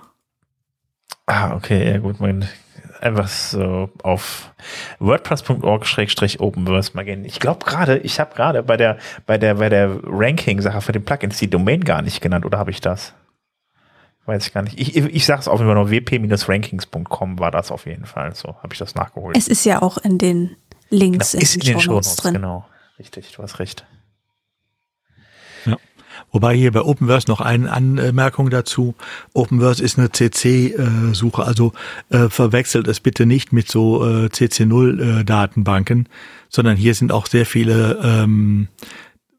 Ah, 1.25 1.55
okay, 1.55 1.89
ja 1.89 1.97
gut. 1.99 2.19
Mein 2.19 2.47
einfach 3.01 3.27
so 3.27 3.89
auf 4.03 4.53
wordpress.org-openverse 4.99 6.91
mal 6.93 7.05
gehen. 7.05 7.25
Ich 7.25 7.39
glaube 7.39 7.65
gerade, 7.65 7.97
ich 7.99 8.19
habe 8.19 8.35
gerade 8.35 8.63
bei 8.63 8.77
der, 8.77 8.97
bei 9.25 9.37
der, 9.37 9.55
bei 9.55 9.69
der 9.69 9.99
Ranking-Sache 10.03 10.81
für 10.81 10.91
den 10.91 11.03
Plugins 11.03 11.37
die 11.39 11.49
Domain 11.49 11.83
gar 11.83 12.01
nicht 12.01 12.21
genannt, 12.21 12.45
oder 12.45 12.57
habe 12.57 12.71
ich 12.71 12.81
das? 12.81 13.13
Weiß 14.25 14.45
ich 14.45 14.53
gar 14.53 14.61
nicht. 14.61 14.79
Ich, 14.79 14.95
ich 14.95 15.25
sage 15.25 15.41
es 15.41 15.47
auf 15.47 15.59
jeden 15.59 15.71
Fall 15.71 15.83
noch, 15.83 15.89
wp-rankings.com 15.89 17.39
war 17.39 17.51
das 17.51 17.71
auf 17.71 17.85
jeden 17.85 18.05
Fall. 18.05 18.35
So 18.35 18.55
habe 18.61 18.73
ich 18.73 18.79
das 18.79 18.93
nachgeholt. 18.95 19.35
Es 19.35 19.47
ist 19.47 19.65
ja 19.65 19.81
auch 19.81 19.97
in 19.97 20.17
den 20.17 20.55
Links 20.89 21.31
genau, 21.31 21.43
in, 21.43 21.53
in 21.53 21.59
den 21.59 21.79
Show 21.79 21.93
Notes 21.93 22.15
drin. 22.17 22.35
Genau, 22.35 22.65
richtig, 22.99 23.31
du 23.31 23.43
hast 23.43 23.59
recht. 23.59 23.85
Wobei 26.31 26.55
hier 26.55 26.71
bei 26.71 26.81
Openverse 26.81 27.27
noch 27.29 27.41
eine 27.41 27.71
Anmerkung 27.71 28.49
dazu. 28.49 28.95
Openverse 29.33 29.83
ist 29.83 29.99
eine 29.99 30.11
CC-Suche, 30.11 31.43
also 31.43 31.73
äh, 32.09 32.29
verwechselt 32.29 32.87
es 32.87 32.99
bitte 33.01 33.25
nicht 33.25 33.51
mit 33.51 33.69
so 33.69 34.05
äh, 34.05 34.25
CC0-Datenbanken, 34.27 36.07
sondern 36.49 36.77
hier 36.77 36.95
sind 36.95 37.11
auch 37.11 37.27
sehr 37.27 37.45
viele 37.45 37.99
ähm, 38.01 38.69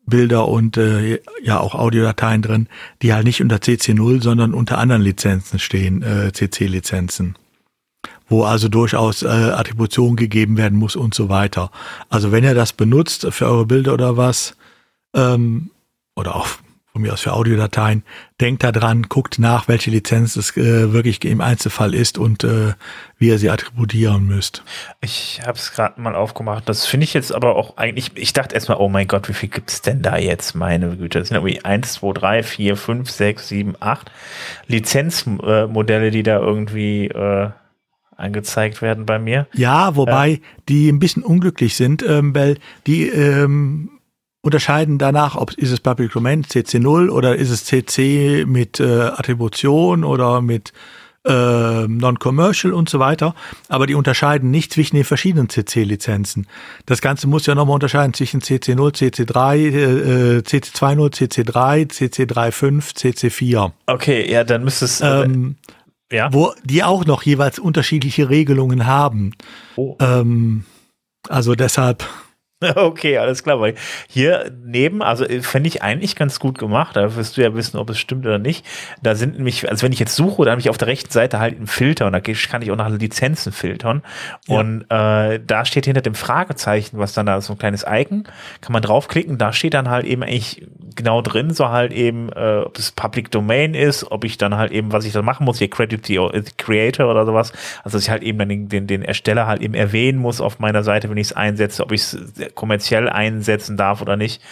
Bilder 0.05 0.49
und 0.49 0.77
äh, 0.77 1.21
ja 1.43 1.61
auch 1.61 1.75
Audiodateien 1.75 2.43
drin, 2.43 2.69
die 3.01 3.15
halt 3.15 3.25
nicht 3.25 3.41
unter 3.41 3.57
CC0, 3.57 4.23
sondern 4.23 4.53
unter 4.53 4.79
anderen 4.79 5.03
Lizenzen 5.03 5.59
stehen, 5.59 6.03
äh, 6.03 6.33
CC-Lizenzen 6.33 7.37
wo 8.29 8.45
also 8.45 8.69
durchaus 8.69 9.23
äh, 9.23 9.27
Attribution 9.27 10.17
gegeben 10.17 10.57
werden 10.57 10.79
muss 10.79 10.97
und 10.97 11.13
so 11.13 11.29
weiter. 11.29 11.71
Also 12.09 12.33
wenn 12.33 12.45
ihr 12.45 12.55
das 12.55 12.73
benutzt 12.73 13.27
für 13.31 13.45
eure 13.45 13.67
Bilder 13.67 13.93
oder 13.93 14.17
was, 14.17 14.57
ähm, 15.15 15.71
oder 16.17 16.37
auch 16.37 16.49
von 16.93 17.01
mir 17.01 17.15
aus 17.15 17.23
für 17.23 17.33
Audiodateien, 17.33 18.05
denkt 18.39 18.63
da 18.63 18.71
dran, 18.71 19.05
guckt 19.09 19.39
nach, 19.39 19.67
welche 19.67 19.91
Lizenz 19.91 20.37
es 20.37 20.55
äh, 20.59 20.93
wirklich 20.93 21.25
im 21.25 21.41
Einzelfall 21.41 21.95
ist 21.95 22.19
und 22.19 22.45
äh, 22.45 22.75
wie 23.17 23.29
ihr 23.29 23.39
sie 23.39 23.49
attributieren 23.49 24.27
müsst. 24.27 24.63
Ich 25.01 25.41
habe 25.47 25.57
es 25.57 25.73
gerade 25.73 25.99
mal 26.01 26.15
aufgemacht. 26.15 26.69
Das 26.69 26.85
finde 26.85 27.05
ich 27.05 27.15
jetzt 27.15 27.35
aber 27.35 27.57
auch 27.57 27.79
eigentlich, 27.79 28.11
ich 28.17 28.35
dachte 28.35 28.55
erstmal, 28.55 28.77
oh 28.77 28.91
mein 28.91 29.09
Gott, 29.09 29.29
wie 29.31 29.33
viel 29.33 29.49
gibt's 29.49 29.81
denn 29.81 30.03
da 30.03 30.19
jetzt? 30.19 30.55
Meine 30.55 30.97
Güte, 30.97 31.21
das 31.21 31.29
sind 31.29 31.39
irgendwie 31.39 31.65
1, 31.65 31.95
2, 31.95 32.13
3, 32.13 32.43
4, 32.43 32.77
5, 32.77 33.11
6, 33.11 33.49
7, 33.49 33.77
8 33.81 34.13
Lizenzmodelle, 34.67 36.11
die 36.11 36.23
da 36.23 36.41
irgendwie 36.41 37.07
äh, 37.07 37.51
angezeigt 38.17 38.83
werden 38.83 39.07
bei 39.07 39.19
mir. 39.19 39.47
Ja, 39.55 39.97
wobei 39.97 40.31
äh, 40.31 40.41
die 40.69 40.91
ein 40.91 40.99
bisschen 40.99 41.23
unglücklich 41.23 41.75
sind, 41.75 42.03
ähm, 42.07 42.35
weil 42.35 42.59
die 42.87 43.09
ähm, 43.09 43.91
unterscheiden 44.43 44.99
danach, 44.99 45.37
ob 45.37 45.53
ist 45.55 45.71
es 45.71 45.81
Public 45.81 46.13
Domain 46.13 46.45
CC0 46.45 47.09
oder 47.09 47.37
ist 47.37 47.51
es 47.51 47.65
CC 47.65 48.45
mit 48.47 48.81
äh, 48.81 48.85
Attribution 48.85 50.05
oder 50.05 50.43
mit 50.43 50.73
äh, 51.25 51.87
Non-Commercial 51.87 52.73
und 52.73 52.89
so 52.89 52.99
weiter, 52.99 53.35
aber 53.69 53.87
die 53.87 53.95
unterscheiden 53.95 54.51
nicht 54.51 54.73
zwischen 54.73 54.97
den 54.97 55.05
verschiedenen 55.05 55.49
CC-Lizenzen. 55.49 56.49
Das 56.87 57.01
Ganze 57.01 57.29
muss 57.29 57.47
ja 57.47 57.55
nochmal 57.55 57.75
unterscheiden 57.75 58.13
zwischen 58.13 58.41
CC0, 58.41 58.93
CC3, 58.97 59.57
äh, 59.57 60.39
CC20, 60.41 61.29
CC3, 61.31 61.93
CC35, 61.93 62.97
CC4. 62.97 63.71
Okay, 63.87 64.31
ja, 64.31 64.43
dann 64.43 64.65
müsste 64.65 64.85
es. 64.87 65.01
Also, 65.01 65.25
ähm, 65.25 65.57
ja. 66.11 66.33
Wo 66.33 66.53
die 66.65 66.83
auch 66.83 67.07
noch 67.07 67.23
jeweils 67.23 67.59
unterschiedliche 67.59 68.29
Regelungen 68.29 68.87
haben. 68.87 69.33
Oh. 69.77 69.97
Ähm, 70.01 70.65
also 71.29 71.55
deshalb. 71.55 72.05
Okay, 72.77 73.19
alles 73.19 73.43
klar. 73.43 73.61
Weil 73.61 73.75
hier 74.09 74.53
neben, 74.65 75.03
also 75.03 75.25
äh, 75.25 75.43
fände 75.43 75.69
ich 75.69 75.83
eigentlich 75.83 76.17
ganz 76.17 76.41
gut 76.41 76.59
gemacht. 76.59 76.97
Da 76.97 77.17
wirst 77.17 77.37
du 77.37 77.43
ja 77.43 77.55
wissen, 77.55 77.77
ob 77.79 77.91
es 77.91 77.99
stimmt 77.99 78.27
oder 78.27 78.39
nicht. 78.39 78.65
Da 79.03 79.15
sind 79.15 79.37
nämlich, 79.37 79.69
also 79.69 79.85
wenn 79.85 79.93
ich 79.93 79.99
jetzt 79.99 80.15
suche, 80.15 80.45
dann 80.45 80.53
habe 80.53 80.61
ich 80.61 80.71
auf 80.71 80.79
der 80.79 80.89
rechten 80.89 81.11
Seite 81.11 81.39
halt 81.39 81.57
einen 81.57 81.67
Filter 81.67 82.07
und 82.07 82.13
da 82.13 82.21
kann 82.21 82.63
ich 82.63 82.71
auch 82.71 82.77
nach 82.77 82.91
Lizenzen 82.91 83.53
filtern. 83.53 84.03
Ja. 84.47 84.59
Und 84.59 84.83
äh, 84.89 85.41
da 85.45 85.65
steht 85.65 85.87
hinter 85.87 86.03
dem 86.03 86.15
Fragezeichen, 86.15 86.99
was 86.99 87.13
dann 87.13 87.27
da 87.27 87.41
so 87.41 87.55
ein 87.55 87.59
kleines 87.59 87.85
Icon, 87.89 88.25
kann 88.61 88.73
man 88.73 88.83
draufklicken. 88.83 89.39
Da 89.39 89.53
steht 89.53 89.75
dann 89.75 89.89
halt 89.89 90.07
eben 90.07 90.23
eigentlich 90.23 90.67
genau 90.95 91.23
drin, 91.23 91.53
so 91.53 91.69
halt 91.69 91.93
eben, 91.93 92.31
äh, 92.31 92.63
ob 92.65 92.75
das 92.75 92.93
Public 92.93 93.31
Domain 93.31 93.75
ist, 93.75 94.11
ob 94.11 94.25
ich 94.25 94.39
dann 94.39 94.57
halt 94.57 94.73
eben, 94.73 94.93
was 94.93 95.05
ich 95.05 95.13
da 95.13 95.23
machen 95.23 95.45
muss, 95.45 95.59
hier 95.59 95.71
Credit 95.71 96.05
the 96.05 96.19
Creator 96.59 97.11
oder 97.11 97.27
sowas. 97.27 97.53
Also 97.85 97.97
dass 97.97 98.03
ich 98.03 98.11
halt 98.11 98.23
eben 98.23 98.39
dann 98.39 98.49
den, 98.49 98.69
den, 98.69 98.87
den 98.87 99.03
Ersteller 99.03 99.47
halt 99.47 99.63
eben 99.63 99.75
erwähnen 99.75 100.19
muss 100.19 100.41
auf 100.41 100.59
meiner 100.59 100.83
Seite, 100.83 101.11
wenn 101.11 101.17
ich 101.17 101.29
es 101.29 101.33
einsetze, 101.33 101.83
ob 101.83 101.93
ich 101.93 102.03
es 102.03 102.19
kommerziell 102.55 103.09
einsetzen 103.09 103.77
darf 103.77 104.01
oder 104.01 104.17
nicht. 104.17 104.43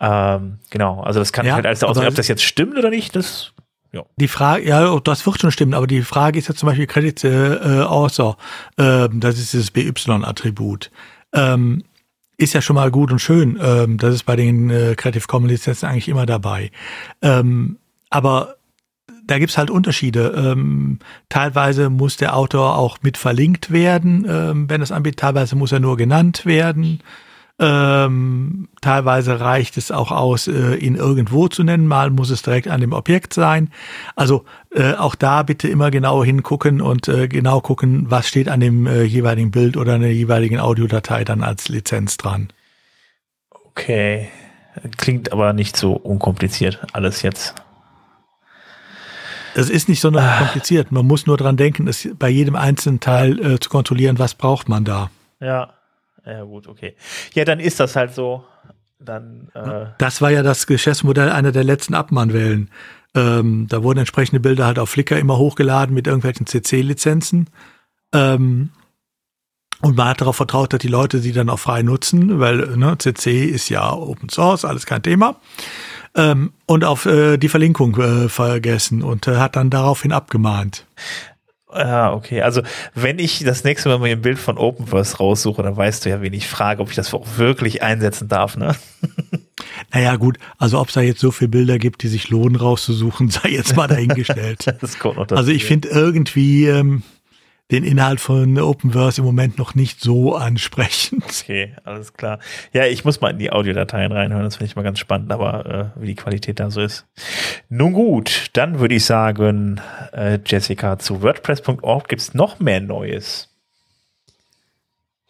Ähm, 0.00 0.58
genau, 0.70 1.00
also 1.00 1.20
das 1.20 1.32
kann 1.32 1.46
ja, 1.46 1.54
halt 1.54 1.66
alles 1.66 1.82
aussehen, 1.84 2.06
ob 2.06 2.14
das 2.14 2.28
jetzt 2.28 2.42
stimmt 2.42 2.76
oder 2.78 2.90
nicht, 2.90 3.16
das 3.16 3.52
ja. 3.90 4.02
Die 4.16 4.28
Frage, 4.28 4.66
ja, 4.66 5.00
das 5.00 5.24
wird 5.24 5.40
schon 5.40 5.50
stimmen, 5.50 5.72
aber 5.72 5.86
die 5.86 6.02
Frage 6.02 6.38
ist 6.38 6.48
ja 6.48 6.54
zum 6.54 6.66
Beispiel 6.68 6.86
Credit 6.86 7.24
äh, 7.24 7.80
Author, 7.84 8.36
äh, 8.76 9.08
das 9.10 9.38
ist 9.38 9.54
das 9.54 9.70
BY-Attribut. 9.70 10.90
Ähm, 11.32 11.84
ist 12.36 12.54
ja 12.54 12.60
schon 12.60 12.76
mal 12.76 12.90
gut 12.90 13.10
und 13.10 13.18
schön. 13.18 13.58
Ähm, 13.60 13.98
das 13.98 14.14
ist 14.14 14.24
bei 14.24 14.36
den 14.36 14.70
äh, 14.70 14.94
Creative 14.94 15.26
Commons 15.26 15.50
Lizenzen 15.50 15.86
eigentlich 15.86 16.08
immer 16.08 16.26
dabei. 16.26 16.70
Ähm, 17.22 17.78
aber 18.10 18.56
da 19.26 19.38
gibt's 19.38 19.58
halt 19.58 19.70
Unterschiede. 19.70 20.32
Ähm, 20.36 21.00
teilweise 21.28 21.90
muss 21.90 22.16
der 22.16 22.36
Autor 22.36 22.78
auch 22.78 22.98
mit 23.02 23.18
verlinkt 23.18 23.70
werden, 23.70 24.26
ähm, 24.28 24.70
wenn 24.70 24.82
es 24.82 24.92
anbietet. 24.92 25.20
Teilweise 25.20 25.56
muss 25.56 25.72
er 25.72 25.80
nur 25.80 25.96
genannt 25.96 26.46
werden. 26.46 27.00
Ähm, 27.60 28.68
teilweise 28.80 29.40
reicht 29.40 29.76
es 29.78 29.90
auch 29.90 30.12
aus, 30.12 30.46
äh, 30.46 30.74
ihn 30.76 30.94
irgendwo 30.94 31.48
zu 31.48 31.64
nennen. 31.64 31.88
Mal 31.88 32.10
muss 32.10 32.30
es 32.30 32.42
direkt 32.42 32.68
an 32.68 32.80
dem 32.80 32.92
Objekt 32.92 33.34
sein. 33.34 33.70
Also 34.14 34.44
äh, 34.70 34.94
auch 34.94 35.16
da 35.16 35.42
bitte 35.42 35.66
immer 35.66 35.90
genau 35.90 36.22
hingucken 36.22 36.80
und 36.80 37.08
äh, 37.08 37.26
genau 37.26 37.60
gucken, 37.60 38.10
was 38.10 38.28
steht 38.28 38.48
an 38.48 38.60
dem 38.60 38.86
äh, 38.86 39.02
jeweiligen 39.02 39.50
Bild 39.50 39.76
oder 39.76 39.94
an 39.94 40.02
der 40.02 40.14
jeweiligen 40.14 40.60
Audiodatei 40.60 41.24
dann 41.24 41.42
als 41.42 41.68
Lizenz 41.68 42.16
dran. 42.16 42.48
Okay. 43.50 44.28
Klingt 44.96 45.32
aber 45.32 45.52
nicht 45.52 45.76
so 45.76 45.94
unkompliziert 45.94 46.80
alles 46.92 47.22
jetzt. 47.22 47.54
Es 49.54 49.70
ist 49.70 49.88
nicht 49.88 50.00
so 50.00 50.10
ah. 50.10 50.38
kompliziert. 50.38 50.92
Man 50.92 51.06
muss 51.06 51.26
nur 51.26 51.36
dran 51.36 51.56
denken, 51.56 51.88
es 51.88 52.08
bei 52.16 52.28
jedem 52.28 52.54
einzelnen 52.54 53.00
Teil 53.00 53.38
äh, 53.40 53.58
zu 53.58 53.68
kontrollieren, 53.70 54.20
was 54.20 54.34
braucht 54.34 54.68
man 54.68 54.84
da. 54.84 55.10
Ja. 55.40 55.74
Ja, 56.24 56.42
gut, 56.42 56.66
okay. 56.66 56.94
Ja, 57.34 57.44
dann 57.44 57.60
ist 57.60 57.80
das 57.80 57.96
halt 57.96 58.14
so. 58.14 58.44
Dann, 58.98 59.48
äh 59.54 59.86
das 59.98 60.20
war 60.20 60.30
ja 60.30 60.42
das 60.42 60.66
Geschäftsmodell 60.66 61.30
einer 61.30 61.52
der 61.52 61.64
letzten 61.64 61.94
Abmahnwellen. 61.94 62.70
Ähm, 63.14 63.66
da 63.68 63.82
wurden 63.82 64.00
entsprechende 64.00 64.40
Bilder 64.40 64.66
halt 64.66 64.78
auf 64.78 64.90
Flickr 64.90 65.18
immer 65.18 65.38
hochgeladen 65.38 65.94
mit 65.94 66.06
irgendwelchen 66.06 66.46
CC-Lizenzen. 66.46 67.48
Ähm, 68.12 68.70
und 69.80 69.96
man 69.96 70.08
hat 70.08 70.20
darauf 70.20 70.36
vertraut, 70.36 70.72
dass 70.72 70.80
die 70.80 70.88
Leute 70.88 71.20
sie 71.20 71.32
dann 71.32 71.48
auch 71.48 71.60
frei 71.60 71.82
nutzen, 71.82 72.40
weil 72.40 72.76
ne, 72.76 72.98
CC 72.98 73.44
ist 73.44 73.68
ja 73.68 73.92
Open 73.92 74.28
Source, 74.28 74.64
alles 74.64 74.86
kein 74.86 75.02
Thema. 75.02 75.36
Ähm, 76.16 76.52
und 76.66 76.84
auf 76.84 77.06
äh, 77.06 77.36
die 77.38 77.48
Verlinkung 77.48 77.96
äh, 77.96 78.28
vergessen 78.28 79.02
und 79.02 79.28
äh, 79.28 79.36
hat 79.36 79.54
dann 79.54 79.70
daraufhin 79.70 80.12
abgemahnt. 80.12 80.86
Ja, 81.74 82.12
okay. 82.14 82.40
Also, 82.42 82.62
wenn 82.94 83.18
ich 83.18 83.44
das 83.44 83.62
nächste 83.62 83.88
Mal 83.88 83.98
mal 83.98 84.08
ein 84.08 84.22
Bild 84.22 84.38
von 84.38 84.56
Openverse 84.56 85.18
raussuche, 85.18 85.62
dann 85.62 85.76
weißt 85.76 86.04
du 86.04 86.10
ja, 86.10 86.22
wen 86.22 86.32
ich 86.32 86.48
frage, 86.48 86.80
ob 86.80 86.88
ich 86.88 86.96
das 86.96 87.12
auch 87.12 87.26
wirklich 87.36 87.82
einsetzen 87.82 88.28
darf, 88.28 88.56
ne? 88.56 88.74
Naja, 89.92 90.16
gut. 90.16 90.38
Also, 90.58 90.78
ob 90.78 90.88
es 90.88 90.94
da 90.94 91.00
jetzt 91.00 91.20
so 91.20 91.30
viele 91.30 91.48
Bilder 91.48 91.78
gibt, 91.78 92.02
die 92.02 92.08
sich 92.08 92.30
lohnen 92.30 92.56
rauszusuchen, 92.56 93.30
sei 93.30 93.50
jetzt 93.50 93.76
mal 93.76 93.88
dahingestellt. 93.88 94.64
das 94.80 94.98
kommt 94.98 95.16
noch 95.16 95.26
dazu, 95.26 95.38
also, 95.38 95.50
ich 95.50 95.64
finde 95.64 95.88
irgendwie, 95.88 96.66
ähm, 96.66 97.02
den 97.70 97.84
Inhalt 97.84 98.20
von 98.20 98.58
Openverse 98.58 99.20
im 99.20 99.26
Moment 99.26 99.58
noch 99.58 99.74
nicht 99.74 100.00
so 100.00 100.34
ansprechend. 100.34 101.24
Okay, 101.48 101.74
alles 101.84 102.12
klar. 102.12 102.40
Ja, 102.72 102.84
ich 102.84 103.04
muss 103.04 103.22
mal 103.22 103.30
in 103.30 103.38
die 103.38 103.50
Audiodateien 103.50 104.12
reinhören, 104.12 104.44
das 104.44 104.56
finde 104.56 104.70
ich 104.70 104.76
mal 104.76 104.82
ganz 104.82 104.98
spannend, 104.98 105.32
aber 105.32 105.94
äh, 105.96 106.02
wie 106.02 106.08
die 106.08 106.14
Qualität 106.14 106.60
da 106.60 106.70
so 106.70 106.82
ist. 106.82 107.06
Nun 107.70 107.94
gut, 107.94 108.50
dann 108.52 108.80
würde 108.80 108.96
ich 108.96 109.04
sagen, 109.06 109.80
äh, 110.12 110.38
Jessica, 110.44 110.98
zu 110.98 111.22
WordPress.org 111.22 112.08
gibt 112.08 112.20
es 112.20 112.34
noch 112.34 112.60
mehr 112.60 112.80
Neues. 112.80 113.48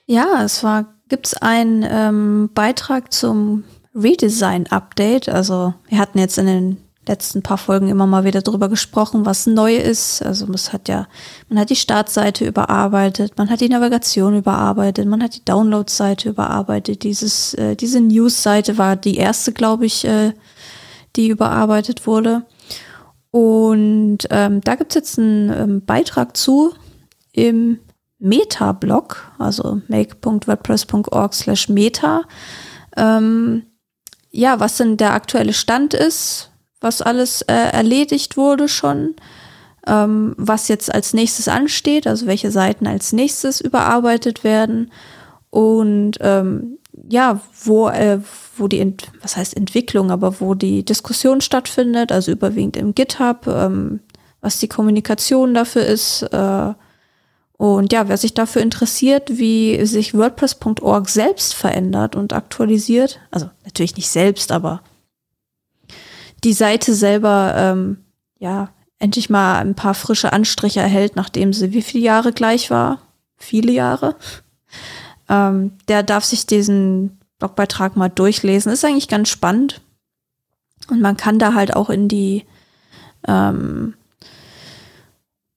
Ja, 0.07 0.43
es 0.43 0.65
war, 0.65 0.87
gibt 1.09 1.27
es 1.27 1.35
einen 1.35 1.87
ähm, 1.89 2.51
Beitrag 2.53 3.13
zum 3.13 3.65
Redesign-Update. 3.95 5.29
Also 5.29 5.75
wir 5.89 5.99
hatten 5.99 6.19
jetzt 6.19 6.39
in 6.39 6.47
den 6.47 6.88
letzten 7.09 7.43
paar 7.43 7.59
Folgen 7.59 7.89
immer 7.89 8.07
mal 8.07 8.25
wieder 8.25 8.43
drüber 8.43 8.69
gesprochen, 8.69 9.27
was 9.27 9.47
neu 9.47 9.77
ist. 9.77 10.23
Also 10.23 10.47
es 10.53 10.73
hat 10.73 10.89
ja, 10.89 11.09
man 11.49 11.59
hat 11.59 11.71
die 11.71 11.77
Startseite 11.77 12.47
überarbeitet, 12.47 13.37
man 13.37 13.51
hat 13.51 13.61
die 13.61 13.69
Navigation 13.69 14.37
überarbeitet, 14.37 15.07
man 15.07 15.23
hat 15.23 15.35
die 15.35 15.45
Download-Seite 15.45 16.29
überarbeitet. 16.29 17.03
Dieses, 17.03 17.55
äh, 17.55 17.75
diese 17.75 18.01
News-Seite 18.01 18.79
war 18.79 18.97
die 18.97 19.17
erste, 19.17 19.53
glaube 19.53 19.87
ich, 19.87 20.05
äh, 20.05 20.33
die 21.17 21.29
überarbeitet 21.29 22.07
wurde. 22.07 22.47
Und 23.31 24.19
ähm, 24.31 24.61
da 24.63 24.75
gibt 24.77 24.93
es 24.93 24.95
jetzt 24.95 25.19
einen 25.19 25.51
ähm, 25.53 25.85
Beitrag 25.85 26.37
zu 26.37 26.73
im 27.33 27.79
Meta-Blog, 28.19 29.33
also 29.39 29.81
make.wordpress.org 29.89 31.35
slash 31.35 31.69
meta. 31.69 32.23
Ähm, 32.97 33.65
ja, 34.31 34.61
was 34.61 34.77
denn 34.77 34.97
der 34.97 35.15
aktuelle 35.15 35.53
Stand 35.53 35.95
ist, 35.95 36.48
was 36.81 37.03
alles 37.03 37.43
äh, 37.43 37.53
erledigt 37.53 38.37
wurde 38.37 38.69
schon, 38.69 39.15
ähm, 39.87 40.35
was 40.37 40.69
jetzt 40.69 40.95
als 40.95 41.15
nächstes 41.15 41.49
ansteht, 41.49 42.07
also 42.07 42.27
welche 42.27 42.51
Seiten 42.51 42.87
als 42.87 43.13
nächstes 43.13 43.61
überarbeitet 43.61 44.45
werden 44.45 44.91
und 45.51 46.19
ähm, 46.21 46.79
ja, 47.09 47.41
wo, 47.65 47.89
äh, 47.89 48.21
wo 48.57 48.69
die, 48.69 48.81
Ent 48.81 49.11
was 49.23 49.37
heißt 49.37 49.57
Entwicklung, 49.57 50.11
aber 50.11 50.41
wo 50.41 50.55
die 50.55 50.85
Diskussion 50.85 51.41
stattfindet, 51.41 52.13
also 52.13 52.33
überwiegend 52.33 52.77
im 52.77 52.95
GitHub, 52.95 53.47
ähm, 53.47 54.01
was 54.41 54.59
die 54.59 54.69
Kommunikation 54.69 55.55
dafür 55.55 55.85
ist. 55.85 56.23
Äh, 56.23 56.75
und 57.57 57.93
ja, 57.93 58.09
wer 58.09 58.17
sich 58.17 58.35
dafür 58.35 58.63
interessiert, 58.63 59.39
wie 59.39 59.85
sich 59.85 60.15
WordPress.org 60.15 61.09
selbst 61.09 61.55
verändert 61.55 62.15
und 62.15 62.33
aktualisiert, 62.33 63.21
also 63.31 63.51
natürlich 63.65 63.97
nicht 63.97 64.09
selbst, 64.09 64.53
aber 64.53 64.83
die 66.45 66.53
Seite 66.53 66.95
selber 66.95 67.55
ähm, 67.57 67.99
ja 68.39 68.71
endlich 68.99 69.31
mal 69.31 69.59
ein 69.59 69.75
paar 69.75 69.95
frische 69.95 70.33
Anstriche 70.33 70.81
erhält, 70.81 71.17
nachdem 71.17 71.53
sie 71.53 71.73
wie 71.73 71.83
viele 71.83 72.05
Jahre 72.05 72.33
gleich 72.33 72.71
war? 72.71 73.01
Viele 73.37 73.73
Jahre. 73.73 74.17
Ähm, 75.29 75.73
der 75.87 76.03
darf 76.03 76.25
sich 76.25 76.47
diesen 76.47 77.19
Blogbeitrag 77.39 77.97
mal 77.97 78.09
durchlesen. 78.09 78.73
Ist 78.73 78.85
eigentlich 78.85 79.09
ganz 79.09 79.29
spannend. 79.29 79.81
Und 80.89 81.01
man 81.01 81.17
kann 81.17 81.39
da 81.39 81.55
halt 81.55 81.77
auch 81.77 81.91
in 81.91 82.09
die 82.09 82.45
ähm, 83.27 83.95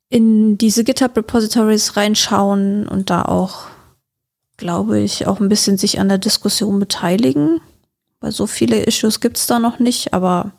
in 0.10 0.58
diese 0.58 0.84
GitHub 0.84 1.16
Repositories 1.16 1.96
reinschauen 1.96 2.88
und 2.88 3.10
da 3.10 3.24
auch, 3.24 3.68
glaube 4.58 5.00
ich, 5.00 5.26
auch 5.26 5.40
ein 5.40 5.48
bisschen 5.48 5.78
sich 5.78 6.00
an 6.00 6.10
der 6.10 6.18
Diskussion 6.18 6.80
beteiligen. 6.80 7.62
Weil 8.20 8.34
so 8.34 8.46
viele 8.46 8.84
Issues 8.84 9.22
gibt's 9.22 9.48
da 9.48 9.58
noch 9.58 9.80
nicht, 9.80 10.14
aber 10.14 10.52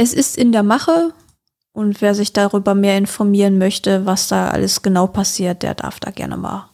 es 0.00 0.14
ist 0.14 0.38
in 0.38 0.50
der 0.50 0.62
Mache 0.62 1.12
und 1.72 2.00
wer 2.00 2.14
sich 2.14 2.32
darüber 2.32 2.74
mehr 2.74 2.96
informieren 2.96 3.58
möchte, 3.58 4.06
was 4.06 4.28
da 4.28 4.48
alles 4.48 4.80
genau 4.80 5.06
passiert, 5.06 5.62
der 5.62 5.74
darf 5.74 6.00
da 6.00 6.10
gerne 6.10 6.38
mal 6.38 6.70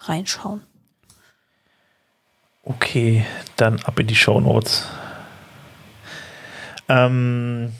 reinschauen. 0.00 0.60
Okay, 2.62 3.24
dann 3.56 3.80
ab 3.84 3.98
in 3.98 4.08
die 4.08 4.14
Show 4.14 4.40
Notes. 4.40 4.86
Ähm, 6.90 7.72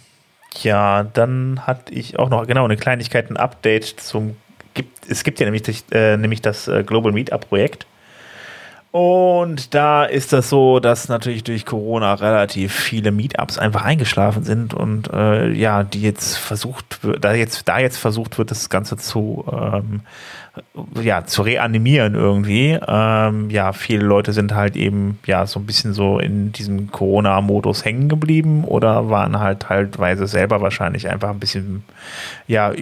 ja, 0.63 1.03
dann 1.03 1.67
hatte 1.67 1.93
ich 1.93 2.19
auch 2.19 2.31
noch 2.31 2.47
genau 2.47 2.65
eine 2.65 2.79
Kleinigkeit, 2.79 3.31
ein 3.31 3.37
Update 3.37 4.01
zum. 4.01 4.37
Gibt, 4.73 5.11
es 5.11 5.25
gibt 5.25 5.41
ja 5.41 5.45
nämlich, 5.45 5.85
äh, 5.93 6.17
nämlich 6.17 6.41
das 6.41 6.69
äh, 6.69 6.83
Global 6.85 7.13
Meetup 7.13 7.49
Projekt. 7.49 7.87
Und 8.97 9.75
da 9.75 10.07
ist 10.07 10.33
das 10.33 10.49
so, 10.49 10.81
dass 10.81 11.11
natürlich 11.11 11.45
durch 11.45 11.67
Corona 11.67 12.15
relativ 12.15 12.73
viele 12.73 13.11
Meetups 13.11 13.59
einfach 13.59 13.83
eingeschlafen 13.85 14.43
sind 14.43 14.73
und 14.73 15.13
äh, 15.13 15.53
ja, 15.53 15.83
die 15.83 16.01
jetzt 16.01 16.39
versucht, 16.39 17.01
da 17.21 17.35
jetzt, 17.35 17.69
da 17.69 17.79
jetzt 17.79 17.99
versucht 17.99 18.39
wird, 18.39 18.51
das 18.51 18.71
Ganze 18.71 18.97
zu 18.97 19.45
ähm, 19.53 20.01
ja, 20.99 21.27
zu 21.27 21.43
reanimieren 21.43 22.15
irgendwie. 22.15 22.79
Ähm, 22.89 23.51
ja, 23.51 23.75
viele 23.75 24.07
Leute 24.07 24.33
sind 24.33 24.55
halt 24.55 24.77
eben 24.77 25.19
ja 25.27 25.47
so 25.47 25.61
ein 25.61 25.67
bisschen 25.67 25.93
so 25.93 26.19
in 26.19 26.53
diesem 26.53 26.91
Corona-Modus 26.91 27.85
hängen 27.85 28.09
geblieben 28.09 28.65
oder 28.65 29.11
waren 29.11 29.39
halt 29.39 29.61
teilweise 29.61 30.27
selber 30.27 30.63
wahrscheinlich 30.63 31.07
einfach 31.11 31.29
ein 31.29 31.39
bisschen, 31.39 31.85
ja, 32.47 32.73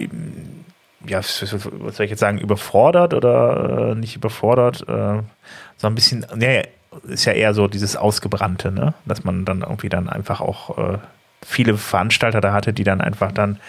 ja, 1.07 1.17
was 1.17 1.39
soll 1.39 2.05
ich 2.05 2.11
jetzt 2.11 2.21
sagen, 2.21 2.37
überfordert 2.37 3.13
oder 3.13 3.91
äh, 3.91 3.95
nicht 3.95 4.15
überfordert, 4.15 4.87
äh, 4.87 5.19
so 5.85 5.89
ein 5.89 5.95
bisschen, 5.95 6.25
naja, 6.35 6.63
ist 7.07 7.25
ja 7.25 7.33
eher 7.33 7.53
so 7.53 7.67
dieses 7.67 7.95
Ausgebrannte, 7.95 8.71
ne? 8.71 8.95
Dass 9.05 9.23
man 9.23 9.45
dann 9.45 9.61
irgendwie 9.61 9.89
dann 9.89 10.09
einfach 10.09 10.41
auch 10.41 10.77
äh, 10.77 10.97
viele 11.45 11.77
Veranstalter 11.77 12.41
da 12.41 12.53
hatte, 12.53 12.73
die 12.73 12.83
dann 12.83 13.01
einfach 13.01 13.31
dann 13.31 13.59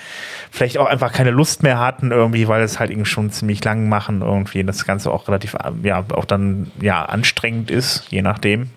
vielleicht 0.50 0.78
auch 0.78 0.86
einfach 0.86 1.12
keine 1.12 1.30
Lust 1.30 1.62
mehr 1.62 1.78
hatten 1.78 2.10
irgendwie, 2.10 2.48
weil 2.48 2.62
es 2.62 2.80
halt 2.80 2.90
irgendwie 2.90 3.10
schon 3.10 3.30
ziemlich 3.30 3.62
lang 3.64 3.90
machen 3.90 4.22
irgendwie 4.22 4.64
das 4.64 4.86
Ganze 4.86 5.10
auch 5.10 5.28
relativ, 5.28 5.54
ja, 5.82 6.02
auch 6.14 6.24
dann, 6.24 6.72
ja, 6.80 7.04
anstrengend 7.04 7.70
ist, 7.70 8.06
je 8.08 8.22
nachdem. 8.22 8.70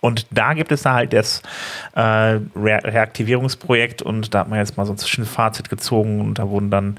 Und 0.00 0.26
da 0.30 0.54
gibt 0.54 0.70
es 0.70 0.82
da 0.82 0.92
halt 0.92 1.12
das 1.12 1.42
äh, 1.96 2.00
Re 2.00 2.40
Reaktivierungsprojekt 2.54 4.00
und 4.00 4.32
da 4.32 4.40
hat 4.40 4.48
man 4.48 4.60
jetzt 4.60 4.76
mal 4.76 4.86
so 4.86 4.92
ein 4.92 4.98
Zwischenfazit 4.98 5.70
gezogen 5.70 6.20
und 6.20 6.38
da 6.38 6.48
wurden 6.48 6.70
dann 6.70 6.98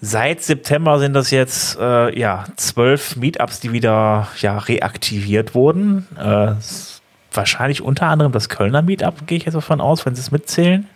seit 0.00 0.42
September 0.42 0.98
sind 0.98 1.14
das 1.14 1.30
jetzt 1.30 1.78
äh, 1.78 2.18
ja 2.18 2.44
zwölf 2.56 3.16
Meetups, 3.16 3.60
die 3.60 3.72
wieder 3.72 4.28
ja 4.38 4.58
reaktiviert 4.58 5.54
wurden. 5.54 6.06
Äh, 6.18 6.54
wahrscheinlich 7.32 7.82
unter 7.82 8.06
anderem 8.06 8.32
das 8.32 8.48
Kölner 8.48 8.82
Meetup, 8.82 9.26
gehe 9.26 9.38
ich 9.38 9.44
jetzt 9.44 9.54
davon 9.54 9.80
aus, 9.80 10.06
wenn 10.06 10.14
sie 10.14 10.20
es 10.20 10.30
mitzählen. 10.30 10.86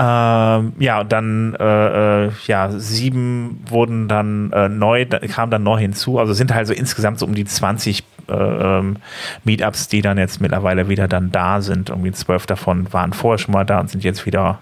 Ähm, 0.00 0.74
ja, 0.78 1.00
und 1.00 1.10
dann 1.10 1.56
äh, 1.58 2.26
äh, 2.26 2.30
ja, 2.46 2.70
sieben 2.70 3.64
wurden 3.68 4.06
dann 4.06 4.52
äh, 4.52 4.68
neu, 4.68 5.06
kamen 5.06 5.50
dann 5.50 5.64
neu 5.64 5.78
hinzu. 5.78 6.20
Also 6.20 6.34
sind 6.34 6.54
halt 6.54 6.68
so 6.68 6.72
insgesamt 6.72 7.18
so 7.18 7.26
um 7.26 7.34
die 7.34 7.44
20 7.44 8.00
äh, 8.00 8.02
ähm, 8.28 8.96
Meetups, 9.44 9.88
die 9.88 10.02
dann 10.02 10.18
jetzt 10.18 10.40
mittlerweile 10.40 10.88
wieder 10.88 11.08
dann 11.08 11.30
da 11.30 11.60
sind. 11.60 11.90
Irgendwie 11.90 12.12
zwölf 12.12 12.46
davon 12.46 12.92
waren 12.92 13.12
vorher 13.12 13.38
schon 13.38 13.52
mal 13.52 13.64
da 13.64 13.80
und 13.80 13.90
sind 13.90 14.04
jetzt 14.04 14.26
wieder, 14.26 14.60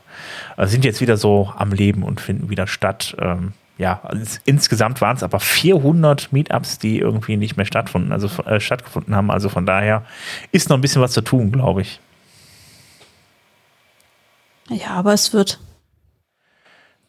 äh, 0.57 0.67
sind 0.67 0.85
jetzt 0.85 1.01
wieder 1.01 1.17
so 1.17 1.53
am 1.57 1.73
Leben 1.73 2.03
und 2.03 2.21
finden 2.21 2.51
wieder 2.51 2.67
statt. 2.67 3.17
Ähm, 3.21 3.53
ja, 3.79 4.01
also 4.05 4.39
insgesamt 4.47 5.01
waren 5.01 5.17
es 5.17 5.23
aber 5.23 5.39
400 5.39 6.33
Meetups, 6.33 6.79
die 6.79 6.99
irgendwie 6.99 7.37
nicht 7.37 7.57
mehr 7.57 7.67
stattgefunden, 7.67 8.13
also 8.13 8.29
äh, 8.45 8.59
stattgefunden 8.59 9.15
haben. 9.15 9.31
Also 9.31 9.49
von 9.49 9.67
daher 9.67 10.03
ist 10.53 10.71
noch 10.71 10.79
ein 10.79 10.81
bisschen 10.81 11.03
was 11.03 11.13
zu 11.13 11.21
tun, 11.21 11.53
glaube 11.53 11.83
ich. 11.83 12.01
Ja, 14.69 14.91
aber 14.91 15.13
es 15.13 15.33
wird. 15.33 15.61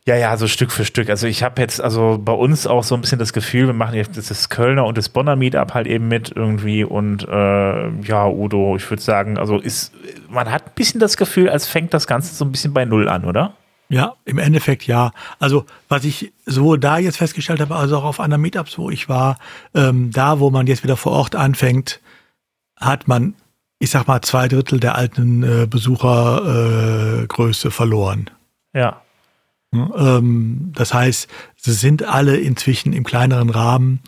Ja, 0.08 0.16
ja, 0.16 0.38
so 0.38 0.48
Stück 0.48 0.72
für 0.72 0.86
Stück. 0.86 1.10
Also 1.10 1.28
ich 1.28 1.44
habe 1.44 1.62
jetzt 1.62 1.82
also 1.82 2.18
bei 2.18 2.32
uns 2.32 2.66
auch 2.66 2.86
so 2.86 2.96
ein 2.96 3.02
bisschen 3.02 3.20
das 3.20 3.34
Gefühl, 3.34 3.68
wir 3.68 3.74
machen 3.74 3.94
jetzt 3.94 4.16
das 4.16 4.48
Kölner 4.48 4.86
und 4.86 4.98
das 4.98 5.10
Bonner 5.10 5.36
Meetup 5.36 5.74
halt 5.74 5.86
eben 5.86 6.08
mit 6.08 6.32
irgendwie 6.34 6.86
und 6.86 7.28
äh, 7.28 7.90
ja, 8.04 8.26
Udo, 8.26 8.78
ich 8.78 8.90
würde 8.90 9.04
sagen, 9.04 9.38
also 9.38 9.60
ist, 9.60 9.94
man 10.30 10.50
hat 10.50 10.66
ein 10.66 10.72
bisschen 10.76 11.02
das 11.02 11.18
Gefühl, 11.18 11.50
als 11.50 11.68
fängt 11.68 11.94
das 11.94 12.08
Ganze 12.08 12.34
so 12.34 12.46
ein 12.46 12.54
bisschen 12.54 12.72
bei 12.72 12.86
Null 12.86 13.10
an, 13.10 13.26
oder? 13.26 13.52
Ja, 13.90 14.16
im 14.24 14.38
Endeffekt 14.38 14.88
ja. 14.88 15.12
Also 15.40 15.66
was 15.90 16.06
ich 16.06 16.32
sowohl 16.46 16.80
da 16.80 17.00
jetzt 17.00 17.18
festgestellt 17.18 17.60
habe, 17.60 17.76
als 17.76 17.92
auch 17.92 18.06
auf 18.06 18.22
anderen 18.22 18.44
Meetups, 18.44 18.78
wo 18.78 18.90
ich 18.90 19.10
war, 19.10 19.38
ähm, 19.76 20.12
da, 20.12 20.40
wo 20.40 20.50
man 20.50 20.68
jetzt 20.68 20.86
wieder 20.86 20.96
vor 20.96 21.12
Ort 21.12 21.36
anfängt, 21.36 22.00
hat 22.78 23.10
man 23.10 23.34
ich 23.80 23.92
sag 23.92 24.08
mal, 24.08 24.22
zwei 24.22 24.48
Drittel 24.48 24.80
der 24.80 24.96
alten 24.96 25.44
äh, 25.44 25.68
Besuchergröße 25.68 27.68
äh, 27.68 27.72
verloren. 27.72 28.30
Ja. 28.74 29.02
Ähm, 29.74 30.72
das 30.74 30.94
heißt, 30.94 31.28
sie 31.56 31.74
sind 31.74 32.04
alle 32.04 32.38
inzwischen 32.38 32.94
im 32.94 33.04
kleineren 33.04 33.50
Rahmen. 33.50 34.02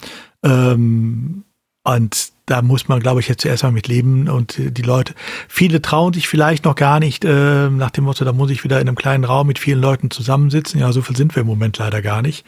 Ähm, 0.43 1.43
und 1.83 2.31
da 2.45 2.61
muss 2.61 2.87
man, 2.87 2.99
glaube 2.99 3.19
ich, 3.19 3.27
jetzt 3.27 3.41
zuerst 3.41 3.63
mal 3.63 3.71
mit 3.71 3.87
leben. 3.87 4.27
Und 4.29 4.55
die 4.57 4.81
Leute, 4.81 5.13
viele 5.47 5.81
trauen 5.81 6.13
sich 6.13 6.27
vielleicht 6.27 6.65
noch 6.65 6.75
gar 6.75 6.99
nicht, 6.99 7.25
äh, 7.25 7.69
nach 7.69 7.91
dem 7.91 8.03
Motto, 8.05 8.25
da 8.25 8.33
muss 8.33 8.51
ich 8.51 8.63
wieder 8.63 8.79
in 8.81 8.87
einem 8.87 8.97
kleinen 8.97 9.23
Raum 9.23 9.47
mit 9.47 9.59
vielen 9.59 9.81
Leuten 9.81 10.11
zusammensitzen. 10.11 10.79
Ja, 10.79 10.91
so 10.91 11.01
viel 11.01 11.15
sind 11.15 11.35
wir 11.35 11.41
im 11.41 11.47
Moment 11.47 11.77
leider 11.77 12.01
gar 12.01 12.21
nicht. 12.21 12.45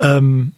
Ähm, 0.00 0.52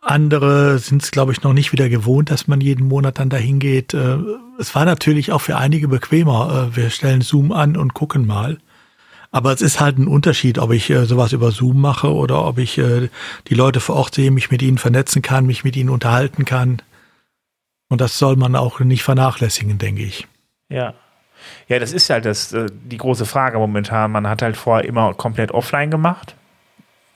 andere 0.00 0.78
sind 0.78 1.02
es, 1.02 1.12
glaube 1.12 1.32
ich, 1.32 1.42
noch 1.42 1.52
nicht 1.52 1.72
wieder 1.72 1.88
gewohnt, 1.88 2.30
dass 2.30 2.48
man 2.48 2.60
jeden 2.60 2.88
Monat 2.88 3.20
dann 3.20 3.30
dahin 3.30 3.60
geht. 3.60 3.94
Äh, 3.94 4.18
es 4.58 4.74
war 4.74 4.84
natürlich 4.84 5.30
auch 5.30 5.40
für 5.40 5.56
einige 5.56 5.86
bequemer. 5.86 6.70
Äh, 6.72 6.76
wir 6.76 6.90
stellen 6.90 7.20
Zoom 7.20 7.52
an 7.52 7.76
und 7.76 7.94
gucken 7.94 8.26
mal. 8.26 8.58
Aber 9.32 9.52
es 9.52 9.62
ist 9.62 9.80
halt 9.80 9.98
ein 9.98 10.06
Unterschied, 10.06 10.58
ob 10.58 10.72
ich 10.72 10.90
äh, 10.90 11.06
sowas 11.06 11.32
über 11.32 11.50
Zoom 11.50 11.80
mache 11.80 12.12
oder 12.12 12.44
ob 12.44 12.58
ich 12.58 12.74
die 13.48 13.54
Leute 13.54 13.80
vor 13.80 13.96
Ort 13.96 14.14
sehe, 14.14 14.30
mich 14.30 14.50
mit 14.50 14.62
ihnen 14.62 14.78
vernetzen 14.78 15.22
kann, 15.22 15.46
mich 15.46 15.64
mit 15.64 15.74
ihnen 15.74 15.90
unterhalten 15.90 16.44
kann. 16.44 16.82
Und 17.88 18.00
das 18.00 18.18
soll 18.18 18.36
man 18.36 18.54
auch 18.54 18.80
nicht 18.80 19.02
vernachlässigen, 19.02 19.78
denke 19.78 20.02
ich. 20.02 20.28
Ja. 20.68 20.94
Ja, 21.66 21.80
das 21.80 21.92
ist 21.92 22.08
halt 22.08 22.24
das, 22.24 22.54
die 22.70 22.96
große 22.98 23.26
Frage 23.26 23.58
momentan. 23.58 24.12
Man 24.12 24.28
hat 24.28 24.42
halt 24.42 24.56
vorher 24.56 24.84
immer 24.84 25.12
komplett 25.14 25.50
offline 25.50 25.90
gemacht 25.90 26.36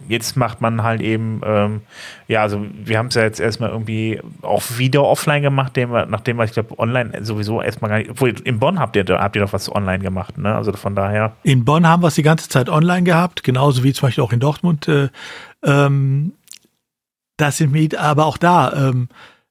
jetzt 0.08 0.36
macht 0.36 0.60
man 0.60 0.82
halt 0.82 1.00
eben, 1.00 1.40
ähm, 1.44 1.80
ja, 2.28 2.42
also 2.42 2.64
wir 2.72 2.98
haben 2.98 3.06
es 3.06 3.14
ja 3.14 3.22
jetzt 3.22 3.40
erstmal 3.40 3.70
irgendwie 3.70 4.20
auch 4.42 4.62
wieder 4.76 5.02
offline 5.04 5.42
gemacht, 5.42 5.76
nachdem 5.76 6.36
wir, 6.38 6.44
ich 6.44 6.52
glaube, 6.52 6.78
online 6.78 7.24
sowieso 7.24 7.62
erstmal 7.62 7.90
gar 7.90 7.98
nicht, 7.98 8.10
obwohl 8.10 8.34
in 8.44 8.58
Bonn 8.58 8.78
habt 8.78 8.96
ihr, 8.96 9.04
habt 9.08 9.36
ihr 9.36 9.42
doch 9.42 9.52
was 9.52 9.74
online 9.74 10.00
gemacht, 10.00 10.38
ne? 10.38 10.54
Also 10.54 10.72
von 10.72 10.94
daher. 10.94 11.36
In 11.42 11.64
Bonn 11.64 11.86
haben 11.86 12.02
wir 12.02 12.08
es 12.08 12.14
die 12.14 12.22
ganze 12.22 12.48
Zeit 12.48 12.68
online 12.68 13.04
gehabt, 13.04 13.42
genauso 13.42 13.84
wie 13.84 13.92
zum 13.92 14.08
Beispiel 14.08 14.24
auch 14.24 14.32
in 14.32 14.40
Dortmund. 14.40 14.86
Äh, 14.88 15.08
ähm, 15.64 16.32
das 17.36 17.58
sind 17.58 17.72
wir 17.74 18.00
aber 18.00 18.26
auch 18.26 18.38
da. 18.38 18.72
Ähm, 18.90 19.08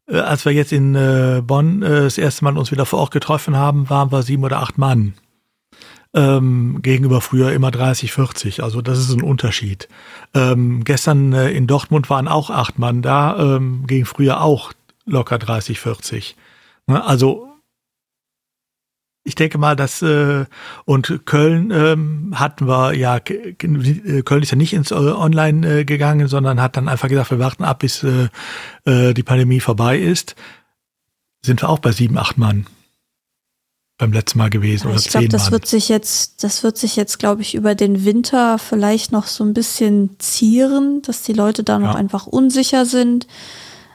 äh, 0.07 0.19
als 0.19 0.45
wir 0.45 0.51
jetzt 0.51 0.71
in 0.71 0.95
äh, 0.95 1.41
Bonn 1.43 1.81
äh, 1.81 2.01
das 2.01 2.17
erste 2.17 2.45
Mal 2.45 2.57
uns 2.57 2.71
wieder 2.71 2.85
vor 2.85 2.99
Ort 2.99 3.11
getroffen 3.11 3.55
haben, 3.55 3.89
waren 3.89 4.11
wir 4.11 4.21
sieben 4.21 4.43
oder 4.43 4.59
acht 4.59 4.77
Mann 4.77 5.13
ähm, 6.15 6.79
gegenüber 6.81 7.21
früher 7.21 7.51
immer 7.51 7.71
30, 7.71 8.11
40. 8.13 8.63
Also 8.63 8.81
das 8.81 8.99
ist 8.99 9.11
ein 9.11 9.21
Unterschied. 9.21 9.89
Ähm, 10.33 10.83
gestern 10.83 11.33
äh, 11.33 11.51
in 11.51 11.67
Dortmund 11.67 12.09
waren 12.09 12.27
auch 12.27 12.49
acht 12.49 12.79
Mann 12.79 13.01
da, 13.01 13.37
ähm, 13.37 13.85
gegen 13.85 14.05
früher 14.05 14.41
auch 14.41 14.71
locker 15.05 15.37
30, 15.37 15.79
40. 15.79 16.35
Ne? 16.87 17.03
Also 17.03 17.47
ich 19.25 19.35
denke 19.35 19.57
mal, 19.57 19.75
dass 19.75 20.01
äh, 20.03 20.45
und 20.85 21.25
Köln 21.25 21.71
ähm, 21.71 22.33
hatten 22.39 22.67
wir 22.67 22.93
ja 22.93 23.19
Köln 23.19 24.43
ist 24.43 24.51
ja 24.51 24.57
nicht 24.57 24.73
ins 24.73 24.91
äh, 24.91 24.95
Online 24.95 25.79
äh, 25.79 25.85
gegangen, 25.85 26.27
sondern 26.27 26.61
hat 26.61 26.77
dann 26.77 26.87
einfach 26.87 27.09
gesagt, 27.09 27.31
wir 27.31 27.39
warten 27.39 27.63
ab, 27.63 27.79
bis 27.79 28.03
äh, 28.03 28.29
äh, 28.85 29.13
die 29.13 29.23
Pandemie 29.23 29.59
vorbei 29.59 29.97
ist. 29.99 30.35
Sind 31.41 31.61
wir 31.61 31.69
auch 31.69 31.79
bei 31.79 31.91
sieben, 31.91 32.17
acht 32.17 32.37
Mann 32.37 32.67
beim 33.97 34.11
letzten 34.11 34.39
Mal 34.39 34.49
gewesen 34.49 34.87
oder 34.87 34.97
Ich 34.97 35.09
glaube, 35.09 35.29
das 35.29 35.51
wird 35.51 35.67
sich 35.67 35.87
jetzt, 35.87 36.43
das 36.43 36.63
wird 36.63 36.77
sich 36.77 36.95
jetzt, 36.95 37.17
glaube 37.17 37.41
ich, 37.41 37.55
über 37.55 37.75
den 37.75 38.03
Winter 38.03 38.57
vielleicht 38.57 39.11
noch 39.11 39.27
so 39.27 39.43
ein 39.43 39.53
bisschen 39.53 40.19
zieren, 40.19 41.01
dass 41.01 41.21
die 41.21 41.33
Leute 41.33 41.63
da 41.63 41.79
noch 41.79 41.93
ja. 41.93 41.95
einfach 41.95 42.27
unsicher 42.27 42.85
sind, 42.85 43.25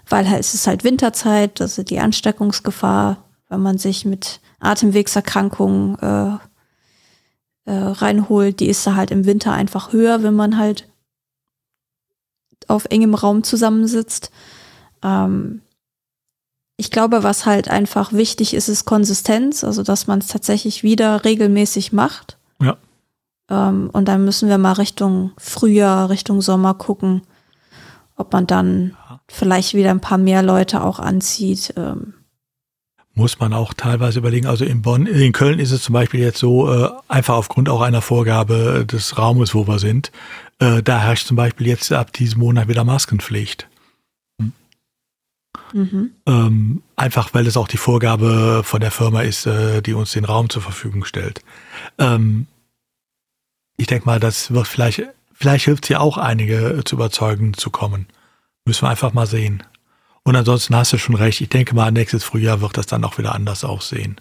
weil 0.09 0.27
es 0.27 0.55
ist 0.55 0.67
halt 0.67 0.85
Winterzeit, 0.85 1.61
also 1.61 1.83
die 1.83 2.01
Ansteckungsgefahr, 2.01 3.25
wenn 3.49 3.61
man 3.61 3.77
sich 3.77 4.07
mit 4.07 4.41
Atemwegserkrankungen 4.61 5.99
äh, 5.99 7.71
äh, 7.71 7.73
reinholt, 7.73 8.61
die 8.61 8.69
ist 8.69 8.87
da 8.87 8.95
halt 8.95 9.11
im 9.11 9.27
Winter 9.27 9.53
einfach 9.53 9.93
höher, 9.93 10.23
wenn 10.23 10.35
man 10.35 10.57
halt 10.57 10.89
auf 12.69 12.87
engem 12.87 13.15
Raum 13.15 13.43
zusammensitzt. 13.43 14.31
Ähm, 15.03 15.61
ich 16.81 16.91
glaube, 16.91 17.23
was 17.23 17.45
halt 17.45 17.69
einfach 17.69 18.15
wichtig 18.15 18.55
ist, 18.55 18.69
ist 18.69 18.87
Konsistenz, 18.87 19.65
also 19.65 19.83
dass 19.83 20.07
man 20.07 20.21
es 20.21 20.29
tatsächlich 20.29 20.83
wieder 20.83 21.27
regelmäßig 21.27 21.93
macht. 21.93 22.39
Ja. 22.59 22.79
Ähm, 23.51 23.91
und 23.93 24.09
dann 24.09 24.25
müssen 24.25 24.49
wir 24.49 24.57
mal 24.57 24.73
Richtung 24.73 25.33
Frühjahr, 25.37 26.09
Richtung 26.09 26.41
Sommer 26.41 26.73
gucken, 26.73 27.21
ob 28.17 28.33
man 28.33 28.47
dann 28.47 28.97
ja. 29.11 29.21
vielleicht 29.29 29.75
wieder 29.75 29.91
ein 29.91 30.01
paar 30.01 30.17
mehr 30.17 30.43
Leute 30.43 30.83
auch 30.83 30.99
anzieht. 30.99 31.75
Ähm. 31.77 32.15
Muss 33.13 33.39
man 33.39 33.53
auch 33.53 33.75
teilweise 33.75 34.19
überlegen. 34.19 34.47
Also 34.47 34.65
in 34.65 34.81
Bonn, 34.81 35.05
in 35.05 35.33
Köln 35.33 35.59
ist 35.59 35.73
es 35.73 35.83
zum 35.83 35.93
Beispiel 35.93 36.21
jetzt 36.21 36.39
so, 36.39 36.73
äh, 36.73 36.89
einfach 37.09 37.35
aufgrund 37.35 37.69
auch 37.69 37.83
einer 37.83 38.01
Vorgabe 38.01 38.87
des 38.91 39.19
Raumes, 39.19 39.55
wo 39.55 39.69
wir 39.69 39.79
sind, 39.79 40.13
äh, 40.61 40.83
da 40.83 40.99
herrscht 40.99 41.27
zum 41.27 41.37
Beispiel 41.37 41.67
jetzt 41.67 41.93
ab 41.93 42.15
diesem 42.15 42.41
Monat 42.41 42.69
wieder 42.69 42.85
Maskenpflicht. 42.85 43.69
Mhm. 45.73 46.13
Ähm, 46.27 46.83
einfach 46.97 47.35
weil 47.35 47.47
es 47.47 47.57
auch 47.57 47.69
die 47.69 47.77
Vorgabe 47.77 48.63
von 48.65 48.81
der 48.81 48.91
Firma 48.91 49.23
ist, 49.23 49.47
äh, 49.47 49.83
die 49.83 49.95
uns 49.95 50.13
den 50.13 50.25
Raum 50.25 50.51
zur 50.51 50.63
Verfügung 50.63 51.05
stellt. 51.05 51.43
Ähm, 51.99 52.47
ich 53.77 53.87
denke 53.87 54.07
mal, 54.07 54.21
das 54.21 54.53
wird 54.53 54.67
vielleicht, 54.67 55.03
vielleicht 55.33 55.65
hilft 55.65 55.85
es 55.85 55.89
ja 55.91 56.01
auch 56.01 56.19
einige 56.19 56.83
zu 56.85 56.97
überzeugen 56.97 57.55
zu 57.55 57.71
kommen. 57.71 58.07
Müssen 58.65 58.83
wir 58.83 58.91
einfach 58.91 59.13
mal 59.13 59.27
sehen. 59.27 59.63
Und 60.23 60.37
ansonsten 60.37 60.77
hast 60.77 60.93
du 60.93 60.99
schon 60.99 61.15
recht. 61.15 61.41
Ich 61.41 61.49
denke 61.49 61.75
mal, 61.75 61.91
nächstes 61.91 62.25
Frühjahr 62.25 62.61
wird 62.61 62.77
das 62.77 62.87
dann 62.87 63.05
auch 63.05 63.17
wieder 63.17 63.35
anders 63.35 63.65
aussehen. 63.65 64.21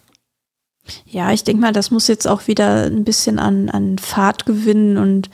Ja, 1.06 1.32
ich 1.32 1.44
denke 1.44 1.62
mal, 1.62 1.74
das 1.74 1.92
muss 1.92 2.08
jetzt 2.08 2.28
auch 2.28 2.48
wieder 2.48 2.86
ein 2.86 3.04
bisschen 3.04 3.38
an, 3.38 3.70
an 3.70 3.98
Fahrt 3.98 4.46
gewinnen 4.46 4.98
und 4.98 5.30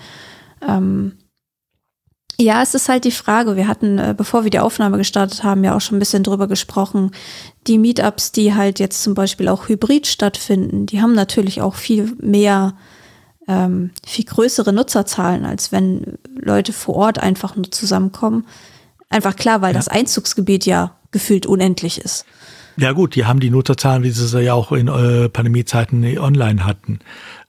ähm, 0.67 1.13
ja, 2.37 2.61
es 2.61 2.75
ist 2.75 2.89
halt 2.89 3.05
die 3.05 3.11
Frage. 3.11 3.55
Wir 3.55 3.67
hatten, 3.67 3.97
äh, 3.97 4.13
bevor 4.15 4.43
wir 4.43 4.51
die 4.51 4.59
Aufnahme 4.59 4.97
gestartet 4.97 5.43
haben, 5.43 5.63
ja 5.63 5.75
auch 5.75 5.81
schon 5.81 5.95
ein 5.97 5.99
bisschen 5.99 6.23
drüber 6.23 6.47
gesprochen. 6.47 7.11
Die 7.67 7.77
Meetups, 7.77 8.31
die 8.31 8.53
halt 8.53 8.79
jetzt 8.79 9.03
zum 9.03 9.13
Beispiel 9.13 9.47
auch 9.47 9.69
hybrid 9.69 10.07
stattfinden, 10.07 10.85
die 10.85 11.01
haben 11.01 11.13
natürlich 11.13 11.61
auch 11.61 11.75
viel 11.75 12.13
mehr, 12.21 12.73
ähm, 13.47 13.91
viel 14.05 14.25
größere 14.25 14.73
Nutzerzahlen, 14.73 15.45
als 15.45 15.71
wenn 15.71 16.17
Leute 16.35 16.73
vor 16.73 16.95
Ort 16.95 17.19
einfach 17.19 17.55
nur 17.55 17.71
zusammenkommen. 17.71 18.45
Einfach 19.09 19.35
klar, 19.35 19.61
weil 19.61 19.73
ja. 19.73 19.79
das 19.79 19.87
Einzugsgebiet 19.87 20.65
ja 20.65 20.95
gefühlt 21.11 21.45
unendlich 21.45 21.99
ist. 21.99 22.25
Ja 22.77 22.91
gut, 22.91 23.15
die 23.15 23.25
haben 23.25 23.39
die 23.39 23.49
Nutzerzahlen, 23.49 24.03
wie 24.03 24.09
sie 24.09 24.25
es 24.25 24.33
ja 24.33 24.53
auch 24.53 24.73
in 24.73 24.89
äh, 24.89 25.29
Pandemiezeiten 25.29 26.17
online 26.19 26.65
hatten. 26.65 26.99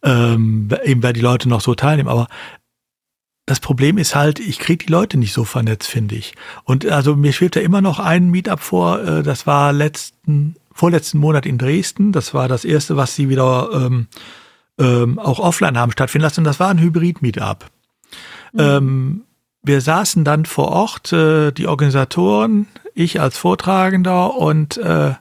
Ähm, 0.04 0.68
eben 0.84 1.02
weil 1.02 1.14
die 1.14 1.20
Leute 1.20 1.48
noch 1.48 1.60
so 1.60 1.74
teilnehmen. 1.74 2.08
Aber 2.08 2.28
das 3.47 3.60
Problem 3.60 3.97
ist 3.97 4.16
halt, 4.16 4.40
ich 4.40 4.59
kriege 4.59 4.85
die 4.85 4.93
Leute 4.93 5.16
nicht 5.16 5.32
so 5.32 5.44
vernetzt, 5.44 5.89
finde 5.89 6.16
ich. 6.16 6.35
Und 6.64 6.85
also 6.86 7.14
mir 7.14 7.32
schwebt 7.32 7.55
da 7.55 7.60
immer 7.60 7.81
noch 7.81 8.01
ein 8.01 8.28
Meetup 8.28 8.60
vor, 8.60 9.01
äh, 9.01 9.23
das 9.23 9.47
war 9.47 9.73
letzten, 9.73 10.56
vorletzten 10.73 11.18
Monat 11.18 11.47
in 11.47 11.56
Dresden. 11.56 12.10
Das 12.10 12.35
war 12.35 12.48
das 12.48 12.64
erste, 12.64 12.97
was 12.97 13.14
sie 13.14 13.28
wieder 13.28 13.70
ähm, 13.73 14.09
ähm, 14.78 15.20
auch 15.20 15.39
offline 15.39 15.78
haben 15.78 15.93
stattfinden 15.93 16.24
lassen. 16.24 16.40
Und 16.40 16.44
das 16.44 16.59
war 16.59 16.70
ein 16.70 16.81
Hybrid-Meetup. 16.81 17.66
Mhm. 18.52 18.60
Ähm, 18.60 19.23
wir 19.62 19.81
saßen 19.81 20.24
dann 20.24 20.44
vor 20.44 20.68
Ort, 20.68 21.12
äh, 21.12 21.52
die 21.52 21.68
Organisatoren, 21.68 22.66
ich 22.94 23.20
als 23.20 23.39
Vortragender 23.39 24.35
und 24.35 24.77
äh, 24.77 25.14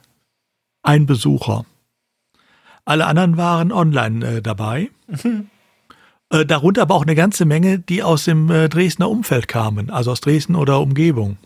ein 0.82 1.06
Besucher. 1.06 1.64
Alle 2.84 3.06
anderen 3.06 3.36
waren 3.36 3.72
online 3.72 4.26
äh, 4.26 4.42
dabei. 4.42 4.90
Mhm. 5.06 5.48
Äh, 6.30 6.44
darunter 6.44 6.82
aber 6.82 6.94
auch 6.94 7.02
eine 7.02 7.14
ganze 7.14 7.44
Menge, 7.44 7.78
die 7.78 8.02
aus 8.02 8.24
dem 8.24 8.50
äh, 8.50 8.68
Dresdner 8.68 9.08
Umfeld 9.08 9.46
kamen, 9.46 9.90
also 9.90 10.10
aus 10.10 10.20
Dresden 10.20 10.56
oder 10.56 10.80
Umgebung. 10.80 11.38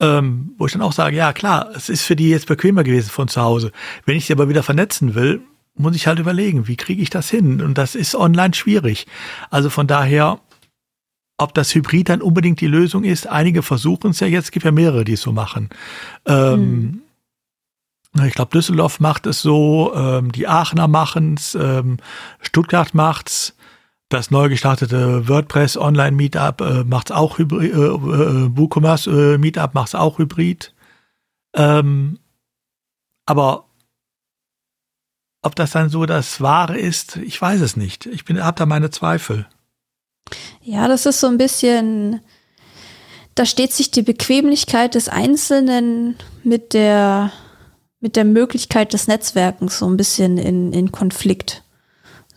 Ähm, 0.00 0.54
wo 0.58 0.66
ich 0.66 0.72
dann 0.72 0.82
auch 0.82 0.92
sage, 0.92 1.16
ja 1.16 1.32
klar, 1.32 1.70
es 1.74 1.88
ist 1.88 2.02
für 2.02 2.16
die 2.16 2.28
jetzt 2.28 2.46
bequemer 2.46 2.84
gewesen 2.84 3.10
von 3.10 3.28
zu 3.28 3.40
Hause. 3.40 3.72
Wenn 4.04 4.16
ich 4.16 4.26
sie 4.26 4.32
aber 4.32 4.48
wieder 4.48 4.62
vernetzen 4.62 5.14
will, 5.14 5.40
muss 5.76 5.96
ich 5.96 6.06
halt 6.06 6.18
überlegen, 6.18 6.68
wie 6.68 6.76
kriege 6.76 7.02
ich 7.02 7.10
das 7.10 7.30
hin? 7.30 7.62
Und 7.62 7.78
das 7.78 7.94
ist 7.94 8.14
online 8.14 8.54
schwierig. 8.54 9.06
Also 9.50 9.70
von 9.70 9.86
daher, 9.86 10.40
ob 11.38 11.54
das 11.54 11.74
Hybrid 11.74 12.08
dann 12.08 12.22
unbedingt 12.22 12.60
die 12.60 12.66
Lösung 12.66 13.04
ist, 13.04 13.28
einige 13.28 13.62
versuchen 13.62 14.10
es 14.10 14.20
ja 14.20 14.26
jetzt, 14.26 14.46
es 14.46 14.50
gibt 14.50 14.64
ja 14.64 14.72
mehrere, 14.72 15.04
die 15.04 15.14
es 15.14 15.22
so 15.22 15.32
machen. 15.32 15.70
Ähm, 16.26 17.00
hm. 18.16 18.26
Ich 18.26 18.34
glaube, 18.34 18.52
Düsseldorf 18.52 19.00
macht 19.00 19.26
es 19.26 19.42
so, 19.42 19.92
ähm, 19.96 20.30
die 20.30 20.46
Aachener 20.46 20.86
machen 20.86 21.34
es, 21.34 21.56
ähm, 21.56 21.96
Stuttgart 22.40 22.94
macht's. 22.94 23.53
Das 24.14 24.30
neu 24.30 24.48
gestartete 24.48 25.26
WordPress 25.26 25.76
Online 25.76 26.12
Meetup 26.12 26.60
äh, 26.60 26.84
macht 26.84 27.10
es 27.10 27.16
auch 27.16 27.36
Hybrid, 27.36 27.72
äh, 27.72 27.76
äh, 27.76 28.56
WooCommerce 28.56 29.10
äh, 29.34 29.38
Meetup 29.38 29.74
macht 29.74 29.88
es 29.88 29.96
auch 29.96 30.18
Hybrid. 30.18 30.72
Ähm, 31.52 32.20
aber 33.26 33.64
ob 35.42 35.56
das 35.56 35.72
dann 35.72 35.88
so 35.88 36.06
das 36.06 36.40
Wahre 36.40 36.78
ist, 36.78 37.16
ich 37.16 37.42
weiß 37.42 37.60
es 37.60 37.76
nicht. 37.76 38.06
Ich 38.06 38.24
bin, 38.24 38.40
habe 38.40 38.56
da 38.56 38.66
meine 38.66 38.90
Zweifel. 38.90 39.48
Ja, 40.62 40.86
das 40.86 41.06
ist 41.06 41.18
so 41.18 41.26
ein 41.26 41.36
bisschen, 41.36 42.20
da 43.34 43.44
steht 43.44 43.72
sich 43.72 43.90
die 43.90 44.02
Bequemlichkeit 44.02 44.94
des 44.94 45.08
Einzelnen 45.08 46.14
mit 46.44 46.72
der, 46.72 47.32
mit 47.98 48.14
der 48.14 48.24
Möglichkeit 48.24 48.92
des 48.92 49.08
Netzwerkens 49.08 49.80
so 49.80 49.88
ein 49.88 49.96
bisschen 49.96 50.38
in, 50.38 50.72
in 50.72 50.92
Konflikt. 50.92 51.64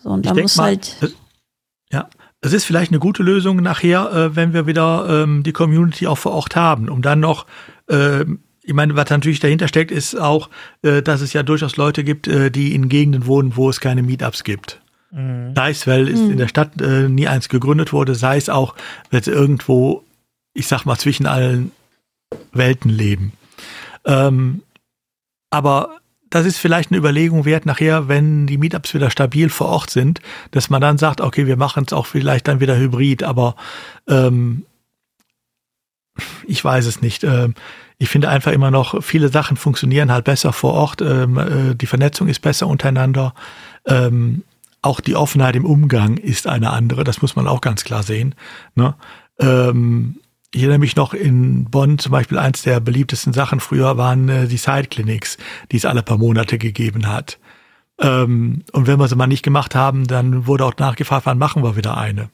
So, 0.01 0.09
und 0.09 0.25
ich 0.25 0.31
da 0.31 0.41
muss 0.41 0.55
mal, 0.55 0.69
halt. 0.69 1.13
Es 2.41 2.53
ist 2.53 2.65
vielleicht 2.65 2.91
eine 2.91 2.99
gute 2.99 3.23
Lösung 3.23 3.57
nachher, 3.57 4.11
äh, 4.13 4.35
wenn 4.35 4.53
wir 4.53 4.67
wieder 4.67 5.23
ähm, 5.23 5.43
die 5.43 5.53
Community 5.53 6.07
auch 6.07 6.17
vor 6.17 6.33
Ort 6.33 6.55
haben, 6.55 6.89
um 6.89 7.01
dann 7.01 7.19
noch, 7.19 7.45
äh, 7.89 8.25
ich 8.63 8.73
meine, 8.73 8.95
was 8.95 9.09
natürlich 9.09 9.39
dahinter 9.39 9.67
steckt, 9.67 9.91
ist 9.91 10.15
auch, 10.15 10.49
äh, 10.83 11.01
dass 11.01 11.21
es 11.21 11.33
ja 11.33 11.41
durchaus 11.41 11.77
Leute 11.77 12.03
gibt, 12.03 12.27
äh, 12.27 12.51
die 12.51 12.75
in 12.75 12.89
Gegenden 12.89 13.25
wohnen, 13.25 13.55
wo 13.55 13.69
es 13.69 13.79
keine 13.79 14.03
Meetups 14.03 14.43
gibt. 14.43 14.81
Mhm. 15.11 15.53
Sei 15.55 15.71
es, 15.71 15.87
weil 15.87 16.05
mhm. 16.05 16.31
in 16.31 16.37
der 16.37 16.47
Stadt 16.47 16.79
äh, 16.81 17.09
nie 17.09 17.27
eins 17.27 17.49
gegründet 17.49 17.91
wurde, 17.91 18.13
sei 18.13 18.37
es 18.37 18.49
auch, 18.49 18.75
weil 19.09 19.21
es 19.21 19.27
irgendwo, 19.27 20.03
ich 20.53 20.67
sag 20.67 20.85
mal, 20.85 20.97
zwischen 20.97 21.25
allen 21.25 21.71
Welten 22.51 22.91
leben. 22.91 23.33
Ähm, 24.05 24.61
aber 25.49 25.97
das 26.29 26.45
ist 26.45 26.57
vielleicht 26.57 26.91
eine 26.91 26.97
Überlegung 26.97 27.45
wert 27.45 27.65
nachher, 27.65 28.07
wenn 28.07 28.47
die 28.47 28.57
Meetups 28.57 28.93
wieder 28.93 29.09
stabil 29.09 29.49
vor 29.49 29.67
Ort 29.67 29.89
sind, 29.89 30.19
dass 30.51 30.69
man 30.69 30.81
dann 30.81 30.97
sagt, 30.97 31.21
okay, 31.21 31.47
wir 31.47 31.57
machen 31.57 31.85
es 31.87 31.93
auch 31.93 32.05
vielleicht 32.05 32.47
dann 32.47 32.59
wieder 32.59 32.77
hybrid, 32.77 33.23
aber 33.23 33.55
ähm, 34.07 34.65
ich 36.45 36.63
weiß 36.63 36.85
es 36.85 37.01
nicht. 37.01 37.23
Ähm, 37.23 37.53
ich 37.99 38.09
finde 38.09 38.29
einfach 38.29 38.51
immer 38.51 38.71
noch, 38.71 39.03
viele 39.03 39.29
Sachen 39.29 39.57
funktionieren 39.57 40.11
halt 40.11 40.25
besser 40.25 40.53
vor 40.53 40.73
Ort. 40.73 41.01
Ähm, 41.01 41.37
äh, 41.37 41.75
die 41.75 41.87
Vernetzung 41.87 42.27
ist 42.27 42.41
besser 42.41 42.67
untereinander. 42.67 43.33
Ähm, 43.85 44.43
auch 44.81 44.99
die 44.99 45.15
Offenheit 45.15 45.55
im 45.55 45.65
Umgang 45.65 46.17
ist 46.17 46.47
eine 46.47 46.71
andere. 46.71 47.03
Das 47.03 47.21
muss 47.21 47.35
man 47.35 47.47
auch 47.47 47.61
ganz 47.61 47.83
klar 47.83 48.03
sehen. 48.03 48.35
Ne? 48.75 48.93
Ähm, 49.39 50.19
ich 50.53 50.61
erinnere 50.61 50.79
mich 50.79 50.95
noch 50.95 51.13
in 51.13 51.65
Bonn 51.65 51.99
zum 51.99 52.11
Beispiel 52.11 52.37
eins 52.37 52.61
der 52.61 52.79
beliebtesten 52.79 53.33
Sachen 53.33 53.59
früher 53.59 53.97
waren 53.97 54.29
äh, 54.29 54.47
die 54.47 54.57
Side 54.57 54.87
Clinics, 54.89 55.37
die 55.71 55.77
es 55.77 55.85
alle 55.85 56.03
paar 56.03 56.17
Monate 56.17 56.57
gegeben 56.57 57.07
hat. 57.07 57.37
Ähm, 57.99 58.63
und 58.71 58.87
wenn 58.87 58.99
wir 58.99 59.07
sie 59.07 59.15
mal 59.15 59.27
nicht 59.27 59.43
gemacht 59.43 59.75
haben, 59.75 60.07
dann 60.07 60.47
wurde 60.47 60.65
auch 60.65 60.77
nachgefragt, 60.77 61.25
wann 61.25 61.37
machen 61.37 61.63
wir 61.63 61.75
wieder 61.75 61.97
eine. 61.97 62.29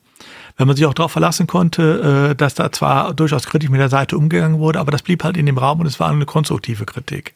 Wenn 0.57 0.67
man 0.67 0.75
sich 0.75 0.85
auch 0.85 0.93
darauf 0.93 1.11
verlassen 1.11 1.47
konnte, 1.47 2.29
äh, 2.31 2.35
dass 2.35 2.53
da 2.53 2.71
zwar 2.71 3.13
durchaus 3.15 3.47
kritisch 3.47 3.69
mit 3.69 3.79
der 3.79 3.89
Seite 3.89 4.15
umgegangen 4.15 4.59
wurde, 4.59 4.79
aber 4.79 4.91
das 4.91 5.01
blieb 5.01 5.23
halt 5.23 5.35
in 5.35 5.47
dem 5.47 5.57
Raum 5.57 5.79
und 5.79 5.87
es 5.87 5.99
war 5.99 6.09
eine 6.09 6.25
konstruktive 6.25 6.85
Kritik. 6.85 7.33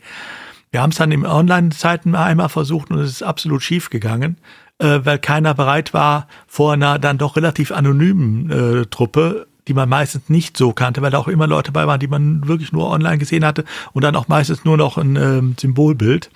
Wir 0.69 0.81
haben 0.81 0.91
es 0.91 0.97
dann 0.97 1.11
im 1.11 1.25
Online-Zeiten 1.25 2.13
einmal 2.13 2.49
versucht 2.49 2.91
und 2.91 2.99
es 2.99 3.09
ist 3.09 3.23
absolut 3.23 3.63
schief 3.63 3.89
gegangen, 3.89 4.37
äh, 4.77 4.99
weil 5.03 5.17
keiner 5.17 5.55
bereit 5.55 5.95
war, 5.95 6.27
vor 6.45 6.73
einer 6.73 6.99
dann 6.99 7.17
doch 7.17 7.35
relativ 7.35 7.71
anonymen 7.71 8.85
Truppe 8.91 9.47
die 9.67 9.73
man 9.73 9.89
meistens 9.89 10.29
nicht 10.29 10.57
so 10.57 10.73
kannte, 10.73 11.01
weil 11.01 11.11
da 11.11 11.17
auch 11.17 11.27
immer 11.27 11.47
Leute 11.47 11.71
dabei 11.71 11.87
waren, 11.87 11.99
die 11.99 12.07
man 12.07 12.47
wirklich 12.47 12.71
nur 12.71 12.89
online 12.89 13.17
gesehen 13.17 13.45
hatte 13.45 13.65
und 13.93 14.03
dann 14.03 14.15
auch 14.15 14.27
meistens 14.27 14.65
nur 14.65 14.77
noch 14.77 14.97
ein 14.97 15.15
ähm, 15.15 15.55
Symbolbild, 15.59 16.29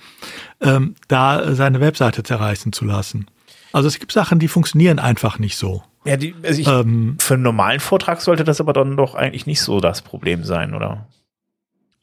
ähm, 0.60 0.94
da 1.08 1.54
seine 1.54 1.80
Webseite 1.80 2.22
zerreißen 2.22 2.72
zu 2.72 2.84
lassen. 2.84 3.26
Also 3.72 3.88
es 3.88 3.98
gibt 3.98 4.12
Sachen, 4.12 4.38
die 4.38 4.48
funktionieren 4.48 4.98
einfach 4.98 5.38
nicht 5.38 5.56
so. 5.56 5.82
Ja, 6.04 6.16
die, 6.16 6.34
also 6.42 6.60
ich, 6.60 6.66
ähm, 6.66 7.16
für 7.18 7.34
einen 7.34 7.42
normalen 7.42 7.80
Vortrag 7.80 8.20
sollte 8.20 8.44
das 8.44 8.60
aber 8.60 8.72
dann 8.72 8.96
doch 8.96 9.14
eigentlich 9.14 9.46
nicht 9.46 9.62
so 9.62 9.80
das 9.80 10.02
Problem 10.02 10.44
sein, 10.44 10.74
oder? 10.74 11.06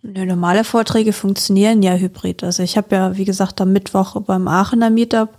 Nö, 0.01 0.25
normale 0.25 0.63
Vorträge 0.63 1.11
funktionieren 1.11 1.83
ja 1.83 1.93
hybrid. 1.95 2.43
Also 2.43 2.63
ich 2.63 2.77
habe 2.77 2.95
ja, 2.95 3.17
wie 3.17 3.25
gesagt, 3.25 3.59
am 3.59 3.73
Mittwoch 3.73 4.19
beim 4.21 4.47
Aachener 4.47 4.89
Meetup 4.89 5.37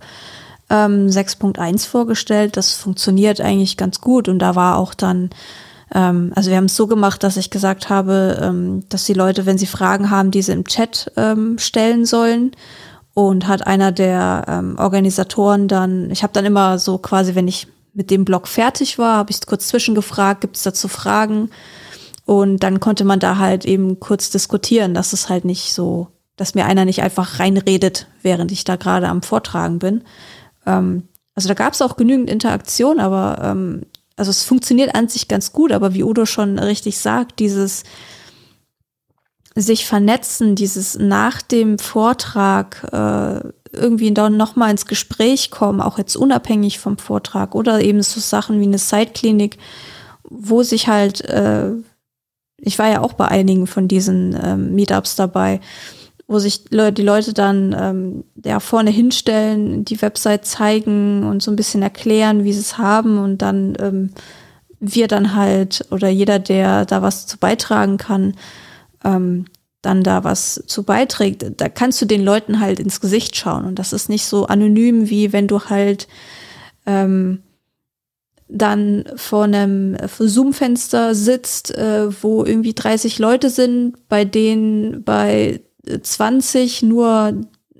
ähm, 0.69 1.07
6.1 1.07 1.87
vorgestellt. 1.87 2.55
Das 2.57 2.73
funktioniert 2.73 3.41
eigentlich 3.41 3.75
ganz 3.75 4.01
gut 4.01 4.29
und 4.29 4.39
da 4.39 4.55
war 4.55 4.77
auch 4.77 4.93
dann 4.93 5.31
ähm, 5.93 6.31
also 6.35 6.49
wir 6.49 6.57
haben 6.57 6.65
es 6.65 6.75
so 6.75 6.87
gemacht, 6.87 7.23
dass 7.23 7.37
ich 7.37 7.49
gesagt 7.49 7.89
habe, 7.89 8.39
ähm, 8.41 8.83
dass 8.89 9.05
die 9.05 9.13
Leute, 9.13 9.45
wenn 9.45 9.57
sie 9.57 9.67
Fragen 9.67 10.09
haben, 10.09 10.31
diese 10.31 10.53
im 10.53 10.65
Chat 10.65 11.11
ähm, 11.17 11.57
stellen 11.57 12.05
sollen. 12.05 12.51
Und 13.13 13.45
hat 13.45 13.67
einer 13.67 13.91
der 13.91 14.45
ähm, 14.47 14.77
Organisatoren 14.77 15.67
dann, 15.67 16.09
ich 16.11 16.23
habe 16.23 16.31
dann 16.31 16.45
immer 16.45 16.79
so 16.79 16.97
quasi, 16.97 17.35
wenn 17.35 17.49
ich 17.49 17.67
mit 17.93 18.09
dem 18.09 18.23
Blog 18.23 18.47
fertig 18.47 18.97
war, 18.97 19.17
habe 19.17 19.31
ich 19.31 19.45
kurz 19.45 19.67
zwischengefragt, 19.67 20.39
gibt 20.39 20.55
es 20.55 20.63
dazu 20.63 20.87
Fragen? 20.87 21.49
Und 22.25 22.63
dann 22.63 22.79
konnte 22.79 23.03
man 23.03 23.19
da 23.19 23.37
halt 23.37 23.65
eben 23.65 23.99
kurz 23.99 24.29
diskutieren, 24.29 24.93
dass 24.93 25.11
es 25.11 25.27
halt 25.27 25.43
nicht 25.43 25.73
so, 25.73 26.07
dass 26.37 26.55
mir 26.55 26.65
einer 26.65 26.85
nicht 26.85 27.01
einfach 27.01 27.39
reinredet, 27.39 28.07
während 28.21 28.53
ich 28.53 28.63
da 28.63 28.77
gerade 28.77 29.09
am 29.09 29.23
Vortragen 29.23 29.79
bin. 29.79 30.03
Ähm, 30.65 31.09
also 31.35 31.49
da 31.49 31.53
gab 31.53 31.73
es 31.73 31.81
auch 31.81 31.97
genügend 31.97 32.29
Interaktion, 32.29 33.01
aber 33.01 33.39
ähm, 33.43 33.85
also 34.15 34.29
es 34.31 34.43
funktioniert 34.43 34.95
an 34.95 35.07
sich 35.07 35.27
ganz 35.27 35.51
gut, 35.53 35.71
aber 35.71 35.93
wie 35.93 36.03
Udo 36.03 36.25
schon 36.25 36.59
richtig 36.59 36.97
sagt, 36.97 37.39
dieses 37.39 37.83
sich 39.55 39.85
vernetzen, 39.85 40.55
dieses 40.55 40.97
nach 40.97 41.41
dem 41.41 41.77
Vortrag 41.77 42.87
äh, 42.91 43.49
irgendwie 43.73 44.13
dann 44.13 44.37
nochmal 44.37 44.71
ins 44.71 44.85
Gespräch 44.85 45.51
kommen, 45.51 45.81
auch 45.81 45.97
jetzt 45.97 46.15
unabhängig 46.15 46.79
vom 46.79 46.97
Vortrag 46.97 47.55
oder 47.55 47.81
eben 47.81 48.01
so 48.01 48.19
Sachen 48.19 48.59
wie 48.59 48.65
eine 48.65 48.77
Side-Klinik, 48.77 49.57
wo 50.23 50.63
sich 50.63 50.87
halt, 50.87 51.21
äh, 51.25 51.71
ich 52.57 52.79
war 52.79 52.89
ja 52.89 53.01
auch 53.01 53.13
bei 53.13 53.27
einigen 53.27 53.67
von 53.67 53.87
diesen 53.87 54.37
ähm, 54.41 54.75
Meetups 54.75 55.15
dabei, 55.15 55.59
wo 56.31 56.39
sich 56.39 56.63
die 56.63 57.01
Leute 57.01 57.33
dann 57.33 57.75
ähm, 57.77 58.23
ja 58.45 58.61
vorne 58.61 58.89
hinstellen, 58.89 59.83
die 59.83 60.01
Website 60.01 60.45
zeigen 60.45 61.25
und 61.25 61.43
so 61.43 61.51
ein 61.51 61.57
bisschen 61.57 61.81
erklären, 61.81 62.45
wie 62.45 62.53
sie 62.53 62.61
es 62.61 62.77
haben 62.77 63.17
und 63.17 63.41
dann 63.41 63.75
ähm, 63.79 64.11
wir 64.79 65.09
dann 65.09 65.35
halt 65.35 65.85
oder 65.91 66.07
jeder, 66.07 66.39
der 66.39 66.85
da 66.85 67.01
was 67.01 67.27
zu 67.27 67.37
beitragen 67.37 67.97
kann, 67.97 68.35
ähm, 69.03 69.43
dann 69.81 70.03
da 70.03 70.23
was 70.23 70.63
zu 70.67 70.83
beiträgt, 70.83 71.45
da 71.57 71.67
kannst 71.67 72.01
du 72.01 72.05
den 72.05 72.23
Leuten 72.23 72.61
halt 72.61 72.79
ins 72.79 73.01
Gesicht 73.01 73.35
schauen. 73.35 73.65
Und 73.65 73.77
das 73.77 73.91
ist 73.91 74.07
nicht 74.07 74.25
so 74.25 74.45
anonym, 74.45 75.09
wie 75.09 75.33
wenn 75.33 75.47
du 75.47 75.65
halt 75.65 76.07
ähm, 76.85 77.43
dann 78.47 79.03
vor 79.17 79.43
einem 79.43 79.97
Zoom-Fenster 80.07 81.13
sitzt, 81.13 81.75
äh, 81.75 82.07
wo 82.23 82.45
irgendwie 82.45 82.73
30 82.73 83.19
Leute 83.19 83.49
sind, 83.49 84.07
bei 84.07 84.23
denen 84.23 85.03
bei 85.03 85.61
20 85.85 86.83
nur 86.83 87.33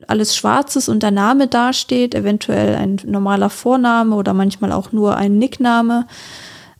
alles 0.08 0.36
schwarz 0.36 0.76
ist 0.76 0.90
und 0.90 1.04
der 1.04 1.12
Name 1.12 1.48
dasteht, 1.48 2.16
eventuell 2.16 2.76
ein 2.76 3.00
normaler 3.06 3.50
Vorname 3.50 4.16
oder 4.16 4.34
manchmal 4.34 4.72
auch 4.72 4.92
nur 4.92 5.16
ein 5.16 5.38
Nickname. 5.38 6.08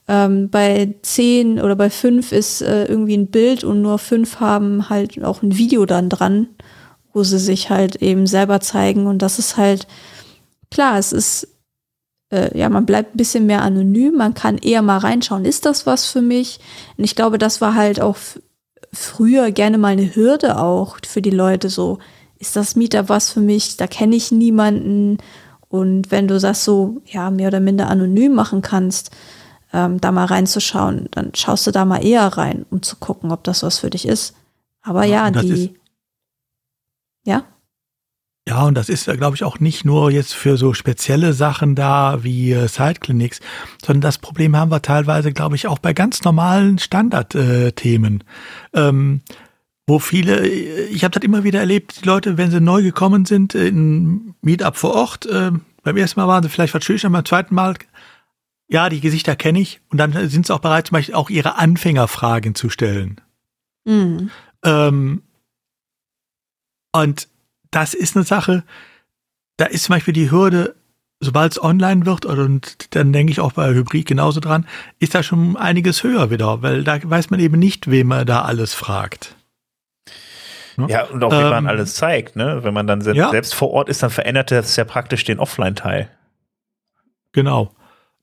Ähm, 0.08 0.50
bei 0.50 0.96
10 1.02 1.62
oder 1.62 1.76
bei 1.76 1.90
5 1.90 2.32
ist 2.32 2.62
äh, 2.62 2.86
irgendwie 2.86 3.18
ein 3.18 3.28
Bild 3.28 3.64
und 3.64 3.82
nur 3.82 4.00
5 4.00 4.40
haben 4.40 4.90
halt 4.90 5.24
auch 5.24 5.44
ein 5.44 5.58
Video 5.58 5.86
dann 5.86 6.10
dran, 6.10 6.48
wo 7.14 7.24
sie 7.24 7.40
sich 7.40 7.70
halt 7.70 7.98
eben 7.98 8.26
selber 8.26 8.60
zeigen 8.60 9.06
und 9.06 9.22
das 9.22 9.38
ist 9.38 9.58
halt, 9.58 9.88
klar, 10.72 10.98
es 10.98 11.12
ist 11.12 11.48
äh, 12.32 12.58
ja, 12.58 12.70
man 12.70 12.86
bleibt 12.86 13.14
ein 13.14 13.18
bisschen 13.18 13.46
mehr 13.46 13.62
anonym, 13.62 14.16
man 14.16 14.34
kann 14.34 14.58
eher 14.58 14.82
mal 14.82 14.98
reinschauen, 14.98 15.46
ist 15.46 15.66
das 15.66 15.86
was 15.86 16.06
für 16.06 16.22
mich? 16.22 16.60
Und 16.98 17.04
ich 17.04 17.16
glaube, 17.16 17.38
das 17.38 17.62
war 17.62 17.76
halt 17.76 18.02
auch 18.02 18.18
früher 18.94 19.52
gerne 19.52 19.78
mal 19.78 19.90
eine 19.90 20.16
Hürde 20.16 20.58
auch 20.58 20.98
für 21.06 21.22
die 21.22 21.30
Leute 21.30 21.70
so, 21.70 22.00
ist 22.40 22.56
das 22.56 22.76
Mieter 22.76 23.08
was 23.10 23.30
für 23.30 23.40
mich? 23.40 23.78
Da 23.78 23.88
kenne 23.88 24.16
ich 24.16 24.32
niemanden. 24.32 25.20
Und 25.70 26.12
wenn 26.12 26.28
du 26.28 26.40
das 26.40 26.66
so, 26.66 27.02
ja, 27.06 27.30
mehr 27.30 27.48
oder 27.48 27.60
minder 27.60 27.88
anonym 27.88 28.34
machen 28.34 28.62
kannst, 28.62 29.12
ähm, 29.74 30.02
da 30.02 30.12
mal 30.12 30.26
reinzuschauen, 30.26 31.08
dann 31.12 31.34
schaust 31.36 31.68
du 31.68 31.72
da 31.72 31.86
mal 31.86 32.04
eher 32.04 32.26
rein, 32.26 32.66
um 32.70 32.82
zu 32.82 32.98
gucken, 32.98 33.32
ob 33.32 33.44
das 33.44 33.64
was 33.64 33.80
für 33.80 33.90
dich 33.90 34.08
ist. 34.08 34.36
Aber 34.82 35.06
ja, 35.06 35.30
ja 35.30 35.32
die, 35.32 35.76
ja? 37.24 37.44
Ja, 38.48 38.64
und 38.64 38.74
das 38.76 38.90
ist, 38.90 39.06
glaube 39.06 39.36
ich, 39.36 39.44
auch 39.44 39.60
nicht 39.60 39.86
nur 39.86 40.10
jetzt 40.10 40.34
für 40.34 40.58
so 40.58 40.74
spezielle 40.74 41.34
Sachen 41.34 41.76
da 41.76 42.24
wie 42.24 42.52
äh, 42.52 42.68
Side-Clinics, 42.68 43.40
sondern 43.86 44.02
das 44.02 44.18
Problem 44.18 44.56
haben 44.56 44.72
wir 44.72 44.82
teilweise, 44.82 45.32
glaube 45.32 45.56
ich, 45.56 45.68
auch 45.68 45.78
bei 45.78 45.94
ganz 45.94 46.24
normalen 46.24 46.80
Standardthemen. 46.80 48.24
Äh, 48.74 48.88
ähm, 48.88 49.22
wo 49.88 50.00
viele, 50.00 50.48
äh, 50.48 50.86
ich 50.86 51.04
habe 51.04 51.12
das 51.12 51.24
immer 51.24 51.44
wieder 51.44 51.60
erlebt, 51.60 52.02
die 52.02 52.08
Leute, 52.08 52.38
wenn 52.38 52.50
sie 52.50 52.62
neu 52.62 52.82
gekommen 52.82 53.26
sind, 53.26 53.54
äh, 53.54 53.68
in 53.68 54.34
Meetup 54.42 54.76
vor 54.76 54.96
Ort, 54.96 55.28
äh, 55.28 55.52
beim 55.84 55.98
ersten 55.98 56.20
Mal 56.20 56.28
waren 56.28 56.42
sie 56.44 56.50
vielleicht 56.50 56.74
was 56.74 56.84
schüchtern, 56.84 57.12
beim 57.12 57.26
zweiten 57.26 57.54
Mal, 57.54 57.76
ja, 58.68 58.90
die 58.90 59.02
Gesichter 59.02 59.36
kenne 59.36 59.60
ich 59.60 59.82
und 59.90 59.98
dann 59.98 60.30
sind 60.30 60.48
sie 60.48 60.54
auch 60.54 60.60
bereit, 60.60 60.88
zum 60.88 60.96
Beispiel 60.96 61.16
auch 61.16 61.30
ihre 61.30 61.58
Anfängerfragen 61.58 62.56
zu 62.56 62.70
stellen. 62.70 63.20
Mhm. 63.86 64.32
Ähm, 64.64 65.24
und 66.94 67.28
das 67.72 67.94
ist 67.94 68.16
eine 68.16 68.26
Sache, 68.26 68.64
da 69.58 69.66
ist 69.66 69.84
zum 69.84 69.96
Beispiel 69.96 70.14
die 70.14 70.32
Hürde, 70.32 70.76
sobald 71.20 71.54
es 71.54 71.64
online 71.64 72.06
wird, 72.06 72.26
und 72.26 72.96
dann 72.96 73.14
denke 73.14 73.32
ich 73.32 73.40
auch 73.40 73.54
bei 73.54 73.74
Hybrid 73.74 74.08
genauso 74.08 74.40
dran, 74.40 74.68
ist 75.00 75.16
da 75.16 75.24
schon 75.24 75.56
einiges 75.58 76.04
höher 76.04 76.30
wieder, 76.30 76.62
weil 76.62 76.84
da 76.84 77.00
weiß 77.02 77.30
man 77.30 77.40
eben 77.40 77.60
nicht, 77.60 77.90
wem 77.90 78.08
man 78.08 78.26
da 78.26 78.42
alles 78.42 78.74
fragt. 78.74 79.36
Ne? 80.78 80.88
Ja, 80.90 81.04
und 81.06 81.24
auch 81.24 81.32
wie 81.32 81.36
ähm, 81.36 81.50
man 81.50 81.68
alles 81.68 81.96
zeigt, 81.96 82.36
ne? 82.36 82.64
Wenn 82.64 82.74
man 82.74 82.88
dann 82.88 83.02
selbst, 83.02 83.18
ja. 83.18 83.30
selbst 83.30 83.54
vor 83.54 83.72
Ort 83.72 83.90
ist, 83.90 84.02
dann 84.04 84.10
verändert 84.10 84.52
das 84.52 84.76
ja 84.76 84.84
praktisch 84.84 85.24
den 85.24 85.40
Offline-Teil. 85.40 86.10
Genau. 87.34 87.74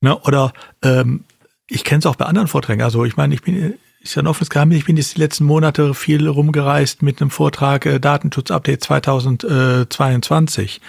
Ne? 0.00 0.16
Oder 0.18 0.52
ähm, 0.82 1.24
ich 1.68 1.84
kenne 1.84 2.00
es 2.00 2.06
auch 2.06 2.16
bei 2.16 2.24
anderen 2.24 2.48
Vorträgen. 2.48 2.82
Also 2.82 3.04
ich 3.04 3.16
meine, 3.16 3.34
ich 3.34 3.42
bin 3.42 3.78
ist 4.08 4.14
ja 4.14 4.22
ein 4.22 4.26
offenes 4.26 4.48
Geheimnis. 4.48 4.78
Ich 4.78 4.86
bin 4.86 4.96
jetzt 4.96 5.16
die 5.16 5.20
letzten 5.20 5.44
Monate 5.44 5.92
viel 5.92 6.26
rumgereist 6.26 7.02
mit 7.02 7.20
einem 7.20 7.30
Vortrag 7.30 7.84
äh, 7.84 8.00
Datenschutz-Update 8.00 8.82
2022. 8.82 10.80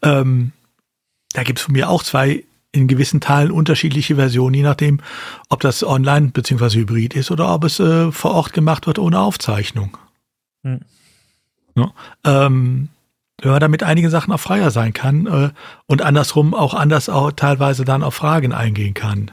Ähm, 0.00 0.52
da 1.34 1.42
gibt 1.42 1.58
es 1.58 1.64
von 1.66 1.74
mir 1.74 1.90
auch 1.90 2.02
zwei 2.02 2.44
in 2.72 2.88
gewissen 2.88 3.20
Teilen 3.20 3.50
unterschiedliche 3.50 4.16
Versionen, 4.16 4.54
je 4.54 4.62
nachdem, 4.62 5.00
ob 5.50 5.60
das 5.60 5.84
online 5.84 6.28
bzw. 6.28 6.78
hybrid 6.78 7.14
ist 7.14 7.30
oder 7.30 7.52
ob 7.52 7.64
es 7.64 7.78
äh, 7.78 8.10
vor 8.10 8.30
Ort 8.32 8.54
gemacht 8.54 8.86
wird 8.86 8.98
ohne 8.98 9.20
Aufzeichnung. 9.20 9.98
Hm. 10.64 10.80
Ja, 11.74 11.92
ähm, 12.24 12.88
wenn 13.42 13.50
man 13.50 13.60
damit 13.60 13.82
einige 13.82 14.08
Sachen 14.08 14.32
auch 14.32 14.40
freier 14.40 14.70
sein 14.70 14.94
kann 14.94 15.26
äh, 15.26 15.50
und 15.86 16.00
andersrum 16.00 16.54
auch 16.54 16.72
anders 16.72 17.10
auch 17.10 17.32
teilweise 17.32 17.84
dann 17.84 18.02
auf 18.02 18.14
Fragen 18.14 18.52
eingehen 18.54 18.94
kann 18.94 19.30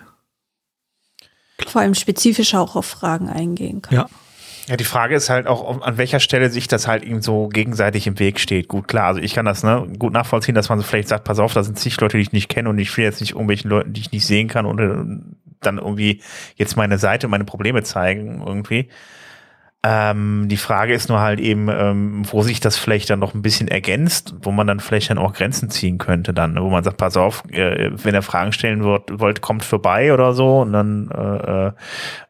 vor 1.67 1.81
allem 1.81 1.95
spezifischer 1.95 2.61
auch 2.61 2.75
auf 2.75 2.85
Fragen 2.85 3.29
eingehen 3.29 3.81
kann. 3.81 3.95
Ja. 3.95 4.07
Ja, 4.67 4.77
die 4.77 4.83
Frage 4.83 5.15
ist 5.15 5.31
halt 5.31 5.47
auch, 5.47 5.81
an 5.81 5.97
welcher 5.97 6.19
Stelle 6.19 6.51
sich 6.51 6.67
das 6.67 6.87
halt 6.87 7.03
eben 7.03 7.23
so 7.23 7.47
gegenseitig 7.47 8.05
im 8.05 8.19
Weg 8.19 8.39
steht. 8.39 8.67
Gut, 8.67 8.87
klar, 8.87 9.07
also 9.07 9.19
ich 9.19 9.33
kann 9.33 9.45
das 9.45 9.63
ne, 9.63 9.87
gut 9.97 10.13
nachvollziehen, 10.13 10.53
dass 10.53 10.69
man 10.69 10.77
so 10.77 10.85
vielleicht 10.85 11.07
sagt, 11.07 11.23
pass 11.23 11.39
auf, 11.39 11.53
da 11.53 11.63
sind 11.63 11.79
zig 11.79 11.99
Leute, 11.99 12.17
die 12.17 12.21
ich 12.21 12.33
nicht 12.33 12.49
kenne 12.49 12.69
und 12.69 12.77
ich 12.77 12.95
will 12.95 13.03
jetzt 13.03 13.19
nicht 13.19 13.31
irgendwelchen 13.31 13.71
Leuten, 13.71 13.93
die 13.93 14.01
ich 14.01 14.11
nicht 14.11 14.27
sehen 14.27 14.47
kann 14.47 14.67
und 14.67 15.23
dann 15.59 15.77
irgendwie 15.79 16.21
jetzt 16.55 16.77
meine 16.77 16.99
Seite, 16.99 17.27
meine 17.27 17.45
Probleme 17.45 17.81
zeigen 17.81 18.43
irgendwie. 18.45 18.89
Ähm, 19.81 20.47
die 20.49 20.57
Frage 20.57 20.93
ist 20.93 21.07
nur 21.07 21.21
halt 21.21 21.39
eben, 21.39 21.69
ähm, 21.69 22.23
wo 22.29 22.41
sich 22.41 22.59
das 22.59 22.75
vielleicht 22.75 23.09
dann 23.09 23.19
noch 23.19 23.33
ein 23.33 23.41
bisschen 23.41 23.69
ergänzt, 23.69 24.35
wo 24.41 24.51
man 24.51 24.67
dann 24.67 24.81
vielleicht 24.81 25.09
dann 25.09 25.17
auch 25.17 25.31
Grenzen 25.31 25.69
ziehen 25.69 25.97
könnte 25.97 26.33
dann, 26.33 26.55
ne? 26.55 26.61
wo 26.61 26.69
man 26.69 26.83
sagt, 26.83 26.97
pass 26.97 27.15
auf, 27.15 27.45
äh, 27.49 27.89
wenn 27.93 28.13
ihr 28.13 28.21
Fragen 28.21 28.51
stellen 28.51 28.83
wollt, 28.83 29.03
wollt, 29.21 29.39
kommt 29.39 29.63
vorbei 29.63 30.13
oder 30.13 30.33
so 30.33 30.59
und 30.59 30.73
dann 30.73 31.09
äh, 31.11 31.71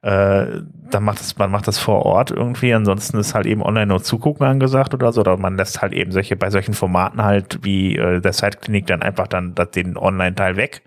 äh, 0.07 0.61
dann 0.91 1.03
macht 1.03 1.21
das, 1.21 1.39
man 1.39 1.49
macht 1.49 1.67
das 1.67 1.79
vor 1.79 2.05
Ort 2.05 2.29
irgendwie, 2.29 2.71
ansonsten 2.71 3.17
ist 3.17 3.33
halt 3.33 3.47
eben 3.47 3.63
online 3.63 3.87
nur 3.87 4.03
zugucken 4.03 4.45
angesagt 4.45 4.93
oder 4.93 5.11
so, 5.11 5.21
oder 5.21 5.35
man 5.37 5.57
lässt 5.57 5.81
halt 5.81 5.93
eben 5.93 6.11
solche, 6.11 6.35
bei 6.35 6.51
solchen 6.51 6.75
Formaten 6.75 7.23
halt 7.23 7.63
wie 7.63 7.95
äh, 7.95 8.21
der 8.21 8.33
Site-Klinik 8.33 8.85
dann 8.85 9.01
einfach 9.01 9.27
dann 9.27 9.55
das, 9.55 9.71
den 9.71 9.97
Online-Teil 9.97 10.55
weg 10.55 10.83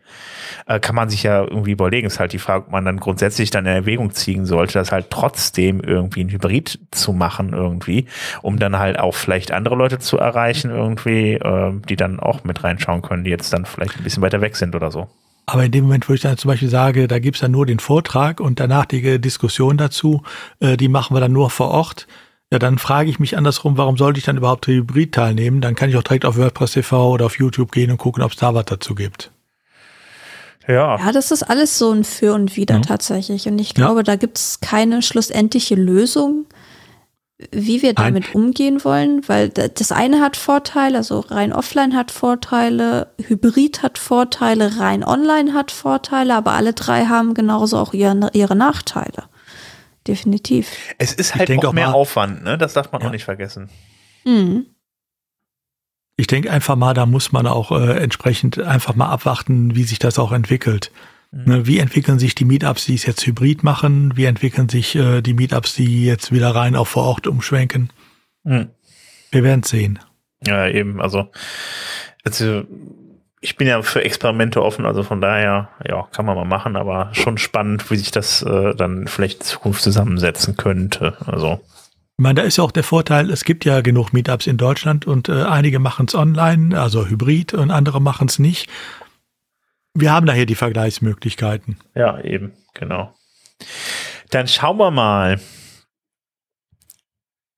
äh, 0.66 0.80
kann 0.80 0.94
man 0.94 1.08
sich 1.08 1.22
ja 1.22 1.42
irgendwie 1.42 1.72
überlegen. 1.72 2.06
Ist 2.06 2.20
halt 2.20 2.32
die 2.32 2.38
Frage, 2.38 2.66
ob 2.66 2.72
man 2.72 2.84
dann 2.84 2.98
grundsätzlich 2.98 3.50
dann 3.50 3.66
in 3.66 3.72
Erwägung 3.72 4.12
ziehen 4.12 4.46
sollte, 4.46 4.74
das 4.74 4.92
halt 4.92 5.10
trotzdem 5.10 5.80
irgendwie 5.80 6.24
ein 6.24 6.30
Hybrid 6.30 6.51
zu 6.60 7.12
machen 7.12 7.52
irgendwie, 7.52 8.06
um 8.42 8.58
dann 8.58 8.78
halt 8.78 8.98
auch 8.98 9.14
vielleicht 9.14 9.52
andere 9.52 9.74
Leute 9.74 9.98
zu 9.98 10.18
erreichen 10.18 10.70
irgendwie, 10.70 11.34
äh, 11.34 11.72
die 11.88 11.96
dann 11.96 12.20
auch 12.20 12.44
mit 12.44 12.62
reinschauen 12.62 13.02
können, 13.02 13.24
die 13.24 13.30
jetzt 13.30 13.52
dann 13.52 13.64
vielleicht 13.64 13.96
ein 13.96 14.04
bisschen 14.04 14.22
weiter 14.22 14.40
weg 14.40 14.56
sind 14.56 14.74
oder 14.74 14.90
so. 14.90 15.08
Aber 15.46 15.64
in 15.64 15.72
dem 15.72 15.84
Moment, 15.84 16.08
wo 16.08 16.14
ich 16.14 16.20
dann 16.20 16.36
zum 16.36 16.50
Beispiel 16.50 16.68
sage, 16.68 17.08
da 17.08 17.18
gibt's 17.18 17.40
dann 17.40 17.50
nur 17.50 17.66
den 17.66 17.80
Vortrag 17.80 18.40
und 18.40 18.60
danach 18.60 18.86
die 18.86 19.20
Diskussion 19.20 19.76
dazu, 19.76 20.22
äh, 20.60 20.76
die 20.76 20.88
machen 20.88 21.16
wir 21.16 21.20
dann 21.20 21.32
nur 21.32 21.50
vor 21.50 21.70
Ort, 21.70 22.06
ja, 22.52 22.58
dann 22.58 22.76
frage 22.76 23.08
ich 23.08 23.18
mich 23.18 23.38
andersrum, 23.38 23.78
warum 23.78 23.96
sollte 23.96 24.18
ich 24.18 24.26
dann 24.26 24.36
überhaupt 24.36 24.66
Hybrid 24.66 25.12
teilnehmen? 25.12 25.62
Dann 25.62 25.74
kann 25.74 25.88
ich 25.88 25.96
auch 25.96 26.02
direkt 26.02 26.26
auf 26.26 26.36
WordPress 26.36 26.72
TV 26.72 27.10
oder 27.10 27.24
auf 27.24 27.38
YouTube 27.38 27.72
gehen 27.72 27.90
und 27.90 27.96
gucken, 27.96 28.22
ob 28.22 28.32
es 28.32 28.36
da 28.36 28.52
was 28.52 28.66
dazu 28.66 28.94
gibt. 28.94 29.32
Ja. 30.68 30.98
Ja, 30.98 31.12
das 31.12 31.30
ist 31.30 31.42
alles 31.42 31.78
so 31.78 31.90
ein 31.90 32.04
Für 32.04 32.34
und 32.34 32.56
Wider 32.56 32.78
mhm. 32.78 32.82
tatsächlich. 32.82 33.46
Und 33.46 33.58
ich 33.58 33.74
glaube, 33.74 34.00
ja. 34.00 34.04
da 34.04 34.16
gibt 34.16 34.38
es 34.38 34.60
keine 34.60 35.02
schlussendliche 35.02 35.74
Lösung, 35.74 36.46
wie 37.50 37.82
wir 37.82 37.94
damit 37.94 38.26
Nein. 38.26 38.34
umgehen 38.34 38.84
wollen, 38.84 39.26
weil 39.28 39.48
das 39.48 39.90
eine 39.90 40.20
hat 40.20 40.36
Vorteile, 40.36 40.98
also 40.98 41.20
rein 41.20 41.52
offline 41.52 41.96
hat 41.96 42.12
Vorteile, 42.12 43.08
Hybrid 43.18 43.82
hat 43.82 43.98
Vorteile, 43.98 44.78
rein 44.78 45.02
online 45.02 45.52
hat 45.52 45.72
Vorteile, 45.72 46.34
aber 46.34 46.52
alle 46.52 46.72
drei 46.72 47.06
haben 47.06 47.34
genauso 47.34 47.78
auch 47.78 47.94
ihre, 47.94 48.30
ihre 48.32 48.54
Nachteile. 48.54 49.24
Definitiv. 50.06 50.68
Es 50.98 51.12
ist 51.12 51.34
halt 51.34 51.50
auch 51.64 51.72
mehr 51.72 51.94
Aufwand, 51.94 52.42
ne? 52.44 52.58
Das 52.58 52.74
darf 52.74 52.92
man 52.92 53.02
ja. 53.02 53.08
auch 53.08 53.12
nicht 53.12 53.24
vergessen. 53.24 53.68
Mhm 54.24 54.66
ich 56.16 56.26
denke 56.26 56.50
einfach 56.50 56.76
mal, 56.76 56.94
da 56.94 57.06
muss 57.06 57.32
man 57.32 57.46
auch 57.46 57.72
äh, 57.72 57.98
entsprechend 57.98 58.58
einfach 58.58 58.94
mal 58.94 59.08
abwarten, 59.08 59.74
wie 59.74 59.84
sich 59.84 59.98
das 59.98 60.18
auch 60.18 60.32
entwickelt. 60.32 60.90
Mhm. 61.30 61.44
Ne, 61.44 61.66
wie 61.66 61.78
entwickeln 61.78 62.18
sich 62.18 62.34
die 62.34 62.44
Meetups, 62.44 62.84
die 62.84 62.94
es 62.94 63.06
jetzt 63.06 63.26
hybrid 63.26 63.62
machen? 63.62 64.16
Wie 64.16 64.26
entwickeln 64.26 64.68
sich 64.68 64.94
äh, 64.94 65.22
die 65.22 65.34
Meetups, 65.34 65.74
die 65.74 66.04
jetzt 66.04 66.30
wieder 66.30 66.54
rein 66.54 66.76
auf 66.76 66.88
vor 66.88 67.04
Ort 67.04 67.26
umschwenken? 67.26 67.90
Mhm. 68.44 68.68
Wir 69.30 69.42
werden 69.42 69.62
sehen. 69.62 69.98
Ja, 70.46 70.68
eben. 70.68 71.00
Also, 71.00 71.30
also 72.24 72.64
ich 73.40 73.56
bin 73.56 73.66
ja 73.66 73.80
für 73.82 74.04
Experimente 74.04 74.62
offen, 74.62 74.84
also 74.84 75.02
von 75.02 75.20
daher, 75.20 75.70
ja, 75.88 76.06
kann 76.12 76.26
man 76.26 76.36
mal 76.36 76.44
machen, 76.44 76.76
aber 76.76 77.10
schon 77.12 77.38
spannend, 77.38 77.90
wie 77.90 77.96
sich 77.96 78.10
das 78.10 78.42
äh, 78.42 78.74
dann 78.74 79.08
vielleicht 79.08 79.40
in 79.40 79.46
Zukunft 79.46 79.82
zusammensetzen 79.82 80.56
könnte. 80.56 81.16
Also 81.26 81.60
meine, 82.22 82.40
da 82.40 82.42
ist 82.42 82.56
ja 82.56 82.64
auch 82.64 82.72
der 82.72 82.84
Vorteil, 82.84 83.30
es 83.30 83.44
gibt 83.44 83.64
ja 83.64 83.80
genug 83.80 84.12
Meetups 84.12 84.46
in 84.46 84.56
Deutschland 84.56 85.06
und 85.06 85.28
äh, 85.28 85.42
einige 85.42 85.78
machen 85.78 86.06
es 86.06 86.14
online, 86.14 86.80
also 86.80 87.06
hybrid, 87.06 87.52
und 87.52 87.70
andere 87.70 88.00
machen 88.00 88.28
es 88.28 88.38
nicht. 88.38 88.70
Wir 89.94 90.12
haben 90.12 90.26
daher 90.26 90.46
die 90.46 90.54
Vergleichsmöglichkeiten. 90.54 91.78
Ja, 91.94 92.20
eben, 92.20 92.52
genau. 92.74 93.14
Dann 94.30 94.48
schauen 94.48 94.78
wir 94.78 94.90
mal. 94.90 95.40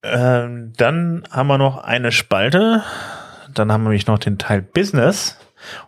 Ähm, 0.03 0.73
dann 0.75 1.23
haben 1.31 1.47
wir 1.47 1.57
noch 1.57 1.77
eine 1.77 2.11
Spalte. 2.11 2.83
Dann 3.53 3.71
haben 3.71 3.83
wir 3.83 3.89
nämlich 3.89 4.07
noch 4.07 4.19
den 4.19 4.37
Teil 4.37 4.61
Business. 4.61 5.39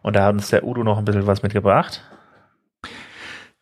Und 0.02 0.16
da 0.16 0.26
hat 0.26 0.34
uns 0.34 0.50
der 0.50 0.64
Udo 0.64 0.84
noch 0.84 0.98
ein 0.98 1.06
bisschen 1.06 1.28
was 1.28 1.44
mitgebracht. 1.44 2.02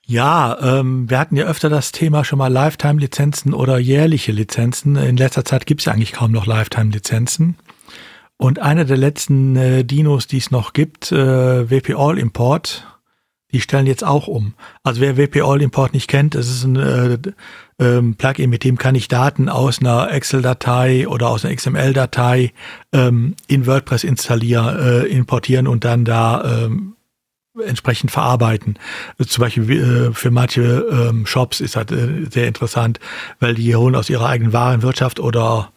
Ja, 0.08 0.58
ähm, 0.62 1.10
wir 1.10 1.18
hatten 1.18 1.36
ja 1.36 1.46
öfter 1.46 1.68
das 1.68 1.92
Thema 1.92 2.24
schon 2.24 2.38
mal 2.38 2.52
Lifetime-Lizenzen 2.52 3.56
oder 3.56 3.80
jährliche 3.80 4.32
Lizenzen. 4.32 4.98
In 4.98 5.18
letzter 5.18 5.46
Zeit 5.46 5.66
gibt 5.66 5.82
es 5.82 5.86
ja 5.86 5.94
eigentlich 5.94 6.14
kaum 6.14 6.32
noch 6.32 6.46
Lifetime-Lizenzen. 6.46 7.58
Und 8.38 8.60
einer 8.60 8.86
der 8.86 8.98
letzten 8.98 9.56
äh, 9.56 9.84
Dinos, 9.84 10.28
die 10.28 10.38
es 10.38 10.52
noch 10.52 10.74
gibt, 10.74 11.12
äh, 11.12 11.70
WP 11.72 11.96
All 11.96 12.20
Import, 12.20 12.86
die 13.52 13.62
stellen 13.62 13.88
jetzt 13.88 14.04
auch 14.04 14.28
um. 14.28 14.54
Also 14.84 15.02
wer 15.02 15.18
WP 15.18 15.42
All 15.42 15.62
Import 15.62 15.94
nicht 15.94 16.08
kennt, 16.08 16.36
es 16.36 16.50
ist 16.50 16.66
ein 16.66 16.76
äh, 16.76 17.18
ähm, 17.80 18.16
Plugin, 18.16 18.52
mit 18.52 18.64
dem 18.64 18.78
kann 18.78 18.94
ich 18.94 19.08
Daten 19.08 19.50
aus 19.50 19.80
einer 19.80 20.12
Excel-Datei 20.12 21.08
oder 21.08 21.30
aus 21.30 21.46
einer 21.46 21.56
XML-Datei 21.56 22.54
ähm, 22.94 23.36
in 23.48 23.66
WordPress 23.66 24.04
installieren, 24.04 24.78
äh, 24.78 25.06
importieren 25.06 25.68
und 25.68 25.84
dann 25.84 26.06
da 26.06 26.66
ähm, 26.66 26.96
entsprechend 27.64 28.12
verarbeiten. 28.12 28.78
Zum 29.26 29.42
Beispiel 29.42 30.10
äh, 30.10 30.14
für 30.14 30.32
manche 30.32 30.62
ähm, 30.62 31.26
Shops 31.26 31.62
ist 31.62 31.76
das 31.76 31.92
äh, 31.92 32.26
sehr 32.30 32.48
interessant, 32.48 33.00
weil 33.40 33.56
die 33.56 33.76
holen 33.76 33.96
aus 33.96 34.10
ihrer 34.10 34.28
eigenen 34.28 34.54
Warenwirtschaft 34.54 35.20
oder 35.20 35.72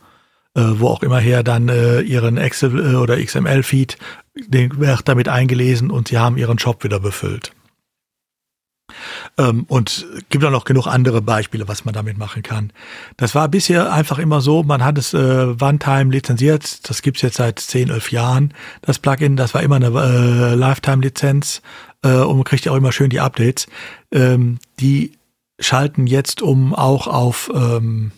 äh, 0.55 0.63
wo 0.63 0.89
auch 0.89 1.03
immer 1.03 1.21
her 1.21 1.43
dann 1.43 1.69
ihren 1.69 2.37
Excel 2.37 2.97
oder 2.97 3.23
XML-Feed, 3.23 3.99
den 4.47 4.79
wird 4.79 5.09
damit 5.09 5.29
eingelesen 5.29 5.91
und 5.91 6.09
sie 6.09 6.19
haben 6.19 6.37
ihren 6.37 6.59
Shop 6.59 6.85
wieder 6.85 7.01
befüllt. 7.01 7.53
Ähm, 9.37 9.65
und 9.69 10.07
gibt 10.29 10.45
auch 10.45 10.51
noch 10.51 10.65
genug 10.65 10.87
andere 10.87 11.23
Beispiele, 11.23 11.69
was 11.69 11.85
man 11.85 11.95
damit 11.95 12.19
machen 12.19 12.43
kann. 12.43 12.73
Das 13.17 13.35
war 13.35 13.49
bisher 13.49 13.93
einfach 13.93 14.19
immer 14.19 14.41
so, 14.41 14.63
man 14.63 14.85
hat 14.85 14.99
es 14.99 15.15
äh, 15.15 15.55
One-Time 15.61 16.11
lizenziert, 16.11 16.89
das 16.89 17.03
gibt's 17.03 17.23
jetzt 17.23 17.37
seit 17.37 17.59
10, 17.59 17.91
11 17.91 18.13
Jahren, 18.13 18.55
das 18.83 18.99
Plugin, 18.99 19.37
das 19.37 19.55
war 19.55 19.63
immer 19.63 19.77
eine 19.77 19.89
äh, 19.89 20.55
Lifetime-Lizenz 20.55 21.63
äh, 22.03 22.13
und 22.13 22.37
man 22.37 22.45
kriegt 22.45 22.65
ja 22.65 22.73
auch 22.73 22.77
immer 22.77 22.93
schön 22.93 23.11
die 23.11 23.21
Updates. 23.21 23.67
Ähm, 24.13 24.59
die 24.81 25.13
schalten 25.61 26.07
jetzt 26.07 26.41
um 26.43 26.75
auch 26.75 27.07
auf 27.07 27.51
ähm, 27.55 28.13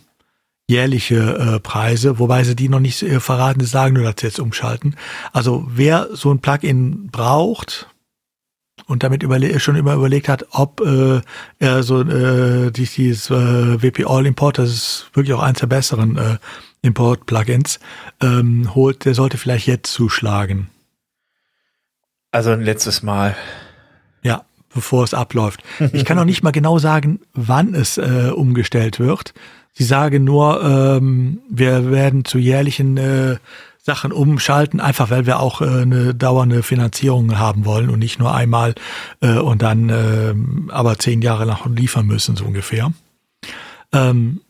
jährliche 0.70 1.16
äh, 1.56 1.60
Preise, 1.60 2.18
wobei 2.18 2.44
sie 2.44 2.55
die 2.55 2.68
noch 2.68 2.80
nicht 2.80 3.02
äh, 3.02 3.20
verraten, 3.20 3.64
sagen 3.64 3.94
nur, 3.94 4.05
dass 4.05 4.14
sie 4.20 4.26
jetzt 4.26 4.40
umschalten. 4.40 4.94
Also 5.32 5.66
wer 5.68 6.09
so 6.12 6.32
ein 6.32 6.38
Plugin 6.38 7.09
braucht, 7.10 7.88
und 8.91 9.05
damit 9.05 9.25
schon 9.62 9.77
immer 9.77 9.95
überlegt 9.95 10.29
hat, 10.29 10.47
ob 10.51 10.81
äh, 10.81 11.21
er 11.61 11.83
so 11.85 12.03
äh, 12.03 12.73
dieses 12.73 13.31
äh, 13.31 13.81
WP 13.81 14.05
All 14.05 14.27
Import, 14.27 14.59
das 14.59 14.71
ist 14.71 15.11
wirklich 15.15 15.33
auch 15.33 15.43
eins 15.43 15.61
der 15.61 15.69
besseren 15.69 16.19
äh, 16.19 16.39
Import-Plugins, 16.83 17.79
ähm, 18.21 18.75
holt, 18.75 19.05
der 19.05 19.15
sollte 19.15 19.39
vielleicht 19.39 19.69
jetzt 19.69 19.93
zuschlagen. 19.93 20.71
Also 22.33 22.51
ein 22.51 22.62
letztes 22.62 23.05
Mal. 23.05 23.37
Ja, 24.23 24.45
bevor 24.75 25.05
es 25.05 25.15
abläuft. 25.15 25.62
Ich 25.93 26.05
kann 26.05 26.19
auch 26.19 26.25
nicht 26.25 26.43
mal 26.43 26.51
genau 26.51 26.79
sagen, 26.79 27.21
wann 27.33 27.75
es 27.75 27.97
äh, 27.97 28.33
umgestellt 28.35 28.99
wird. 28.99 29.35
Sie 29.73 29.85
sagen 29.85 30.25
nur, 30.25 30.65
ähm, 30.65 31.43
wir 31.49 31.93
werden 31.93 32.25
zu 32.25 32.39
jährlichen 32.39 32.97
äh, 32.97 33.37
Sachen 33.82 34.12
umschalten, 34.12 34.81
einfach 34.81 35.11
weil 35.11 35.27
wir 35.27 35.40
auch 35.40 35.61
äh, 35.61 35.82
eine 35.82 36.15
dauernde 36.15 36.62
Finanzierung 36.62 37.39
haben 37.39 37.65
wollen 37.65 37.90
und 37.90 37.98
nicht 37.98 38.19
nur 38.19 38.35
einmal 38.35 38.74
äh, 39.20 39.39
und 39.39 39.62
dann 39.62 39.89
äh, 39.89 40.35
aber 40.73 40.98
zehn 40.98 41.23
Jahre 41.23 41.44
lang 41.44 41.74
liefern 41.74 42.07
müssen, 42.07 42.36
so 42.36 42.44
ungefähr. 42.44 42.93
Ähm, 43.93 44.40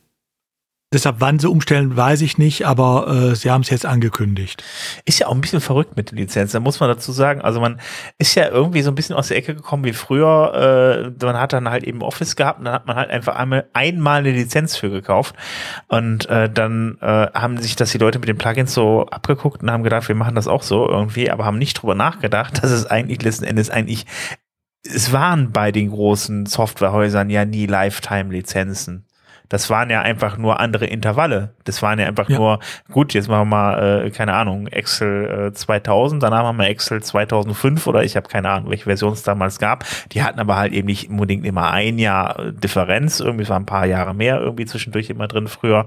Deshalb, 0.92 1.16
wann 1.20 1.38
sie 1.38 1.48
umstellen, 1.48 1.96
weiß 1.96 2.20
ich 2.22 2.36
nicht, 2.36 2.66
aber 2.66 3.06
äh, 3.06 3.36
sie 3.36 3.48
haben 3.52 3.60
es 3.60 3.70
jetzt 3.70 3.86
angekündigt. 3.86 4.64
Ist 5.04 5.20
ja 5.20 5.28
auch 5.28 5.34
ein 5.34 5.40
bisschen 5.40 5.60
verrückt 5.60 5.96
mit 5.96 6.10
Lizenz, 6.10 6.50
da 6.50 6.58
muss 6.58 6.80
man 6.80 6.88
dazu 6.88 7.12
sagen. 7.12 7.42
Also 7.42 7.60
man 7.60 7.80
ist 8.18 8.34
ja 8.34 8.48
irgendwie 8.48 8.82
so 8.82 8.90
ein 8.90 8.96
bisschen 8.96 9.14
aus 9.14 9.28
der 9.28 9.36
Ecke 9.36 9.54
gekommen 9.54 9.84
wie 9.84 9.92
früher. 9.92 11.12
Äh, 11.20 11.24
man 11.24 11.38
hat 11.38 11.52
dann 11.52 11.70
halt 11.70 11.84
eben 11.84 12.02
Office 12.02 12.34
gehabt 12.34 12.58
und 12.58 12.64
dann 12.64 12.74
hat 12.74 12.88
man 12.88 12.96
halt 12.96 13.10
einfach 13.10 13.36
einmal, 13.36 13.68
einmal 13.72 14.18
eine 14.18 14.32
Lizenz 14.32 14.76
für 14.76 14.90
gekauft. 14.90 15.36
Und 15.86 16.28
äh, 16.28 16.50
dann 16.50 16.98
äh, 17.00 17.28
haben 17.34 17.58
sich 17.58 17.76
das 17.76 17.92
die 17.92 17.98
Leute 17.98 18.18
mit 18.18 18.28
den 18.28 18.38
Plugins 18.38 18.74
so 18.74 19.06
abgeguckt 19.06 19.62
und 19.62 19.70
haben 19.70 19.84
gedacht, 19.84 20.08
wir 20.08 20.16
machen 20.16 20.34
das 20.34 20.48
auch 20.48 20.64
so 20.64 20.88
irgendwie, 20.88 21.30
aber 21.30 21.44
haben 21.44 21.58
nicht 21.58 21.74
drüber 21.74 21.94
nachgedacht, 21.94 22.58
dass 22.64 22.72
es 22.72 22.86
eigentlich 22.86 23.22
letzten 23.22 23.44
Endes 23.44 23.70
eigentlich 23.70 24.06
es 24.82 25.12
waren 25.12 25.52
bei 25.52 25.72
den 25.72 25.90
großen 25.90 26.46
Softwarehäusern 26.46 27.28
ja 27.28 27.44
nie 27.44 27.66
Lifetime-Lizenzen. 27.66 29.04
Das 29.50 29.68
waren 29.68 29.90
ja 29.90 30.00
einfach 30.00 30.38
nur 30.38 30.60
andere 30.60 30.86
Intervalle. 30.86 31.54
Das 31.64 31.82
waren 31.82 31.98
ja 31.98 32.06
einfach 32.06 32.30
ja. 32.30 32.38
nur, 32.38 32.60
gut, 32.90 33.12
jetzt 33.12 33.28
machen 33.28 33.50
wir 33.50 33.56
mal, 33.56 34.04
äh, 34.06 34.10
keine 34.10 34.32
Ahnung, 34.32 34.68
Excel 34.68 35.48
äh, 35.48 35.52
2000, 35.52 36.22
danach 36.22 36.44
haben 36.44 36.56
wir 36.56 36.68
Excel 36.68 37.02
2005 37.02 37.86
oder 37.88 38.04
ich 38.04 38.16
habe 38.16 38.28
keine 38.28 38.48
Ahnung, 38.48 38.70
welche 38.70 38.84
Version 38.84 39.12
es 39.12 39.24
damals 39.24 39.58
gab. 39.58 39.84
Die 40.12 40.22
hatten 40.22 40.38
aber 40.38 40.56
halt 40.56 40.72
eben 40.72 40.86
nicht 40.86 41.10
unbedingt 41.10 41.44
immer 41.44 41.72
ein 41.72 41.98
Jahr 41.98 42.38
äh, 42.38 42.52
Differenz, 42.52 43.18
irgendwie 43.18 43.48
war 43.48 43.58
ein 43.58 43.66
paar 43.66 43.86
Jahre 43.86 44.14
mehr 44.14 44.40
irgendwie 44.40 44.66
zwischendurch 44.66 45.10
immer 45.10 45.26
drin 45.26 45.48
früher. 45.48 45.86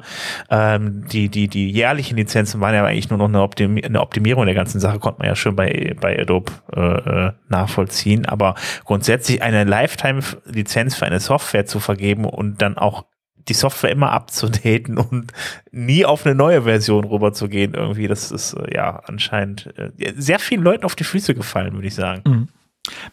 Ähm, 0.49 1.05
die, 1.07 1.29
die, 1.29 1.47
die 1.47 1.71
jährlichen 1.71 2.17
Lizenzen 2.17 2.59
waren 2.59 2.75
ja 2.75 2.85
eigentlich 2.85 3.09
nur 3.09 3.17
noch 3.17 3.29
eine, 3.29 3.41
Optim 3.41 3.79
eine 3.81 4.01
Optimierung 4.01 4.45
der 4.45 4.55
ganzen 4.55 4.81
Sache, 4.81 4.99
konnte 4.99 5.19
man 5.19 5.29
ja 5.29 5.35
schon 5.37 5.55
bei, 5.55 5.95
bei 6.01 6.19
Adobe 6.19 6.51
äh, 6.75 6.81
äh 6.81 7.31
nachvollziehen. 7.47 8.25
Aber 8.25 8.55
grundsätzlich 8.83 9.41
eine 9.41 9.63
Lifetime-Lizenz 9.63 10.95
für 10.95 11.05
eine 11.05 11.19
Software 11.19 11.65
zu 11.65 11.79
vergeben 11.79 12.25
und 12.25 12.61
dann 12.61 12.77
auch 12.77 13.05
die 13.47 13.53
Software 13.53 13.91
immer 13.91 14.11
abzudaten 14.11 14.97
und 14.97 15.31
nie 15.71 16.05
auf 16.05 16.25
eine 16.25 16.35
neue 16.35 16.63
Version 16.63 17.03
rüberzugehen 17.03 17.73
irgendwie. 17.73 18.07
Das 18.07 18.31
ist 18.31 18.53
äh, 18.53 18.75
ja 18.75 19.01
anscheinend 19.05 19.73
äh, 19.77 20.13
sehr 20.15 20.39
vielen 20.39 20.63
Leuten 20.63 20.85
auf 20.85 20.95
die 20.95 21.03
Füße 21.03 21.35
gefallen, 21.35 21.73
würde 21.73 21.87
ich 21.87 21.95
sagen. 21.95 22.21
Mhm. 22.25 22.47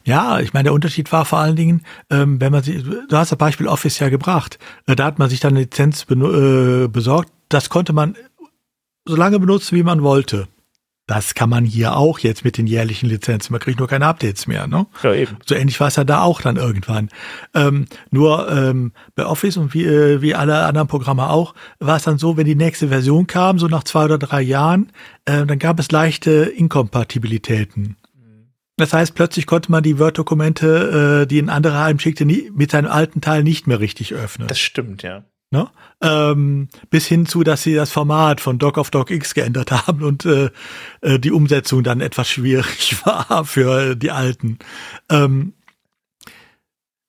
Ja, 0.05 0.41
ich 0.41 0.53
meine, 0.53 0.65
der 0.65 0.73
Unterschied 0.73 1.13
war 1.13 1.25
vor 1.25 1.39
allen 1.39 1.55
Dingen, 1.55 1.83
ähm, 2.11 2.41
wenn 2.41 2.51
man 2.51 2.63
sich, 2.63 2.83
du 2.83 3.17
hast 3.17 3.31
das 3.31 3.39
Beispiel 3.39 3.69
Office 3.69 4.01
ja 4.01 4.09
gebracht, 4.09 4.59
äh, 4.87 4.97
da 4.97 5.05
hat 5.05 5.19
man 5.19 5.31
sich 5.31 5.41
dann 5.41 5.53
eine 5.53 5.61
Lizenz 5.61 6.05
besorgt, 6.05 7.33
das 7.49 7.69
konnte 7.69 7.93
man 7.93 8.17
so 9.05 9.17
lange 9.17 9.39
benutzen, 9.39 9.77
wie 9.77 9.83
man 9.83 10.03
wollte. 10.03 10.49
Das 11.11 11.35
kann 11.35 11.51
man 11.51 11.65
hier 11.65 11.97
auch 11.97 12.21
jetzt 12.21 12.45
mit 12.45 12.57
den 12.57 12.69
jährlichen 12.69 13.09
Lizenzen. 13.09 13.53
Man 13.53 13.59
kriegt 13.59 13.81
nur 13.81 13.89
keine 13.89 14.07
Updates 14.07 14.47
mehr. 14.47 14.69
Ne? 14.69 14.87
Ja, 15.03 15.13
eben. 15.13 15.39
So 15.45 15.57
ähnlich 15.57 15.81
war 15.81 15.89
es 15.89 15.97
ja 15.97 16.05
da 16.05 16.23
auch 16.23 16.41
dann 16.41 16.55
irgendwann. 16.55 17.09
Ähm, 17.53 17.87
nur 18.13 18.49
ähm, 18.49 18.93
bei 19.17 19.27
Office 19.27 19.57
und 19.57 19.75
wie, 19.75 19.85
äh, 19.85 20.23
wie 20.23 20.37
alle 20.37 20.63
anderen 20.67 20.87
Programme 20.87 21.29
auch, 21.29 21.57
war 21.81 21.97
es 21.97 22.05
dann 22.05 22.17
so, 22.17 22.37
wenn 22.37 22.47
die 22.47 22.55
nächste 22.55 22.87
Version 22.91 23.27
kam, 23.27 23.59
so 23.59 23.67
nach 23.67 23.83
zwei 23.83 24.05
oder 24.05 24.19
drei 24.19 24.41
Jahren, 24.41 24.93
äh, 25.25 25.45
dann 25.47 25.59
gab 25.59 25.81
es 25.81 25.91
leichte 25.91 26.31
Inkompatibilitäten. 26.31 27.97
Das 28.77 28.93
heißt, 28.93 29.17
plötzlich 29.17 29.47
konnte 29.47 29.73
man 29.73 29.83
die 29.83 29.99
Word-Dokumente, 29.99 31.23
äh, 31.23 31.27
die 31.27 31.43
ein 31.43 31.51
anderer 31.51 31.83
einem 31.83 31.99
schickte, 31.99 32.25
nie, 32.25 32.53
mit 32.55 32.71
seinem 32.71 32.89
alten 32.89 33.21
Teil 33.21 33.43
nicht 33.43 33.67
mehr 33.67 33.81
richtig 33.81 34.15
öffnen. 34.15 34.47
Das 34.47 34.61
stimmt, 34.61 35.03
ja. 35.03 35.25
Ne? 35.53 35.69
Ähm, 36.01 36.69
bis 36.91 37.07
hin 37.07 37.27
zu, 37.27 37.43
dass 37.43 37.65
sie 37.65 37.75
das 37.75 37.91
Format 37.91 38.41
von 38.41 38.61
Doc 38.61 38.79
of 38.79 38.91
Doc 38.91 39.11
X 39.11 39.35
geändert 39.35 39.73
haben 39.87 40.03
und 40.05 40.25
äh, 40.25 40.51
äh, 41.01 41.19
die 41.19 41.33
Umsetzung 41.33 41.83
dann 41.83 42.01
etwas 42.01 42.29
schwierig 42.29 42.97
war 43.05 43.45
für 43.45 43.97
die 43.97 44.13
Alten. 44.13 44.59
Ähm, 45.09 45.55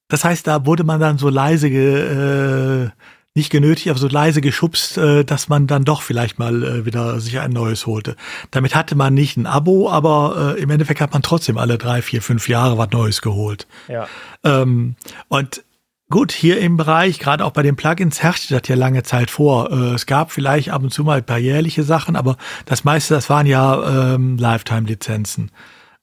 das 0.07 0.25
heißt, 0.25 0.45
da 0.47 0.65
wurde 0.65 0.83
man 0.83 0.99
dann 0.99 1.17
so 1.17 1.29
leise, 1.29 1.69
ge, 1.69 2.85
äh, 2.85 2.89
nicht 3.33 3.49
genötigt, 3.49 3.89
aber 3.89 3.99
so 3.99 4.07
leise 4.07 4.41
geschubst, 4.41 4.97
äh, 4.97 5.23
dass 5.23 5.47
man 5.47 5.67
dann 5.67 5.85
doch 5.85 6.01
vielleicht 6.01 6.37
mal 6.37 6.63
äh, 6.63 6.85
wieder 6.85 7.19
sich 7.19 7.39
ein 7.39 7.51
neues 7.51 7.85
holte. 7.85 8.17
Damit 8.49 8.75
hatte 8.75 8.95
man 8.95 9.13
nicht 9.13 9.37
ein 9.37 9.45
Abo, 9.45 9.89
aber 9.89 10.55
äh, 10.57 10.61
im 10.61 10.69
Endeffekt 10.69 10.99
hat 10.99 11.13
man 11.13 11.21
trotzdem 11.21 11.57
alle 11.57 11.77
drei, 11.77 12.01
vier, 12.01 12.21
fünf 12.21 12.49
Jahre 12.49 12.77
was 12.77 12.89
Neues 12.89 13.21
geholt. 13.21 13.67
Ja. 13.87 14.07
Ähm, 14.43 14.95
und 15.29 15.63
Gut, 16.11 16.33
hier 16.33 16.59
im 16.59 16.75
Bereich, 16.75 17.19
gerade 17.19 17.45
auch 17.45 17.51
bei 17.51 17.63
den 17.63 17.77
Plugins, 17.77 18.21
herrschte 18.21 18.59
das 18.59 18.67
ja 18.67 18.75
lange 18.75 19.01
Zeit 19.03 19.31
vor. 19.31 19.71
Äh, 19.71 19.93
es 19.93 20.05
gab 20.05 20.33
vielleicht 20.33 20.69
ab 20.69 20.83
und 20.83 20.91
zu 20.91 21.05
mal 21.05 21.23
jährliche 21.37 21.83
Sachen, 21.83 22.17
aber 22.17 22.35
das 22.65 22.83
meiste, 22.83 23.13
das 23.13 23.29
waren 23.29 23.47
ja 23.47 24.13
ähm, 24.15 24.37
Lifetime-Lizenzen. 24.37 25.51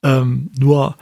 Ähm, 0.01 0.49
nur 0.57 0.97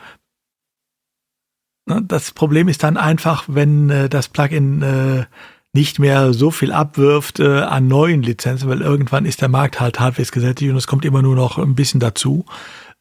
ne, 1.86 2.04
das 2.06 2.34
Problem 2.34 2.68
ist 2.68 2.84
dann 2.84 2.98
einfach, 2.98 3.46
wenn 3.48 3.90
äh, 3.90 4.10
das 4.10 4.28
Plugin 4.28 4.82
äh, 4.82 5.26
nicht 5.72 6.00
mehr 6.00 6.34
so 6.34 6.52
viel 6.52 6.74
abwirft 6.74 7.40
äh, 7.40 7.62
an 7.62 7.88
neuen 7.88 8.24
Lizenzen, 8.24 8.68
weil 8.68 8.82
irgendwann 8.82 9.26
ist 9.26 9.40
der 9.40 9.48
Markt 9.48 9.80
halt 9.80 10.02
halbwegs 10.02 10.34
gesättigt 10.34 10.70
und 10.70 10.76
es 10.78 10.88
kommt 10.88 11.06
immer 11.06 11.22
nur 11.22 11.36
noch 11.38 11.58
ein 11.58 11.76
bisschen 11.76 12.02
dazu. 12.02 12.46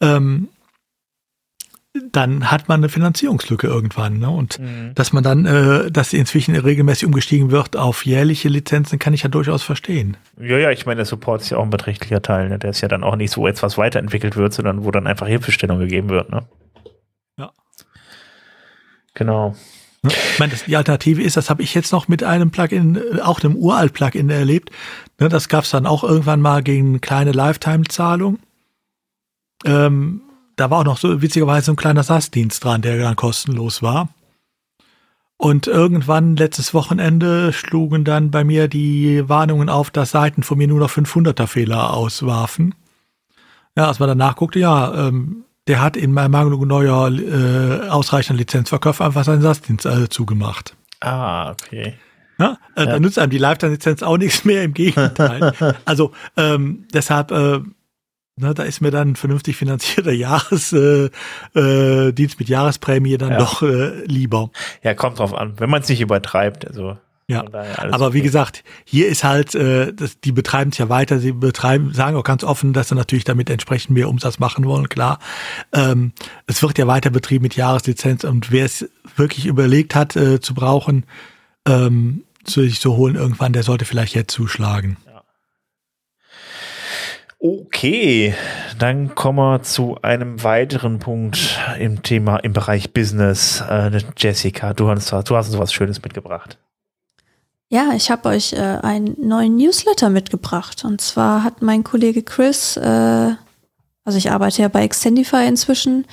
Ähm, 0.00 0.50
dann 2.12 2.50
hat 2.50 2.68
man 2.68 2.80
eine 2.80 2.88
Finanzierungslücke 2.88 3.66
irgendwann. 3.66 4.18
Ne? 4.18 4.30
Und 4.30 4.58
mhm. 4.58 4.92
dass 4.94 5.12
man 5.12 5.22
dann, 5.22 5.46
äh, 5.46 5.90
dass 5.90 6.12
inzwischen 6.12 6.54
regelmäßig 6.54 7.06
umgestiegen 7.06 7.50
wird 7.50 7.76
auf 7.76 8.06
jährliche 8.06 8.48
Lizenzen, 8.48 8.98
kann 8.98 9.14
ich 9.14 9.22
ja 9.22 9.28
durchaus 9.28 9.62
verstehen. 9.62 10.16
Ja, 10.40 10.58
ja, 10.58 10.70
ich 10.70 10.86
meine, 10.86 10.96
der 10.96 11.04
Support 11.06 11.42
ist 11.42 11.50
ja 11.50 11.58
auch 11.58 11.64
ein 11.64 11.70
beträchtlicher 11.70 12.22
Teil. 12.22 12.48
Ne? 12.48 12.58
Der 12.58 12.70
ist 12.70 12.80
ja 12.80 12.88
dann 12.88 13.04
auch 13.04 13.16
nicht 13.16 13.30
so 13.30 13.46
etwas 13.46 13.78
weiterentwickelt 13.78 14.36
wird, 14.36 14.52
sondern 14.52 14.84
wo 14.84 14.90
dann 14.90 15.06
einfach 15.06 15.26
Hilfestellung 15.26 15.78
gegeben 15.78 16.08
wird. 16.08 16.30
Ne? 16.30 16.42
Ja. 17.38 17.52
Genau. 19.14 19.54
Ich 20.08 20.38
meine, 20.38 20.52
die 20.66 20.76
Alternative 20.76 21.22
ist, 21.22 21.36
das 21.36 21.50
habe 21.50 21.62
ich 21.62 21.74
jetzt 21.74 21.92
noch 21.92 22.08
mit 22.08 22.22
einem 22.22 22.50
Plugin, 22.50 22.96
äh, 22.96 23.20
auch 23.20 23.42
einem 23.42 23.56
Uralt-Plugin 23.56 24.30
erlebt. 24.30 24.70
Ne, 25.18 25.28
das 25.28 25.48
gab 25.48 25.64
es 25.64 25.70
dann 25.70 25.86
auch 25.86 26.04
irgendwann 26.04 26.40
mal 26.40 26.62
gegen 26.62 27.00
kleine 27.00 27.32
Lifetime-Zahlung. 27.32 28.38
Ähm, 29.64 30.22
da 30.56 30.70
war 30.70 30.80
auch 30.80 30.84
noch 30.84 30.98
so 30.98 31.22
witzigerweise 31.22 31.70
ein 31.70 31.76
kleiner 31.76 32.02
SAS-Dienst 32.02 32.64
dran, 32.64 32.82
der 32.82 32.98
dann 32.98 33.16
kostenlos 33.16 33.82
war. 33.82 34.08
Und 35.38 35.66
irgendwann 35.66 36.36
letztes 36.36 36.72
Wochenende 36.72 37.52
schlugen 37.52 38.04
dann 38.04 38.30
bei 38.30 38.42
mir 38.42 38.68
die 38.68 39.28
Warnungen 39.28 39.68
auf, 39.68 39.90
dass 39.90 40.12
Seiten 40.12 40.42
von 40.42 40.56
mir 40.56 40.66
nur 40.66 40.80
noch 40.80 40.90
500er 40.90 41.46
Fehler 41.46 41.92
auswarfen. 41.92 42.74
Ja, 43.76 43.88
als 43.88 43.98
man 43.98 44.08
dann 44.08 44.18
nachguckte, 44.18 44.58
ja, 44.58 45.08
ähm, 45.08 45.44
der 45.66 45.82
hat 45.82 45.96
in 45.96 46.12
Mangel 46.12 46.56
neuer 46.64 47.10
äh, 47.10 47.88
ausreichender 47.88 48.38
Lizenzverkauf 48.38 49.02
einfach 49.02 49.24
seinen 49.24 49.42
Satzdienst 49.42 49.84
äh, 49.84 50.08
zugemacht. 50.08 50.74
Ah, 51.00 51.50
okay. 51.50 51.94
Ja, 52.38 52.58
äh, 52.74 52.84
ja. 52.84 52.86
Da 52.86 53.00
nutzt 53.00 53.18
einem 53.18 53.30
die 53.30 53.38
Lifetime-Lizenz 53.38 54.02
auch 54.02 54.16
nichts 54.16 54.44
mehr, 54.44 54.62
im 54.62 54.74
Gegenteil. 54.74 55.52
also 55.84 56.12
ähm, 56.36 56.86
deshalb, 56.94 57.30
äh, 57.30 57.60
ne, 58.36 58.54
da 58.54 58.62
ist 58.62 58.80
mir 58.80 58.90
dann 58.90 59.10
ein 59.10 59.16
vernünftig 59.16 59.56
finanzierter 59.56 60.12
Jahresdienst 60.12 61.12
äh, 61.54 62.08
äh, 62.08 62.12
Dienst 62.12 62.38
mit 62.38 62.48
Jahresprämie 62.48 63.18
dann 63.18 63.32
ja. 63.32 63.38
doch 63.38 63.62
äh, 63.62 64.04
lieber. 64.04 64.50
Ja, 64.82 64.94
kommt 64.94 65.18
drauf 65.18 65.34
an, 65.34 65.54
wenn 65.58 65.70
man 65.70 65.82
es 65.82 65.88
nicht 65.88 66.00
übertreibt. 66.00 66.66
Also 66.66 66.96
ja, 67.28 67.42
aber 67.90 68.12
wie 68.12 68.20
gesagt, 68.20 68.62
hier 68.84 69.08
ist 69.08 69.24
halt, 69.24 69.56
äh, 69.56 69.92
das, 69.92 70.20
die 70.20 70.30
betreiben 70.30 70.70
es 70.70 70.78
ja 70.78 70.88
weiter, 70.88 71.18
sie 71.18 71.32
betreiben, 71.32 71.92
sagen 71.92 72.16
auch 72.16 72.22
ganz 72.22 72.44
offen, 72.44 72.72
dass 72.72 72.90
sie 72.90 72.94
natürlich 72.94 73.24
damit 73.24 73.50
entsprechend 73.50 73.90
mehr 73.90 74.08
Umsatz 74.08 74.38
machen 74.38 74.64
wollen, 74.64 74.88
klar. 74.88 75.18
Ähm, 75.72 76.12
es 76.46 76.62
wird 76.62 76.78
ja 76.78 76.86
weiter 76.86 77.10
betrieben 77.10 77.42
mit 77.42 77.56
Jahreslizenz 77.56 78.22
und 78.22 78.52
wer 78.52 78.64
es 78.64 78.88
wirklich 79.16 79.46
überlegt 79.46 79.96
hat 79.96 80.14
äh, 80.14 80.40
zu 80.40 80.54
brauchen, 80.54 81.04
ähm, 81.66 82.22
zu 82.44 82.60
sich 82.60 82.80
zu 82.80 82.96
holen 82.96 83.16
irgendwann, 83.16 83.52
der 83.52 83.64
sollte 83.64 83.86
vielleicht 83.86 84.14
jetzt 84.14 84.32
zuschlagen. 84.32 84.96
Okay, 87.38 88.34
dann 88.78 89.14
kommen 89.14 89.38
wir 89.38 89.62
zu 89.62 89.98
einem 90.00 90.42
weiteren 90.42 90.98
Punkt 90.98 91.58
im 91.78 92.02
Thema, 92.02 92.38
im 92.38 92.52
Bereich 92.52 92.92
Business. 92.94 93.62
Äh, 93.68 94.00
Jessica, 94.16 94.72
du 94.72 94.88
hast, 94.88 95.12
du 95.12 95.36
hast 95.36 95.48
uns 95.48 95.58
was 95.58 95.72
Schönes 95.72 96.02
mitgebracht. 96.02 96.58
Ja, 97.68 97.92
ich 97.94 98.10
habe 98.10 98.28
euch 98.30 98.52
äh, 98.52 98.56
einen 98.56 99.16
neuen 99.20 99.56
Newsletter 99.56 100.08
mitgebracht. 100.08 100.84
Und 100.84 101.00
zwar 101.00 101.42
hat 101.42 101.62
mein 101.62 101.84
Kollege 101.84 102.22
Chris, 102.22 102.76
äh, 102.76 103.34
also 104.04 104.18
ich 104.18 104.30
arbeite 104.30 104.62
ja 104.62 104.68
bei 104.68 104.82
Extendify 104.82 105.46
inzwischen, 105.46 106.06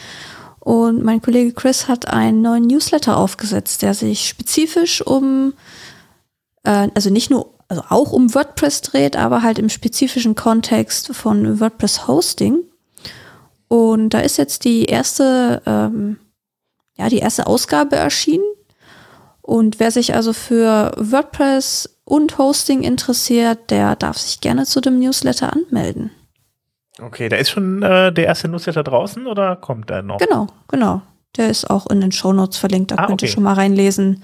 und 0.60 1.04
mein 1.04 1.22
Kollege 1.22 1.52
Chris 1.52 1.90
hat 1.90 2.08
einen 2.08 2.42
neuen 2.42 2.68
Newsletter 2.68 3.18
aufgesetzt, 3.18 3.82
der 3.82 3.94
sich 3.94 4.30
spezifisch 4.30 5.02
um, 5.02 5.54
äh, 6.64 6.88
also 6.96 7.10
nicht 7.10 7.30
nur, 7.30 7.54
also 7.68 7.84
auch 7.90 8.12
um 8.12 8.34
WordPress 8.34 8.82
dreht, 8.82 9.16
aber 9.16 9.42
halt 9.42 9.60
im 9.60 9.70
spezifischen 9.70 10.36
Kontext 10.36 11.16
von 11.16 11.60
WordPress 11.60 12.08
Hosting. 12.08 12.60
Und 13.68 14.10
da 14.10 14.20
ist 14.20 14.38
jetzt 14.38 14.66
die 14.66 14.86
erste, 14.86 15.62
ähm, 15.66 16.18
ja, 16.96 17.10
die 17.10 17.20
erste 17.20 17.48
Ausgabe 17.48 17.96
erschienen. 17.96 18.46
Und 19.42 19.80
wer 19.80 19.92
sich 19.92 20.14
also 20.16 20.32
für 20.32 20.92
WordPress 20.98 22.00
und 22.06 22.38
Hosting 22.38 22.84
interessiert, 22.84 23.72
der 23.72 23.96
darf 23.96 24.18
sich 24.18 24.42
gerne 24.42 24.66
zu 24.66 24.80
dem 24.80 25.00
Newsletter 25.00 25.52
anmelden. 25.52 26.12
Okay, 27.02 27.28
da 27.28 27.38
ist 27.38 27.50
schon 27.50 27.82
äh, 27.82 28.14
der 28.14 28.26
erste 28.26 28.48
Newsletter 28.48 28.84
draußen 28.84 29.26
oder 29.26 29.56
kommt 29.56 29.90
der 29.90 30.04
noch? 30.04 30.20
Genau, 30.20 30.48
genau. 30.68 31.02
Der 31.36 31.50
ist 31.50 31.70
auch 31.70 31.88
in 31.88 32.00
den 32.00 32.12
Shownotes 32.12 32.58
verlinkt, 32.58 32.92
da 32.92 32.96
ah, 32.98 33.08
könnt 33.08 33.24
ihr 33.24 33.28
schon 33.28 33.44
mal 33.44 33.56
reinlesen, 33.56 34.24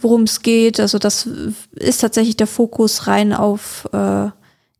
worum 0.00 0.22
es 0.22 0.42
geht. 0.42 0.80
Also 0.80 0.98
das 0.98 1.28
ist 1.72 2.00
tatsächlich 2.00 2.36
der 2.36 2.46
Fokus 2.46 3.06
rein 3.06 3.32
auf, 3.32 3.88
äh, 3.92 4.30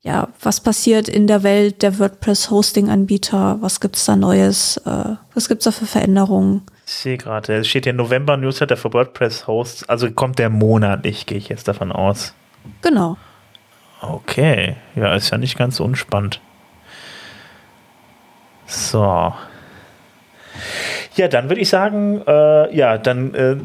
ja, 0.02 0.28
was 0.40 0.60
passiert 0.60 1.08
in 1.08 1.26
der 1.26 1.42
Welt 1.42 1.82
der 1.82 1.98
WordPress-Hosting-Anbieter, 1.98 3.58
was 3.60 3.80
gibt's 3.80 4.04
da 4.04 4.16
Neues, 4.16 4.78
äh, 4.78 5.16
was 5.34 5.48
gibt's 5.48 5.64
da 5.64 5.70
für 5.70 5.86
Veränderungen. 5.86 6.62
Ich 6.86 6.94
sehe 6.94 7.18
gerade, 7.18 7.56
es 7.56 7.68
steht 7.68 7.84
hier 7.84 7.92
November 7.92 8.36
Newsletter 8.36 8.76
für 8.76 8.92
WordPress-Hosts, 8.92 9.88
also 9.88 10.10
kommt 10.10 10.38
der 10.38 10.48
monatlich, 10.50 11.26
gehe 11.26 11.38
ich 11.38 11.48
jetzt 11.48 11.68
davon 11.68 11.92
aus. 11.92 12.32
Genau. 12.80 13.16
Okay, 14.00 14.76
ja, 14.94 15.14
ist 15.14 15.30
ja 15.30 15.38
nicht 15.38 15.58
ganz 15.58 15.80
unspannend. 15.80 16.40
So. 18.66 19.34
Ja, 21.18 21.26
dann 21.26 21.48
würde 21.48 21.60
ich 21.60 21.68
sagen, 21.68 22.22
äh, 22.28 22.76
ja, 22.76 22.96
dann 22.96 23.34
äh, 23.34 23.56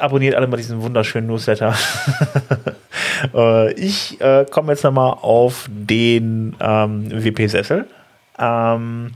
abonniert 0.00 0.34
alle 0.34 0.48
mal 0.48 0.56
diesen 0.56 0.82
wunderschönen 0.82 1.28
Newsletter. 1.28 1.72
äh, 3.34 3.72
ich 3.74 4.20
äh, 4.20 4.44
komme 4.50 4.72
jetzt 4.72 4.82
nochmal 4.82 5.16
auf 5.22 5.68
den 5.68 6.56
ähm, 6.58 7.08
WP-Sessel. 7.12 7.86
Ähm, 8.40 9.12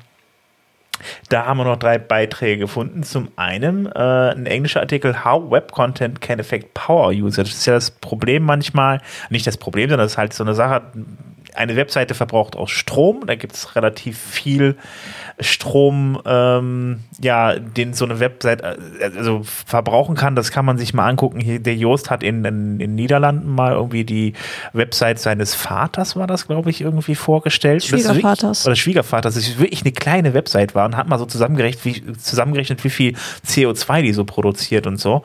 da 1.31 1.47
haben 1.47 1.57
wir 1.57 1.65
noch 1.65 1.79
drei 1.79 1.99
Beiträge 1.99 2.59
gefunden. 2.59 3.03
Zum 3.03 3.29
einen 3.35 3.87
äh, 3.87 3.99
ein 3.99 4.47
englischer 4.47 4.81
Artikel, 4.81 5.25
How 5.25 5.51
Web 5.51 5.73
Content 5.73 6.21
Can 6.21 6.39
Affect 6.39 6.73
Power 6.75 7.09
Usage. 7.09 7.49
Das 7.49 7.59
ist 7.59 7.67
ja 7.67 7.75
das 7.75 7.91
Problem 7.91 8.45
manchmal, 8.45 9.01
nicht 9.31 9.49
das 9.49 9.57
Problem, 9.57 9.91
sondern 9.91 10.05
das 10.05 10.13
ist 10.13 10.19
halt 10.19 10.33
so 10.33 10.45
eine 10.45 10.55
Sache, 10.55 10.83
eine 11.55 11.75
Webseite 11.75 12.15
verbraucht 12.15 12.55
auch 12.55 12.69
Strom. 12.69 13.27
Da 13.27 13.35
gibt 13.35 13.55
es 13.55 13.75
relativ 13.75 14.17
viel 14.17 14.77
Strom, 15.43 16.21
ähm, 16.25 17.01
ja, 17.21 17.59
den 17.59 17.95
so 17.95 18.05
eine 18.05 18.21
Webseite 18.21 18.79
äh, 19.01 19.11
also 19.17 19.43
verbrauchen 19.45 20.15
kann. 20.17 20.37
Das 20.37 20.51
kann 20.51 20.65
man 20.65 20.79
sich 20.79 20.95
mal 20.95 21.09
angucken. 21.09 21.41
Hier, 21.41 21.59
der 21.61 21.77
Joost 21.77 22.11
hat 22.11 22.23
in 22.23 22.43
den 22.43 22.95
Niederlanden 22.95 23.49
mal 23.49 23.73
irgendwie 23.73 24.05
die 24.05 24.35
Website 24.73 25.19
seines 25.19 25.55
Vaters, 25.55 26.17
war 26.17 26.27
das, 26.27 26.47
glaube 26.47 26.71
ich, 26.71 26.81
irgendwie 26.81 27.15
vorgestellt. 27.15 27.85
Schwiegervaters. 27.85 28.67
oder 28.67 28.77
Schwiegervaters. 28.77 29.35
Das 29.35 29.47
ist 29.47 29.59
wirklich 29.59 29.83
eine 29.83 29.93
kleine 29.93 30.35
Website 30.35 30.75
war 30.75 30.87
und 30.87 30.97
hat 30.97 31.09
mal 31.09 31.19
so 31.19 31.27
zusammengerechnet, 31.27 31.85
wie, 31.85 32.13
zusammengerechnet, 32.17 32.83
wie 32.85 32.91
viel 32.91 33.17
CO2 33.47 34.03
die 34.03 34.13
so 34.13 34.25
produziert 34.25 34.87
und 34.87 34.99
so 34.99 35.23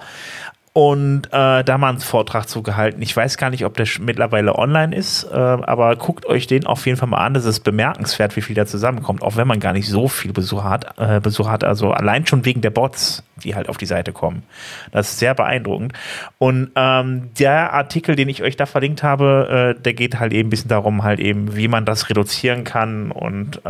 und 0.77 1.27
äh, 1.27 1.63
da 1.63 1.77
mal 1.77 1.87
einen 1.87 1.99
Vortrag 1.99 2.49
zugehalten. 2.49 3.01
Ich 3.01 3.15
weiß 3.15 3.37
gar 3.37 3.49
nicht, 3.49 3.63
ob 3.63 3.77
der 3.77 3.87
mittlerweile 4.01 4.57
online 4.57 4.93
ist, 4.93 5.23
äh, 5.23 5.33
aber 5.33 5.95
guckt 5.95 6.25
euch 6.25 6.47
den 6.47 6.65
auf 6.65 6.85
jeden 6.85 6.97
Fall 6.97 7.07
mal 7.07 7.25
an. 7.25 7.33
Das 7.33 7.45
ist 7.45 7.61
bemerkenswert, 7.61 8.35
wie 8.35 8.41
viel 8.41 8.57
da 8.57 8.65
zusammenkommt, 8.65 9.21
auch 9.21 9.37
wenn 9.37 9.47
man 9.47 9.61
gar 9.61 9.71
nicht 9.71 9.87
so 9.87 10.09
viel 10.09 10.33
Besuch 10.33 10.65
hat. 10.65 10.99
Äh, 10.99 11.21
Besuch 11.21 11.47
hat 11.47 11.63
also 11.63 11.91
allein 11.91 12.27
schon 12.27 12.43
wegen 12.43 12.59
der 12.59 12.71
Bots, 12.71 13.23
die 13.41 13.55
halt 13.55 13.69
auf 13.69 13.77
die 13.77 13.85
Seite 13.85 14.11
kommen. 14.11 14.43
Das 14.91 15.11
ist 15.11 15.19
sehr 15.19 15.33
beeindruckend. 15.33 15.93
Und 16.39 16.71
ähm, 16.75 17.29
der 17.39 17.71
Artikel, 17.71 18.17
den 18.17 18.27
ich 18.27 18.43
euch 18.43 18.57
da 18.57 18.65
verlinkt 18.65 19.01
habe, 19.01 19.75
äh, 19.77 19.81
der 19.81 19.93
geht 19.93 20.19
halt 20.19 20.33
eben 20.33 20.47
ein 20.47 20.49
bisschen 20.49 20.67
darum, 20.67 21.03
halt 21.03 21.21
eben, 21.21 21.55
wie 21.55 21.69
man 21.69 21.85
das 21.85 22.09
reduzieren 22.09 22.65
kann 22.65 23.11
und 23.11 23.61
äh, 23.65 23.69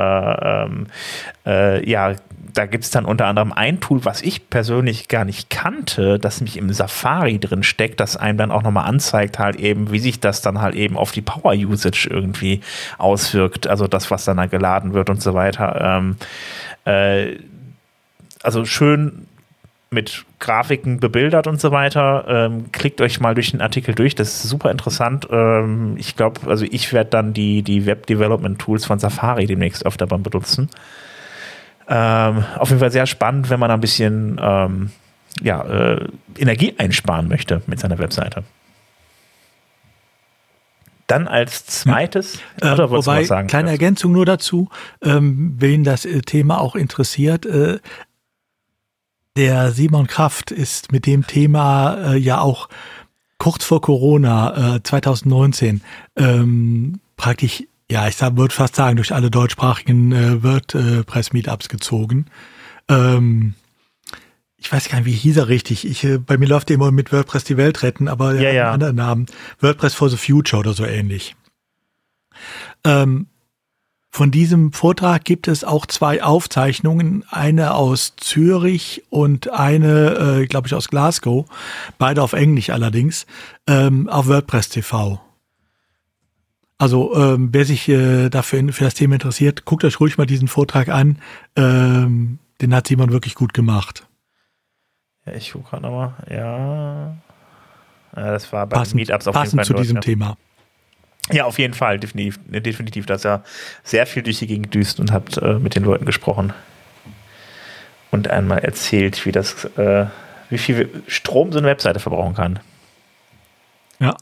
ähm, 0.64 0.88
äh, 1.45 1.88
ja, 1.88 2.15
da 2.56 2.65
gibt 2.65 2.86
es 2.86 2.90
dann 2.90 3.06
unter 3.06 3.26
anderem 3.27 3.52
ein 3.52 3.82
Tool, 3.82 4.06
was 4.06 4.22
ich 4.22 4.49
persönlich 4.49 5.10
gar 5.10 5.26
nicht 5.26 5.49
kannte, 5.49 6.18
das 6.18 6.40
mich 6.40 6.56
im 6.56 6.72
Safari 6.72 7.38
drin 7.38 7.64
steckt, 7.64 7.99
das 7.99 8.15
einem 8.15 8.38
dann 8.38 8.52
auch 8.52 8.64
nochmal 8.64 8.88
anzeigt, 8.88 9.40
halt 9.40 9.57
eben, 9.57 9.91
wie 9.91 9.99
sich 9.99 10.22
das 10.22 10.41
dann 10.41 10.61
halt 10.61 10.73
eben 10.73 10.98
auf 10.98 11.11
die 11.11 11.22
Power 11.22 11.53
Usage 11.53 12.07
irgendwie 12.10 12.61
auswirkt. 12.98 13.68
Also 13.68 13.88
das, 13.88 14.10
was 14.10 14.23
dann 14.23 14.38
da 14.38 14.45
geladen 14.45 14.94
wird 14.94 15.10
und 15.10 15.22
so 15.22 15.34
weiter. 15.34 15.99
Ähm, 15.99 16.15
äh, 16.86 17.38
also 18.41 18.64
schön 18.64 19.27
mit 19.91 20.23
Grafiken 20.40 20.99
bebildert 21.02 21.48
und 21.48 21.60
so 21.60 21.72
weiter. 21.72 22.26
Ähm, 22.27 22.72
klickt 22.72 23.02
euch 23.02 23.19
mal 23.19 23.36
durch 23.36 23.52
den 23.52 23.61
Artikel 23.61 23.94
durch, 23.95 24.15
das 24.15 24.30
ist 24.30 24.49
super 24.49 24.72
interessant. 24.72 25.27
Ähm, 25.30 25.95
ich 25.98 26.15
glaube, 26.15 26.41
also 26.49 26.65
ich 26.69 26.94
werde 26.94 27.10
dann 27.10 27.34
die, 27.34 27.64
die 27.64 27.86
Web 27.86 28.07
Development 28.07 28.57
Tools 28.60 28.86
von 28.86 28.98
Safari 28.98 29.45
demnächst 29.45 29.86
öfter 29.86 30.07
beim 30.07 30.23
benutzen. 30.23 30.69
Ähm, 31.88 32.44
auf 32.57 32.70
jeden 32.70 32.80
Fall 32.80 32.91
sehr 32.91 33.06
spannend, 33.06 33.49
wenn 33.49 33.60
man 33.60 33.72
ein 33.72 33.82
bisschen 33.82 34.40
ähm, 34.41 34.91
ja, 35.41 35.64
äh, 35.64 36.07
Energie 36.38 36.74
einsparen 36.78 37.28
möchte 37.28 37.62
mit 37.68 37.80
seiner 37.80 37.99
Webseite. 37.99 38.44
Dann 41.07 41.28
als 41.28 41.66
zweites, 41.68 42.40
ja. 42.62 42.74
äh, 42.74 42.90
wobei, 42.90 43.24
sagen, 43.26 43.48
kleine 43.48 43.70
Ergänzung 43.70 44.12
nur 44.12 44.26
dazu, 44.26 44.70
ähm, 45.03 45.56
wen 45.60 45.84
das 45.84 46.06
äh, 46.06 46.22
Thema 46.22 46.60
auch 46.60 46.76
interessiert. 46.76 47.45
Äh, 47.45 47.80
der 49.38 49.72
Simon 49.72 50.07
Kraft 50.07 50.49
ist 50.49 50.91
mit 50.91 51.06
dem 51.06 51.28
Thema 51.28 52.14
äh, 52.14 52.18
ja 52.18 52.40
auch 52.40 52.70
kurz 53.38 53.66
vor 53.66 53.82
Corona 53.82 54.80
2019 54.82 55.82
äh, 56.16 56.24
ähm, 56.24 57.02
praktisch 57.18 57.64
ja, 57.90 58.07
ich 58.07 58.20
würde 58.20 58.53
fast 58.53 58.76
sagen, 58.76 58.95
durch 58.95 59.14
alle 59.14 59.30
deutschsprachigen 59.30 60.12
äh, 60.12 60.44
WordPress-Meetups 60.44 61.70
gezogen. 61.70 62.26
Ähm, 62.90 63.53
ich 64.57 64.72
weiß 64.72 64.90
gar 64.90 64.98
nicht, 64.98 65.06
wie 65.06 65.12
hieß 65.12 65.38
er 65.38 65.48
richtig. 65.48 65.86
Ich, 65.88 66.03
äh, 66.03 66.18
bei 66.18 66.38
mir 66.38 66.48
läuft 66.48 66.72
immer 66.72 66.91
mit 66.91 67.12
WordPress 67.12 67.44
die 67.44 67.57
Welt 67.57 67.84
retten, 67.84 68.07
aber 68.07 68.34
ja, 68.34 68.52
ja. 68.52 68.64
einen 68.64 68.74
anderen 68.74 68.95
Namen. 68.95 69.26
WordPress 69.60 69.94
for 69.94 70.10
the 70.10 70.18
Future 70.18 70.60
oder 70.60 70.74
so 70.74 70.86
ähnlich. 70.86 71.36
Ähm, 72.84 73.28
von 74.10 74.32
diesem 74.32 74.72
Vortrag 74.72 75.26
gibt 75.26 75.48
es 75.48 75.64
auch 75.64 75.86
zwei 75.86 76.24
Aufzeichnungen, 76.24 77.26
eine 77.30 77.76
aus 77.76 78.16
Zürich 78.16 79.03
und 79.10 79.52
eine, 79.52 80.40
äh, 80.40 80.48
glaube 80.48 80.68
ich, 80.68 80.74
aus 80.74 80.88
Glasgow, 80.88 81.45
beide 81.98 82.24
auf 82.24 82.34
Englisch 82.34 82.70
allerdings, 82.70 83.28
ähm, 83.68 84.07
auf 84.07 84.28
WordPress 84.28 84.70
TV. 84.70 85.20
Also 86.77 87.15
ähm, 87.15 87.49
wer 87.52 87.65
sich 87.65 87.88
äh, 87.88 88.30
dafür 88.30 88.73
für 88.73 88.84
das 88.84 88.95
Thema 88.95 89.15
interessiert, 89.15 89.65
guckt 89.65 89.85
euch 89.85 89.99
ruhig 89.99 90.18
mal 90.18 90.26
diesen 90.26 90.47
Vortrag 90.47 90.89
an. 90.89 91.19
Ähm, 91.56 92.39
den 92.61 92.76
hat 92.76 92.88
Simon 92.88 93.11
wirklich 93.11 93.35
gut 93.35 93.53
gemacht. 93.53 94.07
Ja, 95.26 95.34
ich 95.34 95.52
gucke 95.52 95.69
gerade 95.69 95.84
nochmal. 95.84 96.14
Ja. 96.30 97.15
ja. 98.15 98.31
Das 98.31 98.52
war 98.52 98.68
bei 98.68 98.77
passend, 98.77 98.95
Meetups 98.95 99.27
auf 99.27 99.35
jeden 99.35 99.57
Fall. 99.57 99.65
zu 99.65 99.73
diesem 99.73 99.95
ja. 99.95 100.02
Thema. 100.02 100.38
Ja, 101.31 101.45
auf 101.45 101.57
jeden 101.57 101.73
Fall, 101.73 101.99
definitiv, 101.99 102.39
definitiv, 102.45 103.06
dass 103.07 103.26
er 103.26 103.43
sehr 103.84 104.06
viel 104.06 104.22
durch 104.22 104.39
die 104.39 104.47
Gegend 104.47 104.73
düst 104.73 104.99
und 104.99 105.11
hat 105.11 105.38
äh, 105.38 105.57
mit 105.57 105.76
den 105.76 105.84
Leuten 105.84 106.06
gesprochen 106.06 106.53
und 108.11 108.30
einmal 108.30 108.60
erzählt, 108.60 109.26
wie 109.26 109.31
das, 109.31 109.65
äh, 109.77 110.06
wie 110.49 110.57
viel 110.60 111.03
Strom 111.07 111.52
so 111.52 111.57
eine 111.57 111.68
Webseite 111.68 111.99
verbrauchen 111.99 112.35
kann. 112.35 112.60
Ja. 113.99 114.15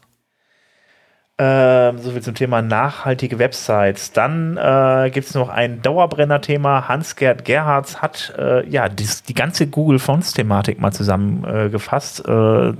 Ähm, 1.45 1.97
so 1.97 2.11
viel 2.11 2.21
zum 2.21 2.35
Thema 2.35 2.61
nachhaltige 2.61 3.37
Websites. 3.37 4.13
Dann 4.13 4.55
äh, 4.55 5.09
gibt 5.11 5.27
es 5.27 5.33
noch 5.33 5.49
ein 5.49 5.81
Dauerbrenner-Thema. 5.81 6.87
Hans-Gerd 6.87 7.43
Gerhards 7.43 8.01
hat 8.01 8.33
äh, 8.37 8.65
ja 8.69 8.87
die, 8.87 9.07
die, 9.27 9.33
ganze 9.33 9.67
Google 9.67 9.99
Fonts-Thematik 9.99 10.79
mal 10.79 10.93
zusammengefasst. 10.93 12.25
Äh, 12.25 12.73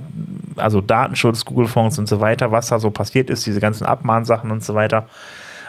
also 0.56 0.80
Datenschutz, 0.80 1.44
Google 1.44 1.66
Fonts 1.66 1.98
und 1.98 2.08
so 2.08 2.20
weiter, 2.20 2.52
was 2.52 2.68
da 2.68 2.78
so 2.78 2.90
passiert 2.90 3.28
ist, 3.28 3.44
diese 3.44 3.60
ganzen 3.60 3.84
Abmahnsachen 3.84 4.50
und 4.50 4.64
so 4.64 4.74
weiter. 4.74 5.08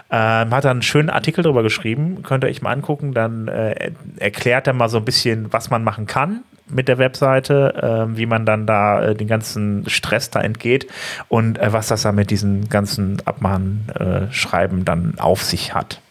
Ähm, 0.10 0.52
hat 0.52 0.64
er 0.64 0.72
einen 0.72 0.82
schönen 0.82 1.10
Artikel 1.10 1.44
darüber 1.44 1.64
geschrieben, 1.64 2.24
könnt 2.24 2.46
ihr 2.46 2.50
euch 2.50 2.62
mal 2.62 2.72
angucken. 2.72 3.14
Dann 3.14 3.50
äh, 3.50 3.92
erklärt 4.20 4.68
er 4.68 4.74
mal 4.74 4.88
so 4.88 5.00
ein 5.00 5.06
bisschen, 5.06 5.52
was 5.52 5.70
man 5.70 5.84
machen 5.84 6.06
kann 6.06 6.44
mit 6.68 6.88
der 6.88 6.98
Webseite, 6.98 8.08
äh, 8.12 8.18
wie 8.18 8.26
man 8.26 8.46
dann 8.46 8.66
da 8.66 9.02
äh, 9.02 9.16
den 9.16 9.28
ganzen 9.28 9.88
Stress 9.88 10.30
da 10.30 10.42
entgeht 10.42 10.88
und 11.28 11.58
äh, 11.60 11.74
was 11.74 11.88
das 11.88 12.04
da 12.04 12.12
mit 12.12 12.32
diesen 12.32 12.70
ganzen 12.70 13.22
Abmahnschreiben 13.26 14.86
dann 14.86 15.16
auf 15.18 15.44
sich 15.44 15.74
hat. 15.74 16.02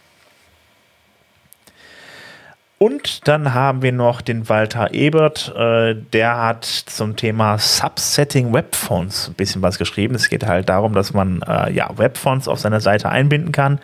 Und 2.85 3.27
dann 3.27 3.55
haben 3.55 3.81
wir 3.81 3.93
noch 3.93 4.21
den 4.21 4.51
Walter 4.51 4.93
Ebert, 4.93 5.55
äh, 5.57 5.95
der 5.95 6.37
hat 6.37 6.67
zum 6.67 7.17
Thema 7.17 7.57
Subsetting 7.57 8.53
Webfonts 8.53 9.29
ein 9.29 9.35
bisschen 9.35 9.63
was 9.63 9.79
geschrieben. 9.79 10.15
Es 10.15 10.29
geht 10.29 10.45
halt 10.45 10.69
darum, 10.69 10.93
dass 10.93 11.15
man 11.15 11.41
äh, 11.49 11.73
ja, 11.73 11.89
Webfonts 11.97 12.47
auf 12.47 12.61
seiner 12.61 12.83
Seite 12.83 13.09
einbinden 13.09 13.53
kann, 13.53 13.79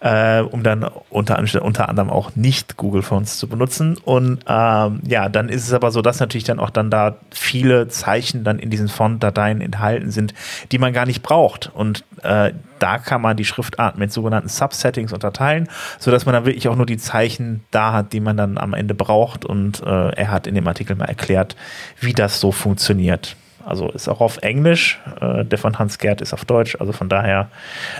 äh, 0.00 0.40
um 0.40 0.62
dann 0.62 0.88
unter, 1.10 1.38
unter 1.60 1.90
anderem 1.90 2.08
auch 2.08 2.34
nicht 2.34 2.78
Google 2.78 3.02
Fonts 3.02 3.36
zu 3.36 3.46
benutzen. 3.46 3.98
Und 4.02 4.38
ähm, 4.48 5.00
ja, 5.06 5.28
dann 5.28 5.50
ist 5.50 5.66
es 5.66 5.74
aber 5.74 5.90
so, 5.90 6.00
dass 6.00 6.18
natürlich 6.18 6.44
dann 6.44 6.60
auch 6.60 6.70
dann 6.70 6.90
da 6.90 7.18
viele 7.30 7.88
Zeichen 7.88 8.42
dann 8.42 8.58
in 8.58 8.70
diesen 8.70 8.88
Font-Dateien 8.88 9.60
enthalten 9.60 10.10
sind, 10.10 10.32
die 10.72 10.78
man 10.78 10.94
gar 10.94 11.04
nicht 11.04 11.20
braucht. 11.20 11.70
Und 11.74 12.06
äh, 12.22 12.52
da 12.78 12.98
kann 12.98 13.20
man 13.20 13.36
die 13.36 13.44
Schriftarten 13.44 14.00
mit 14.00 14.12
sogenannten 14.12 14.48
Subsettings 14.48 15.12
unterteilen, 15.12 15.68
sodass 15.98 16.26
man 16.26 16.34
dann 16.34 16.44
wirklich 16.44 16.68
auch 16.68 16.76
nur 16.76 16.86
die 16.86 16.96
Zeichen 16.96 17.64
da 17.70 17.92
hat, 17.92 18.12
die 18.12 18.20
man 18.20 18.36
dann 18.36 18.58
am 18.58 18.74
Ende 18.74 18.94
braucht. 18.94 19.44
Und 19.44 19.82
äh, 19.82 20.10
er 20.10 20.30
hat 20.30 20.46
in 20.46 20.54
dem 20.54 20.66
Artikel 20.66 20.96
mal 20.96 21.06
erklärt, 21.06 21.56
wie 22.00 22.12
das 22.12 22.40
so 22.40 22.52
funktioniert. 22.52 23.36
Also 23.64 23.90
ist 23.90 24.08
auch 24.08 24.20
auf 24.20 24.38
Englisch, 24.38 24.98
äh, 25.20 25.44
der 25.44 25.58
von 25.58 25.78
Hans 25.78 25.98
Gerd 25.98 26.22
ist 26.22 26.32
auf 26.32 26.44
Deutsch, 26.44 26.76
also 26.80 26.92
von 26.92 27.08
daher 27.08 27.50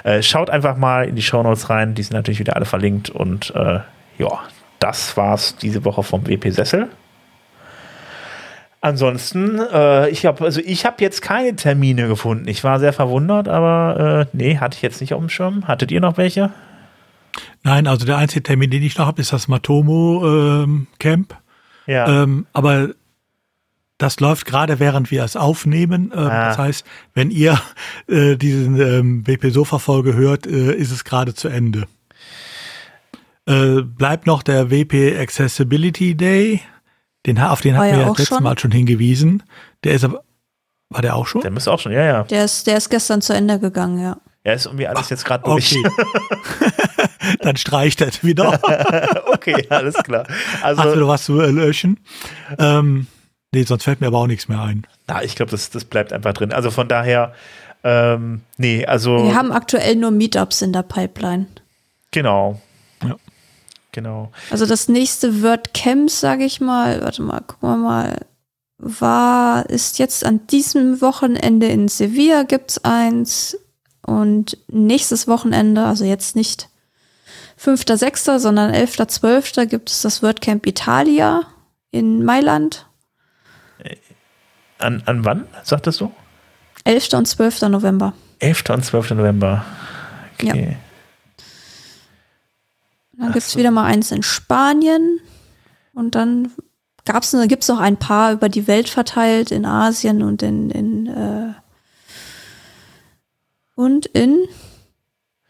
äh, 0.05 0.23
schaut 0.23 0.49
einfach 0.49 0.77
mal 0.77 1.07
in 1.07 1.17
die 1.17 1.23
Shownotes 1.23 1.69
rein, 1.69 1.95
die 1.95 2.03
sind 2.03 2.15
natürlich 2.15 2.41
wieder 2.41 2.57
alle 2.57 2.65
verlinkt 2.65 3.11
und 3.11 3.55
äh, 3.55 3.81
ja, 4.19 4.41
das 4.79 5.17
war's 5.19 5.57
diese 5.57 5.85
Woche 5.85 6.03
vom 6.03 6.27
WP 6.27 6.51
Sessel. 6.51 6.89
Ansonsten, 8.83 9.59
äh, 9.59 10.09
ich 10.09 10.25
habe 10.25 10.43
also 10.43 10.61
ich 10.65 10.87
habe 10.87 10.97
jetzt 11.01 11.21
keine 11.21 11.55
Termine 11.55 12.09
gefunden. 12.09 12.49
Ich 12.49 12.65
war 12.65 12.81
sehr 12.81 12.95
verwundert, 12.95 13.47
aber 13.47 14.27
äh, 14.33 14.37
nee, 14.37 14.57
hatte 14.57 14.77
ich 14.77 14.83
jetzt 14.83 15.03
nicht 15.03 15.13
auf 15.13 15.21
dem 15.21 15.29
Schirm. 15.29 15.69
Hattet 15.69 15.93
ihr 15.93 16.01
noch 16.01 16.17
welche? 16.17 16.51
Nein, 17.63 17.87
also 17.87 18.07
der 18.07 18.17
einzige 18.17 18.43
Termin, 18.43 18.71
den 18.71 18.83
ich 18.83 18.97
noch 18.97 19.07
habe, 19.07 19.21
ist 19.21 19.35
das 19.35 19.49
Matomo 19.49 20.25
ähm, 20.25 20.87
Camp. 20.99 21.37
Ja. 21.87 22.23
Ähm, 22.23 22.47
aber 22.55 22.91
das 23.99 24.19
läuft 24.19 24.47
gerade 24.47 24.81
während 24.81 25.11
wir 25.11 25.25
es 25.25 25.37
aufnehmen. 25.37 26.11
Ähm, 26.15 26.19
ah. 26.19 26.49
Das 26.49 26.59
heißt, 26.59 26.87
wenn 27.13 27.31
ihr 27.31 27.61
äh, 28.09 28.37
diesen 28.37 28.81
ähm, 28.81 29.27
WP 29.27 29.51
Sofa 29.51 29.79
Folge 29.79 30.15
hört, 30.15 30.47
äh, 30.47 30.73
ist 30.73 30.91
es 30.91 31.05
gerade 31.05 31.35
zu 31.35 31.49
Ende. 31.49 31.87
Äh, 33.47 33.83
bleibt 33.83 34.27
noch 34.27 34.43
der 34.43 34.71
WP 34.71 35.19
Accessibility 35.19 36.15
Day. 36.15 36.63
Den, 37.27 37.39
auf 37.39 37.61
den 37.61 37.77
hatten 37.77 37.93
wir 37.93 38.01
ja 38.01 38.09
letztes 38.09 38.29
schon? 38.29 38.43
Mal 38.43 38.59
schon 38.59 38.71
hingewiesen. 38.71 39.43
Der 39.85 39.93
ist 39.93 40.05
aber, 40.05 40.23
war 40.89 41.03
der 41.03 41.17
auch 41.17 41.27
schon? 41.27 41.43
Der 41.43 41.51
müsste 41.51 41.71
auch 41.73 41.79
schon, 41.79 41.93
ja, 41.93 42.05
ja. 42.05 42.23
Der 42.25 42.45
ist, 42.45 42.67
der 42.67 42.77
ist 42.77 42.89
gestern 42.89 43.21
zu 43.21 43.35
Ende 43.35 43.59
gegangen, 43.59 43.99
ja. 43.99 44.17
Ja, 44.45 44.55
ist 44.55 44.67
irgendwie 44.67 44.87
alles 44.87 45.03
Ach, 45.05 45.11
jetzt 45.11 45.25
gerade 45.25 45.45
durch. 45.45 45.77
Okay. 45.77 46.71
Dann 47.41 47.57
streicht 47.57 48.01
das 48.01 48.25
wieder. 48.25 48.59
okay, 49.33 49.67
alles 49.69 49.95
klar. 49.97 50.27
Also, 50.63 50.83
Hast 50.83 50.97
du 50.97 51.09
was 51.09 51.25
zu 51.25 51.41
löschen? 51.41 52.01
Ähm, 52.59 53.07
nee, 53.53 53.65
sonst 53.65 53.85
fällt 53.85 54.01
mir 54.01 54.07
aber 54.07 54.19
auch 54.19 54.27
nichts 54.27 54.49
mehr 54.49 54.63
ein. 54.63 54.87
Na, 55.07 55.23
ich 55.23 55.37
glaube, 55.37 55.51
das, 55.51 55.69
das 55.69 55.85
bleibt 55.85 56.15
einfach 56.15 56.33
drin. 56.33 56.53
Also 56.55 56.71
von 56.71 56.89
daher, 56.89 57.35
ähm, 57.85 58.41
nee, 58.57 58.87
also. 58.87 59.25
Wir 59.25 59.35
haben 59.35 59.53
aktuell 59.53 59.97
nur 59.97 60.11
Meetups 60.11 60.63
in 60.63 60.73
der 60.73 60.83
Pipeline. 60.83 61.47
Genau. 62.11 62.61
Genau. 63.93 64.31
Also 64.51 64.67
das 64.67 64.89
nächste 64.89 65.43
WordCamp, 65.43 66.11
sage 66.11 66.45
ich 66.45 66.61
mal, 66.61 67.03
warte 67.03 67.23
mal, 67.23 67.41
gucken 67.41 67.69
wir 67.71 67.77
mal, 67.77 68.27
war, 68.79 69.69
ist 69.69 69.99
jetzt 69.99 70.25
an 70.25 70.47
diesem 70.47 71.01
Wochenende 71.01 71.67
in 71.67 71.89
Sevilla 71.89 72.45
gibt's 72.45 72.83
eins 72.85 73.59
und 74.07 74.57
nächstes 74.69 75.29
Wochenende, 75.29 75.85
also 75.85 76.05
jetzt 76.05 76.35
nicht 76.35 76.69
5.6., 77.63 78.39
sondern 78.39 78.73
11.12. 78.73 79.67
gibt 79.67 79.91
es 79.91 80.03
das 80.03 80.23
WordCamp 80.23 80.67
Italia 80.67 81.43
in 81.91 82.25
Mailand. 82.25 82.87
Äh, 83.79 83.97
an, 84.79 85.03
an 85.05 85.25
wann, 85.25 85.47
sagtest 85.63 86.01
du? 86.01 86.11
11. 86.85 87.13
und 87.13 87.27
12. 87.27 87.63
November. 87.63 88.15
11. 88.39 88.65
und 88.71 88.85
12. 88.85 89.11
November. 89.11 89.65
Okay. 90.35 90.71
Ja. 90.71 90.90
Dann 93.21 93.33
gibt 93.33 93.47
es 93.47 93.57
wieder 93.57 93.71
mal 93.71 93.85
eins 93.85 94.11
in 94.13 94.23
Spanien. 94.23 95.21
Und 95.93 96.15
dann 96.15 96.51
gab's, 97.05 97.37
gibt 97.49 97.63
es 97.63 97.69
noch 97.69 97.79
ein 97.79 97.99
paar 97.99 98.33
über 98.33 98.49
die 98.49 98.67
Welt 98.67 98.89
verteilt, 98.89 99.51
in 99.51 99.67
Asien 99.67 100.23
und 100.23 100.43
in, 100.43 100.71
in 100.71 101.07
äh, 101.07 101.53
und 103.75 104.07
in 104.07 104.47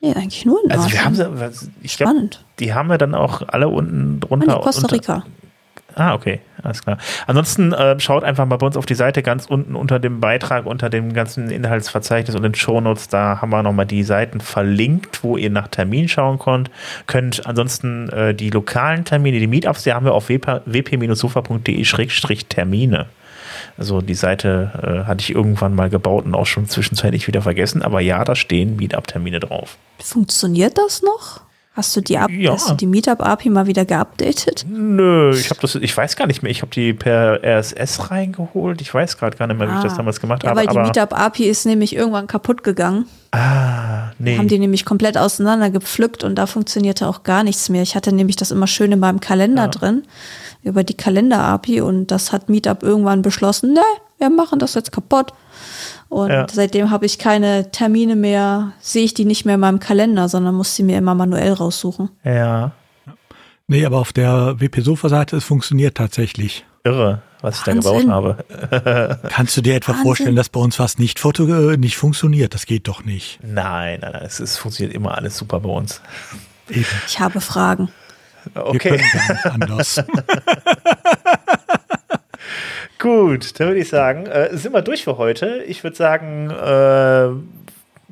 Nee, 0.02 0.14
eigentlich 0.14 0.46
nur 0.46 0.64
in 0.64 0.72
also 0.72 0.84
Asien. 0.84 0.94
Wir 0.94 1.04
haben 1.04 1.52
sie, 1.52 1.70
ich 1.82 1.92
Spannend. 1.92 2.30
Glaub, 2.30 2.56
die 2.58 2.74
haben 2.74 2.88
wir 2.88 2.96
dann 2.96 3.14
auch 3.14 3.42
alle 3.46 3.68
unten 3.68 4.18
drunter. 4.20 4.56
Ah, 4.58 4.62
Costa 4.62 4.86
Rica. 4.86 5.14
Unter, 5.16 5.26
Ah, 5.94 6.14
okay, 6.14 6.40
alles 6.62 6.82
klar. 6.82 6.98
Ansonsten 7.26 7.72
äh, 7.72 7.98
schaut 8.00 8.24
einfach 8.24 8.46
mal 8.46 8.56
bei 8.56 8.66
uns 8.66 8.76
auf 8.76 8.86
die 8.86 8.94
Seite 8.94 9.22
ganz 9.22 9.46
unten 9.46 9.74
unter 9.74 9.98
dem 9.98 10.20
Beitrag, 10.20 10.66
unter 10.66 10.90
dem 10.90 11.12
ganzen 11.12 11.50
Inhaltsverzeichnis 11.50 12.36
und 12.36 12.42
den 12.42 12.54
Shownotes. 12.54 13.08
Da 13.08 13.40
haben 13.40 13.50
wir 13.50 13.62
nochmal 13.62 13.86
die 13.86 14.02
Seiten 14.02 14.40
verlinkt, 14.40 15.24
wo 15.24 15.36
ihr 15.36 15.50
nach 15.50 15.68
Termin 15.68 16.08
schauen 16.08 16.38
könnt. 16.38 16.70
Könnt 17.06 17.46
ansonsten 17.46 18.08
äh, 18.10 18.34
die 18.34 18.50
lokalen 18.50 19.04
Termine, 19.04 19.38
die 19.40 19.46
Meetups, 19.46 19.84
die 19.84 19.92
haben 19.92 20.06
wir 20.06 20.14
auf 20.14 20.28
wp-sofa.de-termine. 20.28 23.06
Also 23.76 24.00
die 24.00 24.14
Seite 24.14 24.70
äh, 24.82 25.04
hatte 25.06 25.20
ich 25.22 25.34
irgendwann 25.34 25.74
mal 25.74 25.90
gebaut 25.90 26.24
und 26.24 26.34
auch 26.34 26.46
schon 26.46 26.66
zwischenzeitlich 26.68 27.26
wieder 27.26 27.42
vergessen. 27.42 27.82
Aber 27.82 28.00
ja, 28.00 28.24
da 28.24 28.36
stehen 28.36 28.76
Meetup-Termine 28.76 29.40
drauf. 29.40 29.76
Funktioniert 29.98 30.78
das 30.78 31.02
noch? 31.02 31.42
Hast 31.72 31.96
du 31.96 32.00
die, 32.00 32.18
Up 32.18 32.30
ja. 32.30 32.52
hast 32.52 32.68
du 32.68 32.74
die 32.74 32.86
Meetup-API 32.86 33.48
mal 33.48 33.68
wieder 33.68 33.84
geupdatet? 33.84 34.66
Nö, 34.68 35.32
ich 35.32 35.50
habe 35.50 35.60
das, 35.60 35.76
ich 35.76 35.96
weiß 35.96 36.16
gar 36.16 36.26
nicht 36.26 36.42
mehr. 36.42 36.50
Ich 36.50 36.62
habe 36.62 36.72
die 36.72 36.92
per 36.92 37.40
RSS 37.44 38.10
reingeholt. 38.10 38.80
Ich 38.80 38.92
weiß 38.92 39.16
gerade 39.16 39.36
gar 39.36 39.46
nicht 39.46 39.56
mehr, 39.56 39.68
wie 39.68 39.72
ah. 39.72 39.78
ich 39.78 39.84
das 39.84 39.92
ah. 39.92 39.98
damals 39.98 40.20
gemacht 40.20 40.42
ja, 40.42 40.50
habe. 40.50 40.60
Weil 40.60 40.66
die 40.66 40.78
Meetup-API 40.78 41.44
ist 41.44 41.66
nämlich 41.66 41.94
irgendwann 41.94 42.26
kaputt 42.26 42.64
gegangen. 42.64 43.06
Ah, 43.30 44.10
nee. 44.18 44.36
Haben 44.36 44.48
die 44.48 44.58
nämlich 44.58 44.84
komplett 44.84 45.16
auseinander 45.16 45.70
gepflückt 45.70 46.24
und 46.24 46.34
da 46.34 46.46
funktionierte 46.46 47.06
auch 47.06 47.22
gar 47.22 47.44
nichts 47.44 47.68
mehr. 47.68 47.82
Ich 47.82 47.94
hatte 47.94 48.12
nämlich 48.12 48.34
das 48.34 48.50
immer 48.50 48.66
schön 48.66 48.90
in 48.90 48.98
meinem 48.98 49.20
Kalender 49.20 49.62
ja. 49.62 49.68
drin, 49.68 50.02
über 50.62 50.84
die 50.84 50.96
Kalender-API 50.96 51.80
und 51.80 52.08
das 52.08 52.32
hat 52.32 52.48
Meetup 52.48 52.82
irgendwann 52.82 53.22
beschlossen, 53.22 53.72
ne, 53.72 53.82
wir 54.18 54.30
machen 54.30 54.58
das 54.58 54.74
jetzt 54.74 54.92
kaputt. 54.92 55.32
Und 56.08 56.30
ja. 56.30 56.46
seitdem 56.50 56.90
habe 56.90 57.06
ich 57.06 57.18
keine 57.18 57.70
Termine 57.70 58.16
mehr, 58.16 58.72
sehe 58.80 59.04
ich 59.04 59.14
die 59.14 59.24
nicht 59.24 59.44
mehr 59.44 59.54
in 59.54 59.60
meinem 59.60 59.78
Kalender, 59.78 60.28
sondern 60.28 60.54
muss 60.56 60.74
sie 60.74 60.82
mir 60.82 60.98
immer 60.98 61.14
manuell 61.14 61.52
raussuchen. 61.52 62.10
Ja. 62.24 62.72
Nee, 63.68 63.86
aber 63.86 63.98
auf 63.98 64.12
der 64.12 64.56
WP-Sofa-Seite, 64.58 65.36
es 65.36 65.44
funktioniert 65.44 65.96
tatsächlich. 65.96 66.64
Irre, 66.82 67.22
was 67.40 67.64
Wahnsinn. 67.66 67.78
ich 67.78 67.84
da 67.84 68.18
gebaut 68.18 68.44
habe. 68.72 69.20
Kannst 69.28 69.56
du 69.56 69.60
dir 69.60 69.76
etwa 69.76 69.92
Wahnsinn. 69.92 70.04
vorstellen, 70.04 70.36
dass 70.36 70.48
bei 70.48 70.58
uns 70.58 70.78
was 70.80 70.98
nicht, 70.98 71.20
Foto, 71.20 71.46
äh, 71.46 71.76
nicht 71.76 71.96
funktioniert? 71.96 72.54
Das 72.54 72.66
geht 72.66 72.88
doch 72.88 73.04
nicht. 73.04 73.38
Nein, 73.42 74.00
nein, 74.00 74.12
nein, 74.12 74.22
es, 74.24 74.40
es 74.40 74.56
funktioniert 74.58 74.94
immer 74.94 75.16
alles 75.16 75.36
super 75.36 75.60
bei 75.60 75.68
uns. 75.68 76.00
Eben. 76.68 76.86
Ich 77.06 77.20
habe 77.20 77.40
Fragen. 77.40 77.90
Okay. 78.54 78.92
Wir 78.92 78.98
können 78.98 79.04
gar 79.12 79.32
nicht 79.32 79.46
anders. 79.46 80.02
Gut, 82.98 83.58
dann 83.58 83.68
würde 83.68 83.80
ich 83.80 83.88
sagen, 83.88 84.26
äh, 84.26 84.54
sind 84.56 84.74
wir 84.74 84.82
durch 84.82 85.04
für 85.04 85.16
heute. 85.16 85.64
Ich 85.66 85.82
würde 85.84 85.96
sagen, 85.96 86.50
äh, 86.50 87.28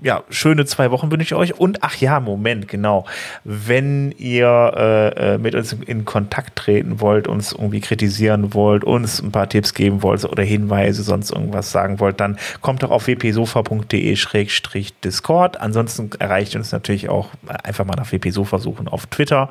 ja, 0.02 0.24
schöne 0.30 0.64
zwei 0.64 0.90
Wochen 0.90 1.10
wünsche 1.10 1.24
ich 1.24 1.34
euch. 1.34 1.58
Und 1.58 1.82
ach 1.82 1.96
ja, 1.96 2.20
Moment, 2.20 2.68
genau. 2.68 3.04
Wenn 3.44 4.12
ihr 4.12 4.72
äh, 4.76 5.34
äh, 5.34 5.38
mit 5.38 5.54
uns 5.54 5.72
in 5.72 6.04
Kontakt 6.04 6.56
treten 6.56 7.00
wollt, 7.00 7.26
uns 7.26 7.52
irgendwie 7.52 7.80
kritisieren 7.80 8.52
wollt, 8.54 8.84
uns 8.84 9.22
ein 9.22 9.32
paar 9.32 9.48
Tipps 9.48 9.72
geben 9.74 10.02
wollt 10.02 10.24
oder 10.24 10.42
Hinweise, 10.42 11.02
sonst 11.02 11.30
irgendwas 11.30 11.72
sagen 11.72 12.00
wollt, 12.00 12.20
dann 12.20 12.38
kommt 12.60 12.82
doch 12.82 12.90
auf 12.90 13.06
wpsofa.de-discord. 13.06 15.60
Ansonsten 15.60 16.10
erreicht 16.18 16.56
uns 16.56 16.72
natürlich 16.72 17.08
auch 17.08 17.28
einfach 17.62 17.84
mal 17.84 17.94
nach 17.96 18.12
wpsofa 18.12 18.58
suchen 18.58 18.88
auf 18.88 19.06
Twitter, 19.06 19.50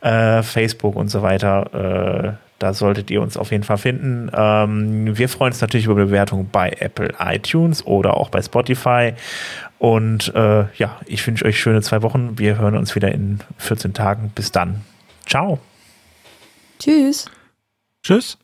äh, 0.00 0.42
Facebook 0.42 0.96
und 0.96 1.08
so 1.08 1.22
weiter. 1.22 2.32
Äh, 2.32 2.36
da 2.58 2.72
solltet 2.72 3.10
ihr 3.10 3.20
uns 3.20 3.36
auf 3.36 3.50
jeden 3.50 3.64
Fall 3.64 3.76
finden. 3.76 4.30
Ähm, 4.34 5.16
wir 5.16 5.28
freuen 5.28 5.52
uns 5.52 5.60
natürlich 5.60 5.86
über 5.86 5.94
Bewertungen 5.94 6.48
bei 6.50 6.74
Apple 6.78 7.12
iTunes 7.18 7.86
oder 7.86 8.16
auch 8.16 8.30
bei 8.30 8.40
Spotify. 8.40 9.12
Und 9.78 10.34
äh, 10.34 10.66
ja, 10.76 11.00
ich 11.06 11.26
wünsche 11.26 11.44
euch 11.44 11.60
schöne 11.60 11.82
zwei 11.82 12.02
Wochen. 12.02 12.38
Wir 12.38 12.58
hören 12.58 12.76
uns 12.76 12.94
wieder 12.94 13.12
in 13.12 13.40
14 13.58 13.94
Tagen. 13.94 14.32
Bis 14.34 14.52
dann. 14.52 14.84
Ciao. 15.26 15.58
Tschüss. 16.78 17.26
Tschüss. 18.02 18.38